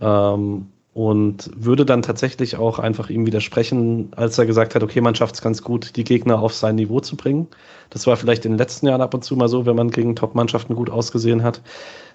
Ähm, 0.00 0.68
und 0.96 1.50
würde 1.54 1.84
dann 1.84 2.00
tatsächlich 2.00 2.56
auch 2.56 2.78
einfach 2.78 3.10
ihm 3.10 3.26
widersprechen, 3.26 4.08
als 4.16 4.38
er 4.38 4.46
gesagt 4.46 4.74
hat, 4.74 4.82
okay, 4.82 5.02
man 5.02 5.14
schafft 5.14 5.34
es 5.34 5.42
ganz 5.42 5.60
gut, 5.60 5.94
die 5.96 6.04
Gegner 6.04 6.40
auf 6.40 6.54
sein 6.54 6.76
Niveau 6.76 7.00
zu 7.00 7.16
bringen. 7.16 7.48
Das 7.90 8.06
war 8.06 8.16
vielleicht 8.16 8.46
in 8.46 8.52
den 8.52 8.58
letzten 8.58 8.86
Jahren 8.86 9.02
ab 9.02 9.12
und 9.12 9.22
zu 9.22 9.36
mal 9.36 9.48
so, 9.48 9.66
wenn 9.66 9.76
man 9.76 9.90
gegen 9.90 10.16
Top-Mannschaften 10.16 10.74
gut 10.74 10.88
ausgesehen 10.88 11.42
hat. 11.42 11.60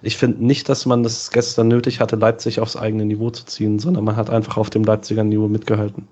Ich 0.02 0.16
finde 0.16 0.44
nicht, 0.44 0.68
dass 0.68 0.84
man 0.84 1.04
das 1.04 1.30
gestern 1.30 1.68
nötig 1.68 2.00
hatte, 2.00 2.16
Leipzig 2.16 2.58
aufs 2.58 2.74
eigene 2.74 3.04
Niveau 3.04 3.30
zu 3.30 3.44
ziehen, 3.44 3.78
sondern 3.78 4.02
man 4.02 4.16
hat 4.16 4.30
einfach 4.30 4.56
auf 4.56 4.68
dem 4.68 4.82
Leipziger 4.82 5.22
Niveau 5.22 5.46
mitgehalten. 5.46 6.08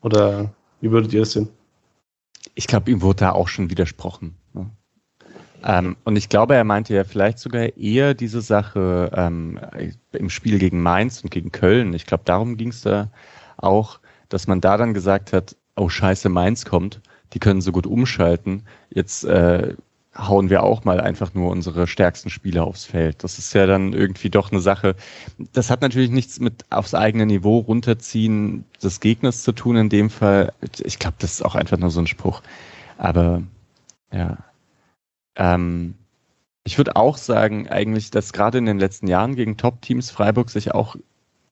Oder 0.00 0.54
wie 0.80 0.92
würdet 0.92 1.12
ihr 1.12 1.22
es 1.22 1.32
sehen? 1.32 1.48
Ich 2.54 2.68
glaube, 2.68 2.92
ihm 2.92 3.02
wurde 3.02 3.24
da 3.24 3.32
auch 3.32 3.48
schon 3.48 3.70
widersprochen. 3.70 4.36
Ähm, 5.64 5.96
und 6.04 6.16
ich 6.16 6.28
glaube, 6.28 6.54
er 6.54 6.64
meinte 6.64 6.94
ja 6.94 7.04
vielleicht 7.04 7.38
sogar 7.38 7.76
eher 7.76 8.12
diese 8.14 8.42
Sache 8.42 9.10
ähm, 9.14 9.58
im 10.12 10.28
Spiel 10.28 10.58
gegen 10.58 10.82
Mainz 10.82 11.22
und 11.22 11.30
gegen 11.30 11.52
Köln. 11.52 11.94
Ich 11.94 12.04
glaube, 12.04 12.24
darum 12.26 12.56
ging 12.58 12.68
es 12.68 12.82
da 12.82 13.10
auch, 13.56 13.98
dass 14.28 14.46
man 14.46 14.60
da 14.60 14.76
dann 14.76 14.92
gesagt 14.92 15.32
hat, 15.32 15.56
oh 15.76 15.88
scheiße, 15.88 16.28
Mainz 16.28 16.66
kommt, 16.66 17.00
die 17.32 17.38
können 17.38 17.62
so 17.62 17.72
gut 17.72 17.86
umschalten. 17.86 18.64
Jetzt 18.90 19.24
äh, 19.24 19.74
hauen 20.16 20.50
wir 20.50 20.62
auch 20.62 20.84
mal 20.84 21.00
einfach 21.00 21.32
nur 21.32 21.50
unsere 21.50 21.86
stärksten 21.86 22.28
Spieler 22.28 22.64
aufs 22.64 22.84
Feld. 22.84 23.24
Das 23.24 23.38
ist 23.38 23.54
ja 23.54 23.66
dann 23.66 23.94
irgendwie 23.94 24.30
doch 24.30 24.52
eine 24.52 24.60
Sache. 24.60 24.96
Das 25.54 25.70
hat 25.70 25.80
natürlich 25.80 26.10
nichts 26.10 26.40
mit 26.40 26.64
aufs 26.70 26.94
eigene 26.94 27.24
Niveau 27.24 27.58
runterziehen 27.58 28.64
des 28.82 29.00
Gegners 29.00 29.42
zu 29.42 29.52
tun 29.52 29.76
in 29.76 29.88
dem 29.88 30.10
Fall. 30.10 30.52
Ich 30.84 30.98
glaube, 30.98 31.16
das 31.20 31.32
ist 31.32 31.42
auch 31.42 31.54
einfach 31.54 31.78
nur 31.78 31.90
so 31.90 32.00
ein 32.00 32.06
Spruch. 32.06 32.42
Aber 32.98 33.42
ja. 34.12 34.38
Ähm, 35.36 35.94
ich 36.64 36.78
würde 36.78 36.96
auch 36.96 37.16
sagen, 37.18 37.68
eigentlich, 37.68 38.10
dass 38.10 38.32
gerade 38.32 38.58
in 38.58 38.66
den 38.66 38.78
letzten 38.78 39.06
Jahren 39.06 39.36
gegen 39.36 39.56
Top-Teams 39.56 40.10
Freiburg 40.10 40.50
sich 40.50 40.72
auch 40.72 40.96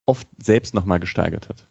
oft 0.07 0.27
selbst 0.43 0.75
nochmal 0.75 1.01
gesteigert 1.01 1.49
hat. 1.49 1.67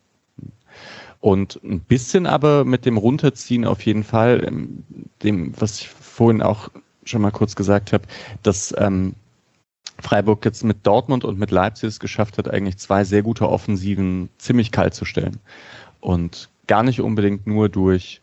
Und 1.19 1.59
ein 1.63 1.79
bisschen 1.79 2.25
aber 2.25 2.65
mit 2.65 2.85
dem 2.85 2.97
Runterziehen 2.97 3.65
auf 3.65 3.85
jeden 3.85 4.03
Fall, 4.03 4.43
ähm, 4.45 4.83
dem, 5.23 5.53
was 5.59 5.79
ich 5.79 5.89
vorhin 5.89 6.41
auch 6.41 6.69
schon 7.03 7.21
mal 7.21 7.31
kurz 7.31 7.55
gesagt 7.55 7.93
habe, 7.93 8.03
dass 8.43 8.73
ähm, 8.77 9.15
Freiburg 9.99 10.45
jetzt 10.45 10.63
mit 10.63 10.85
Dortmund 10.85 11.23
und 11.23 11.37
mit 11.37 11.51
Leipzig 11.51 11.89
es 11.89 11.99
geschafft 11.99 12.37
hat, 12.37 12.49
eigentlich 12.49 12.77
zwei 12.77 13.03
sehr 13.03 13.21
gute 13.21 13.49
Offensiven 13.49 14.29
ziemlich 14.37 14.71
kalt 14.71 14.93
zu 14.93 15.05
stellen. 15.05 15.39
Und 15.99 16.49
gar 16.67 16.83
nicht 16.83 17.01
unbedingt 17.01 17.45
nur 17.45 17.69
durch 17.69 18.20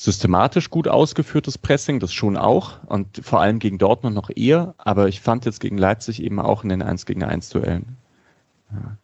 systematisch 0.00 0.70
gut 0.70 0.88
ausgeführtes 0.88 1.58
Pressing, 1.58 2.00
das 2.00 2.14
schon 2.14 2.38
auch 2.38 2.82
und 2.86 3.20
vor 3.22 3.42
allem 3.42 3.58
gegen 3.58 3.76
Dortmund 3.76 4.16
noch 4.16 4.30
eher, 4.34 4.74
aber 4.78 5.08
ich 5.08 5.20
fand 5.20 5.44
jetzt 5.44 5.60
gegen 5.60 5.76
Leipzig 5.76 6.22
eben 6.22 6.40
auch 6.40 6.62
in 6.62 6.70
den 6.70 6.80
1 6.80 7.04
gegen 7.04 7.22
1 7.22 7.50
Duellen. 7.50 7.98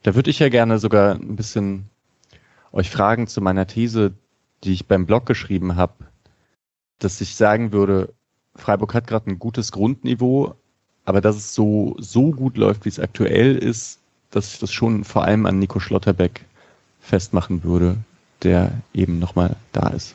Da 0.02 0.14
würde 0.14 0.30
ich 0.30 0.38
ja 0.38 0.48
gerne 0.48 0.78
sogar 0.78 1.16
ein 1.16 1.36
bisschen 1.36 1.90
euch 2.72 2.88
fragen 2.88 3.26
zu 3.26 3.42
meiner 3.42 3.66
These, 3.66 4.14
die 4.64 4.72
ich 4.72 4.86
beim 4.86 5.04
Blog 5.04 5.26
geschrieben 5.26 5.76
habe, 5.76 5.92
dass 6.98 7.20
ich 7.20 7.36
sagen 7.36 7.72
würde, 7.72 8.14
Freiburg 8.54 8.94
hat 8.94 9.06
gerade 9.06 9.30
ein 9.30 9.38
gutes 9.38 9.72
Grundniveau, 9.72 10.54
aber 11.04 11.20
dass 11.20 11.36
es 11.36 11.54
so, 11.54 11.94
so 11.98 12.30
gut 12.30 12.56
läuft, 12.56 12.86
wie 12.86 12.88
es 12.88 12.98
aktuell 12.98 13.56
ist, 13.56 13.98
dass 14.30 14.54
ich 14.54 14.60
das 14.60 14.72
schon 14.72 15.04
vor 15.04 15.24
allem 15.24 15.44
an 15.44 15.58
Nico 15.58 15.78
Schlotterbeck 15.78 16.46
festmachen 17.00 17.64
würde, 17.64 17.98
der 18.42 18.72
eben 18.94 19.18
nochmal 19.18 19.56
da 19.72 19.88
ist. 19.88 20.14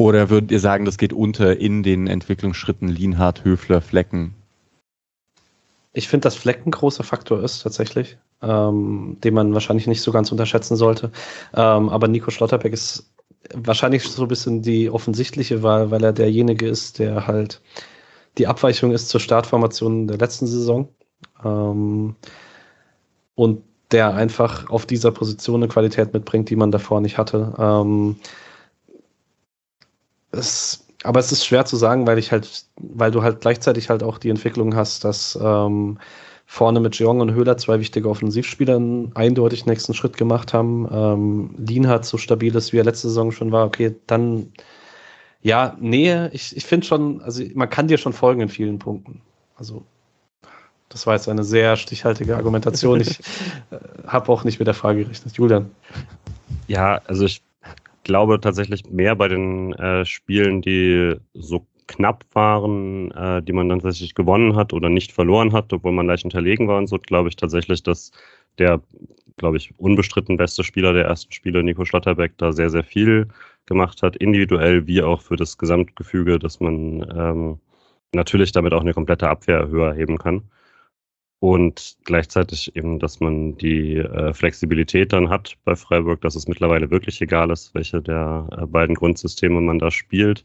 Oder 0.00 0.30
würdet 0.30 0.50
ihr 0.50 0.60
sagen, 0.60 0.86
das 0.86 0.96
geht 0.96 1.12
unter 1.12 1.58
in 1.58 1.82
den 1.82 2.06
Entwicklungsschritten 2.06 2.88
Lienhardt, 2.88 3.44
Höfler, 3.44 3.82
Flecken? 3.82 4.34
Ich 5.92 6.08
finde, 6.08 6.22
dass 6.22 6.36
Flecken 6.36 6.68
ein 6.68 6.70
großer 6.70 7.04
Faktor 7.04 7.42
ist 7.42 7.60
tatsächlich, 7.60 8.16
ähm, 8.40 9.18
den 9.22 9.34
man 9.34 9.52
wahrscheinlich 9.52 9.86
nicht 9.86 10.00
so 10.00 10.10
ganz 10.10 10.32
unterschätzen 10.32 10.74
sollte. 10.74 11.10
Ähm, 11.54 11.90
aber 11.90 12.08
Nico 12.08 12.30
Schlotterbeck 12.30 12.72
ist 12.72 13.12
wahrscheinlich 13.52 14.04
so 14.04 14.22
ein 14.22 14.28
bisschen 14.28 14.62
die 14.62 14.88
offensichtliche 14.88 15.62
Wahl, 15.62 15.90
weil 15.90 16.02
er 16.02 16.14
derjenige 16.14 16.66
ist, 16.66 16.98
der 16.98 17.26
halt 17.26 17.60
die 18.38 18.46
Abweichung 18.46 18.92
ist 18.92 19.10
zur 19.10 19.20
Startformation 19.20 20.08
der 20.08 20.16
letzten 20.16 20.46
Saison. 20.46 20.88
Ähm, 21.44 22.16
und 23.34 23.62
der 23.90 24.14
einfach 24.14 24.70
auf 24.70 24.86
dieser 24.86 25.10
Position 25.10 25.56
eine 25.56 25.68
Qualität 25.68 26.14
mitbringt, 26.14 26.48
die 26.48 26.56
man 26.56 26.70
davor 26.70 27.02
nicht 27.02 27.18
hatte. 27.18 27.54
Ähm, 27.58 28.16
es, 30.32 30.86
aber 31.02 31.20
es 31.20 31.32
ist 31.32 31.44
schwer 31.44 31.64
zu 31.64 31.76
sagen, 31.76 32.06
weil 32.06 32.18
ich 32.18 32.32
halt, 32.32 32.64
weil 32.76 33.10
du 33.10 33.22
halt 33.22 33.40
gleichzeitig 33.40 33.90
halt 33.90 34.02
auch 34.02 34.18
die 34.18 34.30
Entwicklung 34.30 34.74
hast, 34.76 35.04
dass 35.04 35.38
ähm, 35.40 35.98
vorne 36.46 36.80
mit 36.80 36.98
Jeong 36.98 37.20
und 37.20 37.32
Höhler 37.32 37.56
zwei 37.56 37.78
wichtige 37.80 38.08
Offensivspieler 38.08 38.76
einen 38.76 39.14
eindeutig 39.14 39.66
nächsten 39.66 39.94
Schritt 39.94 40.16
gemacht 40.16 40.52
haben. 40.52 40.88
Ähm, 40.90 41.54
Lien 41.58 41.86
hat 41.88 42.04
so 42.04 42.18
stabil 42.18 42.54
ist, 42.54 42.72
wie 42.72 42.78
er 42.78 42.84
letzte 42.84 43.08
Saison 43.08 43.30
schon 43.32 43.52
war. 43.52 43.66
Okay, 43.66 43.94
dann 44.06 44.52
ja, 45.42 45.76
Nähe, 45.80 46.30
ich, 46.32 46.56
ich 46.56 46.66
finde 46.66 46.86
schon, 46.86 47.22
also 47.22 47.42
man 47.54 47.70
kann 47.70 47.88
dir 47.88 47.98
schon 47.98 48.12
folgen 48.12 48.42
in 48.42 48.48
vielen 48.48 48.78
Punkten. 48.78 49.22
Also 49.56 49.84
das 50.88 51.06
war 51.06 51.14
jetzt 51.14 51.28
eine 51.28 51.44
sehr 51.44 51.76
stichhaltige 51.76 52.36
Argumentation. 52.36 53.00
Ich 53.00 53.20
äh, 53.70 53.78
habe 54.06 54.30
auch 54.30 54.44
nicht 54.44 54.58
mit 54.58 54.66
der 54.66 54.74
Frage 54.74 55.04
gerechnet. 55.04 55.36
Julian. 55.36 55.70
Ja, 56.66 57.00
also 57.06 57.24
ich 57.24 57.42
glaube 58.04 58.40
tatsächlich 58.40 58.84
mehr 58.90 59.14
bei 59.16 59.28
den 59.28 59.72
äh, 59.74 60.04
Spielen, 60.04 60.62
die 60.62 61.16
so 61.34 61.66
knapp 61.86 62.24
waren, 62.32 63.10
äh, 63.12 63.42
die 63.42 63.52
man 63.52 63.68
dann 63.68 63.80
tatsächlich 63.80 64.14
gewonnen 64.14 64.54
hat 64.56 64.72
oder 64.72 64.88
nicht 64.88 65.12
verloren 65.12 65.52
hat, 65.52 65.72
obwohl 65.72 65.92
man 65.92 66.06
leicht 66.06 66.24
unterlegen 66.24 66.68
war 66.68 66.78
und 66.78 66.86
so, 66.86 66.98
glaube 66.98 67.28
ich 67.28 67.36
tatsächlich, 67.36 67.82
dass 67.82 68.12
der, 68.58 68.80
glaube 69.36 69.56
ich, 69.56 69.74
unbestritten 69.78 70.36
beste 70.36 70.64
Spieler 70.64 70.92
der 70.92 71.06
ersten 71.06 71.32
Spiele, 71.32 71.62
Nico 71.62 71.84
Schlotterbeck, 71.84 72.38
da 72.38 72.52
sehr, 72.52 72.70
sehr 72.70 72.84
viel 72.84 73.28
gemacht 73.66 74.02
hat, 74.02 74.16
individuell 74.16 74.86
wie 74.86 75.02
auch 75.02 75.20
für 75.20 75.36
das 75.36 75.58
Gesamtgefüge, 75.58 76.38
dass 76.38 76.60
man 76.60 77.06
ähm, 77.16 77.60
natürlich 78.12 78.52
damit 78.52 78.72
auch 78.72 78.82
eine 78.82 78.94
komplette 78.94 79.28
Abwehr 79.28 79.68
höher 79.68 79.94
heben 79.94 80.18
kann 80.18 80.42
und 81.40 81.96
gleichzeitig 82.04 82.76
eben, 82.76 82.98
dass 82.98 83.20
man 83.20 83.56
die 83.56 83.96
äh, 83.96 84.34
Flexibilität 84.34 85.12
dann 85.12 85.30
hat 85.30 85.56
bei 85.64 85.74
Freiburg, 85.74 86.20
dass 86.20 86.34
es 86.36 86.46
mittlerweile 86.46 86.90
wirklich 86.90 87.20
egal 87.22 87.50
ist, 87.50 87.74
welche 87.74 88.02
der 88.02 88.46
äh, 88.52 88.66
beiden 88.66 88.94
Grundsysteme 88.94 89.60
man 89.60 89.78
da 89.78 89.90
spielt 89.90 90.44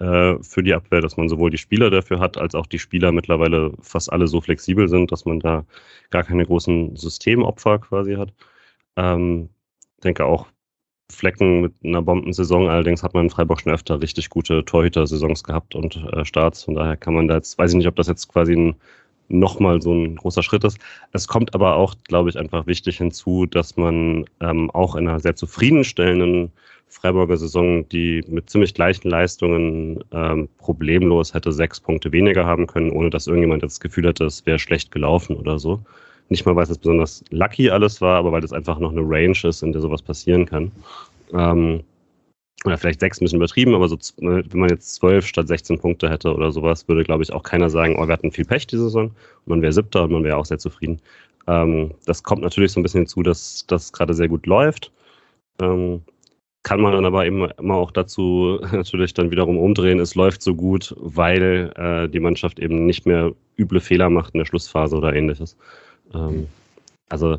äh, 0.00 0.36
für 0.42 0.62
die 0.64 0.74
Abwehr, 0.74 1.00
dass 1.00 1.16
man 1.16 1.28
sowohl 1.28 1.50
die 1.50 1.58
Spieler 1.58 1.90
dafür 1.90 2.18
hat, 2.20 2.38
als 2.38 2.54
auch 2.56 2.66
die 2.66 2.80
Spieler 2.80 3.12
mittlerweile 3.12 3.72
fast 3.82 4.12
alle 4.12 4.26
so 4.26 4.40
flexibel 4.40 4.88
sind, 4.88 5.12
dass 5.12 5.24
man 5.24 5.38
da 5.40 5.64
gar 6.10 6.24
keine 6.24 6.44
großen 6.44 6.96
Systemopfer 6.96 7.78
quasi 7.78 8.14
hat. 8.14 8.32
Ähm, 8.96 9.48
denke 10.04 10.24
auch 10.26 10.48
Flecken 11.12 11.60
mit 11.60 11.74
einer 11.84 12.02
Bombensaison, 12.02 12.68
allerdings 12.68 13.02
hat 13.02 13.14
man 13.14 13.24
in 13.24 13.30
Freiburg 13.30 13.60
schon 13.60 13.72
öfter 13.72 14.00
richtig 14.00 14.30
gute 14.30 14.64
Torhüter-Saisons 14.64 15.44
gehabt 15.44 15.74
und 15.74 15.96
äh, 15.96 16.24
Starts. 16.24 16.64
Von 16.64 16.74
daher 16.74 16.96
kann 16.96 17.14
man 17.14 17.28
da 17.28 17.36
jetzt, 17.36 17.58
weiß 17.58 17.72
ich 17.72 17.76
nicht, 17.76 17.88
ob 17.88 17.96
das 17.96 18.08
jetzt 18.08 18.28
quasi 18.28 18.54
ein 18.54 18.76
nochmal 19.28 19.80
so 19.80 19.92
ein 19.92 20.16
großer 20.16 20.42
Schritt 20.42 20.64
ist. 20.64 20.78
Es 21.12 21.28
kommt 21.28 21.54
aber 21.54 21.76
auch, 21.76 21.94
glaube 22.04 22.30
ich, 22.30 22.38
einfach 22.38 22.66
wichtig 22.66 22.98
hinzu, 22.98 23.46
dass 23.46 23.76
man 23.76 24.24
ähm, 24.40 24.70
auch 24.70 24.94
in 24.94 25.08
einer 25.08 25.20
sehr 25.20 25.36
zufriedenstellenden 25.36 26.52
Freiburger 26.88 27.38
Saison, 27.38 27.88
die 27.88 28.22
mit 28.28 28.50
ziemlich 28.50 28.74
gleichen 28.74 29.08
Leistungen 29.08 30.04
ähm, 30.12 30.48
problemlos 30.58 31.32
hätte 31.32 31.50
sechs 31.50 31.80
Punkte 31.80 32.12
weniger 32.12 32.44
haben 32.44 32.66
können, 32.66 32.90
ohne 32.90 33.08
dass 33.08 33.26
irgendjemand 33.26 33.62
das 33.62 33.80
Gefühl 33.80 34.06
hatte, 34.06 34.26
es 34.26 34.44
wäre 34.44 34.58
schlecht 34.58 34.90
gelaufen 34.90 35.36
oder 35.36 35.58
so. 35.58 35.80
Nicht 36.28 36.44
mal, 36.44 36.54
weil 36.54 36.64
es 36.64 36.78
besonders 36.78 37.24
lucky 37.30 37.70
alles 37.70 38.00
war, 38.00 38.18
aber 38.18 38.32
weil 38.32 38.44
es 38.44 38.52
einfach 38.52 38.78
noch 38.78 38.92
eine 38.92 39.02
Range 39.02 39.36
ist, 39.42 39.62
in 39.62 39.72
der 39.72 39.80
sowas 39.80 40.02
passieren 40.02 40.44
kann. 40.44 40.70
Ähm, 41.32 41.82
oder 42.64 42.78
vielleicht 42.78 43.00
sechs 43.00 43.20
ein 43.20 43.24
bisschen 43.24 43.38
übertrieben, 43.38 43.74
aber 43.74 43.88
so, 43.88 43.98
wenn 44.18 44.46
man 44.52 44.68
jetzt 44.68 44.94
zwölf 44.94 45.26
statt 45.26 45.48
16 45.48 45.78
Punkte 45.78 46.08
hätte 46.08 46.32
oder 46.32 46.52
sowas, 46.52 46.86
würde, 46.88 47.02
glaube 47.04 47.22
ich, 47.22 47.32
auch 47.32 47.42
keiner 47.42 47.68
sagen, 47.70 47.96
oh, 47.98 48.06
wir 48.06 48.12
hatten 48.12 48.30
viel 48.30 48.44
Pech 48.44 48.66
diese 48.66 48.84
Saison. 48.84 49.06
Und 49.06 49.46
man 49.46 49.62
wäre 49.62 49.72
siebter 49.72 50.04
und 50.04 50.12
man 50.12 50.24
wäre 50.24 50.36
auch 50.36 50.44
sehr 50.44 50.58
zufrieden. 50.58 51.00
Ähm, 51.48 51.92
das 52.06 52.22
kommt 52.22 52.42
natürlich 52.42 52.72
so 52.72 52.80
ein 52.80 52.82
bisschen 52.84 53.00
hinzu, 53.00 53.22
dass 53.22 53.66
das 53.66 53.92
gerade 53.92 54.14
sehr 54.14 54.28
gut 54.28 54.46
läuft. 54.46 54.92
Ähm, 55.60 56.02
kann 56.62 56.80
man 56.80 56.92
dann 56.92 57.04
aber 57.04 57.26
eben 57.26 57.50
immer 57.58 57.74
auch 57.74 57.90
dazu 57.90 58.60
natürlich 58.72 59.14
dann 59.14 59.30
wiederum 59.30 59.58
umdrehen, 59.58 59.98
es 59.98 60.14
läuft 60.14 60.42
so 60.42 60.54
gut, 60.54 60.94
weil 60.98 61.72
äh, 61.76 62.08
die 62.08 62.20
Mannschaft 62.20 62.60
eben 62.60 62.86
nicht 62.86 63.06
mehr 63.06 63.32
üble 63.58 63.80
Fehler 63.80 64.10
macht 64.10 64.34
in 64.34 64.38
der 64.38 64.46
Schlussphase 64.46 64.96
oder 64.96 65.14
ähnliches. 65.14 65.56
Ähm, 66.14 66.46
also, 67.08 67.38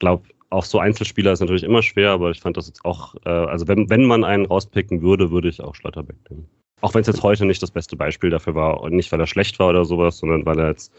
glaube 0.00 0.24
auch 0.50 0.64
so 0.64 0.78
Einzelspieler 0.78 1.32
ist 1.32 1.40
natürlich 1.40 1.64
immer 1.64 1.82
schwer, 1.82 2.10
aber 2.10 2.30
ich 2.30 2.40
fand 2.40 2.56
das 2.56 2.68
jetzt 2.68 2.84
auch, 2.84 3.14
äh, 3.24 3.28
also 3.28 3.66
wenn, 3.68 3.90
wenn 3.90 4.04
man 4.04 4.24
einen 4.24 4.46
rauspicken 4.46 5.02
würde, 5.02 5.30
würde 5.30 5.48
ich 5.48 5.60
auch 5.60 5.74
Schlotterbeck 5.74 6.16
nehmen. 6.30 6.48
Auch 6.82 6.94
wenn 6.94 7.00
es 7.00 7.06
jetzt 7.06 7.22
heute 7.22 7.46
nicht 7.46 7.62
das 7.62 7.70
beste 7.70 7.96
Beispiel 7.96 8.30
dafür 8.30 8.54
war, 8.54 8.80
und 8.80 8.94
nicht 8.94 9.10
weil 9.10 9.20
er 9.20 9.26
schlecht 9.26 9.58
war 9.58 9.68
oder 9.68 9.84
sowas, 9.84 10.18
sondern 10.18 10.44
weil 10.44 10.58
er 10.58 10.68
jetzt, 10.68 10.92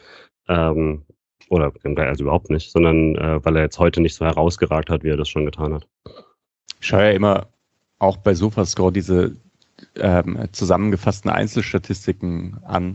ähm, 0.48 1.04
oder 1.50 1.72
also 1.84 2.24
überhaupt 2.24 2.50
nicht, 2.50 2.72
sondern 2.72 3.16
äh, 3.16 3.46
weil 3.46 3.56
er 3.56 3.64
jetzt 3.64 3.80
heute 3.80 4.02
nicht 4.02 4.16
so 4.16 4.26
herausgeragt 4.26 4.90
hat, 4.90 5.04
wie 5.04 5.10
er 5.10 5.18
das 5.18 5.30
schon 5.30 5.46
getan 5.46 5.74
hat. 5.74 5.88
Ich 6.80 6.88
schaue 6.88 7.04
ja 7.04 7.12
immer 7.12 7.48
auch 8.00 8.18
bei 8.18 8.34
Sofascore 8.34 8.92
diese 8.92 9.36
ähm, 9.96 10.48
zusammengefassten 10.52 11.30
Einzelstatistiken 11.30 12.58
an. 12.64 12.90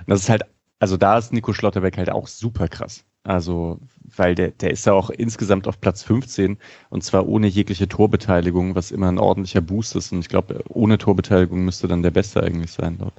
Und 0.00 0.08
das 0.08 0.20
ist 0.20 0.28
halt, 0.28 0.44
also 0.78 0.96
da 0.96 1.18
ist 1.18 1.32
Nico 1.32 1.52
Schlotterbeck 1.52 1.96
halt 1.96 2.10
auch 2.10 2.26
super 2.26 2.68
krass. 2.68 3.04
Also, 3.26 3.80
weil 4.04 4.36
der, 4.36 4.52
der 4.52 4.70
ist 4.70 4.86
ja 4.86 4.92
auch 4.92 5.10
insgesamt 5.10 5.66
auf 5.66 5.80
Platz 5.80 6.04
15 6.04 6.58
und 6.90 7.02
zwar 7.02 7.26
ohne 7.26 7.48
jegliche 7.48 7.88
Torbeteiligung, 7.88 8.76
was 8.76 8.92
immer 8.92 9.08
ein 9.08 9.18
ordentlicher 9.18 9.60
Boost 9.60 9.96
ist. 9.96 10.12
Und 10.12 10.20
ich 10.20 10.28
glaube, 10.28 10.62
ohne 10.68 10.96
Torbeteiligung 10.96 11.64
müsste 11.64 11.88
dann 11.88 12.04
der 12.04 12.12
Beste 12.12 12.42
eigentlich 12.42 12.70
sein 12.70 12.98
dort. 12.98 13.14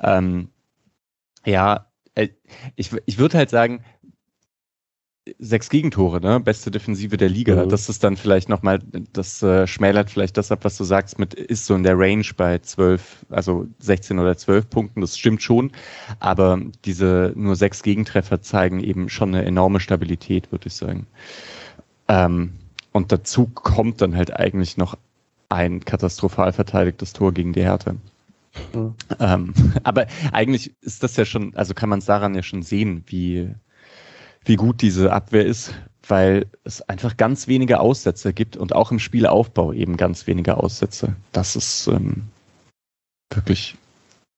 Ähm, 0.00 0.50
ja, 1.44 1.86
äh, 2.14 2.28
ich, 2.76 2.90
ich 3.06 3.18
würde 3.18 3.38
halt 3.38 3.50
sagen, 3.50 3.84
sechs 5.38 5.68
Gegentore, 5.68 6.20
ne? 6.20 6.40
Beste 6.40 6.70
Defensive 6.70 7.16
der 7.16 7.28
Liga. 7.28 7.64
Mhm. 7.64 7.68
Das 7.68 7.88
ist 7.88 8.02
dann 8.04 8.16
vielleicht 8.16 8.48
nochmal, 8.48 8.80
das 9.12 9.42
äh, 9.42 9.66
schmälert 9.66 10.10
vielleicht 10.10 10.36
das 10.36 10.52
ab, 10.52 10.60
was 10.62 10.76
du 10.76 10.84
sagst, 10.84 11.18
mit 11.18 11.34
ist 11.34 11.66
so 11.66 11.74
in 11.74 11.82
der 11.82 11.98
Range 11.98 12.24
bei 12.36 12.58
zwölf, 12.58 13.24
also 13.30 13.66
16 13.78 14.18
oder 14.18 14.36
12 14.36 14.70
Punkten, 14.70 15.00
das 15.00 15.18
stimmt 15.18 15.42
schon. 15.42 15.72
Aber 16.18 16.60
diese 16.84 17.32
nur 17.36 17.56
sechs 17.56 17.82
Gegentreffer 17.82 18.42
zeigen 18.42 18.80
eben 18.82 19.08
schon 19.08 19.34
eine 19.34 19.44
enorme 19.44 19.80
Stabilität, 19.80 20.50
würde 20.52 20.68
ich 20.68 20.74
sagen. 20.74 21.06
Ähm, 22.08 22.52
und 22.92 23.12
dazu 23.12 23.46
kommt 23.46 24.00
dann 24.00 24.16
halt 24.16 24.34
eigentlich 24.34 24.76
noch 24.76 24.96
ein 25.48 25.84
katastrophal 25.84 26.52
verteidigtes 26.52 27.12
Tor 27.12 27.32
gegen 27.32 27.52
die 27.52 27.62
Hertha. 27.62 27.94
Mhm. 28.72 28.94
Ähm, 29.18 29.54
aber 29.84 30.06
eigentlich 30.32 30.72
ist 30.80 31.02
das 31.02 31.16
ja 31.16 31.24
schon, 31.24 31.54
also 31.54 31.74
kann 31.74 31.88
man 31.88 32.00
es 32.00 32.06
daran 32.06 32.34
ja 32.34 32.42
schon 32.42 32.62
sehen, 32.62 33.04
wie, 33.06 33.50
wie 34.44 34.56
gut 34.56 34.82
diese 34.82 35.12
Abwehr 35.12 35.44
ist, 35.44 35.72
weil 36.06 36.46
es 36.64 36.82
einfach 36.82 37.16
ganz 37.16 37.46
wenige 37.46 37.80
Aussätze 37.80 38.32
gibt 38.32 38.56
und 38.56 38.74
auch 38.74 38.90
im 38.90 38.98
Spielaufbau 38.98 39.72
eben 39.72 39.96
ganz 39.96 40.26
wenige 40.26 40.56
Aussätze. 40.56 41.14
Das 41.32 41.56
ist 41.56 41.86
ähm, 41.86 42.24
wirklich 43.32 43.76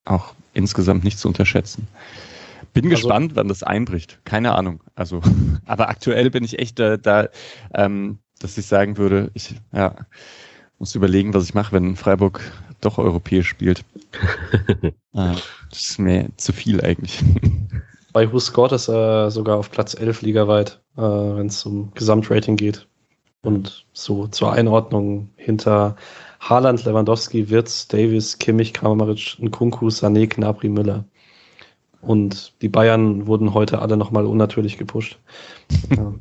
auch 0.05 0.33
insgesamt 0.53 1.03
nicht 1.03 1.19
zu 1.19 1.27
unterschätzen. 1.27 1.87
Bin 2.73 2.85
also, 2.85 2.95
gespannt, 2.95 3.35
wann 3.35 3.47
das 3.47 3.63
einbricht. 3.63 4.19
Keine 4.25 4.53
Ahnung. 4.53 4.81
Also, 4.95 5.21
aber 5.65 5.89
aktuell 5.89 6.29
bin 6.29 6.43
ich 6.43 6.59
echt 6.59 6.79
da, 6.79 6.97
da 6.97 7.29
ähm, 7.73 8.19
dass 8.39 8.57
ich 8.57 8.65
sagen 8.65 8.97
würde, 8.97 9.31
ich 9.33 9.55
ja, 9.71 9.95
muss 10.79 10.95
überlegen, 10.95 11.33
was 11.33 11.45
ich 11.45 11.53
mache, 11.53 11.71
wenn 11.71 11.95
Freiburg 11.95 12.41
doch 12.81 12.97
europäisch 12.97 13.47
spielt. 13.47 13.85
ah, 15.13 15.35
das 15.69 15.81
ist 15.81 15.99
mir 15.99 16.27
zu 16.35 16.51
viel 16.51 16.81
eigentlich. 16.81 17.23
Bei 18.13 18.31
Who 18.31 18.39
Scored 18.39 18.71
ist 18.71 18.87
er 18.87 19.31
sogar 19.31 19.57
auf 19.57 19.71
Platz 19.71 19.95
11 19.95 20.21
ligaweit, 20.21 20.79
äh, 20.97 21.01
wenn 21.01 21.47
es 21.47 21.65
um 21.65 21.91
Gesamtrating 21.95 22.55
geht. 22.55 22.87
Und 23.41 23.85
so 23.91 24.27
zur 24.27 24.53
Einordnung 24.53 25.31
hinter 25.35 25.97
Haaland, 26.39 26.85
Lewandowski, 26.85 27.49
Wirtz, 27.49 27.87
Davis, 27.87 28.37
Kimmich, 28.37 28.73
Kramaric, 28.73 29.37
Nkunku, 29.39 29.87
Sané, 29.89 30.27
Knabri, 30.27 30.69
Müller. 30.69 31.03
Und 32.01 32.53
die 32.61 32.69
Bayern 32.69 33.27
wurden 33.27 33.53
heute 33.53 33.79
alle 33.79 33.97
nochmal 33.97 34.25
unnatürlich 34.25 34.77
gepusht. 34.77 35.17
ja. 35.89 36.13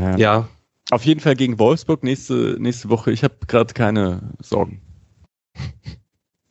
ja. 0.00 0.16
ja. 0.16 0.48
Auf 0.90 1.04
jeden 1.04 1.20
Fall 1.20 1.36
gegen 1.36 1.58
Wolfsburg 1.58 2.02
nächste, 2.02 2.56
nächste 2.58 2.88
Woche. 2.88 3.12
Ich 3.12 3.22
habe 3.22 3.34
gerade 3.46 3.72
keine 3.74 4.32
Sorgen. 4.40 4.80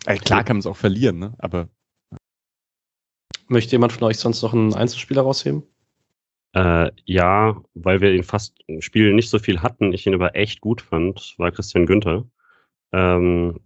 Äh, 0.05 0.17
klar 0.17 0.43
kann 0.43 0.57
man 0.57 0.61
es 0.61 0.65
auch 0.65 0.77
verlieren, 0.77 1.19
ne? 1.19 1.33
aber 1.37 1.67
Möchte 3.51 3.73
jemand 3.73 3.91
von 3.91 4.07
euch 4.07 4.17
sonst 4.17 4.41
noch 4.43 4.53
einen 4.53 4.73
Einzelspieler 4.73 5.23
rausheben? 5.23 5.63
Äh, 6.53 6.89
ja, 7.03 7.61
weil 7.73 7.99
wir 7.99 8.13
ihn 8.13 8.23
fast 8.23 8.57
im 8.67 8.81
Spiel 8.81 9.13
nicht 9.13 9.29
so 9.29 9.39
viel 9.39 9.61
hatten, 9.61 9.91
ich 9.91 10.07
ihn 10.07 10.13
aber 10.13 10.37
echt 10.37 10.61
gut 10.61 10.79
fand, 10.79 11.35
war 11.37 11.51
Christian 11.51 11.85
Günther. 11.85 12.23
Ähm, 12.93 13.59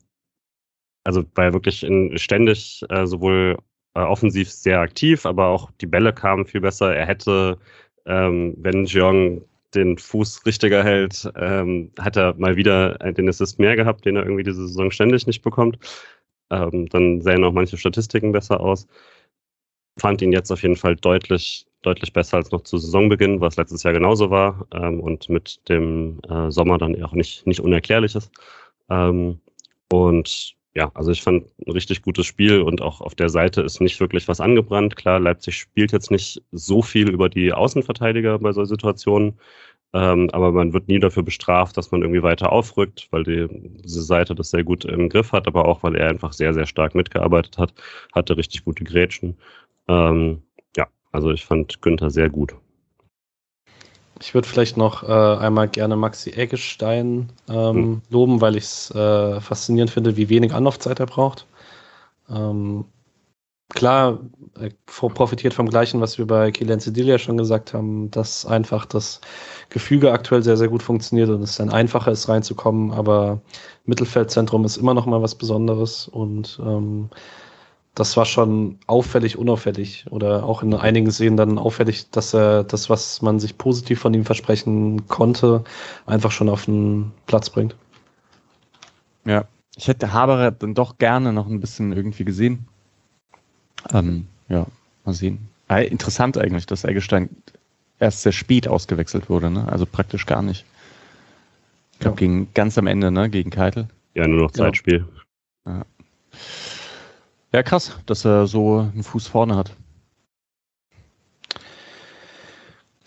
also 1.04 1.24
war 1.36 1.54
wirklich 1.54 1.84
in, 1.84 2.18
ständig 2.18 2.84
äh, 2.90 3.06
sowohl 3.06 3.60
äh, 3.94 4.00
offensiv 4.00 4.50
sehr 4.50 4.80
aktiv, 4.80 5.24
aber 5.28 5.50
auch 5.50 5.70
die 5.80 5.86
Bälle 5.86 6.14
kamen 6.14 6.48
viel 6.48 6.62
besser. 6.62 6.96
Er 6.96 7.06
hätte, 7.06 7.60
ähm, 8.08 8.56
wenn 8.58 8.86
Jeong 8.86 9.46
den 9.76 10.00
Fuß 10.00 10.48
richtiger 10.48 10.84
hält, 10.84 11.32
ähm, 11.36 11.92
hat 12.00 12.18
er 12.18 12.34
mal 12.40 12.56
wieder 12.56 12.98
den 13.14 13.30
Assist 13.30 13.60
mehr 13.60 13.76
gehabt, 13.76 14.06
den 14.06 14.16
er 14.16 14.24
irgendwie 14.24 14.44
diese 14.44 14.68
Saison 14.68 14.90
ständig 14.90 15.28
nicht 15.28 15.44
bekommt. 15.44 15.78
Ähm, 16.50 16.88
dann 16.90 17.22
sehen 17.22 17.44
auch 17.44 17.54
manche 17.54 17.78
Statistiken 17.78 18.32
besser 18.32 18.60
aus 18.60 18.88
fand 19.98 20.22
ihn 20.22 20.32
jetzt 20.32 20.52
auf 20.52 20.62
jeden 20.62 20.76
Fall 20.76 20.96
deutlich, 20.96 21.66
deutlich 21.82 22.14
besser 22.14 22.38
als 22.38 22.52
noch 22.52 22.62
zu 22.62 22.78
Saisonbeginn, 22.78 23.42
was 23.42 23.58
letztes 23.58 23.84
Jahr 23.84 23.94
genauso 23.94 24.30
war 24.30 24.68
ähm, 24.74 25.00
und 25.00 25.30
mit 25.30 25.68
dem 25.70 26.20
äh, 26.30 26.52
Sommer 26.52 26.78
dann 26.78 27.02
auch 27.04 27.14
nicht, 27.14 27.46
nicht 27.48 27.60
unerklärlich 27.62 28.16
ist. 28.16 28.32
Ähm, 28.90 29.40
und 29.92 30.56
ja, 30.76 30.92
also 30.94 31.12
ich 31.12 31.22
fand 31.22 31.46
ein 31.66 31.72
richtig 31.72 32.02
gutes 32.02 32.26
Spiel 32.26 32.62
und 32.62 32.82
auch 32.82 33.00
auf 33.02 33.16
der 33.16 33.30
Seite 33.30 33.62
ist 33.62 33.80
nicht 33.80 34.00
wirklich 34.02 34.28
was 34.28 34.42
angebrannt. 34.42 34.96
Klar, 34.98 35.20
Leipzig 35.22 35.58
spielt 35.58 35.94
jetzt 35.94 36.12
nicht 36.12 36.44
so 36.52 36.82
viel 36.82 37.10
über 37.10 37.30
die 37.30 37.54
Außenverteidiger 37.54 38.40
bei 38.40 38.52
solchen 38.52 38.70
Situationen, 38.70 39.40
ähm, 39.94 40.30
aber 40.34 40.52
man 40.52 40.74
wird 40.74 40.90
nie 40.90 41.00
dafür 41.00 41.24
bestraft, 41.24 41.78
dass 41.78 41.92
man 41.92 42.02
irgendwie 42.02 42.24
weiter 42.24 42.52
aufrückt, 42.52 43.08
weil 43.12 43.24
die, 43.24 43.48
diese 43.84 44.02
Seite 44.04 44.36
das 44.36 44.50
sehr 44.50 44.66
gut 44.66 44.84
im 44.84 45.08
Griff 45.08 45.32
hat, 45.32 45.48
aber 45.48 45.66
auch 45.66 45.84
weil 45.84 45.96
er 45.96 46.10
einfach 46.10 46.34
sehr, 46.34 46.54
sehr 46.54 46.66
stark 46.66 46.96
mitgearbeitet 46.96 47.58
hat, 47.58 47.74
hatte 48.14 48.36
richtig 48.36 48.66
gute 48.66 48.84
Grätschen. 48.84 49.38
Ähm, 49.88 50.42
ja, 50.76 50.88
also 51.12 51.32
ich 51.32 51.46
fand 51.46 51.82
Günther 51.82 52.10
sehr 52.10 52.30
gut. 52.30 52.56
Ich 54.22 54.34
würde 54.34 54.48
vielleicht 54.48 54.78
noch 54.78 55.04
äh, 55.04 55.08
einmal 55.08 55.68
gerne 55.68 55.96
Maxi 55.96 56.32
Eggestein 56.32 57.32
ähm, 57.50 57.76
hm. 57.76 58.02
loben, 58.10 58.42
weil 58.42 58.56
ich 58.56 58.64
es 58.64 58.92
äh, 58.92 59.42
faszinierend 59.42 59.92
finde, 59.92 60.16
wie 60.16 60.30
wenig 60.30 60.54
Anlaufzeit 60.54 61.00
er 61.00 61.06
braucht. 61.06 61.46
Ähm, 62.30 62.86
klar, 63.70 64.20
er 64.58 64.70
profitiert 64.88 65.54
vom 65.54 65.70
Gleichen, 65.70 66.00
was 66.00 66.18
wir 66.18 66.26
bei 66.26 66.52
Kilian 66.52 66.80
Sedilia 66.80 67.18
schon 67.18 67.38
gesagt 67.38 67.74
haben, 67.74 68.10
dass 68.10 68.46
einfach 68.46 68.86
das 68.86 69.20
Gefüge 69.70 70.14
aktuell 70.14 70.44
sehr, 70.44 70.56
sehr 70.58 70.70
gut 70.70 70.82
funktioniert 70.82 71.30
und 71.30 71.42
es 71.42 71.58
dann 71.58 71.70
einfacher 71.70 72.12
ist 72.12 72.30
reinzukommen, 72.30 72.92
aber 72.92 73.42
Mittelfeldzentrum 73.84 74.64
ist 74.64 74.78
immer 74.78 74.94
noch 74.94 75.06
mal 75.06 75.22
was 75.22 75.36
Besonderes 75.36 76.08
und 76.08 76.60
ähm, 76.64 77.10
das 77.96 78.18
war 78.18 78.26
schon 78.26 78.78
auffällig, 78.88 79.38
unauffällig 79.38 80.06
oder 80.10 80.44
auch 80.44 80.62
in 80.62 80.74
einigen 80.74 81.10
Szenen 81.12 81.38
dann 81.38 81.58
auffällig, 81.58 82.10
dass 82.12 82.34
er 82.34 82.66
das, 82.66 82.90
was 82.90 83.22
man 83.22 83.40
sich 83.40 83.58
positiv 83.58 84.00
von 84.02 84.14
ihm 84.14 84.26
versprechen 84.26 85.08
konnte, 85.08 85.64
einfach 86.06 86.32
schon 86.32 86.50
auf 86.50 86.66
den 86.66 87.12
Platz 87.26 87.50
bringt. 87.50 87.76
Ja, 89.24 89.46
ich 89.78 89.88
hätte 89.88 90.12
Haberer 90.12 90.52
dann 90.52 90.74
doch 90.74 90.98
gerne 90.98 91.32
noch 91.32 91.48
ein 91.48 91.62
bisschen 91.62 91.94
irgendwie 91.94 92.26
gesehen. 92.26 92.68
Ähm, 93.94 94.28
ja, 94.50 94.66
mal 95.06 95.14
sehen. 95.14 95.48
Äh, 95.70 95.88
interessant 95.88 96.38
eigentlich, 96.38 96.66
dass 96.66 96.84
Eggestein 96.84 97.30
erst 98.00 98.24
sehr 98.24 98.34
spät 98.34 98.68
ausgewechselt 98.68 99.30
wurde, 99.30 99.50
ne? 99.50 99.68
also 99.70 99.86
praktisch 99.86 100.26
gar 100.26 100.42
nicht. 100.42 100.66
Ich 101.94 102.00
glaube, 102.00 102.16
ja. 102.16 102.28
gegen 102.28 102.54
ganz 102.54 102.78
am 102.78 102.88
Ende, 102.88 103.10
ne? 103.10 103.30
gegen 103.30 103.52
Keitel. 103.52 103.88
Ja, 104.16 104.28
nur 104.28 104.42
noch 104.42 104.52
Zeitspiel. 104.52 105.06
Ja. 105.66 105.72
Ja, 105.72 105.86
krass, 107.64 108.00
dass 108.06 108.26
er 108.26 108.48
so 108.48 108.80
einen 108.80 109.04
Fuß 109.04 109.28
vorne 109.28 109.56
hat. 109.56 109.72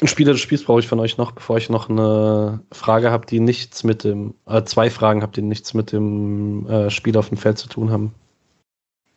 Ein 0.01 0.07
Spieler 0.07 0.33
des 0.33 0.41
Spiels 0.41 0.63
brauche 0.63 0.79
ich 0.79 0.87
von 0.87 1.01
euch 1.01 1.19
noch, 1.19 1.33
bevor 1.33 1.57
ich 1.57 1.71
noch 1.71 1.89
eine 1.89 2.61
Frage 2.71 3.11
habe, 3.11 3.27
die 3.27 3.41
nichts 3.41 3.83
mit 3.83 4.05
dem, 4.05 4.35
äh, 4.47 4.63
zwei 4.63 4.91
Fragen 4.91 5.23
habe, 5.23 5.33
die 5.33 5.43
nichts 5.43 5.75
mit 5.75 5.91
dem 5.91 6.69
äh, 6.69 6.89
Spiel 6.91 7.17
auf 7.17 7.31
dem 7.31 7.39
Feld 7.39 7.59
zu 7.59 7.69
tun 7.69 7.91
haben. 7.91 8.15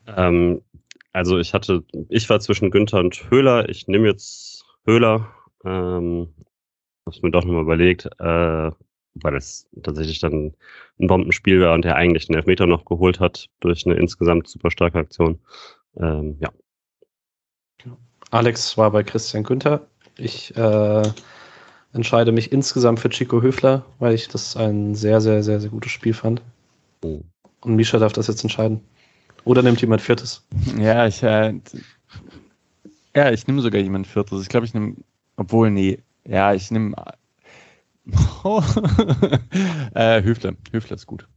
Ähm, 0.08 0.62
also 1.14 1.38
ich 1.38 1.54
hatte, 1.54 1.84
ich 2.10 2.28
war 2.30 2.40
zwischen 2.40 2.72
Günther 2.72 3.00
und 3.00 3.30
Höhler. 3.30 3.70
Ich 3.70 3.88
nehme 3.88 4.08
jetzt 4.08 4.66
Höhler. 4.86 5.30
Ähm, 5.64 6.34
hab's 7.06 7.22
mir 7.22 7.30
doch 7.30 7.46
nochmal 7.46 7.62
überlegt. 7.62 8.08
Äh, 8.18 8.72
weil 9.16 9.36
es 9.36 9.68
tatsächlich 9.84 10.20
dann 10.20 10.54
ein 11.00 11.08
Bombenspiel 11.08 11.62
war 11.62 11.74
und 11.74 11.86
er 11.86 11.96
eigentlich 11.96 12.28
den 12.28 12.36
Elfmeter 12.36 12.68
noch 12.68 12.86
geholt 12.86 13.20
hat 13.20 13.50
durch 13.60 13.86
eine 13.86 13.96
insgesamt 13.96 14.48
super 14.48 14.72
starke 14.72 15.00
Aktion. 15.00 15.40
Ähm, 15.98 16.38
ja. 16.40 16.50
Alex 18.30 18.78
war 18.78 18.92
bei 18.92 19.04
Christian 19.04 19.44
Günther. 19.44 19.86
Ich 20.18 20.56
äh, 20.56 21.04
entscheide 21.94 22.32
mich 22.32 22.52
insgesamt 22.52 23.00
für 23.00 23.10
Chico 23.10 23.42
Höfler, 23.42 23.86
weil 24.00 24.14
ich 24.14 24.30
das 24.30 24.56
ein 24.56 24.96
sehr, 24.96 25.20
sehr, 25.20 25.44
sehr, 25.44 25.60
sehr 25.60 25.70
gutes 25.70 25.92
Spiel 25.92 26.14
fand. 26.14 26.42
Oh. 27.04 27.22
Und 27.62 27.76
Misha 27.76 28.00
darf 28.00 28.14
das 28.14 28.28
jetzt 28.28 28.44
entscheiden. 28.44 28.82
Oder 29.44 29.64
nimmt 29.64 29.82
jemand 29.82 30.02
Viertes? 30.02 30.46
Ja, 30.78 31.08
ich, 31.08 31.22
äh, 31.24 31.54
ja, 33.16 33.32
ich 33.32 33.48
nehme 33.48 33.62
sogar 33.62 33.82
jemand 33.82 34.08
Viertes. 34.08 34.42
Ich 34.44 34.50
glaube, 34.50 34.66
ich 34.66 34.74
nehme, 34.74 34.96
obwohl, 35.36 35.72
nee, 35.72 36.00
ja, 36.26 36.54
ich 36.54 36.72
nehme 36.72 36.94
äh, 39.94 40.24
Höfler. 40.24 40.54
Höfler 40.72 40.96
ist 40.96 41.06
gut. 41.06 41.28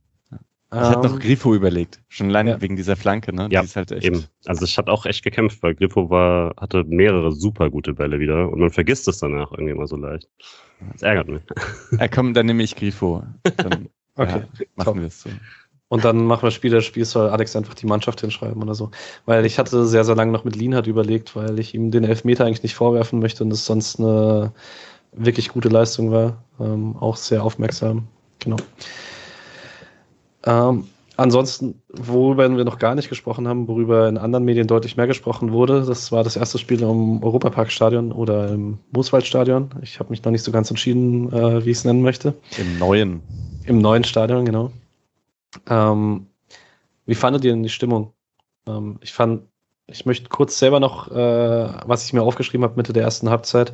Ich 0.74 0.80
um, 0.80 0.86
hatte 0.86 1.06
noch 1.06 1.14
ähm, 1.14 1.20
Grifo 1.20 1.54
überlegt, 1.54 2.00
schon 2.08 2.30
alleine 2.30 2.50
ja. 2.50 2.60
wegen 2.60 2.74
dieser 2.74 2.96
Flanke, 2.96 3.32
ne? 3.32 3.48
Ja, 3.52 3.62
halt 3.76 3.92
eben. 3.92 4.24
Also 4.44 4.64
ich 4.64 4.76
hatte 4.76 4.90
auch 4.90 5.06
echt 5.06 5.22
gekämpft, 5.22 5.62
weil 5.62 5.76
Grifo 5.76 6.10
war, 6.10 6.54
hatte 6.58 6.82
mehrere 6.84 7.30
super 7.30 7.70
gute 7.70 7.94
Bälle 7.94 8.18
wieder 8.18 8.50
und 8.50 8.58
man 8.58 8.70
vergisst 8.70 9.06
es 9.06 9.18
danach 9.18 9.52
irgendwie 9.52 9.70
immer 9.70 9.86
so 9.86 9.96
leicht. 9.96 10.28
Das 10.92 11.02
ärgert 11.02 11.28
mich. 11.28 11.42
Ja, 12.00 12.08
komm, 12.08 12.34
dann 12.34 12.46
nehme 12.46 12.64
ich 12.64 12.74
Grifo. 12.74 13.22
Dann 13.56 13.88
okay, 14.16 14.44
ja, 14.58 14.64
machen 14.74 15.00
wir 15.00 15.06
es 15.06 15.22
so. 15.22 15.30
Und 15.88 16.04
dann 16.04 16.24
machen 16.24 16.42
wir 16.42 16.50
Spieler 16.50 16.78
des 16.78 16.86
Spiels, 16.86 17.12
soll 17.12 17.28
Alex 17.28 17.54
einfach 17.54 17.74
die 17.74 17.86
Mannschaft 17.86 18.20
hinschreiben 18.20 18.60
oder 18.60 18.74
so. 18.74 18.90
Weil 19.26 19.46
ich 19.46 19.60
hatte 19.60 19.86
sehr, 19.86 20.02
sehr 20.02 20.16
lange 20.16 20.32
noch 20.32 20.42
mit 20.42 20.56
Lienhardt 20.56 20.88
überlegt, 20.88 21.36
weil 21.36 21.58
ich 21.60 21.72
ihm 21.72 21.92
den 21.92 22.02
Elfmeter 22.02 22.46
eigentlich 22.46 22.64
nicht 22.64 22.74
vorwerfen 22.74 23.20
möchte 23.20 23.44
und 23.44 23.52
es 23.52 23.64
sonst 23.64 24.00
eine 24.00 24.52
wirklich 25.14 25.48
gute 25.48 25.68
Leistung 25.68 26.10
war. 26.10 26.44
Ähm, 26.60 26.96
auch 26.96 27.16
sehr 27.16 27.42
aufmerksam. 27.42 28.06
Genau. 28.40 28.56
Ähm, 30.44 30.84
Ansonsten, 31.16 31.80
worüber 31.88 32.56
wir 32.56 32.64
noch 32.64 32.80
gar 32.80 32.96
nicht 32.96 33.08
gesprochen 33.08 33.46
haben, 33.46 33.68
worüber 33.68 34.08
in 34.08 34.18
anderen 34.18 34.44
Medien 34.44 34.66
deutlich 34.66 34.96
mehr 34.96 35.06
gesprochen 35.06 35.52
wurde, 35.52 35.84
das 35.84 36.10
war 36.10 36.24
das 36.24 36.34
erste 36.34 36.58
Spiel 36.58 36.82
im 36.82 37.22
Europaparkstadion 37.22 38.10
oder 38.10 38.48
im 38.48 38.78
Mooswaldstadion. 38.90 39.70
Ich 39.82 40.00
habe 40.00 40.10
mich 40.10 40.24
noch 40.24 40.32
nicht 40.32 40.42
so 40.42 40.50
ganz 40.50 40.70
entschieden, 40.70 41.32
äh, 41.32 41.64
wie 41.64 41.70
ich 41.70 41.78
es 41.78 41.84
nennen 41.84 42.02
möchte. 42.02 42.34
Im 42.58 42.78
neuen. 42.80 43.22
Im 43.64 43.78
neuen 43.78 44.02
Stadion, 44.02 44.44
genau. 44.44 44.72
Ähm, 45.68 46.26
wie 47.06 47.14
fandet 47.14 47.44
ihr 47.44 47.52
denn 47.52 47.62
die 47.62 47.68
Stimmung? 47.68 48.12
Ähm, 48.66 48.98
ich 49.00 49.12
fand, 49.12 49.42
ich 49.86 50.06
möchte 50.06 50.28
kurz 50.28 50.58
selber 50.58 50.80
noch, 50.80 51.12
äh, 51.12 51.68
was 51.86 52.04
ich 52.04 52.12
mir 52.12 52.22
aufgeschrieben 52.22 52.64
habe 52.64 52.74
Mitte 52.76 52.92
der 52.92 53.04
ersten 53.04 53.30
Halbzeit, 53.30 53.72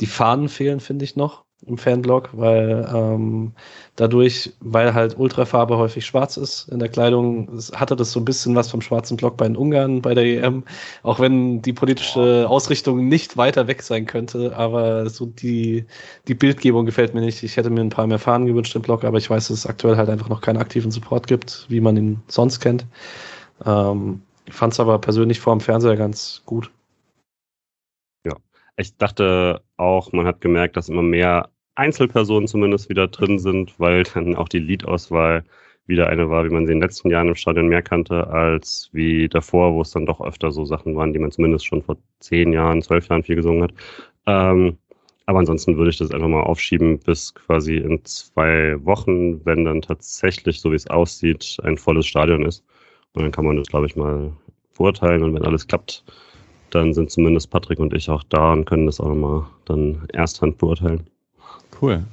die 0.00 0.06
Fahnen 0.06 0.48
fehlen, 0.48 0.80
finde 0.80 1.04
ich 1.04 1.16
noch 1.16 1.44
im 1.66 1.78
Fanblog, 1.78 2.30
weil 2.32 2.88
ähm, 2.92 3.52
dadurch, 3.96 4.52
weil 4.60 4.94
halt 4.94 5.18
Ultrafarbe 5.18 5.78
häufig 5.78 6.04
schwarz 6.04 6.36
ist 6.36 6.68
in 6.68 6.78
der 6.78 6.88
Kleidung, 6.88 7.48
hatte 7.74 7.96
das 7.96 8.12
so 8.12 8.20
ein 8.20 8.24
bisschen 8.24 8.54
was 8.54 8.70
vom 8.70 8.80
schwarzen 8.80 9.16
Block 9.16 9.36
bei 9.36 9.46
den 9.46 9.56
Ungarn 9.56 10.02
bei 10.02 10.14
der 10.14 10.24
EM, 10.24 10.64
auch 11.02 11.20
wenn 11.20 11.62
die 11.62 11.72
politische 11.72 12.46
Ausrichtung 12.48 13.08
nicht 13.08 13.36
weiter 13.36 13.66
weg 13.66 13.82
sein 13.82 14.06
könnte, 14.06 14.56
aber 14.56 15.08
so 15.08 15.26
die, 15.26 15.86
die 16.28 16.34
Bildgebung 16.34 16.86
gefällt 16.86 17.14
mir 17.14 17.20
nicht. 17.20 17.42
Ich 17.42 17.56
hätte 17.56 17.70
mir 17.70 17.80
ein 17.80 17.90
paar 17.90 18.06
mehr 18.06 18.18
Fahnen 18.18 18.46
gewünscht 18.46 18.74
im 18.74 18.82
Blog, 18.82 19.04
aber 19.04 19.18
ich 19.18 19.30
weiß, 19.30 19.48
dass 19.48 19.58
es 19.58 19.66
aktuell 19.66 19.96
halt 19.96 20.10
einfach 20.10 20.28
noch 20.28 20.40
keinen 20.40 20.58
aktiven 20.58 20.90
Support 20.90 21.26
gibt, 21.26 21.66
wie 21.68 21.80
man 21.80 21.96
ihn 21.96 22.22
sonst 22.28 22.60
kennt. 22.60 22.84
Ähm, 23.64 24.22
ich 24.46 24.54
fand 24.54 24.74
es 24.74 24.80
aber 24.80 24.98
persönlich 24.98 25.40
vor 25.40 25.54
dem 25.54 25.60
Fernseher 25.60 25.96
ganz 25.96 26.42
gut. 26.44 26.70
Ich 28.76 28.96
dachte 28.96 29.62
auch, 29.76 30.12
man 30.12 30.26
hat 30.26 30.40
gemerkt, 30.40 30.76
dass 30.76 30.88
immer 30.88 31.02
mehr 31.02 31.50
Einzelpersonen 31.76 32.48
zumindest 32.48 32.88
wieder 32.88 33.08
drin 33.08 33.38
sind, 33.38 33.78
weil 33.78 34.04
dann 34.04 34.36
auch 34.36 34.48
die 34.48 34.58
Liedauswahl 34.58 35.44
wieder 35.86 36.08
eine 36.08 36.30
war, 36.30 36.44
wie 36.44 36.50
man 36.50 36.66
sie 36.66 36.72
in 36.72 36.78
den 36.78 36.88
letzten 36.88 37.10
Jahren 37.10 37.28
im 37.28 37.34
Stadion 37.34 37.68
mehr 37.68 37.82
kannte, 37.82 38.26
als 38.28 38.88
wie 38.92 39.28
davor, 39.28 39.74
wo 39.74 39.82
es 39.82 39.90
dann 39.90 40.06
doch 40.06 40.20
öfter 40.20 40.50
so 40.50 40.64
Sachen 40.64 40.96
waren, 40.96 41.12
die 41.12 41.18
man 41.18 41.30
zumindest 41.30 41.66
schon 41.66 41.82
vor 41.82 41.96
zehn 42.20 42.52
Jahren, 42.52 42.82
zwölf 42.82 43.08
Jahren 43.08 43.22
viel 43.22 43.36
gesungen 43.36 43.64
hat. 43.64 43.74
Ähm, 44.26 44.78
aber 45.26 45.38
ansonsten 45.38 45.76
würde 45.76 45.90
ich 45.90 45.98
das 45.98 46.10
einfach 46.10 46.28
mal 46.28 46.42
aufschieben 46.42 46.98
bis 46.98 47.34
quasi 47.34 47.76
in 47.76 48.04
zwei 48.04 48.76
Wochen, 48.84 49.44
wenn 49.44 49.64
dann 49.64 49.82
tatsächlich, 49.82 50.60
so 50.60 50.70
wie 50.70 50.76
es 50.76 50.86
aussieht, 50.88 51.58
ein 51.62 51.78
volles 51.78 52.06
Stadion 52.06 52.44
ist. 52.44 52.64
Und 53.12 53.22
dann 53.22 53.32
kann 53.32 53.46
man 53.46 53.56
das, 53.56 53.68
glaube 53.68 53.86
ich, 53.86 53.96
mal 53.96 54.32
beurteilen. 54.76 55.22
Und 55.22 55.34
wenn 55.34 55.44
alles 55.44 55.66
klappt, 55.66 56.04
dann 56.74 56.94
sind 56.94 57.10
zumindest 57.10 57.50
Patrick 57.50 57.78
und 57.78 57.94
ich 57.94 58.10
auch 58.10 58.22
da 58.24 58.52
und 58.52 58.64
können 58.64 58.86
das 58.86 59.00
auch 59.00 59.08
nochmal 59.08 59.44
dann 59.64 60.02
ersthand 60.12 60.58
beurteilen. 60.58 61.06
Cool. 61.80 62.04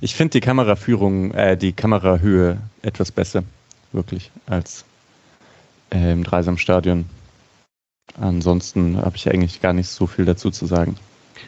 Ich 0.00 0.14
finde 0.14 0.32
die 0.32 0.40
Kameraführung, 0.40 1.32
äh, 1.32 1.56
die 1.56 1.72
Kamerahöhe 1.72 2.58
etwas 2.82 3.12
besser, 3.12 3.44
wirklich, 3.92 4.30
als 4.46 4.84
äh, 5.92 6.12
im 6.12 6.24
Dreisamstadion. 6.24 7.04
Ansonsten 8.20 8.96
habe 8.96 9.16
ich 9.16 9.30
eigentlich 9.30 9.60
gar 9.60 9.72
nicht 9.72 9.88
so 9.88 10.06
viel 10.06 10.24
dazu 10.24 10.50
zu 10.50 10.66
sagen. 10.66 10.96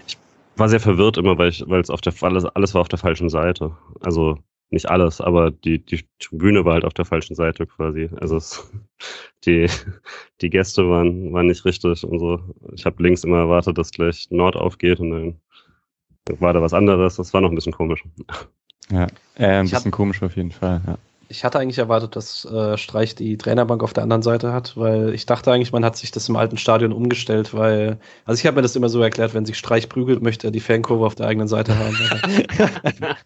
Ich 0.06 0.16
war 0.56 0.68
sehr 0.68 0.80
verwirrt 0.80 1.18
immer, 1.18 1.36
weil 1.36 1.48
ich, 1.48 1.64
weil 1.66 1.80
es 1.80 1.90
auf 1.90 2.00
der 2.00 2.14
alles, 2.22 2.44
alles 2.44 2.74
war 2.74 2.80
auf 2.80 2.88
der 2.88 2.98
falschen 2.98 3.28
Seite. 3.28 3.72
Also 4.00 4.38
nicht 4.74 4.90
alles, 4.90 5.20
aber 5.20 5.50
die, 5.50 5.78
die 5.78 6.04
Tribüne 6.18 6.64
war 6.64 6.74
halt 6.74 6.84
auf 6.84 6.92
der 6.92 7.06
falschen 7.06 7.34
Seite 7.34 7.66
quasi. 7.66 8.10
Also 8.20 8.36
es, 8.36 8.70
die, 9.46 9.68
die 10.42 10.50
Gäste 10.50 10.88
waren, 10.88 11.32
waren 11.32 11.46
nicht 11.46 11.64
richtig 11.64 12.04
und 12.04 12.18
so. 12.18 12.40
Ich 12.74 12.84
habe 12.84 13.02
links 13.02 13.24
immer 13.24 13.38
erwartet, 13.38 13.78
dass 13.78 13.90
gleich 13.90 14.26
Nord 14.30 14.56
aufgeht 14.56 15.00
und 15.00 15.10
dann 15.10 15.40
war 16.40 16.52
da 16.52 16.60
was 16.60 16.74
anderes. 16.74 17.16
Das 17.16 17.32
war 17.32 17.40
noch 17.40 17.50
ein 17.50 17.54
bisschen 17.54 17.72
komisch. 17.72 18.04
Ja, 18.90 19.06
äh, 19.36 19.46
ein 19.46 19.66
ich 19.66 19.72
bisschen 19.72 19.92
hab, 19.92 19.96
komisch 19.96 20.22
auf 20.22 20.36
jeden 20.36 20.52
Fall. 20.52 20.82
Ja. 20.86 20.98
Ich 21.28 21.42
hatte 21.42 21.58
eigentlich 21.58 21.78
erwartet, 21.78 22.16
dass 22.16 22.44
äh, 22.44 22.76
Streich 22.76 23.14
die 23.14 23.38
Trainerbank 23.38 23.82
auf 23.82 23.94
der 23.94 24.02
anderen 24.02 24.22
Seite 24.22 24.52
hat, 24.52 24.76
weil 24.76 25.14
ich 25.14 25.26
dachte 25.26 25.50
eigentlich, 25.50 25.72
man 25.72 25.84
hat 25.84 25.96
sich 25.96 26.10
das 26.10 26.28
im 26.28 26.36
alten 26.36 26.58
Stadion 26.58 26.92
umgestellt, 26.92 27.54
weil, 27.54 27.98
also 28.24 28.38
ich 28.38 28.46
habe 28.46 28.56
mir 28.56 28.62
das 28.62 28.76
immer 28.76 28.90
so 28.90 29.00
erklärt, 29.00 29.34
wenn 29.34 29.46
sich 29.46 29.56
Streich 29.56 29.88
prügelt, 29.88 30.22
möchte 30.22 30.48
er 30.48 30.50
die 30.50 30.60
Fankurve 30.60 31.06
auf 31.06 31.14
der 31.14 31.26
eigenen 31.26 31.48
Seite 31.48 31.76
haben. 31.78 31.96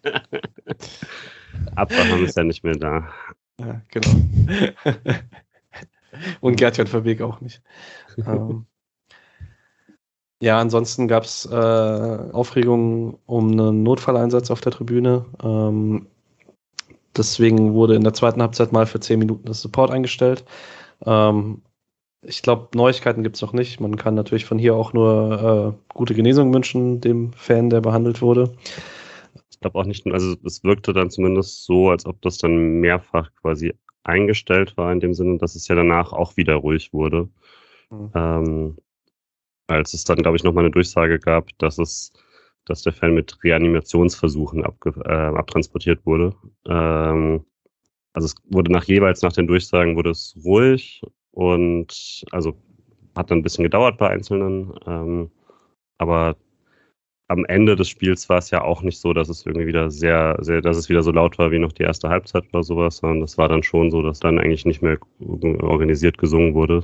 Abraham 1.75 2.23
ist 2.23 2.37
ja 2.37 2.43
nicht 2.43 2.63
mehr 2.63 2.75
da. 2.75 3.09
Ja, 3.59 3.81
genau. 3.89 4.11
Und 6.41 6.57
Gertjan 6.57 6.87
Verbeek 6.87 7.21
auch 7.21 7.39
nicht. 7.41 7.61
ähm, 8.17 8.65
ja, 10.41 10.59
ansonsten 10.59 11.07
gab 11.07 11.23
es 11.23 11.45
äh, 11.45 11.53
Aufregung 11.53 13.19
um 13.25 13.51
einen 13.51 13.83
Notfalleinsatz 13.83 14.51
auf 14.51 14.61
der 14.61 14.71
Tribüne. 14.71 15.25
Ähm, 15.43 16.07
deswegen 17.15 17.73
wurde 17.73 17.95
in 17.95 18.03
der 18.03 18.13
zweiten 18.13 18.41
Halbzeit 18.41 18.71
mal 18.71 18.85
für 18.85 19.01
zehn 19.01 19.19
Minuten 19.19 19.45
das 19.45 19.61
Support 19.61 19.91
eingestellt. 19.91 20.45
Ähm, 21.05 21.61
ich 22.21 22.41
glaube, 22.41 22.69
Neuigkeiten 22.75 23.23
gibt 23.23 23.35
es 23.35 23.41
noch 23.41 23.53
nicht. 23.53 23.79
Man 23.79 23.95
kann 23.97 24.15
natürlich 24.15 24.45
von 24.45 24.59
hier 24.59 24.75
auch 24.75 24.93
nur 24.93 25.75
äh, 25.77 25.93
gute 25.93 26.13
Genesung 26.13 26.53
wünschen, 26.53 27.01
dem 27.01 27.33
Fan, 27.33 27.69
der 27.69 27.81
behandelt 27.81 28.21
wurde. 28.21 28.53
Ich 29.59 29.61
glaube 29.61 29.77
auch 29.77 29.85
nicht, 29.85 30.07
also 30.07 30.37
es 30.45 30.63
wirkte 30.63 30.93
dann 30.93 31.09
zumindest 31.09 31.65
so, 31.65 31.89
als 31.89 32.05
ob 32.05 32.21
das 32.21 32.37
dann 32.37 32.79
mehrfach 32.79 33.29
quasi 33.41 33.73
eingestellt 34.03 34.77
war, 34.77 34.89
in 34.93 35.01
dem 35.01 35.13
Sinne, 35.13 35.37
dass 35.37 35.55
es 35.55 35.67
ja 35.67 35.75
danach 35.75 36.13
auch 36.13 36.37
wieder 36.37 36.55
ruhig 36.55 36.93
wurde. 36.93 37.27
Mhm. 37.89 38.11
Ähm, 38.15 38.77
als 39.67 39.93
es 39.93 40.05
dann, 40.05 40.19
glaube 40.19 40.37
ich, 40.37 40.45
nochmal 40.45 40.63
eine 40.63 40.71
Durchsage 40.71 41.19
gab, 41.19 41.49
dass 41.57 41.77
es, 41.77 42.13
dass 42.63 42.83
der 42.83 42.93
Fan 42.93 43.13
mit 43.13 43.37
Reanimationsversuchen 43.43 44.63
abge, 44.63 44.93
äh, 45.03 45.37
abtransportiert 45.37 46.05
wurde. 46.05 46.33
Ähm, 46.65 47.45
also 48.13 48.27
es 48.27 48.35
wurde 48.49 48.71
nach 48.71 48.85
jeweils 48.85 49.21
nach 49.23 49.33
den 49.33 49.47
Durchsagen 49.47 49.97
wurde 49.97 50.11
es 50.11 50.37
ruhig 50.41 51.01
und 51.31 52.23
also 52.31 52.55
hat 53.13 53.29
dann 53.29 53.39
ein 53.39 53.43
bisschen 53.43 53.65
gedauert 53.65 53.97
bei 53.97 54.09
Einzelnen. 54.09 54.73
Ähm, 54.87 55.31
aber 55.97 56.37
am 57.29 57.45
Ende 57.45 57.75
des 57.75 57.87
Spiels 57.87 58.27
war 58.27 58.39
es 58.39 58.51
ja 58.51 58.63
auch 58.63 58.81
nicht 58.81 58.99
so, 58.99 59.13
dass 59.13 59.29
es 59.29 59.45
irgendwie 59.45 59.67
wieder 59.67 59.89
sehr, 59.89 60.37
sehr, 60.41 60.61
dass 60.61 60.77
es 60.77 60.89
wieder 60.89 61.03
so 61.03 61.11
laut 61.11 61.37
war 61.37 61.51
wie 61.51 61.59
noch 61.59 61.71
die 61.71 61.83
erste 61.83 62.09
Halbzeit 62.09 62.43
oder 62.51 62.63
sowas, 62.63 62.97
sondern 62.97 63.21
es 63.23 63.37
war 63.37 63.47
dann 63.47 63.63
schon 63.63 63.91
so, 63.91 64.01
dass 64.01 64.19
dann 64.19 64.39
eigentlich 64.39 64.65
nicht 64.65 64.81
mehr 64.81 64.97
organisiert 65.61 66.17
gesungen 66.17 66.53
wurde. 66.53 66.83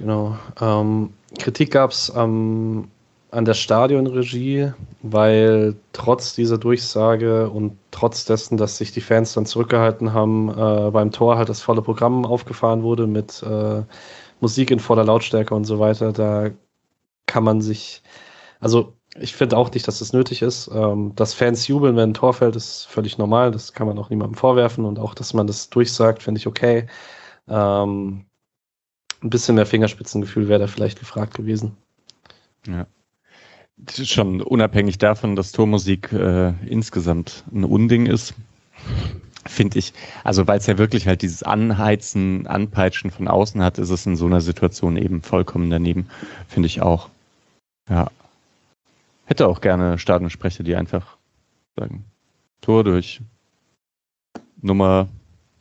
Genau. 0.00 0.38
Ähm, 0.60 1.10
Kritik 1.38 1.72
gab 1.72 1.90
es 1.90 2.10
ähm, 2.16 2.88
an 3.32 3.44
der 3.44 3.52
Stadionregie, 3.52 4.72
weil 5.02 5.74
trotz 5.92 6.34
dieser 6.34 6.56
Durchsage 6.56 7.50
und 7.50 7.76
trotz 7.90 8.24
dessen, 8.24 8.56
dass 8.56 8.78
sich 8.78 8.92
die 8.92 9.02
Fans 9.02 9.34
dann 9.34 9.44
zurückgehalten 9.44 10.14
haben, 10.14 10.48
äh, 10.48 10.90
beim 10.90 11.10
Tor 11.12 11.36
halt 11.36 11.50
das 11.50 11.60
volle 11.60 11.82
Programm 11.82 12.24
aufgefahren 12.24 12.82
wurde 12.82 13.06
mit 13.06 13.42
äh, 13.42 13.82
Musik 14.40 14.70
in 14.70 14.78
voller 14.78 15.04
Lautstärke 15.04 15.54
und 15.54 15.64
so 15.64 15.78
weiter, 15.78 16.12
da 16.12 16.48
kann 17.30 17.44
man 17.44 17.60
sich, 17.60 18.02
also 18.58 18.96
ich 19.14 19.36
finde 19.36 19.56
auch 19.56 19.70
nicht, 19.70 19.86
dass 19.86 20.00
das 20.00 20.12
nötig 20.12 20.42
ist. 20.42 20.68
Ähm, 20.74 21.12
dass 21.14 21.32
Fans 21.32 21.68
jubeln, 21.68 21.94
wenn 21.94 22.10
ein 22.10 22.14
Tor 22.14 22.34
fällt, 22.34 22.56
ist 22.56 22.86
völlig 22.86 23.18
normal. 23.18 23.52
Das 23.52 23.72
kann 23.72 23.86
man 23.86 23.98
auch 23.98 24.10
niemandem 24.10 24.36
vorwerfen 24.36 24.84
und 24.84 24.98
auch, 24.98 25.14
dass 25.14 25.32
man 25.32 25.46
das 25.46 25.70
durchsagt, 25.70 26.24
finde 26.24 26.38
ich 26.38 26.48
okay. 26.48 26.86
Ähm, 27.48 28.24
ein 29.22 29.30
bisschen 29.30 29.54
mehr 29.54 29.66
Fingerspitzengefühl 29.66 30.48
wäre 30.48 30.60
da 30.60 30.66
vielleicht 30.66 30.98
gefragt 30.98 31.34
gewesen. 31.34 31.76
Ja. 32.66 32.86
Schon 33.88 34.42
unabhängig 34.42 34.98
davon, 34.98 35.36
dass 35.36 35.52
Tormusik 35.52 36.12
äh, 36.12 36.52
insgesamt 36.66 37.44
ein 37.52 37.64
Unding 37.64 38.06
ist, 38.06 38.34
finde 39.46 39.78
ich, 39.78 39.94
also 40.22 40.46
weil 40.46 40.58
es 40.58 40.66
ja 40.66 40.76
wirklich 40.76 41.06
halt 41.06 41.22
dieses 41.22 41.42
Anheizen, 41.42 42.46
Anpeitschen 42.46 43.10
von 43.10 43.26
außen 43.26 43.62
hat, 43.62 43.78
ist 43.78 43.90
es 43.90 44.04
in 44.04 44.16
so 44.16 44.26
einer 44.26 44.42
Situation 44.42 44.96
eben 44.96 45.22
vollkommen 45.22 45.70
daneben, 45.70 46.08
finde 46.46 46.66
ich 46.66 46.82
auch. 46.82 47.08
Ja. 47.90 48.10
Hätte 49.26 49.46
auch 49.48 49.60
gerne 49.60 49.98
Stadionsprecher, 49.98 50.62
die 50.62 50.74
einfach 50.76 51.18
sagen, 51.76 52.04
Tor 52.60 52.84
durch 52.84 53.20
Nummer, 54.62 55.08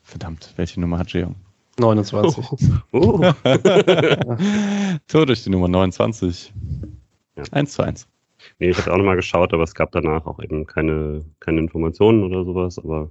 verdammt, 0.03 0.53
welche 0.55 0.79
Nummer 0.79 0.99
hat 0.99 1.11
Jeong? 1.11 1.35
29. 1.79 2.45
Oh. 2.51 2.57
oh. 2.91 3.17
Tor 5.07 5.25
durch 5.25 5.43
die 5.43 5.49
Nummer 5.49 5.67
29. 5.67 6.53
Ja. 7.35 7.43
1 7.51 7.71
zu 7.71 7.83
1. 7.83 8.07
Nee, 8.59 8.69
ich 8.69 8.77
habe 8.77 8.93
auch 8.93 8.97
nochmal 8.97 9.15
geschaut, 9.15 9.53
aber 9.53 9.63
es 9.63 9.73
gab 9.73 9.91
danach 9.91 10.25
auch 10.25 10.39
eben 10.41 10.65
keine, 10.65 11.25
keine 11.39 11.59
Informationen 11.59 12.23
oder 12.23 12.45
sowas. 12.45 12.77
Aber 12.77 13.09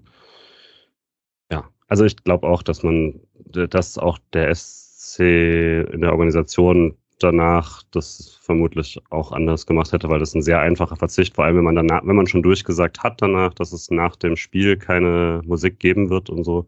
ja, 1.50 1.68
also 1.88 2.04
ich 2.04 2.16
glaube 2.16 2.46
auch, 2.46 2.62
dass 2.62 2.82
man, 2.82 3.20
dass 3.46 3.98
auch 3.98 4.18
der 4.32 4.54
SC 4.54 5.20
in 5.20 6.00
der 6.02 6.12
Organisation 6.12 6.96
danach 7.18 7.82
das 7.90 8.38
vermutlich 8.42 9.00
auch 9.10 9.32
anders 9.32 9.66
gemacht 9.66 9.92
hätte, 9.92 10.08
weil 10.08 10.20
das 10.20 10.34
ein 10.34 10.42
sehr 10.42 10.60
einfacher 10.60 10.96
Verzicht, 10.96 11.34
vor 11.34 11.44
allem 11.44 11.56
wenn 11.56 11.64
man 11.64 11.74
danach, 11.76 12.02
wenn 12.04 12.16
man 12.16 12.26
schon 12.26 12.42
durchgesagt 12.42 13.02
hat 13.02 13.20
danach, 13.22 13.54
dass 13.54 13.72
es 13.72 13.90
nach 13.90 14.16
dem 14.16 14.36
Spiel 14.36 14.76
keine 14.76 15.42
Musik 15.44 15.78
geben 15.78 16.10
wird 16.10 16.30
und 16.30 16.44
so, 16.44 16.66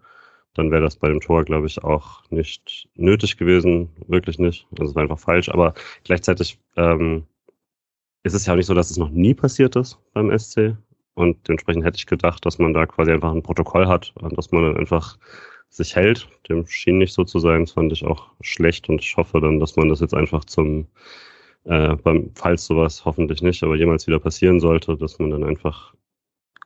dann 0.54 0.70
wäre 0.70 0.82
das 0.82 0.96
bei 0.96 1.08
dem 1.08 1.20
Tor, 1.20 1.44
glaube 1.44 1.66
ich, 1.66 1.82
auch 1.84 2.22
nicht 2.30 2.88
nötig 2.94 3.36
gewesen. 3.36 3.88
Wirklich 4.08 4.38
nicht. 4.38 4.66
Also 4.78 4.90
es 4.90 4.94
war 4.94 5.02
einfach 5.02 5.18
falsch. 5.18 5.48
Aber 5.48 5.74
gleichzeitig 6.04 6.58
ähm, 6.76 7.24
ist 8.24 8.34
es 8.34 8.46
ja 8.46 8.52
auch 8.52 8.56
nicht 8.56 8.66
so, 8.66 8.74
dass 8.74 8.90
es 8.90 8.96
noch 8.96 9.10
nie 9.10 9.34
passiert 9.34 9.76
ist 9.76 9.98
beim 10.12 10.36
SC. 10.36 10.76
Und 11.14 11.46
dementsprechend 11.46 11.84
hätte 11.84 11.98
ich 11.98 12.06
gedacht, 12.06 12.44
dass 12.46 12.58
man 12.58 12.74
da 12.74 12.86
quasi 12.86 13.12
einfach 13.12 13.32
ein 13.32 13.42
Protokoll 13.42 13.86
hat 13.86 14.12
und 14.16 14.36
dass 14.36 14.50
man 14.50 14.62
dann 14.64 14.76
einfach 14.76 15.18
sich 15.70 15.96
hält. 15.96 16.28
Dem 16.48 16.66
schien 16.66 16.98
nicht 16.98 17.14
so 17.14 17.24
zu 17.24 17.38
sein. 17.38 17.64
Das 17.64 17.72
fand 17.72 17.92
ich 17.92 18.04
auch 18.04 18.30
schlecht 18.42 18.88
und 18.88 19.00
ich 19.00 19.16
hoffe 19.16 19.40
dann, 19.40 19.60
dass 19.60 19.76
man 19.76 19.88
das 19.88 20.00
jetzt 20.00 20.14
einfach 20.14 20.44
zum, 20.44 20.86
äh, 21.64 21.96
beim, 21.96 22.30
falls 22.34 22.66
sowas 22.66 23.04
hoffentlich 23.04 23.42
nicht, 23.42 23.62
aber 23.62 23.76
jemals 23.76 24.06
wieder 24.06 24.18
passieren 24.18 24.60
sollte, 24.60 24.96
dass 24.96 25.18
man 25.18 25.30
dann 25.30 25.44
einfach 25.44 25.94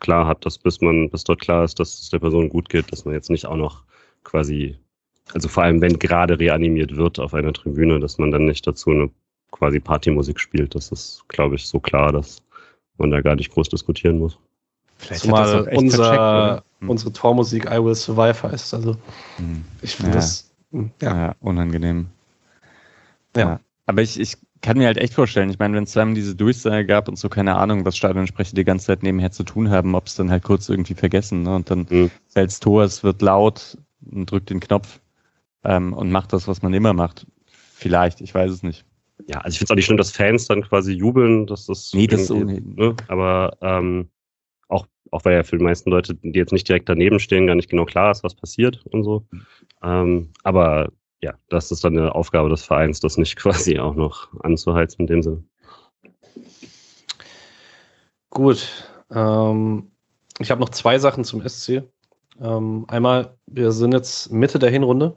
klar 0.01 0.27
hat, 0.27 0.45
dass 0.45 0.59
bis 0.59 0.81
man, 0.81 1.11
bis 1.11 1.25
dort 1.25 1.41
klar 1.41 1.65
ist, 1.65 1.79
dass 1.79 2.01
es 2.01 2.11
der 2.11 2.19
Person 2.19 2.49
gut 2.49 2.69
geht, 2.69 2.91
dass 2.93 3.05
man 3.05 3.15
jetzt 3.15 3.31
nicht 3.31 3.47
auch 3.47 3.57
noch 3.57 3.85
quasi, 4.25 4.77
also 5.33 5.49
vor 5.49 5.63
allem 5.63 5.81
wenn 5.81 5.99
gerade 5.99 6.39
reanimiert 6.39 6.97
wird 6.97 7.21
auf 7.21 7.35
einer 7.35 7.53
Tribüne, 7.53 8.01
dass 8.01 8.19
man 8.19 8.31
dann 8.31 8.47
nicht 8.47 8.67
dazu 8.67 8.91
eine 8.91 9.11
quasi 9.51 9.81
Partymusik 9.81 10.41
spielt. 10.41 10.75
Das 10.75 10.91
ist, 10.91 11.25
glaube 11.29 11.55
ich, 11.55 11.67
so 11.67 11.79
klar, 11.79 12.13
dass 12.13 12.43
man 12.99 13.11
da 13.11 13.21
gar 13.21 13.37
nicht 13.37 13.51
groß 13.53 13.69
diskutieren 13.69 14.19
muss. 14.19 14.39
Vielleicht 15.05 15.23
Zumal 15.23 15.69
unser, 15.75 16.63
hm. 16.81 16.91
unsere 16.91 17.13
Tormusik 17.13 17.67
I 17.67 17.83
Will 17.83 17.95
Survive 17.95 18.43
heißt. 18.43 18.75
Also 18.75 18.97
hm. 19.37 19.65
ich 19.83 19.97
finde 19.97 20.13
ja. 20.13 20.17
das 20.17 20.51
hm, 20.71 20.91
ja. 21.03 21.17
ja. 21.17 21.35
unangenehm. 21.41 22.07
Ja. 23.37 23.43
ja. 23.43 23.61
Aber 23.87 24.03
ich, 24.03 24.19
ich 24.19 24.37
kann 24.63 24.79
mir 24.79 24.87
halt 24.87 24.97
echt 24.97 25.13
vorstellen, 25.13 25.51
ich 25.51 25.59
meine, 25.59 25.77
wenn 25.77 25.85
es 25.85 25.93
zweimal 25.93 26.15
diese 26.15 26.35
Durchsage 26.35 26.87
gab 26.87 27.09
und 27.09 27.19
so, 27.19 27.29
keine 27.29 27.57
Ahnung, 27.57 27.85
was 27.85 27.97
Stadionsprecher 27.97 28.55
die 28.55 28.65
ganze 28.65 28.87
Zeit 28.87 29.03
nebenher 29.03 29.31
zu 29.31 29.45
tun 29.45 29.69
haben, 29.69 29.95
ob 29.95 30.07
es 30.07 30.15
dann 30.15 30.31
halt 30.31 30.43
kurz 30.43 30.71
irgendwie 30.71 30.95
vergessen, 30.95 31.43
ne? 31.43 31.55
Und 31.55 31.71
dann 31.71 31.87
mhm. 31.91 32.11
fällt 32.29 32.59
Tor, 32.61 32.85
es 32.85 33.05
wird 33.05 33.21
laut 33.21 33.77
und 34.11 34.31
drückt 34.31 34.49
den 34.49 34.61
Knopf 34.61 35.01
ähm, 35.65 35.93
und 35.93 36.11
macht 36.11 36.33
das, 36.33 36.49
was 36.49 36.63
man 36.63 36.73
immer 36.73 36.95
macht. 36.95 37.27
Vielleicht, 37.47 38.23
ich 38.23 38.35
weiß 38.35 38.51
es 38.51 38.63
nicht. 38.63 38.87
Ja, 39.29 39.39
also 39.39 39.51
ich 39.51 39.59
finde 39.59 39.67
es 39.67 39.71
auch 39.71 39.77
nicht 39.77 39.85
schlimm, 39.85 39.99
dass 39.99 40.11
Fans 40.11 40.47
dann 40.47 40.63
quasi 40.63 40.93
jubeln, 40.93 41.47
dass 41.47 41.67
das. 41.67 41.93
Nee, 41.93 42.07
das 42.07 42.27
so. 42.27 42.43
Ne? 42.43 42.97
Aber 43.09 43.57
ähm, 43.61 44.09
auch, 45.15 45.25
weil 45.25 45.35
ja 45.35 45.43
für 45.45 45.57
die 45.57 45.65
meisten 45.65 45.91
Leute, 45.91 46.15
die 46.15 46.39
jetzt 46.39 46.53
nicht 46.53 46.69
direkt 46.69 46.89
daneben 46.89 47.21
stehen, 47.21 47.47
gar 47.47 47.55
nicht 47.55 47.71
genau 47.71 47.85
klar 47.85 48.11
ist, 48.11 48.25
was 48.25 48.35
passiert 48.35 48.85
und 48.91 49.05
so. 49.05 49.27
Mhm. 49.31 49.47
Ähm, 49.83 50.31
aber 50.43 50.91
ja, 51.23 51.35
das 51.49 51.71
ist 51.71 51.85
dann 51.85 51.97
eine 51.97 52.15
Aufgabe 52.15 52.51
des 52.51 52.65
Vereins, 52.65 53.01
das 53.01 53.17
nicht 53.17 53.37
quasi 53.37 53.79
auch 53.79 53.95
noch 53.95 54.29
anzuheizen 54.41 55.03
in 55.03 55.07
dem 55.07 55.23
Sinne. 55.23 55.45
Gut. 58.31 58.69
Ähm, 59.11 59.93
ich 60.41 60.51
habe 60.51 60.61
noch 60.61 60.71
zwei 60.71 60.99
Sachen 60.99 61.25
zum 61.25 61.47
SC. 61.49 61.85
Ähm, 62.41 62.85
einmal, 62.89 63.37
wir 63.47 63.71
sind 63.71 63.95
jetzt 63.95 64.33
Mitte 64.33 64.59
der 64.59 64.71
Hinrunde, 64.71 65.17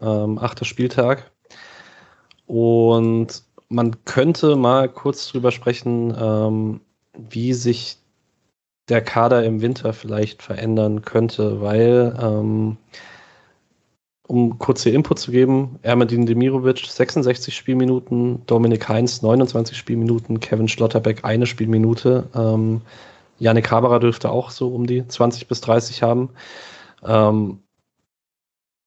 ähm, 0.00 0.38
achter 0.38 0.64
Spieltag. 0.64 1.30
Und 2.46 3.44
man 3.68 4.04
könnte 4.04 4.56
mal 4.56 4.88
kurz 4.88 5.28
drüber 5.28 5.52
sprechen, 5.52 6.16
ähm, 6.18 6.80
wie 7.12 7.52
sich 7.52 7.99
der 8.90 9.00
Kader 9.02 9.44
im 9.44 9.62
Winter 9.62 9.92
vielleicht 9.92 10.42
verändern 10.42 11.02
könnte, 11.02 11.60
weil 11.60 12.16
ähm, 12.20 12.76
um 14.26 14.58
kurze 14.58 14.90
Input 14.90 15.18
zu 15.18 15.32
geben, 15.32 15.78
Ermedin 15.82 16.26
Demirovic 16.26 16.86
66 16.86 17.54
Spielminuten, 17.54 18.46
Dominik 18.46 18.88
Heinz 18.88 19.22
29 19.22 19.76
Spielminuten, 19.76 20.38
Kevin 20.40 20.68
Schlotterbeck 20.68 21.24
eine 21.24 21.46
Spielminute, 21.46 22.28
ähm, 22.34 22.82
Janik 23.38 23.70
Haberer 23.70 24.00
dürfte 24.00 24.30
auch 24.30 24.50
so 24.50 24.68
um 24.68 24.86
die 24.86 25.06
20 25.06 25.48
bis 25.48 25.60
30 25.62 26.02
haben. 26.02 26.30
Ähm, 27.02 27.62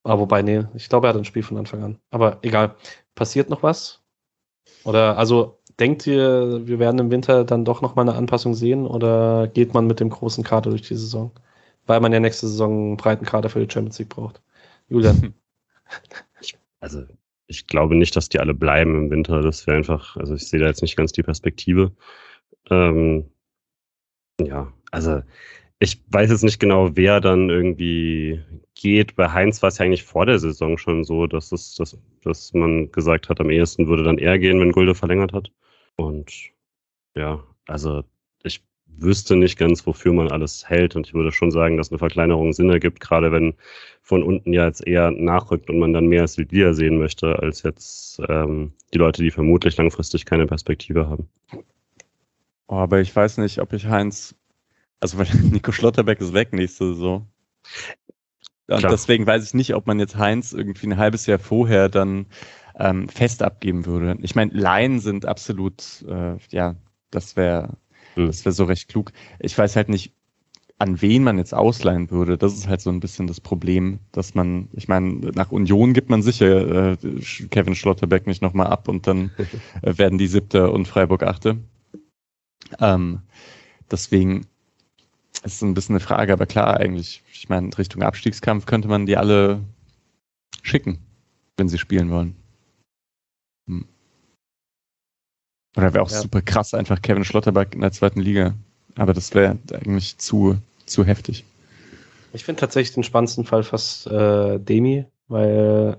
aber 0.04 0.22
wobei, 0.22 0.42
nee, 0.44 0.66
ich 0.76 0.90
glaube, 0.90 1.08
er 1.08 1.10
hat 1.10 1.18
ein 1.18 1.26
Spiel 1.26 1.44
von 1.44 1.58
Anfang 1.58 1.84
an. 1.84 2.00
Aber 2.12 2.40
egal. 2.44 2.76
Passiert 3.16 3.50
noch 3.50 3.64
was? 3.64 4.02
Oder 4.84 5.18
also 5.18 5.60
denkt 5.80 6.08
ihr, 6.08 6.62
wir 6.66 6.80
werden 6.80 7.00
im 7.00 7.12
Winter 7.12 7.44
dann 7.46 7.66
doch 7.66 7.82
nochmal 7.82 8.08
eine 8.08 8.18
Anpassung 8.18 8.54
sehen 8.54 8.86
oder 8.88 9.48
geht 9.48 9.74
man 9.74 9.88
mit 9.88 10.00
dem 10.00 10.10
großen 10.10 10.44
Kader 10.44 10.70
durch 10.70 10.84
die 10.84 10.96
Saison? 10.96 11.32
Weil 11.86 12.00
man 12.00 12.14
ja 12.14 12.20
nächste 12.20 12.48
Saison 12.48 12.72
einen 12.72 12.98
breiten 12.98 13.26
Kader 13.26 13.50
für 13.50 13.66
die 13.66 13.72
Champions 13.72 14.00
League 14.00 14.10
braucht. 14.10 14.42
Julian. 14.90 15.34
Also, 16.80 17.06
ich 17.48 17.68
glaube 17.68 17.96
nicht, 17.96 18.16
dass 18.18 18.28
die 18.28 18.42
alle 18.42 18.54
bleiben 18.54 18.96
im 18.98 19.10
Winter. 19.10 19.42
Das 19.42 19.66
wäre 19.68 19.78
einfach, 19.78 20.18
also 20.18 20.36
ich 20.36 20.50
sehe 20.50 20.60
da 20.60 20.66
jetzt 20.66 20.82
nicht 20.82 20.98
ganz 20.98 21.14
die 21.14 21.24
Perspektive. 21.24 21.94
Ähm, 22.70 23.30
ja, 24.42 24.74
also 24.92 25.22
ich 25.80 26.02
weiß 26.10 26.30
jetzt 26.32 26.44
nicht 26.44 26.60
genau, 26.60 26.96
wer 26.96 27.20
dann 27.22 27.50
irgendwie 27.50 28.42
geht. 28.76 29.16
Bei 29.16 29.30
Heinz 29.32 29.62
war 29.62 29.68
es 29.68 29.78
ja 29.78 29.86
eigentlich 29.86 30.04
vor 30.04 30.26
der 30.26 30.40
Saison 30.40 30.78
schon 30.78 31.04
so, 31.04 31.28
dass 31.28 31.52
es, 31.52 31.76
dass, 31.76 31.98
dass 32.24 32.54
man 32.54 32.92
gesagt 32.92 33.30
hat, 33.30 33.40
am 33.40 33.50
ehesten 33.50 33.88
würde 33.88 34.04
dann 34.04 34.18
er 34.18 34.40
gehen, 34.40 34.60
wenn 34.60 34.72
Gulde 34.72 34.96
verlängert 34.96 35.34
hat. 35.34 35.52
Und 35.96 36.52
ja, 37.16 37.44
also 37.68 38.04
ich 38.44 38.64
wüsste 38.86 39.36
nicht 39.36 39.58
ganz, 39.58 39.86
wofür 39.86 40.14
man 40.14 40.32
alles 40.32 40.68
hält. 40.68 40.96
Und 40.96 41.08
ich 41.08 41.14
würde 41.14 41.32
schon 41.32 41.52
sagen, 41.52 41.78
dass 41.78 41.92
eine 41.92 42.00
Verkleinerung 42.00 42.54
Sinn 42.54 42.70
ergibt, 42.70 43.00
gerade 43.00 43.32
wenn 43.32 43.54
von 44.02 44.24
unten 44.24 44.54
ja 44.54 44.66
jetzt 44.66 44.86
eher 44.86 45.12
nachrückt 45.12 45.70
und 45.70 45.80
man 45.80 45.94
dann 45.94 46.08
mehr 46.08 46.22
als 46.22 46.38
Liga 46.38 46.74
sehen 46.74 46.98
möchte, 46.98 47.40
als 47.40 47.64
jetzt 47.64 48.22
ähm, 48.28 48.74
die 48.94 48.98
Leute, 48.98 49.24
die 49.24 49.32
vermutlich 49.32 49.78
langfristig 49.78 50.26
keine 50.26 50.46
Perspektive 50.46 51.08
haben. 51.08 51.30
Oh, 52.68 52.76
aber 52.76 53.02
ich 53.02 53.16
weiß 53.16 53.38
nicht, 53.38 53.60
ob 53.60 53.74
ich 53.74 53.86
Heinz, 53.86 54.36
also 55.00 55.18
weil 55.18 55.28
Nico 55.52 55.72
Schlotterbeck 55.72 56.20
ist 56.20 56.34
weg 56.34 56.54
nächste 56.54 56.94
Saison. 56.94 57.28
Und 58.68 58.80
Klar. 58.80 58.92
deswegen 58.92 59.28
weiß 59.28 59.46
ich 59.46 59.54
nicht, 59.54 59.76
ob 59.76 59.88
man 59.88 60.00
jetzt 60.00 60.16
Heinz 60.16 60.54
irgendwie 60.54 60.88
ein 60.88 60.98
halbes 60.98 61.26
Jahr 61.26 61.40
vorher 61.40 61.90
dann 61.90 62.28
ähm, 62.80 63.10
fest 63.10 63.44
abgeben 63.44 63.86
würde. 63.86 64.18
Ich 64.22 64.36
meine, 64.36 64.52
Laien 64.54 65.00
sind 65.00 65.26
absolut, 65.26 66.04
äh, 66.08 66.38
ja, 66.52 66.76
das 67.12 67.36
wäre 67.36 67.78
hm. 68.16 68.28
Das 68.28 68.46
wäre 68.46 68.54
so 68.54 68.66
recht 68.66 68.90
klug. 68.90 69.12
Ich 69.40 69.58
weiß 69.58 69.76
halt 69.76 69.90
nicht, 69.90 70.14
an 70.80 71.02
wen 71.02 71.24
man 71.24 71.38
jetzt 71.38 71.54
ausleihen 71.54 72.12
würde. 72.12 72.38
Das 72.38 72.54
ist 72.54 72.68
halt 72.68 72.82
so 72.82 72.90
ein 72.90 73.00
bisschen 73.00 73.28
das 73.28 73.40
Problem, 73.40 74.00
dass 74.12 74.36
man, 74.36 74.70
ich 74.74 74.88
meine, 74.88 75.32
nach 75.34 75.52
Union 75.52 75.94
gibt 75.94 76.10
man 76.10 76.22
sicher 76.22 76.92
äh, 76.92 76.98
Kevin 77.52 77.76
Schlotterbeck 77.76 78.28
nicht 78.28 78.42
nochmal 78.42 78.68
ab 78.68 78.88
und 78.88 79.08
dann 79.08 79.32
äh, 79.82 79.98
werden 79.98 80.18
die 80.18 80.28
siebte 80.28 80.72
und 80.72 80.88
Freiburg 80.88 81.24
achte. 81.24 81.58
Ähm, 82.80 83.22
deswegen 83.90 84.42
ist 85.44 85.56
es 85.56 85.62
ein 85.62 85.74
bisschen 85.74 85.96
eine 85.96 86.00
Frage, 86.00 86.34
aber 86.34 86.46
klar, 86.46 86.78
eigentlich, 86.78 87.24
ich 87.32 87.50
meine, 87.50 87.78
Richtung 87.78 88.02
Abstiegskampf 88.02 88.66
könnte 88.66 88.88
man 88.88 89.06
die 89.06 89.18
alle 89.18 89.62
schicken, 90.62 91.00
wenn 91.58 91.70
sie 91.70 91.78
spielen 91.78 92.10
wollen. 92.10 92.36
Hm. 93.68 93.86
Oder 95.76 95.94
wäre 95.94 96.04
auch 96.04 96.12
ja. 96.12 96.22
super 96.22 96.42
krass, 96.42 96.74
einfach 96.74 97.02
Kevin 97.02 97.26
Schlotterbeck 97.26 97.74
in 97.74 97.82
der 97.82 97.92
zweiten 97.92 98.20
Liga. 98.20 98.54
Aber 98.96 99.14
das 99.14 99.34
wäre 99.34 99.58
eigentlich 99.74 100.18
zu, 100.18 100.58
zu 100.86 101.04
heftig. 101.04 101.46
Ich 102.34 102.44
finde 102.44 102.60
tatsächlich 102.60 102.94
den 102.94 103.04
spannendsten 103.04 103.46
Fall 103.46 103.64
fast 103.64 104.08
äh, 104.08 104.60
Demi, 104.60 105.06
weil 105.28 105.98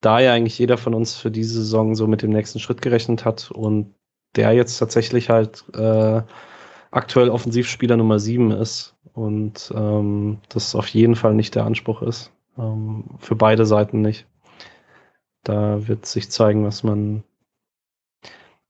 da 0.00 0.20
ja 0.20 0.32
eigentlich 0.32 0.58
jeder 0.58 0.76
von 0.76 0.94
uns 0.94 1.16
für 1.16 1.30
diese 1.30 1.54
Saison 1.54 1.94
so 1.94 2.06
mit 2.06 2.22
dem 2.22 2.30
nächsten 2.30 2.60
Schritt 2.60 2.82
gerechnet 2.82 3.24
hat 3.24 3.50
und 3.50 3.94
der 4.36 4.52
jetzt 4.52 4.78
tatsächlich 4.78 5.30
halt 5.30 5.64
äh, 5.74 6.22
aktuell 6.90 7.30
Offensivspieler 7.30 7.96
Nummer 7.96 8.18
7 8.18 8.50
ist 8.52 8.94
und 9.14 9.72
ähm, 9.74 10.38
das 10.48 10.74
auf 10.74 10.86
jeden 10.88 11.16
Fall 11.16 11.34
nicht 11.34 11.54
der 11.54 11.64
Anspruch 11.64 12.02
ist. 12.02 12.30
Ähm, 12.56 13.04
für 13.18 13.34
beide 13.34 13.66
Seiten 13.66 14.00
nicht. 14.00 14.26
Da 15.48 15.88
wird 15.88 16.04
sich 16.04 16.30
zeigen, 16.30 16.64
was 16.66 16.82
man 16.82 17.24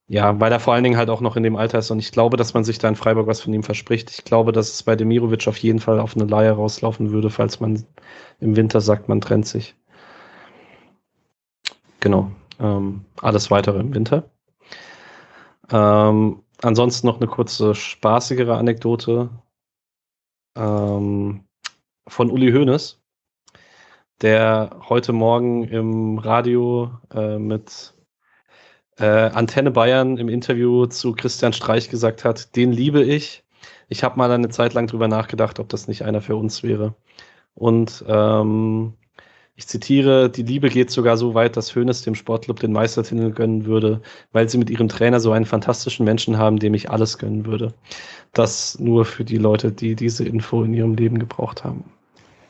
ja, 0.06 0.40
weil 0.40 0.50
er 0.52 0.60
vor 0.60 0.72
allen 0.72 0.84
Dingen 0.84 0.96
halt 0.96 1.10
auch 1.10 1.20
noch 1.20 1.36
in 1.36 1.42
dem 1.42 1.56
Alter 1.56 1.80
ist 1.80 1.90
und 1.90 1.98
ich 1.98 2.12
glaube, 2.12 2.38
dass 2.38 2.54
man 2.54 2.64
sich 2.64 2.78
da 2.78 2.88
in 2.88 2.96
Freiburg 2.96 3.26
was 3.26 3.42
von 3.42 3.52
ihm 3.52 3.62
verspricht. 3.62 4.10
Ich 4.10 4.24
glaube, 4.24 4.52
dass 4.52 4.72
es 4.72 4.82
bei 4.82 4.96
Demirovic 4.96 5.46
auf 5.48 5.58
jeden 5.58 5.80
Fall 5.80 6.00
auf 6.00 6.16
eine 6.16 6.24
Leihe 6.24 6.52
rauslaufen 6.52 7.10
würde, 7.10 7.28
falls 7.30 7.60
man 7.60 7.84
im 8.40 8.56
Winter 8.56 8.80
sagt, 8.80 9.08
man 9.08 9.20
trennt 9.20 9.46
sich. 9.46 9.76
Genau. 12.00 12.30
Ähm, 12.60 13.04
alles 13.20 13.50
weitere 13.50 13.80
im 13.80 13.94
Winter. 13.94 14.30
Ähm, 15.70 16.42
ansonsten 16.62 17.06
noch 17.06 17.18
eine 17.18 17.26
kurze 17.26 17.74
spaßigere 17.74 18.56
Anekdote 18.56 19.28
ähm, 20.56 21.44
von 22.08 22.30
Uli 22.30 22.52
Hoeneß, 22.52 22.98
der 24.20 24.70
heute 24.88 25.12
Morgen 25.12 25.64
im 25.64 26.18
Radio 26.18 26.90
äh, 27.14 27.38
mit 27.38 27.94
äh, 28.98 29.04
Antenne 29.04 29.70
Bayern 29.70 30.16
im 30.18 30.28
Interview 30.28 30.86
zu 30.86 31.12
Christian 31.12 31.52
Streich 31.52 31.88
gesagt 31.88 32.24
hat, 32.24 32.56
den 32.56 32.72
liebe 32.72 33.02
ich. 33.02 33.44
Ich 33.88 34.02
habe 34.04 34.18
mal 34.18 34.30
eine 34.30 34.48
Zeit 34.48 34.74
lang 34.74 34.86
drüber 34.88 35.08
nachgedacht, 35.08 35.60
ob 35.60 35.68
das 35.68 35.88
nicht 35.88 36.02
einer 36.04 36.20
für 36.20 36.36
uns 36.36 36.62
wäre. 36.62 36.94
Und 37.54 38.04
ähm, 38.08 38.94
ich 39.54 39.66
zitiere, 39.66 40.30
die 40.30 40.42
Liebe 40.42 40.68
geht 40.68 40.90
sogar 40.90 41.16
so 41.16 41.34
weit, 41.34 41.56
dass 41.56 41.74
Hoeneß 41.74 42.02
dem 42.02 42.14
Sportclub 42.14 42.60
den 42.60 42.72
Meistertitel 42.72 43.30
gönnen 43.32 43.66
würde, 43.66 44.02
weil 44.32 44.48
sie 44.48 44.58
mit 44.58 44.70
ihrem 44.70 44.88
Trainer 44.88 45.20
so 45.20 45.32
einen 45.32 45.46
fantastischen 45.46 46.04
Menschen 46.04 46.38
haben, 46.38 46.58
dem 46.58 46.74
ich 46.74 46.90
alles 46.90 47.18
gönnen 47.18 47.46
würde. 47.46 47.74
Das 48.32 48.78
nur 48.78 49.04
für 49.04 49.24
die 49.24 49.38
Leute, 49.38 49.72
die 49.72 49.96
diese 49.96 50.24
Info 50.24 50.62
in 50.62 50.74
ihrem 50.74 50.94
Leben 50.94 51.18
gebraucht 51.18 51.64
haben 51.64 51.84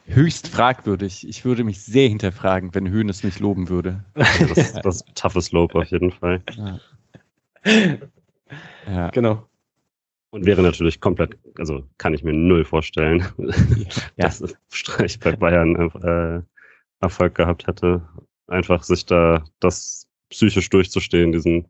höchst 0.09 0.49
fragwürdig. 0.49 1.27
Ich 1.29 1.45
würde 1.45 1.65
mich 1.65 1.83
sehr 1.83 2.09
hinterfragen, 2.09 2.75
wenn 2.75 2.89
Höhn 2.89 3.09
es 3.09 3.23
mich 3.23 3.39
loben 3.39 3.69
würde. 3.69 4.05
Das, 4.15 4.73
das 4.83 4.97
ist 4.97 5.15
toughes 5.15 5.53
Lob 5.53 5.75
auf 5.75 5.87
jeden 5.87 6.11
Fall. 6.11 6.43
Ja. 6.57 6.81
ja. 8.87 9.11
Genau. 9.11 9.47
Und 10.31 10.45
wäre 10.45 10.63
natürlich 10.63 11.01
komplett, 11.01 11.39
also 11.57 11.85
kann 11.97 12.13
ich 12.13 12.23
mir 12.23 12.35
null 12.35 12.65
vorstellen, 12.65 13.27
ja. 14.17 14.27
dass 14.27 14.43
Streich 14.71 15.19
bei 15.21 15.33
Bayern 15.33 15.75
äh, 15.77 16.43
Erfolg 17.01 17.35
gehabt 17.35 17.67
hätte. 17.67 18.07
Einfach 18.47 18.83
sich 18.83 19.07
da 19.07 19.45
das 19.61 20.07
psychisch 20.31 20.69
durchzustehen, 20.69 21.33
diesen 21.33 21.67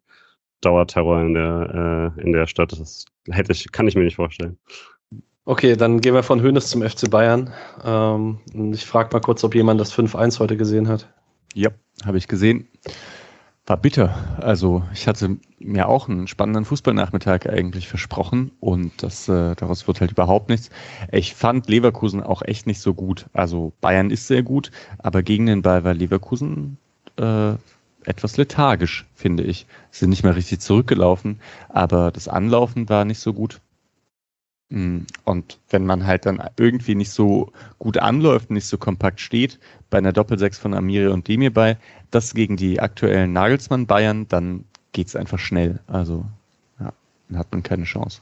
Dauerterror 0.61 1.21
in 1.21 1.35
der, 1.35 2.15
äh, 2.19 2.21
in 2.23 2.33
der 2.33 2.47
Stadt, 2.47 2.73
das 2.73 3.05
hätte 3.31 3.53
ich, 3.53 3.71
kann 3.71 3.87
ich 3.87 3.95
mir 3.95 4.05
nicht 4.05 4.17
vorstellen. 4.17 4.59
Okay, 5.49 5.77
dann 5.77 6.03
gehen 6.03 6.13
wir 6.13 6.23
von 6.23 6.43
Hönes 6.43 6.69
zum 6.69 6.83
FC 6.83 7.11
Bayern. 7.11 7.49
Ähm, 7.83 8.39
ich 8.75 8.85
frage 8.85 9.09
mal 9.15 9.21
kurz, 9.21 9.43
ob 9.45 9.55
jemand 9.55 9.81
das 9.81 9.95
5-1 9.95 10.41
heute 10.41 10.59
gesehen 10.59 10.89
hat. 10.89 11.09
Ja, 11.55 11.71
habe 12.05 12.19
ich 12.19 12.29
gesehen. 12.29 12.69
War 13.65 13.79
bitter. 13.79 14.15
Also 14.43 14.83
ich 14.93 15.09
hatte 15.09 15.39
mir 15.59 15.89
auch 15.89 16.07
einen 16.07 16.27
spannenden 16.27 16.67
Fußballnachmittag 16.67 17.49
eigentlich 17.49 17.89
versprochen 17.89 18.51
und 18.61 19.03
das 19.03 19.27
äh, 19.31 19.55
daraus 19.55 19.87
wird 19.89 20.03
halt 20.03 20.11
überhaupt 20.11 20.51
nichts. 20.51 20.69
Ich 21.13 21.35
fand 21.35 21.67
Leverkusen 21.67 22.23
auch 22.23 22.43
echt 22.43 22.67
nicht 22.67 22.83
so 22.83 22.93
gut. 22.93 23.25
Also 23.33 23.73
Bayern 23.81 24.11
ist 24.11 24.27
sehr 24.27 24.43
gut, 24.43 24.71
aber 24.99 25.23
gegen 25.23 25.47
den 25.47 25.63
Ball 25.63 25.83
war 25.83 25.95
Leverkusen 25.95 26.77
äh, 27.17 27.55
etwas 28.05 28.37
lethargisch, 28.37 29.07
finde 29.15 29.45
ich. 29.45 29.65
Sind 29.93 30.11
nicht 30.11 30.25
mehr 30.25 30.37
richtig 30.37 30.61
zurückgelaufen, 30.61 31.41
aber 31.71 32.11
das 32.11 32.29
Anlaufen 32.29 32.91
war 32.91 33.07
nicht 33.07 33.21
so 33.21 33.33
gut. 33.33 33.63
Mm, 34.71 35.01
und 35.25 35.59
wenn 35.71 35.87
man 35.87 36.07
halt 36.07 36.27
dann 36.27 36.43
irgendwie 36.59 36.95
nicht 36.95 37.11
so 37.11 37.53
gut 37.79 37.99
anläuft, 37.99 38.51
nicht 38.51 38.67
so 38.67 38.77
kompakt 38.77 39.21
steht, 39.21 39.59
bei 39.91 39.99
einer 39.99 40.13
Doppelsechs 40.13 40.59
von 40.59 40.75
Amiri 40.75 41.09
und 41.09 41.27
Demir 41.29 41.53
bei, 41.53 41.79
das 42.11 42.35
gegen 42.35 42.57
die 42.57 42.81
aktuellen 42.81 43.33
Nagelsmann 43.33 43.87
Bayern, 43.87 44.29
dann 44.29 44.65
geht 44.93 45.09
es 45.09 45.17
einfach 45.17 45.39
schnell. 45.39 45.81
Also, 45.87 46.25
ja, 46.81 46.93
dann 47.29 47.39
hat 47.39 47.53
man 47.53 47.63
keine 47.63 47.85
Chance. 47.85 48.21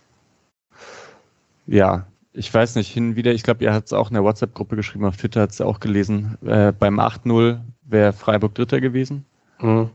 Ja, 1.66 2.06
ich 2.32 2.52
weiß 2.52 2.76
nicht, 2.76 2.92
hin 2.92 3.16
wieder, 3.16 3.32
ich 3.32 3.42
glaube, 3.42 3.64
ihr 3.64 3.72
habt 3.72 3.86
es 3.86 3.92
auch 3.92 4.08
in 4.08 4.14
der 4.14 4.22
WhatsApp-Gruppe 4.22 4.76
geschrieben, 4.76 5.04
auf 5.04 5.16
Twitter 5.16 5.40
hat 5.40 5.50
es 5.50 5.60
auch 5.60 5.80
gelesen, 5.80 6.36
äh, 6.44 6.72
beim 6.72 7.00
8-0 7.00 7.60
wäre 7.82 8.12
Freiburg 8.12 8.54
Dritter 8.54 8.80
gewesen. 8.80 9.24
Mhm. 9.60 9.90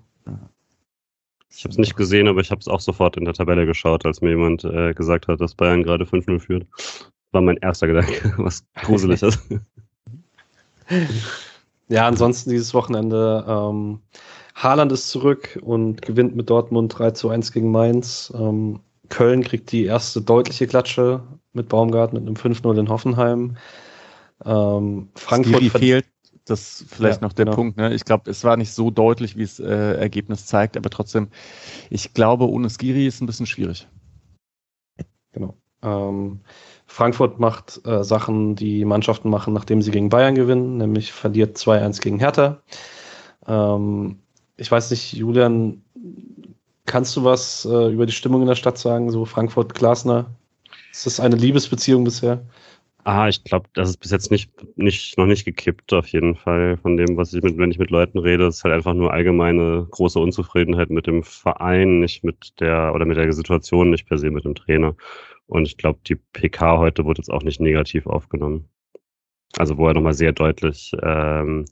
Ich 1.53 1.63
habe 1.63 1.71
es 1.71 1.77
nicht 1.77 1.95
gesehen, 1.95 2.27
aber 2.27 2.41
ich 2.41 2.51
habe 2.51 2.61
es 2.61 2.67
auch 2.67 2.79
sofort 2.79 3.17
in 3.17 3.25
der 3.25 3.33
Tabelle 3.33 3.65
geschaut, 3.65 4.05
als 4.05 4.21
mir 4.21 4.29
jemand 4.29 4.63
äh, 4.63 4.93
gesagt 4.93 5.27
hat, 5.27 5.41
dass 5.41 5.55
Bayern 5.55 5.83
gerade 5.83 6.05
5-0 6.05 6.39
führt. 6.39 6.65
War 7.31 7.41
mein 7.41 7.57
erster 7.57 7.87
Gedanke, 7.87 8.33
was 8.37 8.65
gruselig 8.75 9.21
ist. 9.21 9.39
Ja, 11.91 12.07
ansonsten 12.07 12.51
dieses 12.51 12.73
Wochenende. 12.73 13.45
Ähm, 13.45 13.99
Haaland 14.55 14.93
ist 14.93 15.09
zurück 15.09 15.59
und 15.61 16.01
gewinnt 16.01 16.37
mit 16.37 16.49
Dortmund 16.49 16.97
3 16.97 17.11
zu 17.11 17.29
1 17.29 17.51
gegen 17.51 17.69
Mainz. 17.69 18.31
Ähm, 18.33 18.79
Köln 19.09 19.43
kriegt 19.43 19.73
die 19.73 19.85
erste 19.85 20.21
deutliche 20.21 20.67
Klatsche 20.67 21.21
mit 21.51 21.67
Baumgart 21.67 22.13
mit 22.13 22.21
einem 22.21 22.35
5-0 22.35 22.79
in 22.79 22.87
Hoffenheim. 22.87 23.57
Ähm, 24.45 25.09
Frankfurt 25.15 25.63
fehlt 25.63 26.05
das 26.45 26.85
vielleicht 26.87 27.21
ja, 27.21 27.27
noch 27.27 27.33
der 27.33 27.45
genau. 27.45 27.55
Punkt. 27.55 27.77
Ne? 27.77 27.93
Ich 27.93 28.05
glaube, 28.05 28.29
es 28.29 28.43
war 28.43 28.57
nicht 28.57 28.71
so 28.71 28.91
deutlich, 28.91 29.37
wie 29.37 29.43
es 29.43 29.59
äh, 29.59 29.93
Ergebnis 29.93 30.45
zeigt, 30.45 30.77
aber 30.77 30.89
trotzdem, 30.89 31.29
ich 31.89 32.13
glaube, 32.13 32.49
ohne 32.49 32.69
Skiri 32.69 33.05
ist 33.07 33.21
ein 33.21 33.27
bisschen 33.27 33.45
schwierig. 33.45 33.87
Genau. 35.31 35.55
Ähm, 35.83 36.41
Frankfurt 36.85 37.39
macht 37.39 37.85
äh, 37.85 38.03
Sachen, 38.03 38.55
die 38.55 38.85
Mannschaften 38.85 39.29
machen, 39.29 39.53
nachdem 39.53 39.81
sie 39.81 39.91
gegen 39.91 40.09
Bayern 40.09 40.35
gewinnen, 40.35 40.77
nämlich 40.77 41.11
verliert 41.11 41.57
2-1 41.57 42.01
gegen 42.01 42.19
Hertha. 42.19 42.61
Ähm, 43.47 44.19
ich 44.57 44.69
weiß 44.69 44.91
nicht, 44.91 45.13
Julian, 45.13 45.81
kannst 46.85 47.15
du 47.15 47.23
was 47.23 47.65
äh, 47.65 47.91
über 47.91 48.05
die 48.05 48.11
Stimmung 48.11 48.41
in 48.41 48.47
der 48.47 48.55
Stadt 48.55 48.77
sagen? 48.77 49.09
So 49.09 49.25
Frankfurt-Glasner? 49.25 50.25
Ist 50.91 51.05
das 51.05 51.19
eine 51.19 51.35
Liebesbeziehung 51.35 52.03
bisher? 52.03 52.41
Ah, 53.03 53.27
ich 53.27 53.43
glaube, 53.43 53.67
das 53.73 53.89
ist 53.89 53.97
bis 53.97 54.11
jetzt 54.11 54.29
nicht, 54.29 54.51
nicht, 54.77 55.17
noch 55.17 55.25
nicht 55.25 55.43
gekippt, 55.43 55.91
auf 55.93 56.07
jeden 56.07 56.35
Fall, 56.35 56.77
von 56.77 56.97
dem, 56.97 57.17
was 57.17 57.33
ich 57.33 57.41
mit, 57.41 57.57
wenn 57.57 57.71
ich 57.71 57.79
mit 57.79 57.89
Leuten 57.89 58.19
rede. 58.19 58.45
Ist 58.47 58.63
halt 58.63 58.75
einfach 58.75 58.93
nur 58.93 59.11
allgemeine 59.11 59.87
große 59.89 60.19
Unzufriedenheit 60.19 60.91
mit 60.91 61.07
dem 61.07 61.23
Verein, 61.23 61.99
nicht 61.99 62.23
mit 62.23 62.59
der, 62.59 62.93
oder 62.93 63.05
mit 63.05 63.17
der 63.17 63.33
Situation, 63.33 63.89
nicht 63.89 64.07
per 64.07 64.19
se 64.19 64.29
mit 64.29 64.45
dem 64.45 64.53
Trainer. 64.53 64.95
Und 65.47 65.67
ich 65.67 65.77
glaube, 65.77 65.99
die 66.07 66.15
PK 66.15 66.77
heute 66.77 67.03
wurde 67.05 67.19
jetzt 67.21 67.31
auch 67.31 67.43
nicht 67.43 67.59
negativ 67.59 68.05
aufgenommen. 68.05 68.69
Also, 69.57 69.77
wo 69.77 69.87
er 69.87 69.93
nochmal 69.95 70.13
sehr 70.13 70.31
deutlich, 70.33 70.91
ähm, 71.03 71.65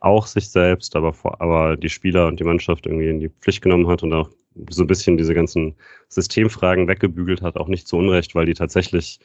auch 0.00 0.26
sich 0.26 0.50
selbst, 0.50 0.96
aber, 0.96 1.12
vor, 1.12 1.40
aber 1.40 1.76
die 1.76 1.88
Spieler 1.90 2.26
und 2.26 2.40
die 2.40 2.44
Mannschaft 2.44 2.86
irgendwie 2.86 3.08
in 3.08 3.20
die 3.20 3.30
Pflicht 3.30 3.62
genommen 3.62 3.88
hat 3.88 4.02
und 4.02 4.12
auch 4.12 4.30
so 4.70 4.82
ein 4.84 4.88
bisschen 4.88 5.16
diese 5.16 5.34
ganzen 5.34 5.76
Systemfragen 6.08 6.88
weggebügelt 6.88 7.42
hat, 7.42 7.56
auch 7.56 7.68
nicht 7.68 7.86
zu 7.88 7.96
Unrecht, 7.96 8.34
weil 8.34 8.46
die 8.46 8.54
tatsächlich 8.54 9.20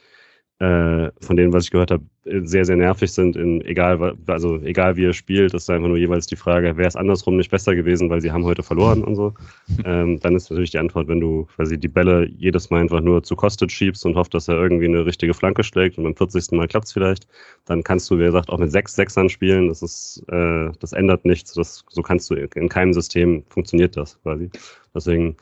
äh, 0.60 1.10
von 1.20 1.36
denen, 1.36 1.52
was 1.52 1.64
ich 1.64 1.70
gehört 1.70 1.92
habe, 1.92 2.04
sehr, 2.42 2.64
sehr 2.64 2.76
nervig 2.76 3.12
sind, 3.12 3.36
in 3.36 3.64
egal, 3.64 4.16
also 4.26 4.60
egal 4.62 4.96
wie 4.96 5.04
er 5.04 5.12
spielt, 5.12 5.54
ist 5.54 5.70
einfach 5.70 5.86
nur 5.86 5.96
jeweils 5.96 6.26
die 6.26 6.36
Frage, 6.36 6.76
wäre 6.76 6.88
es 6.88 6.96
andersrum 6.96 7.36
nicht 7.36 7.50
besser 7.50 7.76
gewesen, 7.76 8.10
weil 8.10 8.20
sie 8.20 8.32
haben 8.32 8.44
heute 8.44 8.62
verloren 8.62 9.04
und 9.04 9.14
so. 9.14 9.34
Ähm, 9.84 10.18
dann 10.20 10.34
ist 10.34 10.50
natürlich 10.50 10.72
die 10.72 10.78
Antwort, 10.78 11.06
wenn 11.08 11.20
du 11.20 11.46
quasi 11.54 11.78
die 11.78 11.88
Bälle 11.88 12.28
jedes 12.36 12.68
Mal 12.68 12.80
einfach 12.80 13.00
nur 13.00 13.22
zu 13.22 13.36
Kostet 13.36 13.70
schiebst 13.70 14.04
und 14.04 14.16
hoffst, 14.16 14.34
dass 14.34 14.48
er 14.48 14.56
irgendwie 14.56 14.86
eine 14.86 15.06
richtige 15.06 15.34
Flanke 15.34 15.62
schlägt 15.62 15.96
und 15.96 16.04
beim 16.04 16.16
40. 16.16 16.50
Mal 16.52 16.66
klappt 16.66 16.86
es 16.86 16.92
vielleicht, 16.92 17.28
dann 17.64 17.84
kannst 17.84 18.10
du, 18.10 18.18
wie 18.18 18.24
gesagt, 18.24 18.50
auch 18.50 18.58
mit 18.58 18.72
sechs 18.72 18.96
Sechsern 18.96 19.28
spielen. 19.28 19.68
Das 19.68 19.82
ist, 19.82 20.24
äh, 20.28 20.70
das 20.80 20.92
ändert 20.92 21.24
nichts. 21.24 21.54
Das, 21.54 21.84
so 21.88 22.02
kannst 22.02 22.28
du 22.30 22.34
in 22.34 22.68
keinem 22.68 22.92
System 22.92 23.44
funktioniert 23.48 23.96
das 23.96 24.20
quasi. 24.22 24.50
Deswegen 24.94 25.36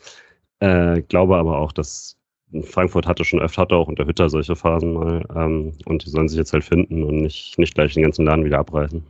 äh, 0.60 1.00
glaube 1.02 1.36
aber 1.36 1.58
auch, 1.58 1.72
dass 1.72 2.16
Frankfurt 2.62 3.06
hatte 3.06 3.24
schon 3.24 3.40
öfter, 3.40 3.62
hatte 3.62 3.74
auch 3.74 3.88
unter 3.88 4.06
Hütter 4.06 4.28
solche 4.28 4.56
Phasen 4.56 4.92
mal. 4.92 5.24
Ähm, 5.34 5.72
und 5.84 6.04
die 6.04 6.10
sollen 6.10 6.28
sich 6.28 6.38
jetzt 6.38 6.52
halt 6.52 6.64
finden 6.64 7.02
und 7.02 7.16
nicht, 7.22 7.58
nicht 7.58 7.74
gleich 7.74 7.94
den 7.94 8.04
ganzen 8.04 8.24
Laden 8.24 8.44
wieder 8.44 8.58
abreißen. 8.58 9.04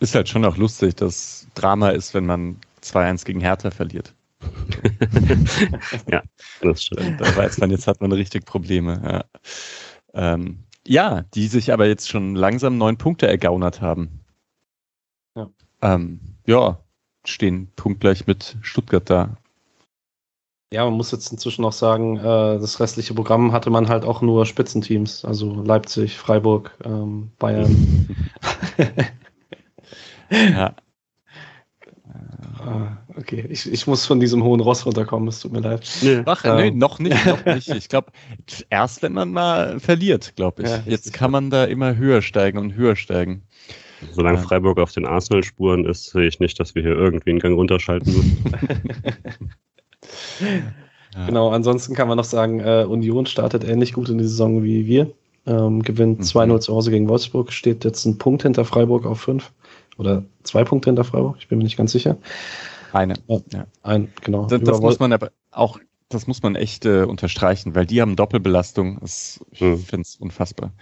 Ist 0.00 0.14
halt 0.14 0.28
schon 0.28 0.44
auch 0.44 0.56
lustig, 0.56 0.96
dass 0.96 1.46
Drama 1.54 1.90
ist, 1.90 2.14
wenn 2.14 2.26
man 2.26 2.56
2-1 2.82 3.24
gegen 3.24 3.40
Hertha 3.40 3.70
verliert. 3.70 4.14
ja, 6.10 6.22
das 6.60 6.84
stimmt. 6.84 7.20
Da 7.20 7.36
weiß 7.36 7.58
man, 7.58 7.70
jetzt 7.70 7.86
hat 7.86 8.00
man 8.00 8.12
richtig 8.12 8.44
Probleme. 8.44 9.00
Ja. 9.02 10.34
Ähm, 10.34 10.64
ja, 10.86 11.22
die 11.34 11.46
sich 11.46 11.72
aber 11.72 11.86
jetzt 11.86 12.08
schon 12.08 12.34
langsam 12.34 12.76
neun 12.76 12.98
Punkte 12.98 13.26
ergaunert 13.26 13.80
haben. 13.80 14.20
Ja, 15.34 15.48
ähm, 15.82 16.20
ja 16.46 16.78
stehen 17.24 17.72
punktgleich 17.76 18.26
mit 18.26 18.56
Stuttgart 18.60 19.08
da. 19.08 19.36
Ja, 20.72 20.84
man 20.84 20.94
muss 20.94 21.12
jetzt 21.12 21.30
inzwischen 21.30 21.62
noch 21.62 21.72
sagen, 21.72 22.16
äh, 22.16 22.22
das 22.58 22.80
restliche 22.80 23.14
Programm 23.14 23.52
hatte 23.52 23.70
man 23.70 23.88
halt 23.88 24.04
auch 24.04 24.20
nur 24.20 24.46
Spitzenteams, 24.46 25.24
also 25.24 25.62
Leipzig, 25.62 26.16
Freiburg, 26.16 26.76
ähm, 26.84 27.30
Bayern. 27.38 28.08
ja. 30.30 30.74
Ah, 32.58 32.96
okay, 33.16 33.46
ich, 33.48 33.70
ich 33.72 33.86
muss 33.86 34.06
von 34.06 34.18
diesem 34.18 34.42
hohen 34.42 34.58
Ross 34.58 34.84
runterkommen, 34.84 35.28
es 35.28 35.38
tut 35.38 35.52
mir 35.52 35.60
leid. 35.60 35.88
Nee, 36.02 36.22
Ach, 36.26 36.44
ähm. 36.44 36.56
nee 36.56 36.70
noch 36.72 36.98
nicht, 36.98 37.24
noch 37.26 37.44
nicht. 37.54 37.68
Ich 37.68 37.88
glaube, 37.88 38.10
erst 38.68 39.02
wenn 39.02 39.12
man 39.12 39.30
mal 39.30 39.78
verliert, 39.78 40.34
glaube 40.34 40.62
ich. 40.62 40.68
Ja, 40.68 40.82
Jetzt 40.84 41.12
kann 41.12 41.30
man 41.30 41.48
da 41.50 41.64
immer 41.64 41.96
höher 41.96 42.22
steigen 42.22 42.58
und 42.58 42.74
höher 42.74 42.96
steigen. 42.96 43.42
Solange 44.12 44.38
ja. 44.38 44.42
Freiburg 44.42 44.78
auf 44.78 44.90
den 44.90 45.06
Arsenal-Spuren 45.06 45.84
ist, 45.84 46.10
sehe 46.10 46.26
ich 46.26 46.40
nicht, 46.40 46.58
dass 46.58 46.74
wir 46.74 46.82
hier 46.82 46.96
irgendwie 46.96 47.30
einen 47.30 47.38
Gang 47.38 47.56
runterschalten 47.56 48.12
müssen. 48.12 48.44
Ja. 50.40 50.46
Genau, 51.24 51.48
ansonsten 51.48 51.94
kann 51.94 52.08
man 52.08 52.18
noch 52.18 52.24
sagen, 52.24 52.60
äh, 52.60 52.84
Union 52.86 53.24
startet 53.24 53.64
ähnlich 53.64 53.94
gut 53.94 54.10
in 54.10 54.18
die 54.18 54.24
Saison 54.24 54.62
wie 54.62 54.86
wir. 54.86 55.10
Ähm, 55.46 55.82
gewinnt 55.82 56.18
mhm. 56.18 56.24
2-0 56.24 56.60
zu 56.60 56.74
Hause 56.74 56.90
gegen 56.90 57.08
Wolfsburg, 57.08 57.52
steht 57.52 57.84
jetzt 57.84 58.04
ein 58.04 58.18
Punkt 58.18 58.42
hinter 58.42 58.66
Freiburg 58.66 59.06
auf 59.06 59.20
5. 59.20 59.50
Oder 59.96 60.24
zwei 60.42 60.64
Punkte 60.64 60.90
hinter 60.90 61.04
Freiburg, 61.04 61.36
ich 61.38 61.48
bin 61.48 61.58
mir 61.58 61.64
nicht 61.64 61.78
ganz 61.78 61.92
sicher. 61.92 62.18
Eine. 62.92 63.14
Ja, 63.28 63.66
Ein, 63.82 64.12
genau. 64.22 64.46
Das, 64.46 64.60
das 64.62 64.80
muss 64.80 64.98
man 64.98 65.12
aber 65.12 65.30
auch, 65.50 65.78
das 66.08 66.26
muss 66.26 66.42
man 66.42 66.54
echt 66.54 66.84
äh, 66.84 67.04
unterstreichen, 67.04 67.74
weil 67.74 67.86
die 67.86 68.00
haben 68.00 68.16
Doppelbelastung. 68.16 68.98
Das, 69.00 69.40
ich 69.50 69.60
mhm. 69.60 69.78
finde 69.78 70.02
es 70.02 70.16
unfassbar. 70.16 70.72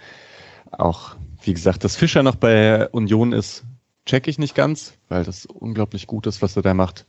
Auch, 0.71 1.15
wie 1.43 1.53
gesagt, 1.53 1.83
dass 1.83 1.95
Fischer 1.95 2.23
noch 2.23 2.35
bei 2.35 2.89
Union 2.89 3.31
ist, 3.31 3.63
check 4.05 4.27
ich 4.27 4.37
nicht 4.37 4.55
ganz, 4.55 4.97
weil 5.09 5.23
das 5.23 5.45
unglaublich 5.45 6.07
gut 6.07 6.27
ist, 6.27 6.41
was 6.41 6.55
er 6.55 6.61
da 6.61 6.73
macht. 6.73 7.05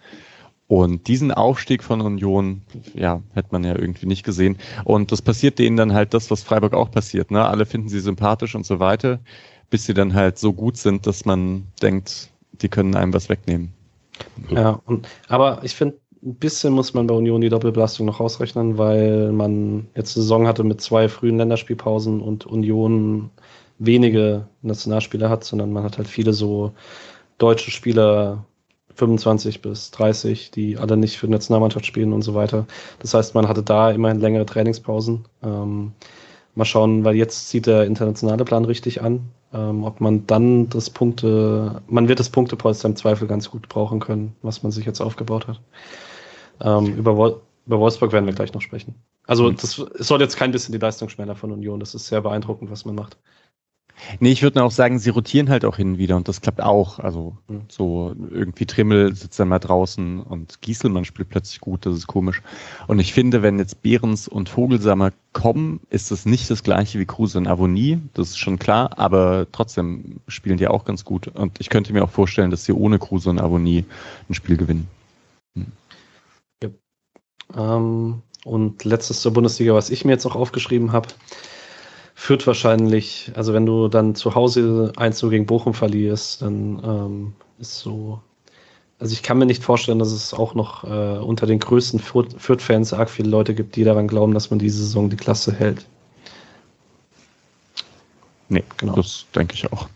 Und 0.69 1.07
diesen 1.07 1.33
Aufstieg 1.33 1.85
von 1.85 2.01
Union, 2.01 2.63
ja, 2.95 3.23
hätte 3.35 3.49
man 3.53 3.63
ja 3.63 3.79
irgendwie 3.79 4.07
nicht 4.07 4.25
gesehen. 4.25 4.59
Und 4.85 5.13
das 5.13 5.23
passiert 5.23 5.59
denen 5.61 5.77
dann 5.77 5.93
halt 5.93 6.13
das, 6.13 6.31
was 6.31 6.43
Freiburg 6.43 6.75
auch 6.75 6.91
passiert. 6.91 7.31
Ne? 7.31 7.45
Alle 7.45 7.67
finden 7.67 7.89
sie 7.89 8.01
sympathisch 8.01 8.55
und 8.57 8.67
so 8.67 8.81
weiter, 8.81 9.21
bis 9.71 9.85
sie 9.85 9.95
dann 9.95 10.15
halt 10.15 10.39
so 10.39 10.53
gut 10.53 10.77
sind, 10.77 11.07
dass 11.07 11.25
man 11.25 11.69
denkt, 11.83 12.31
die 12.53 12.69
können 12.69 12.97
einem 12.97 13.15
was 13.15 13.29
wegnehmen. 13.29 13.73
Ja, 14.49 14.81
und, 14.87 15.07
aber 15.29 15.61
ich 15.63 15.75
finde, 15.75 15.99
ein 16.25 16.35
bisschen 16.35 16.73
muss 16.73 16.95
man 16.95 17.07
bei 17.07 17.15
Union 17.15 17.41
die 17.41 17.49
Doppelbelastung 17.49 18.07
noch 18.07 18.19
ausrechnen, 18.19 18.79
weil 18.79 19.31
man 19.31 19.87
jetzt 19.95 20.17
eine 20.17 20.23
Saison 20.23 20.47
hatte 20.49 20.65
mit 20.65 20.81
zwei 20.81 21.09
frühen 21.09 21.39
Länderspielpausen 21.39 22.21
und 22.21 22.47
Union 22.47 23.31
wenige 23.79 24.49
Nationalspieler 24.63 25.31
hat, 25.31 25.45
sondern 25.45 25.73
man 25.73 25.85
hat 25.85 25.99
halt 25.99 26.09
viele 26.09 26.33
so 26.33 26.73
deutsche 27.39 27.71
Spieler 27.71 28.45
25 28.97 29.63
bis 29.63 29.91
30, 29.93 30.51
die 30.51 30.79
alle 30.79 30.97
nicht 30.97 31.19
für 31.19 31.27
die 31.27 31.33
Nationalmannschaft 31.33 31.87
spielen 31.87 32.13
und 32.13 32.23
so 32.23 32.35
weiter. 32.35 32.67
Das 32.99 33.15
heißt, 33.15 33.35
man 33.35 33.49
hatte 33.49 33.63
da 33.63 33.91
immerhin 33.91 34.21
längere 34.21 34.47
Trainingspausen. 34.47 35.25
Ähm, 35.43 35.93
mal 36.55 36.65
schauen, 36.65 37.05
weil 37.05 37.15
jetzt 37.15 37.49
zieht 37.49 37.67
der 37.67 37.85
internationale 37.85 38.45
Plan 38.45 38.65
richtig 38.65 39.03
an. 39.03 39.29
Ähm, 39.53 39.85
ob 39.85 40.01
man 40.01 40.27
dann 40.27 40.69
das 40.69 40.91
Punkte, 40.91 41.83
man 41.87 42.09
wird 42.09 42.19
das 42.19 42.31
Punktepolster 42.31 42.89
im 42.89 42.97
Zweifel 42.97 43.29
ganz 43.29 43.51
gut 43.51 43.69
brauchen 43.69 44.01
können, 44.01 44.35
was 44.43 44.63
man 44.63 44.73
sich 44.73 44.85
jetzt 44.85 45.01
aufgebaut 45.01 45.47
hat. 45.47 45.61
Ähm, 46.61 46.95
über, 46.97 47.17
Wol 47.17 47.41
über 47.67 47.79
Wolfsburg 47.81 48.13
werden 48.13 48.27
wir 48.27 48.33
gleich 48.33 48.53
noch 48.55 48.63
sprechen. 48.63 48.95
Also 49.27 49.51
mhm. 49.51 49.57
das 49.57 49.75
soll 49.75 50.21
jetzt 50.21 50.37
kein 50.37 50.53
bisschen 50.53 50.73
die 50.73 50.79
Leistung 50.79 51.09
schmälern 51.09 51.37
von 51.37 51.53
Union. 51.53 51.81
Das 51.81 51.95
ist 51.95 52.07
sehr 52.07 52.21
beeindruckend, 52.21 52.71
was 52.71 52.85
man 52.85 52.95
macht. 52.95 53.17
Nee, 54.21 54.33
ich 54.33 54.43
würde 54.43 54.63
auch 54.63 54.71
sagen, 54.71 54.99
sie 54.99 55.11
rotieren 55.11 55.49
halt 55.49 55.65
auch 55.65 55.77
hin 55.77 55.93
und 55.93 55.99
wieder 55.99 56.17
und 56.17 56.29
das 56.29 56.41
klappt 56.41 56.61
auch. 56.61 56.99
Also 56.99 57.37
mhm. 57.49 57.63
so 57.69 58.15
irgendwie 58.31 58.67
Trimmel 58.67 59.15
sitzt 59.15 59.41
dann 59.41 59.49
mal 59.49 59.59
draußen 59.59 60.21
und 60.21 60.61
Gieselmann 60.61 61.05
spielt 61.05 61.31
plötzlich 61.31 61.61
gut, 61.61 61.87
das 61.87 61.97
ist 61.97 62.07
komisch. 62.07 62.43
Und 62.87 62.99
ich 62.99 63.13
finde, 63.13 63.43
wenn 63.43 63.59
jetzt 63.59 63.83
Behrens 63.83 64.29
und 64.29 64.49
Vogelsammer 64.49 65.13
kommen, 65.33 65.81
ist 65.91 66.11
das 66.11 66.27
nicht 66.27 66.51
das 66.51 66.63
gleiche 66.63 66.99
wie 66.99 67.07
Kruse 67.07 67.39
und 67.39 67.47
Avonie, 67.47 68.01
das 68.15 68.31
ist 68.31 68.39
schon 68.39 68.59
klar, 68.59 68.99
aber 68.99 69.47
trotzdem 69.51 70.21
spielen 70.29 70.59
die 70.59 70.69
auch 70.69 70.85
ganz 70.85 71.05
gut. 71.05 71.29
Und 71.29 71.61
ich 71.61 71.71
könnte 71.71 71.93
mir 71.93 72.05
auch 72.05 72.11
vorstellen, 72.11 72.51
dass 72.51 72.65
sie 72.65 72.73
ohne 72.73 72.99
Kruse 72.99 73.31
und 73.31 73.41
Avonie 73.41 73.85
ein 74.29 74.35
Spiel 74.35 74.57
gewinnen. 74.57 74.89
Hm. 75.57 75.73
Ja. 76.63 76.71
Ähm, 77.57 78.23
und 78.45 78.85
letztes 78.85 79.21
zur 79.21 79.33
Bundesliga, 79.33 79.75
was 79.75 79.91
ich 79.91 80.05
mir 80.05 80.13
jetzt 80.13 80.25
noch 80.25 80.37
aufgeschrieben 80.37 80.93
habe, 80.93 81.09
führt 82.17 82.47
wahrscheinlich, 82.47 83.31
also 83.35 83.53
wenn 83.53 83.67
du 83.67 83.89
dann 83.89 84.15
zu 84.15 84.35
Hause 84.35 84.91
1 84.97 85.21
gegen 85.21 85.45
Bochum 85.45 85.75
verlierst, 85.75 86.43
dann 86.43 86.83
ähm, 86.83 87.33
ist 87.59 87.79
so. 87.79 88.21
Also 88.99 89.13
ich 89.13 89.23
kann 89.23 89.37
mir 89.37 89.45
nicht 89.45 89.63
vorstellen, 89.63 89.99
dass 89.99 90.11
es 90.11 90.33
auch 90.33 90.55
noch 90.55 90.83
äh, 90.85 91.19
unter 91.19 91.47
den 91.47 91.59
größten 91.59 92.01
Fürth-Fans 92.01 92.95
arg 92.95 93.11
viele 93.11 93.29
Leute 93.29 93.55
gibt, 93.55 93.77
die 93.77 93.85
daran 93.85 94.09
glauben, 94.09 94.33
dass 94.33 94.49
man 94.49 94.59
diese 94.59 94.79
Saison 94.79 95.11
die 95.11 95.17
Klasse 95.17 95.55
hält. 95.55 95.85
Nee, 98.49 98.65
genau. 98.79 98.95
Das 98.95 99.27
denke 99.35 99.53
ich 99.53 99.71
auch. 99.71 99.91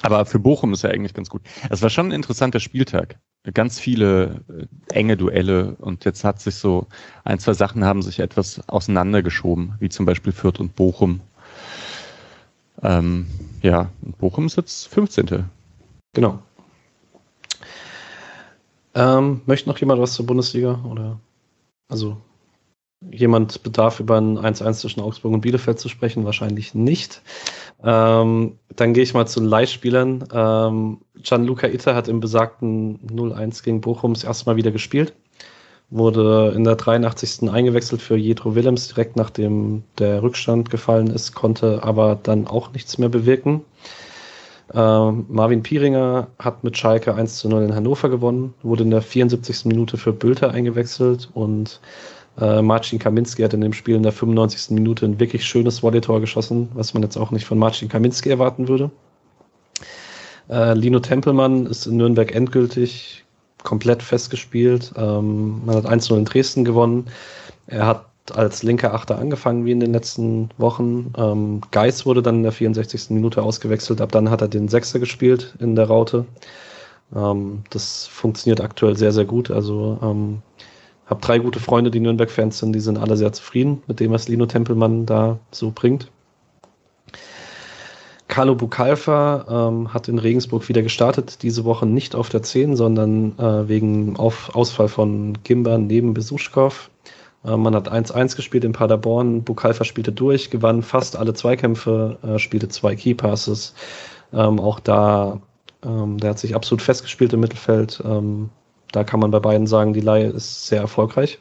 Aber 0.00 0.24
für 0.24 0.38
Bochum 0.38 0.72
ist 0.72 0.82
ja 0.82 0.90
eigentlich 0.90 1.12
ganz 1.12 1.28
gut. 1.28 1.42
Es 1.68 1.82
war 1.82 1.90
schon 1.90 2.08
ein 2.08 2.12
interessanter 2.12 2.60
Spieltag. 2.60 3.18
Ganz 3.54 3.78
viele 3.78 4.40
äh, 4.48 4.66
enge 4.94 5.16
Duelle 5.16 5.76
und 5.78 6.04
jetzt 6.04 6.24
hat 6.24 6.40
sich 6.40 6.56
so 6.56 6.86
ein, 7.24 7.38
zwei 7.38 7.52
Sachen 7.52 7.84
haben 7.84 8.02
sich 8.02 8.18
etwas 8.18 8.60
auseinandergeschoben, 8.68 9.74
wie 9.78 9.88
zum 9.88 10.04
Beispiel 10.06 10.32
Fürth 10.32 10.58
und 10.58 10.74
Bochum. 10.74 11.20
Ähm, 12.82 13.26
ja, 13.62 13.90
Bochum 14.18 14.46
ist 14.46 14.56
jetzt 14.56 14.88
15. 14.88 15.44
Genau. 16.12 16.38
Ähm, 18.94 19.42
möchte 19.46 19.68
noch 19.68 19.78
jemand 19.78 20.00
was 20.00 20.14
zur 20.14 20.26
Bundesliga? 20.26 20.80
Oder 20.84 21.20
also 21.88 22.16
jemand 23.10 23.62
bedarf 23.62 24.00
über 24.00 24.16
ein 24.18 24.38
1-1 24.38 24.74
zwischen 24.74 25.00
Augsburg 25.00 25.32
und 25.32 25.40
Bielefeld 25.40 25.78
zu 25.78 25.88
sprechen? 25.88 26.24
Wahrscheinlich 26.24 26.74
nicht. 26.74 27.22
Ähm, 27.82 28.58
dann 28.74 28.94
gehe 28.94 29.02
ich 29.02 29.14
mal 29.14 29.26
zu 29.26 29.40
den 29.40 29.48
Leihspielern. 29.48 30.24
Ähm, 30.32 30.98
Gianluca 31.16 31.66
Itter 31.66 31.94
hat 31.94 32.08
im 32.08 32.20
besagten 32.20 32.98
0-1 33.08 33.62
gegen 33.62 33.80
Bochum 33.80 34.14
das 34.14 34.24
erste 34.24 34.46
Mal 34.46 34.56
wieder 34.56 34.70
gespielt. 34.70 35.14
Wurde 35.88 36.52
in 36.56 36.64
der 36.64 36.74
83. 36.74 37.48
eingewechselt 37.48 38.02
für 38.02 38.16
Jedro 38.16 38.54
Willems, 38.54 38.88
direkt 38.88 39.16
nachdem 39.16 39.84
der 39.98 40.22
Rückstand 40.22 40.70
gefallen 40.70 41.08
ist, 41.08 41.34
konnte 41.34 41.84
aber 41.84 42.18
dann 42.20 42.48
auch 42.48 42.72
nichts 42.72 42.98
mehr 42.98 43.08
bewirken. 43.08 43.62
Ähm, 44.74 45.26
Marvin 45.28 45.62
Pieringer 45.62 46.26
hat 46.38 46.64
mit 46.64 46.76
Schalke 46.76 47.14
1 47.14 47.38
zu 47.38 47.48
0 47.48 47.62
in 47.62 47.74
Hannover 47.74 48.08
gewonnen, 48.08 48.54
wurde 48.62 48.82
in 48.82 48.90
der 48.90 49.02
74. 49.02 49.66
Minute 49.66 49.96
für 49.96 50.12
Bülter 50.12 50.50
eingewechselt 50.50 51.28
und 51.34 51.80
äh, 52.40 52.62
Marcin 52.62 52.98
Kaminski 52.98 53.42
hat 53.42 53.54
in 53.54 53.60
dem 53.60 53.72
Spiel 53.72 53.96
in 53.96 54.02
der 54.02 54.12
95. 54.12 54.70
Minute 54.70 55.06
ein 55.06 55.20
wirklich 55.20 55.44
schönes 55.44 55.82
Volley-Tor 55.82 56.20
geschossen, 56.20 56.68
was 56.74 56.94
man 56.94 57.02
jetzt 57.02 57.16
auch 57.16 57.30
nicht 57.30 57.46
von 57.46 57.58
Marcin 57.58 57.88
Kaminski 57.88 58.28
erwarten 58.28 58.68
würde. 58.68 58.90
Äh, 60.48 60.74
Lino 60.74 61.00
Tempelmann 61.00 61.66
ist 61.66 61.86
in 61.86 61.96
Nürnberg 61.96 62.34
endgültig 62.34 63.24
komplett 63.62 64.02
festgespielt. 64.02 64.92
Ähm, 64.96 65.64
man 65.64 65.76
hat 65.76 65.86
1-0 65.86 66.16
in 66.16 66.24
Dresden 66.24 66.64
gewonnen. 66.64 67.06
Er 67.66 67.86
hat 67.86 68.06
als 68.34 68.62
linker 68.62 68.94
Achter 68.94 69.18
angefangen 69.18 69.64
wie 69.64 69.72
in 69.72 69.80
den 69.80 69.92
letzten 69.92 70.50
Wochen. 70.58 71.12
Ähm, 71.16 71.60
Geis 71.70 72.06
wurde 72.06 72.22
dann 72.22 72.36
in 72.36 72.42
der 72.42 72.52
64. 72.52 73.10
Minute 73.10 73.42
ausgewechselt. 73.42 74.00
Ab 74.00 74.12
dann 74.12 74.30
hat 74.30 74.40
er 74.40 74.48
den 74.48 74.68
Sechser 74.68 74.98
gespielt 74.98 75.54
in 75.58 75.74
der 75.74 75.86
Raute. 75.86 76.26
Ähm, 77.14 77.62
das 77.70 78.06
funktioniert 78.06 78.60
aktuell 78.60 78.96
sehr, 78.96 79.12
sehr 79.12 79.24
gut. 79.24 79.50
Also 79.50 79.98
ähm, 80.02 80.42
habe 81.06 81.20
drei 81.20 81.38
gute 81.38 81.60
Freunde, 81.60 81.90
die 81.90 82.00
Nürnberg-Fans 82.00 82.58
sind, 82.58 82.72
die 82.72 82.80
sind 82.80 82.98
alle 82.98 83.16
sehr 83.16 83.32
zufrieden 83.32 83.82
mit 83.86 84.00
dem, 84.00 84.10
was 84.10 84.28
Lino 84.28 84.46
Tempelmann 84.46 85.06
da 85.06 85.38
so 85.50 85.72
bringt. 85.74 86.10
Carlo 88.28 88.56
Bukalfa 88.56 89.68
ähm, 89.68 89.94
hat 89.94 90.08
in 90.08 90.18
Regensburg 90.18 90.68
wieder 90.68 90.82
gestartet, 90.82 91.42
diese 91.42 91.64
Woche 91.64 91.86
nicht 91.86 92.14
auf 92.14 92.28
der 92.28 92.42
10, 92.42 92.76
sondern 92.76 93.38
äh, 93.38 93.68
wegen 93.68 94.16
auf 94.16 94.54
Ausfall 94.54 94.88
von 94.88 95.38
Gimba 95.44 95.78
neben 95.78 96.12
Besuschkow. 96.12 96.90
Äh, 97.44 97.56
man 97.56 97.74
hat 97.74 97.90
1-1 97.90 98.34
gespielt 98.34 98.64
in 98.64 98.72
Paderborn, 98.72 99.44
Bukalfa 99.44 99.84
spielte 99.84 100.12
durch, 100.12 100.50
gewann 100.50 100.82
fast 100.82 101.16
alle 101.16 101.34
Zweikämpfe, 101.34 102.18
äh, 102.22 102.38
spielte 102.38 102.68
zwei 102.68 102.96
Keypasses. 102.96 103.74
Ähm, 104.32 104.58
auch 104.58 104.80
da, 104.80 105.40
ähm, 105.84 106.18
der 106.18 106.30
hat 106.30 106.38
sich 106.40 106.56
absolut 106.56 106.82
festgespielt 106.82 107.32
im 107.32 107.40
Mittelfeld, 107.40 108.02
ähm, 108.04 108.50
da 108.92 109.04
kann 109.04 109.20
man 109.20 109.30
bei 109.30 109.40
beiden 109.40 109.66
sagen, 109.66 109.92
die 109.92 110.00
Leihe 110.00 110.28
ist 110.28 110.66
sehr 110.66 110.80
erfolgreich. 110.80 111.38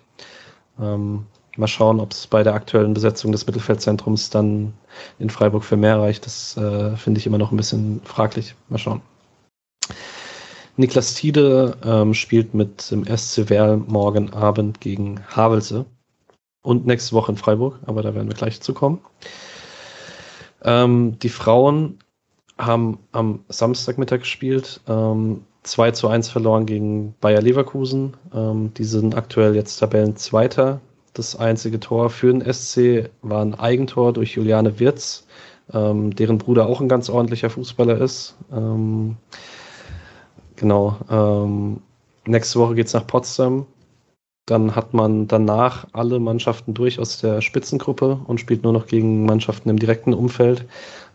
Ähm, 0.79 1.25
mal 1.57 1.67
schauen, 1.67 1.99
ob 1.99 2.11
es 2.11 2.27
bei 2.27 2.43
der 2.43 2.53
aktuellen 2.53 2.93
Besetzung 2.93 3.31
des 3.31 3.45
Mittelfeldzentrums 3.45 4.29
dann 4.29 4.73
in 5.19 5.29
Freiburg 5.29 5.63
für 5.63 5.77
mehr 5.77 5.99
reicht. 5.99 6.25
Das 6.25 6.57
äh, 6.57 6.95
finde 6.97 7.19
ich 7.19 7.27
immer 7.27 7.37
noch 7.37 7.51
ein 7.51 7.57
bisschen 7.57 8.01
fraglich. 8.03 8.55
Mal 8.69 8.77
schauen. 8.77 9.01
Niklas 10.77 11.13
Tiede 11.13 11.77
ähm, 11.85 12.13
spielt 12.13 12.53
mit 12.53 12.91
dem 12.91 13.05
SC 13.05 13.49
Werl 13.49 13.77
morgen 13.77 14.33
Abend 14.33 14.81
gegen 14.81 15.21
Havelse 15.27 15.85
und 16.63 16.85
nächste 16.85 17.15
Woche 17.15 17.31
in 17.31 17.37
Freiburg, 17.37 17.79
aber 17.85 18.01
da 18.01 18.13
werden 18.13 18.27
wir 18.27 18.35
gleich 18.35 18.59
zukommen. 18.59 18.99
Ähm, 20.63 21.17
die 21.19 21.29
Frauen 21.29 21.99
haben 22.57 22.99
am 23.13 23.45
Samstagmittag 23.47 24.19
gespielt. 24.19 24.81
Ähm, 24.87 25.45
2 25.65 25.91
zu 25.91 26.07
1 26.07 26.29
verloren 26.29 26.65
gegen 26.65 27.15
Bayer 27.21 27.41
Leverkusen. 27.41 28.13
Ähm, 28.33 28.73
die 28.75 28.83
sind 28.83 29.15
aktuell 29.15 29.55
jetzt 29.55 29.77
Tabellenzweiter. 29.77 30.79
Das 31.13 31.35
einzige 31.35 31.79
Tor 31.79 32.09
für 32.09 32.31
den 32.31 32.41
SC 32.53 33.09
war 33.21 33.41
ein 33.41 33.55
Eigentor 33.55 34.13
durch 34.13 34.33
Juliane 34.33 34.79
Wirz, 34.79 35.25
ähm, 35.73 36.15
deren 36.15 36.37
Bruder 36.37 36.67
auch 36.67 36.81
ein 36.81 36.89
ganz 36.89 37.09
ordentlicher 37.09 37.49
Fußballer 37.49 37.99
ist. 37.99 38.35
Ähm, 38.51 39.17
genau. 40.55 40.97
Ähm, 41.09 41.81
nächste 42.27 42.59
Woche 42.59 42.75
geht 42.75 42.87
es 42.87 42.93
nach 42.93 43.07
Potsdam. 43.07 43.65
Dann 44.45 44.75
hat 44.75 44.93
man 44.93 45.27
danach 45.27 45.87
alle 45.93 46.19
Mannschaften 46.19 46.75
durch 46.75 46.99
aus 46.99 47.19
der 47.19 47.41
Spitzengruppe 47.41 48.19
und 48.27 48.39
spielt 48.39 48.61
nur 48.61 48.73
noch 48.73 48.85
gegen 48.85 49.25
Mannschaften 49.25 49.69
im 49.69 49.79
direkten 49.79 50.13
Umfeld. 50.13 50.65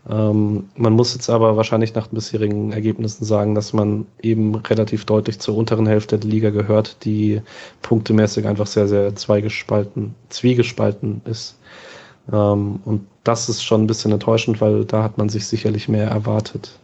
Ähm, 0.09 0.69
man 0.75 0.93
muss 0.93 1.13
jetzt 1.13 1.29
aber 1.29 1.57
wahrscheinlich 1.57 1.93
nach 1.93 2.07
den 2.07 2.15
bisherigen 2.15 2.71
Ergebnissen 2.71 3.23
sagen, 3.23 3.53
dass 3.53 3.71
man 3.73 4.07
eben 4.21 4.55
relativ 4.55 5.05
deutlich 5.05 5.39
zur 5.39 5.55
unteren 5.55 5.85
Hälfte 5.85 6.17
der 6.17 6.29
Liga 6.29 6.49
gehört, 6.49 7.05
die 7.05 7.41
punktemäßig 7.81 8.47
einfach 8.47 8.67
sehr, 8.67 8.87
sehr 8.87 9.15
zweigespalten, 9.15 10.15
zwiegespalten 10.29 11.21
ist. 11.25 11.59
Ähm, 12.31 12.79
und 12.83 13.07
das 13.23 13.49
ist 13.49 13.63
schon 13.63 13.83
ein 13.83 13.87
bisschen 13.87 14.11
enttäuschend, 14.11 14.59
weil 14.59 14.85
da 14.85 15.03
hat 15.03 15.17
man 15.17 15.29
sich 15.29 15.45
sicherlich 15.45 15.87
mehr 15.87 16.07
erwartet. 16.07 16.79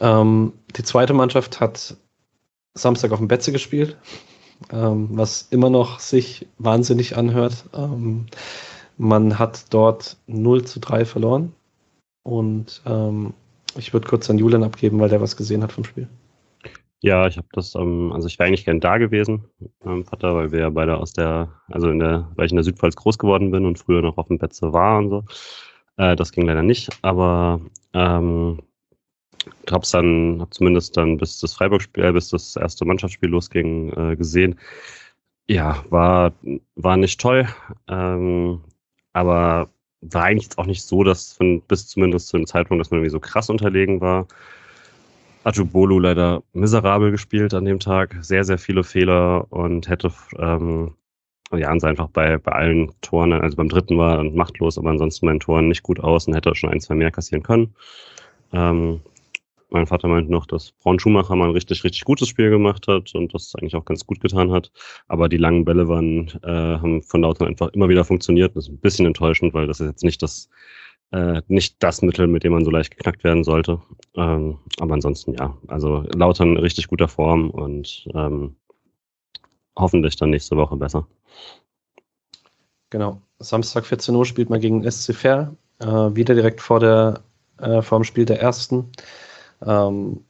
Ähm, 0.00 0.54
die 0.76 0.82
zweite 0.82 1.12
Mannschaft 1.12 1.60
hat 1.60 1.96
Samstag 2.74 3.12
auf 3.12 3.18
dem 3.18 3.28
Betze 3.28 3.52
gespielt, 3.52 3.96
ähm, 4.72 5.10
was 5.12 5.46
immer 5.50 5.70
noch 5.70 6.00
sich 6.00 6.48
wahnsinnig 6.58 7.16
anhört. 7.16 7.64
Man 9.00 9.38
hat 9.38 9.72
dort 9.72 10.18
0 10.26 10.66
zu 10.66 10.78
3 10.78 11.06
verloren. 11.06 11.54
Und 12.22 12.82
ähm, 12.84 13.32
ich 13.74 13.94
würde 13.94 14.06
kurz 14.06 14.28
an 14.28 14.36
Julian 14.36 14.62
abgeben, 14.62 15.00
weil 15.00 15.08
der 15.08 15.22
was 15.22 15.38
gesehen 15.38 15.62
hat 15.62 15.72
vom 15.72 15.84
Spiel. 15.84 16.06
Ja, 17.00 17.26
ich 17.26 17.38
habe 17.38 17.48
das, 17.52 17.74
ähm, 17.76 18.12
also 18.12 18.28
ich 18.28 18.38
wäre 18.38 18.48
eigentlich 18.48 18.66
gern 18.66 18.78
da 18.78 18.98
gewesen, 18.98 19.46
ähm, 19.86 20.04
Vater, 20.04 20.34
weil 20.34 20.52
wir 20.52 20.60
ja 20.60 20.68
beide 20.68 20.98
aus 20.98 21.14
der, 21.14 21.48
also 21.68 21.88
in 21.88 21.98
der, 21.98 22.30
weil 22.36 22.44
ich 22.44 22.52
in 22.52 22.56
der 22.56 22.64
Südpfalz 22.64 22.94
groß 22.94 23.16
geworden 23.16 23.50
bin 23.50 23.64
und 23.64 23.78
früher 23.78 24.02
noch 24.02 24.18
auf 24.18 24.26
dem 24.28 24.36
Betze 24.36 24.74
war 24.74 24.98
und 24.98 25.08
so. 25.08 25.24
Äh, 25.96 26.14
das 26.14 26.30
ging 26.30 26.44
leider 26.46 26.62
nicht, 26.62 26.90
aber 27.00 27.62
ähm, 27.94 28.60
hab's 29.70 29.92
dann, 29.92 30.42
hab 30.42 30.52
zumindest 30.52 30.94
dann 30.98 31.16
bis 31.16 31.40
das 31.40 31.54
Freiburg-Spiel, 31.54 32.04
äh, 32.04 32.12
bis 32.12 32.28
das 32.28 32.54
erste 32.54 32.84
Mannschaftsspiel 32.84 33.30
losging, 33.30 33.94
äh, 33.94 34.16
gesehen. 34.16 34.58
Ja, 35.48 35.82
war, 35.88 36.34
war 36.74 36.98
nicht 36.98 37.18
toll. 37.18 37.48
Ähm, 37.88 38.60
aber 39.12 39.70
war 40.02 40.24
eigentlich 40.24 40.56
auch 40.56 40.66
nicht 40.66 40.82
so, 40.82 41.04
dass 41.04 41.32
von, 41.32 41.60
bis 41.62 41.86
zumindest 41.88 42.28
zu 42.28 42.38
dem 42.38 42.46
Zeitpunkt, 42.46 42.80
dass 42.80 42.90
man 42.90 42.98
irgendwie 42.98 43.12
so 43.12 43.20
krass 43.20 43.50
unterlegen 43.50 44.00
war. 44.00 44.26
Ajubolu 45.44 45.98
leider 45.98 46.42
miserabel 46.52 47.10
gespielt 47.10 47.54
an 47.54 47.64
dem 47.64 47.80
Tag, 47.80 48.16
sehr, 48.20 48.44
sehr 48.44 48.58
viele 48.58 48.84
Fehler 48.84 49.46
und 49.50 49.88
hätte 49.88 50.12
ähm, 50.38 50.94
Jans 51.52 51.82
einfach 51.84 52.08
bei, 52.08 52.38
bei 52.38 52.52
allen 52.52 52.92
Toren, 53.00 53.32
also 53.32 53.56
beim 53.56 53.68
dritten 53.68 53.98
war 53.98 54.22
machtlos, 54.22 54.78
aber 54.78 54.90
ansonsten 54.90 55.26
bei 55.26 55.32
den 55.32 55.40
Toren 55.40 55.68
nicht 55.68 55.82
gut 55.82 56.00
aus 56.00 56.26
und 56.26 56.34
hätte 56.34 56.54
schon 56.54 56.70
ein, 56.70 56.80
zwei 56.80 56.94
mehr 56.94 57.10
kassieren 57.10 57.42
können. 57.42 57.74
Ähm, 58.52 59.00
mein 59.70 59.86
Vater 59.86 60.08
meint 60.08 60.30
noch, 60.30 60.46
dass 60.46 60.72
Braun 60.72 60.98
Schumacher 60.98 61.36
mal 61.36 61.48
ein 61.48 61.54
richtig, 61.54 61.84
richtig 61.84 62.04
gutes 62.04 62.28
Spiel 62.28 62.50
gemacht 62.50 62.86
hat 62.88 63.14
und 63.14 63.32
das 63.34 63.54
eigentlich 63.54 63.76
auch 63.76 63.84
ganz 63.84 64.06
gut 64.06 64.20
getan 64.20 64.50
hat. 64.52 64.70
Aber 65.08 65.28
die 65.28 65.36
langen 65.36 65.64
Bälle 65.64 65.88
waren, 65.88 66.28
äh, 66.42 66.78
haben 66.78 67.02
von 67.02 67.22
Lautern 67.22 67.48
einfach 67.48 67.68
immer 67.68 67.88
wieder 67.88 68.04
funktioniert. 68.04 68.56
Das 68.56 68.64
ist 68.64 68.70
ein 68.70 68.78
bisschen 68.78 69.06
enttäuschend, 69.06 69.54
weil 69.54 69.66
das 69.66 69.80
ist 69.80 69.86
jetzt 69.86 70.04
nicht 70.04 70.22
das, 70.22 70.48
äh, 71.12 71.42
nicht 71.48 71.82
das 71.82 72.02
Mittel, 72.02 72.26
mit 72.26 72.44
dem 72.44 72.52
man 72.52 72.64
so 72.64 72.70
leicht 72.70 72.96
geknackt 72.96 73.24
werden 73.24 73.44
sollte. 73.44 73.80
Ähm, 74.16 74.58
aber 74.78 74.94
ansonsten 74.94 75.34
ja, 75.34 75.56
also 75.68 76.04
Lautern 76.14 76.56
richtig 76.56 76.88
guter 76.88 77.08
Form 77.08 77.50
und 77.50 78.08
ähm, 78.14 78.56
hoffentlich 79.76 80.16
dann 80.16 80.30
nächste 80.30 80.56
Woche 80.56 80.76
besser. 80.76 81.06
Genau. 82.90 83.22
Samstag 83.38 83.86
14 83.86 84.14
Uhr 84.14 84.26
spielt 84.26 84.50
man 84.50 84.60
gegen 84.60 84.88
SC 84.88 85.14
Fair. 85.14 85.54
Äh, 85.78 85.86
wieder 85.86 86.34
direkt 86.34 86.60
vor, 86.60 86.80
der, 86.80 87.22
äh, 87.58 87.80
vor 87.80 87.98
dem 87.98 88.04
Spiel 88.04 88.24
der 88.24 88.40
ersten. 88.40 88.90
Ähm, 89.64 90.24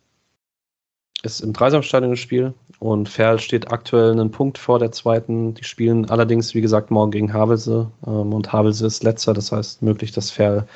ist 1.22 1.40
im 1.40 1.52
Dreisamstadion 1.52 2.16
Spiel 2.16 2.54
und 2.78 3.08
Ferl 3.08 3.38
steht 3.38 3.70
aktuell 3.72 4.12
einen 4.12 4.30
Punkt 4.30 4.56
vor 4.56 4.78
der 4.78 4.92
zweiten. 4.92 5.54
Die 5.54 5.64
spielen 5.64 6.08
allerdings, 6.08 6.54
wie 6.54 6.62
gesagt, 6.62 6.90
morgen 6.90 7.10
gegen 7.10 7.32
Havelse 7.32 7.90
ähm, 8.06 8.32
und 8.32 8.52
Havelse 8.52 8.86
ist 8.86 9.02
letzter, 9.02 9.34
das 9.34 9.52
heißt 9.52 9.82
möglich, 9.82 10.12
dass 10.12 10.30
Ferl 10.30 10.66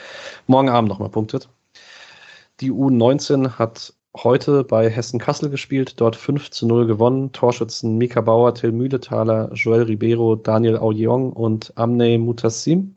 morgen 0.46 0.68
Abend 0.68 0.90
nochmal 0.90 1.08
punktet. 1.08 1.48
Die 2.60 2.70
U19 2.70 3.58
hat 3.58 3.94
heute 4.16 4.64
bei 4.64 4.88
Hessen 4.88 5.18
Kassel 5.18 5.50
gespielt, 5.50 6.00
dort 6.00 6.14
5 6.14 6.50
zu 6.50 6.66
0 6.66 6.86
gewonnen. 6.86 7.32
Torschützen 7.32 7.98
Mika 7.98 8.20
Bauer, 8.20 8.54
Till 8.54 8.72
Mühlethaler, 8.72 9.50
Joel 9.54 9.82
Ribeiro, 9.82 10.36
Daniel 10.36 10.76
Auyong 10.78 11.32
und 11.32 11.72
Amne 11.76 12.18
Mutassim. 12.18 12.96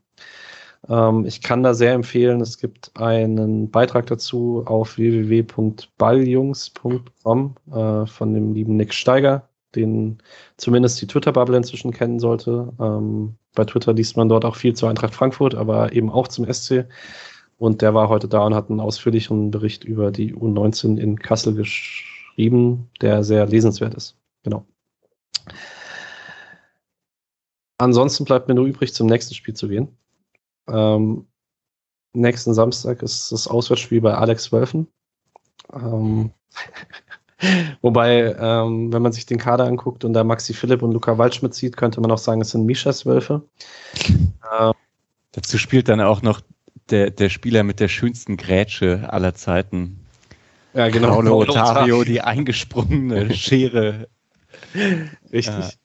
Ähm, 0.90 1.26
ich 1.26 1.42
kann 1.42 1.64
da 1.64 1.74
sehr 1.74 1.94
empfehlen, 1.94 2.42
es 2.42 2.58
gibt 2.58 2.92
einen 2.96 3.72
Beitrag 3.72 4.08
dazu 4.08 4.64
auf 4.66 4.98
www.balljungs.com 4.98 7.56
äh, 7.72 8.06
von 8.06 8.34
dem 8.34 8.54
lieben 8.54 8.76
Nick 8.78 8.94
Steiger, 8.94 9.48
den 9.76 10.20
zumindest 10.58 11.02
die 11.02 11.08
Twitter-Bubble 11.08 11.58
inzwischen 11.58 11.92
kennen 11.92 12.20
sollte. 12.20 12.74
Ähm, 12.80 13.36
bei 13.56 13.66
Twitter 13.66 13.94
liest 13.94 14.18
man 14.18 14.30
dort 14.30 14.46
auch 14.46 14.56
viel 14.56 14.76
zur 14.76 14.90
Eintracht 14.90 15.16
Frankfurt, 15.16 15.56
aber 15.56 15.94
eben 15.94 16.10
auch 16.10 16.28
zum 16.28 16.52
SC. 16.52 16.86
Und 17.58 17.82
der 17.82 17.94
war 17.94 18.10
heute 18.10 18.28
da 18.28 18.46
und 18.46 18.54
hat 18.54 18.70
einen 18.70 18.80
ausführlichen 18.80 19.52
Bericht 19.52 19.84
über 19.84 20.12
die 20.12 20.36
U19 20.36 20.98
in 20.98 21.18
Kassel 21.18 21.56
geschrieben, 21.56 22.90
der 23.02 23.24
sehr 23.24 23.48
lesenswert 23.48 23.96
ist. 23.96 24.16
Genau. 24.44 24.66
Ansonsten 27.80 28.26
bleibt 28.26 28.48
mir 28.48 28.56
nur 28.56 28.66
übrig, 28.66 28.94
zum 28.94 29.08
nächsten 29.08 29.34
Spiel 29.34 29.56
zu 29.56 29.68
gehen. 29.68 29.98
Ähm, 30.68 31.28
nächsten 32.14 32.54
Samstag 32.54 33.02
ist 33.02 33.32
das 33.32 33.48
Auswärtsspiel 33.48 34.02
bei 34.02 34.14
Alex 34.14 34.52
Wölfen. 34.52 34.88
Ähm, 35.74 36.32
wobei, 37.82 38.36
ähm, 38.40 38.92
wenn 38.92 39.02
man 39.02 39.12
sich 39.12 39.26
den 39.26 39.38
Kader 39.38 39.66
anguckt 39.66 40.04
und 40.04 40.14
da 40.14 40.24
Maxi 40.24 40.54
Philipp 40.54 40.82
und 40.82 40.92
Luca 40.92 41.18
Waldschmidt 41.18 41.54
sieht, 41.54 41.78
könnte 41.78 42.02
man 42.02 42.12
auch 42.12 42.18
sagen, 42.18 42.42
es 42.42 42.52
sind 42.52 42.66
Mischas 42.66 43.06
Wölfe. 43.06 43.44
Ähm, 44.60 44.74
Dazu 45.38 45.60
spielt 45.60 45.88
dann 45.88 46.02
auch 46.02 46.24
noch 46.24 46.42
der, 46.90 47.12
der 47.12 47.30
Spieler 47.30 47.64
mit 47.64 47.80
der 47.80 47.90
schönsten 47.90 48.38
Grätsche 48.38 49.14
aller 49.14 49.36
Zeiten. 49.36 50.00
Ja, 50.74 50.90
genau. 50.90 51.10
Paulo 51.10 51.38
Otario, 51.42 52.04
die 52.04 52.22
eingesprungene 52.22 53.34
Schere. 53.34 54.08
Richtig. 55.32 55.78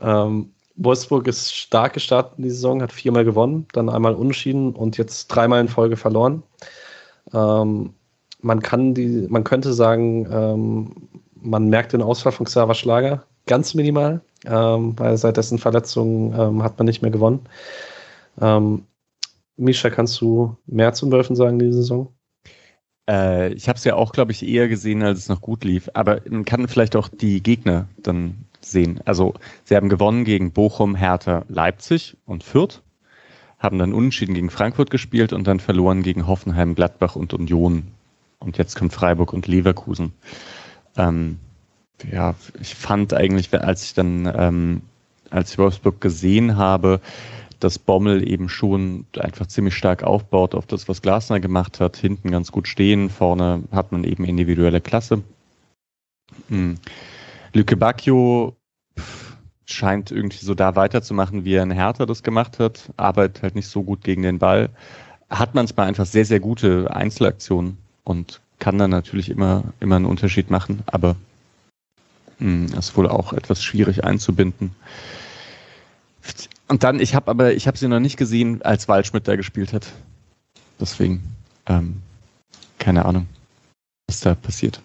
Ja. 0.00 0.26
Ähm, 0.26 0.53
Wolfsburg 0.76 1.26
ist 1.28 1.54
stark 1.54 1.94
gestartet 1.94 2.34
in 2.38 2.44
die 2.44 2.50
Saison, 2.50 2.82
hat 2.82 2.92
viermal 2.92 3.24
gewonnen, 3.24 3.66
dann 3.72 3.88
einmal 3.88 4.14
unentschieden 4.14 4.74
und 4.74 4.96
jetzt 4.96 5.28
dreimal 5.28 5.60
in 5.60 5.68
Folge 5.68 5.96
verloren. 5.96 6.42
Ähm, 7.32 7.94
man 8.40 8.60
kann 8.60 8.94
die, 8.94 9.26
man 9.28 9.44
könnte 9.44 9.72
sagen, 9.72 10.26
ähm, 10.30 10.92
man 11.34 11.68
merkt 11.68 11.92
den 11.92 12.02
Ausfall 12.02 12.32
von 12.32 12.46
Xaver 12.46 12.74
Schlager 12.74 13.24
ganz 13.46 13.74
minimal, 13.74 14.20
ähm, 14.44 14.98
weil 14.98 15.16
seit 15.16 15.36
dessen 15.36 15.58
Verletzung 15.58 16.34
ähm, 16.34 16.62
hat 16.62 16.78
man 16.78 16.86
nicht 16.86 17.02
mehr 17.02 17.10
gewonnen. 17.10 17.40
Ähm, 18.40 18.84
Misha, 19.56 19.90
kannst 19.90 20.20
du 20.20 20.56
mehr 20.66 20.92
zum 20.92 21.12
Wölfen 21.12 21.36
sagen 21.36 21.58
diese 21.58 21.74
Saison? 21.74 22.08
Äh, 23.08 23.52
ich 23.52 23.68
habe 23.68 23.76
es 23.76 23.84
ja 23.84 23.94
auch, 23.94 24.12
glaube 24.12 24.32
ich, 24.32 24.46
eher 24.46 24.68
gesehen, 24.68 25.02
als 25.02 25.20
es 25.20 25.28
noch 25.28 25.40
gut 25.40 25.64
lief. 25.64 25.88
Aber 25.94 26.20
man 26.28 26.44
kann 26.44 26.66
vielleicht 26.68 26.96
auch 26.96 27.08
die 27.08 27.42
Gegner 27.42 27.86
dann 27.98 28.46
sehen. 28.64 29.00
Also 29.04 29.34
sie 29.64 29.76
haben 29.76 29.88
gewonnen 29.88 30.24
gegen 30.24 30.52
Bochum, 30.52 30.94
Hertha, 30.94 31.44
Leipzig 31.48 32.16
und 32.26 32.44
Fürth, 32.44 32.82
haben 33.58 33.78
dann 33.78 33.92
unentschieden 33.92 34.34
gegen 34.34 34.50
Frankfurt 34.50 34.90
gespielt 34.90 35.32
und 35.32 35.46
dann 35.46 35.60
verloren 35.60 36.02
gegen 36.02 36.26
Hoffenheim, 36.26 36.74
Gladbach 36.74 37.16
und 37.16 37.32
Union. 37.34 37.88
Und 38.38 38.58
jetzt 38.58 38.76
kommt 38.76 38.92
Freiburg 38.92 39.32
und 39.32 39.46
Leverkusen. 39.46 40.12
Ähm, 40.96 41.38
ja, 42.10 42.34
ich 42.60 42.74
fand 42.74 43.14
eigentlich, 43.14 43.52
als 43.54 43.84
ich 43.84 43.94
dann, 43.94 44.30
ähm, 44.36 44.82
als 45.30 45.52
ich 45.52 45.58
Wolfsburg 45.58 46.00
gesehen 46.00 46.56
habe, 46.56 47.00
dass 47.60 47.78
Bommel 47.78 48.28
eben 48.28 48.50
schon 48.50 49.06
einfach 49.18 49.46
ziemlich 49.46 49.74
stark 49.74 50.02
aufbaut 50.02 50.54
auf 50.54 50.66
das, 50.66 50.88
was 50.88 51.00
Glasner 51.00 51.40
gemacht 51.40 51.80
hat. 51.80 51.96
Hinten 51.96 52.30
ganz 52.30 52.52
gut 52.52 52.68
stehen, 52.68 53.08
vorne 53.08 53.62
hat 53.72 53.92
man 53.92 54.04
eben 54.04 54.24
individuelle 54.24 54.82
Klasse. 54.82 55.22
Hm. 56.48 56.76
Lücke 57.54 57.76
Bacchio 57.76 58.56
scheint 59.64 60.10
irgendwie 60.10 60.44
so 60.44 60.54
da 60.54 60.76
weiterzumachen, 60.76 61.44
wie 61.44 61.54
er 61.54 61.62
in 61.62 61.70
Hertha 61.70 62.04
das 62.04 62.22
gemacht 62.22 62.58
hat. 62.58 62.90
Arbeitet 62.96 63.42
halt 63.42 63.54
nicht 63.54 63.68
so 63.68 63.82
gut 63.82 64.02
gegen 64.02 64.22
den 64.22 64.38
Ball. 64.38 64.68
Hat 65.30 65.54
manchmal 65.54 65.86
einfach 65.86 66.04
sehr, 66.04 66.24
sehr 66.24 66.40
gute 66.40 66.94
Einzelaktionen 66.94 67.78
und 68.02 68.40
kann 68.58 68.76
dann 68.76 68.90
natürlich 68.90 69.30
immer, 69.30 69.64
immer 69.80 69.96
einen 69.96 70.04
Unterschied 70.04 70.50
machen, 70.50 70.82
aber 70.86 71.16
mh, 72.38 72.70
hm, 72.70 72.78
ist 72.78 72.96
wohl 72.96 73.08
auch 73.08 73.32
etwas 73.32 73.62
schwierig 73.62 74.04
einzubinden. 74.04 74.74
Und 76.68 76.82
dann, 76.82 76.98
ich 77.00 77.14
habe 77.14 77.30
aber, 77.30 77.54
ich 77.54 77.66
habe 77.66 77.78
sie 77.78 77.88
noch 77.88 78.00
nicht 78.00 78.16
gesehen, 78.16 78.62
als 78.62 78.88
Waldschmidt 78.88 79.28
da 79.28 79.36
gespielt 79.36 79.72
hat. 79.72 79.92
Deswegen, 80.80 81.22
ähm, 81.66 82.02
keine 82.78 83.04
Ahnung, 83.04 83.28
was 84.08 84.20
da 84.20 84.34
passiert. 84.34 84.80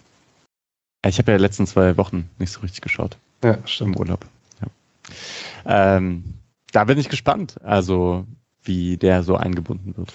Ich 1.06 1.18
habe 1.18 1.32
ja 1.32 1.38
die 1.38 1.42
letzten 1.42 1.66
zwei 1.66 1.96
Wochen 1.96 2.28
nicht 2.38 2.52
so 2.52 2.60
richtig 2.60 2.82
geschaut. 2.82 3.16
Ja, 3.42 3.58
stimmt. 3.66 3.96
Im 3.96 4.00
Urlaub. 4.00 4.26
Ja. 4.60 5.96
Ähm, 5.96 6.34
da 6.72 6.84
bin 6.84 6.98
ich 6.98 7.08
gespannt, 7.08 7.56
also 7.62 8.26
wie 8.62 8.96
der 8.96 9.22
so 9.22 9.36
eingebunden 9.36 9.96
wird. 9.96 10.12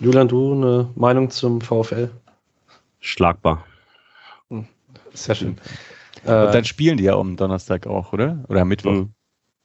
Julian, 0.00 0.28
du 0.28 0.52
eine 0.52 0.90
Meinung 0.96 1.30
zum 1.30 1.60
VfL? 1.60 2.10
Schlagbar. 3.00 3.64
Hm, 4.50 4.66
sehr 5.14 5.34
schön. 5.34 5.58
Und 6.24 6.54
dann 6.54 6.64
spielen 6.64 6.96
die 6.96 7.04
ja 7.04 7.14
am 7.14 7.36
Donnerstag 7.36 7.86
auch, 7.86 8.12
oder? 8.12 8.44
Oder 8.48 8.62
am 8.62 8.68
Mittwoch? 8.68 8.92
Mhm. 8.92 9.14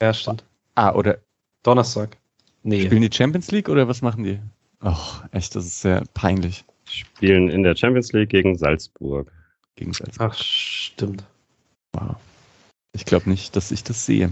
Ja, 0.01 0.13
stimmt. 0.13 0.43
Ah, 0.75 0.93
oder 0.93 1.19
Donnerstag. 1.63 2.17
Nee. 2.63 2.85
Spielen 2.85 3.01
die 3.01 3.13
Champions 3.13 3.51
League 3.51 3.69
oder 3.69 3.87
was 3.87 4.01
machen 4.01 4.23
die? 4.23 4.39
Ach, 4.79 5.25
echt, 5.31 5.55
das 5.55 5.65
ist 5.65 5.81
sehr 5.81 6.03
peinlich. 6.13 6.63
Spielen 6.89 7.49
in 7.49 7.63
der 7.63 7.75
Champions 7.75 8.11
League 8.13 8.29
gegen 8.29 8.57
Salzburg. 8.57 9.31
Gegen 9.75 9.93
Salzburg. 9.93 10.31
Ach, 10.31 10.37
stimmt. 10.37 11.23
Wow. 11.93 12.15
Ich 12.93 13.05
glaube 13.05 13.29
nicht, 13.29 13.55
dass 13.55 13.71
ich 13.71 13.83
das 13.83 14.05
sehe. 14.05 14.31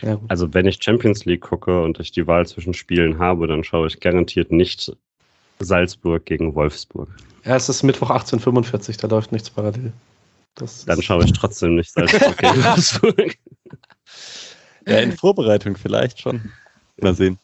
Ja, 0.00 0.18
also 0.28 0.52
wenn 0.54 0.66
ich 0.66 0.82
Champions 0.82 1.24
League 1.24 1.40
gucke 1.40 1.82
und 1.82 1.98
ich 1.98 2.12
die 2.12 2.26
Wahl 2.26 2.46
zwischen 2.46 2.74
Spielen 2.74 3.18
habe, 3.18 3.46
dann 3.46 3.64
schaue 3.64 3.88
ich 3.88 3.98
garantiert 3.98 4.52
nicht 4.52 4.92
Salzburg 5.58 6.24
gegen 6.24 6.54
Wolfsburg. 6.54 7.08
Ja, 7.44 7.56
es 7.56 7.68
ist 7.68 7.82
Mittwoch 7.82 8.10
18.45, 8.10 9.00
da 9.00 9.08
läuft 9.08 9.32
nichts 9.32 9.50
parallel. 9.50 9.92
Das 10.54 10.84
dann 10.84 11.02
schaue 11.02 11.24
ich 11.24 11.32
trotzdem 11.32 11.76
nicht 11.76 11.90
Salzburg 11.90 12.36
gegen 12.38 12.64
Wolfsburg. 12.64 13.36
Ja, 14.86 14.98
in 14.98 15.12
Vorbereitung 15.12 15.76
vielleicht 15.76 16.20
schon. 16.20 16.52
Mal 17.00 17.14
sehen. 17.14 17.38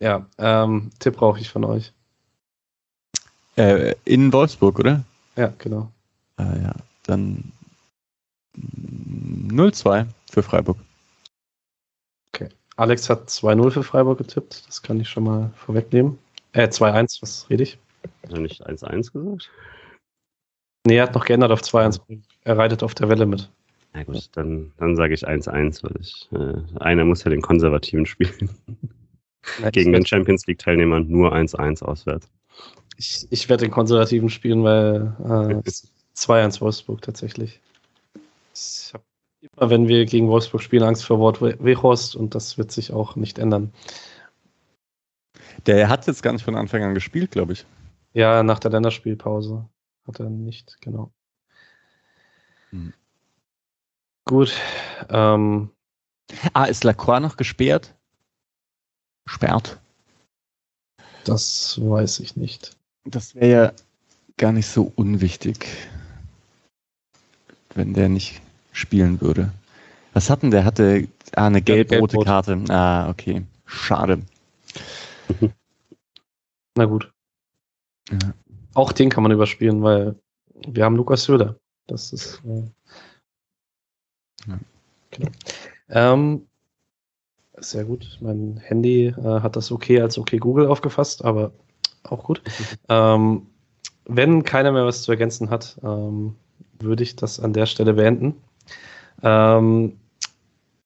Ja, 0.00 0.26
ähm, 0.38 0.90
Tipp 0.98 1.16
brauche 1.16 1.40
ich 1.40 1.50
von 1.50 1.64
euch. 1.64 1.92
Äh, 3.56 3.94
in 4.04 4.32
Wolfsburg, 4.32 4.78
oder? 4.78 5.04
Ja, 5.36 5.52
genau. 5.58 5.90
Ah, 6.36 6.54
ja, 6.62 6.74
dann 7.02 7.52
0-2 8.56 10.06
für 10.30 10.42
Freiburg. 10.42 10.76
Okay. 12.32 12.48
Alex 12.76 13.10
hat 13.10 13.28
2-0 13.28 13.70
für 13.70 13.82
Freiburg 13.82 14.18
getippt. 14.18 14.66
Das 14.68 14.82
kann 14.82 15.00
ich 15.00 15.08
schon 15.08 15.24
mal 15.24 15.50
vorwegnehmen. 15.56 16.18
Äh, 16.52 16.68
2-1, 16.68 17.20
was 17.22 17.50
rede 17.50 17.64
ich? 17.64 17.78
Hat 18.22 18.32
er 18.32 18.38
nicht 18.38 18.64
1-1 18.66 19.12
gesagt? 19.12 19.50
Nee, 20.86 20.96
er 20.96 21.04
hat 21.04 21.14
noch 21.14 21.24
geändert 21.24 21.50
auf 21.50 21.60
2-1. 21.60 22.00
Er 22.44 22.56
reitet 22.56 22.84
auf 22.84 22.94
der 22.94 23.08
Welle 23.08 23.26
mit. 23.26 23.50
Na 23.92 24.04
gut, 24.04 24.28
dann, 24.32 24.72
dann 24.76 24.94
sage 24.94 25.14
ich 25.14 25.26
1-1, 25.26 25.82
weil 25.82 26.00
ich, 26.00 26.28
äh, 26.32 26.78
einer 26.80 27.04
muss 27.04 27.24
ja 27.24 27.30
den 27.30 27.42
Konservativen 27.42 28.06
spielen. 28.06 28.50
Gegen 29.72 29.92
den 29.92 30.06
Champions 30.06 30.46
League-Teilnehmern 30.46 31.06
nur 31.08 31.34
1-1 31.34 31.82
auswärts. 31.82 32.28
Ich, 32.96 33.26
ich 33.30 33.48
werde 33.48 33.64
den 33.64 33.70
Konservativen 33.70 34.28
spielen, 34.28 34.64
weil 34.64 35.14
äh, 35.24 35.70
2-1 36.16 36.60
Wolfsburg 36.60 37.02
tatsächlich. 37.02 37.60
Ich 38.54 38.92
habe 38.92 39.04
immer, 39.56 39.70
wenn 39.70 39.88
wir 39.88 40.04
gegen 40.04 40.28
Wolfsburg 40.28 40.62
spielen, 40.62 40.82
Angst 40.82 41.04
vor 41.04 41.18
Wort 41.18 41.40
Wehorst 41.40 42.16
und 42.16 42.34
das 42.34 42.58
wird 42.58 42.72
sich 42.72 42.92
auch 42.92 43.16
nicht 43.16 43.38
ändern. 43.38 43.72
Der 45.66 45.88
hat 45.88 46.06
jetzt 46.06 46.22
gar 46.22 46.32
nicht 46.32 46.44
von 46.44 46.56
Anfang 46.56 46.82
an 46.82 46.94
gespielt, 46.94 47.30
glaube 47.30 47.52
ich. 47.52 47.66
Ja, 48.14 48.42
nach 48.42 48.58
der 48.58 48.70
Länderspielpause 48.70 49.68
hat 50.06 50.20
er 50.20 50.30
nicht, 50.30 50.80
genau. 50.80 51.12
Hm. 52.70 52.92
Gut. 54.24 54.52
Ähm, 55.08 55.70
ah, 56.52 56.64
ist 56.64 56.84
Lacroix 56.84 57.20
noch 57.20 57.36
gesperrt? 57.36 57.94
Sperrt? 59.28 59.78
Das 61.24 61.78
weiß 61.78 62.20
ich 62.20 62.36
nicht. 62.36 62.76
Das 63.04 63.34
wäre 63.34 63.50
ja 63.50 63.72
gar 64.38 64.52
nicht 64.52 64.66
so 64.66 64.90
unwichtig, 64.96 65.66
wenn 67.74 67.92
der 67.92 68.08
nicht 68.08 68.40
spielen 68.72 69.20
würde. 69.20 69.52
Was 70.14 70.30
hatten 70.30 70.50
der? 70.50 70.64
Hatte 70.64 71.08
ah, 71.34 71.46
eine 71.46 71.60
gelb-rote 71.60 72.16
gelb 72.16 72.26
Karte. 72.26 72.64
Ah, 72.70 73.10
okay. 73.10 73.44
Schade. 73.66 74.22
Na 76.74 76.86
gut. 76.86 77.12
Ja. 78.10 78.32
Auch 78.72 78.92
den 78.92 79.10
kann 79.10 79.22
man 79.22 79.32
überspielen, 79.32 79.82
weil 79.82 80.14
wir 80.66 80.84
haben 80.84 80.96
Lukas 80.96 81.24
Söder. 81.24 81.56
Das 81.86 82.12
ist. 82.14 82.40
Äh, 82.46 82.62
ja. 84.46 84.58
genau. 85.10 85.30
Ähm, 85.90 86.47
sehr 87.60 87.84
gut. 87.84 88.18
Mein 88.20 88.60
Handy 88.62 89.06
äh, 89.06 89.40
hat 89.40 89.56
das 89.56 89.70
okay 89.72 90.00
als 90.00 90.18
okay 90.18 90.38
Google 90.38 90.66
aufgefasst, 90.66 91.24
aber 91.24 91.52
auch 92.04 92.24
gut. 92.24 92.42
ähm, 92.88 93.46
wenn 94.04 94.42
keiner 94.42 94.72
mehr 94.72 94.86
was 94.86 95.02
zu 95.02 95.12
ergänzen 95.12 95.50
hat, 95.50 95.78
ähm, 95.82 96.34
würde 96.78 97.02
ich 97.02 97.16
das 97.16 97.40
an 97.40 97.52
der 97.52 97.66
Stelle 97.66 97.94
beenden. 97.94 98.34
Ähm, 99.22 99.98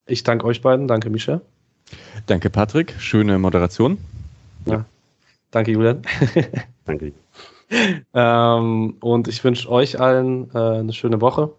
ich 0.07 0.24
danke 0.24 0.47
euch 0.47 0.62
beiden. 0.62 0.89
Danke, 0.89 1.11
Misha. 1.11 1.40
Danke, 2.27 2.51
Patrick. 2.51 2.94
Schöne 2.99 3.39
Moderation. 3.39 3.99
Ja. 4.66 4.85
Danke, 5.51 5.73
Julian. 5.73 6.03
danke. 6.85 7.12
ähm, 8.15 8.97
und 9.01 9.28
ich 9.28 9.44
wünsche 9.44 9.70
euch 9.70 10.01
allen 10.01 10.51
äh, 10.55 10.59
eine 10.59 10.93
schöne 10.93 11.20
Woche. 11.20 11.53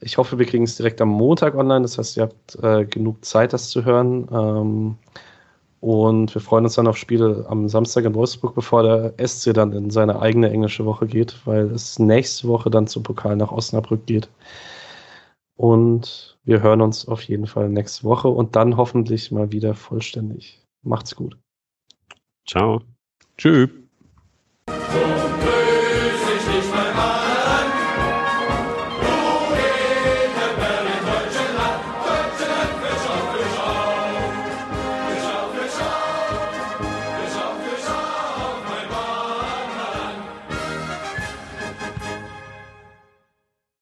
Ich 0.00 0.18
hoffe, 0.18 0.38
wir 0.38 0.46
kriegen 0.46 0.64
es 0.64 0.76
direkt 0.76 1.00
am 1.00 1.08
Montag 1.08 1.54
online. 1.54 1.82
Das 1.82 1.98
heißt, 1.98 2.16
ihr 2.16 2.24
habt 2.24 2.56
äh, 2.62 2.84
genug 2.84 3.24
Zeit, 3.24 3.52
das 3.52 3.70
zu 3.70 3.84
hören. 3.84 4.28
Ähm, 4.30 4.96
und 5.80 6.34
wir 6.34 6.40
freuen 6.40 6.64
uns 6.64 6.74
dann 6.74 6.86
auf 6.86 6.96
Spiele 6.96 7.46
am 7.48 7.68
Samstag 7.68 8.04
in 8.04 8.14
Wolfsburg, 8.14 8.54
bevor 8.54 8.82
der 8.82 9.14
SC 9.26 9.52
dann 9.54 9.72
in 9.72 9.90
seine 9.90 10.20
eigene 10.20 10.50
englische 10.50 10.84
Woche 10.84 11.06
geht, 11.06 11.36
weil 11.46 11.70
es 11.70 11.98
nächste 11.98 12.48
Woche 12.48 12.70
dann 12.70 12.86
zum 12.86 13.02
Pokal 13.02 13.36
nach 13.36 13.52
Osnabrück 13.52 14.06
geht. 14.06 14.28
Und 15.56 16.38
wir 16.44 16.62
hören 16.62 16.80
uns 16.82 17.08
auf 17.08 17.22
jeden 17.22 17.46
Fall 17.46 17.68
nächste 17.68 18.04
Woche 18.04 18.28
und 18.28 18.56
dann 18.56 18.76
hoffentlich 18.76 19.30
mal 19.30 19.52
wieder 19.52 19.74
vollständig. 19.74 20.62
Macht's 20.82 21.14
gut. 21.14 21.36
Ciao. 22.46 22.82
Tschüss. 23.38 23.70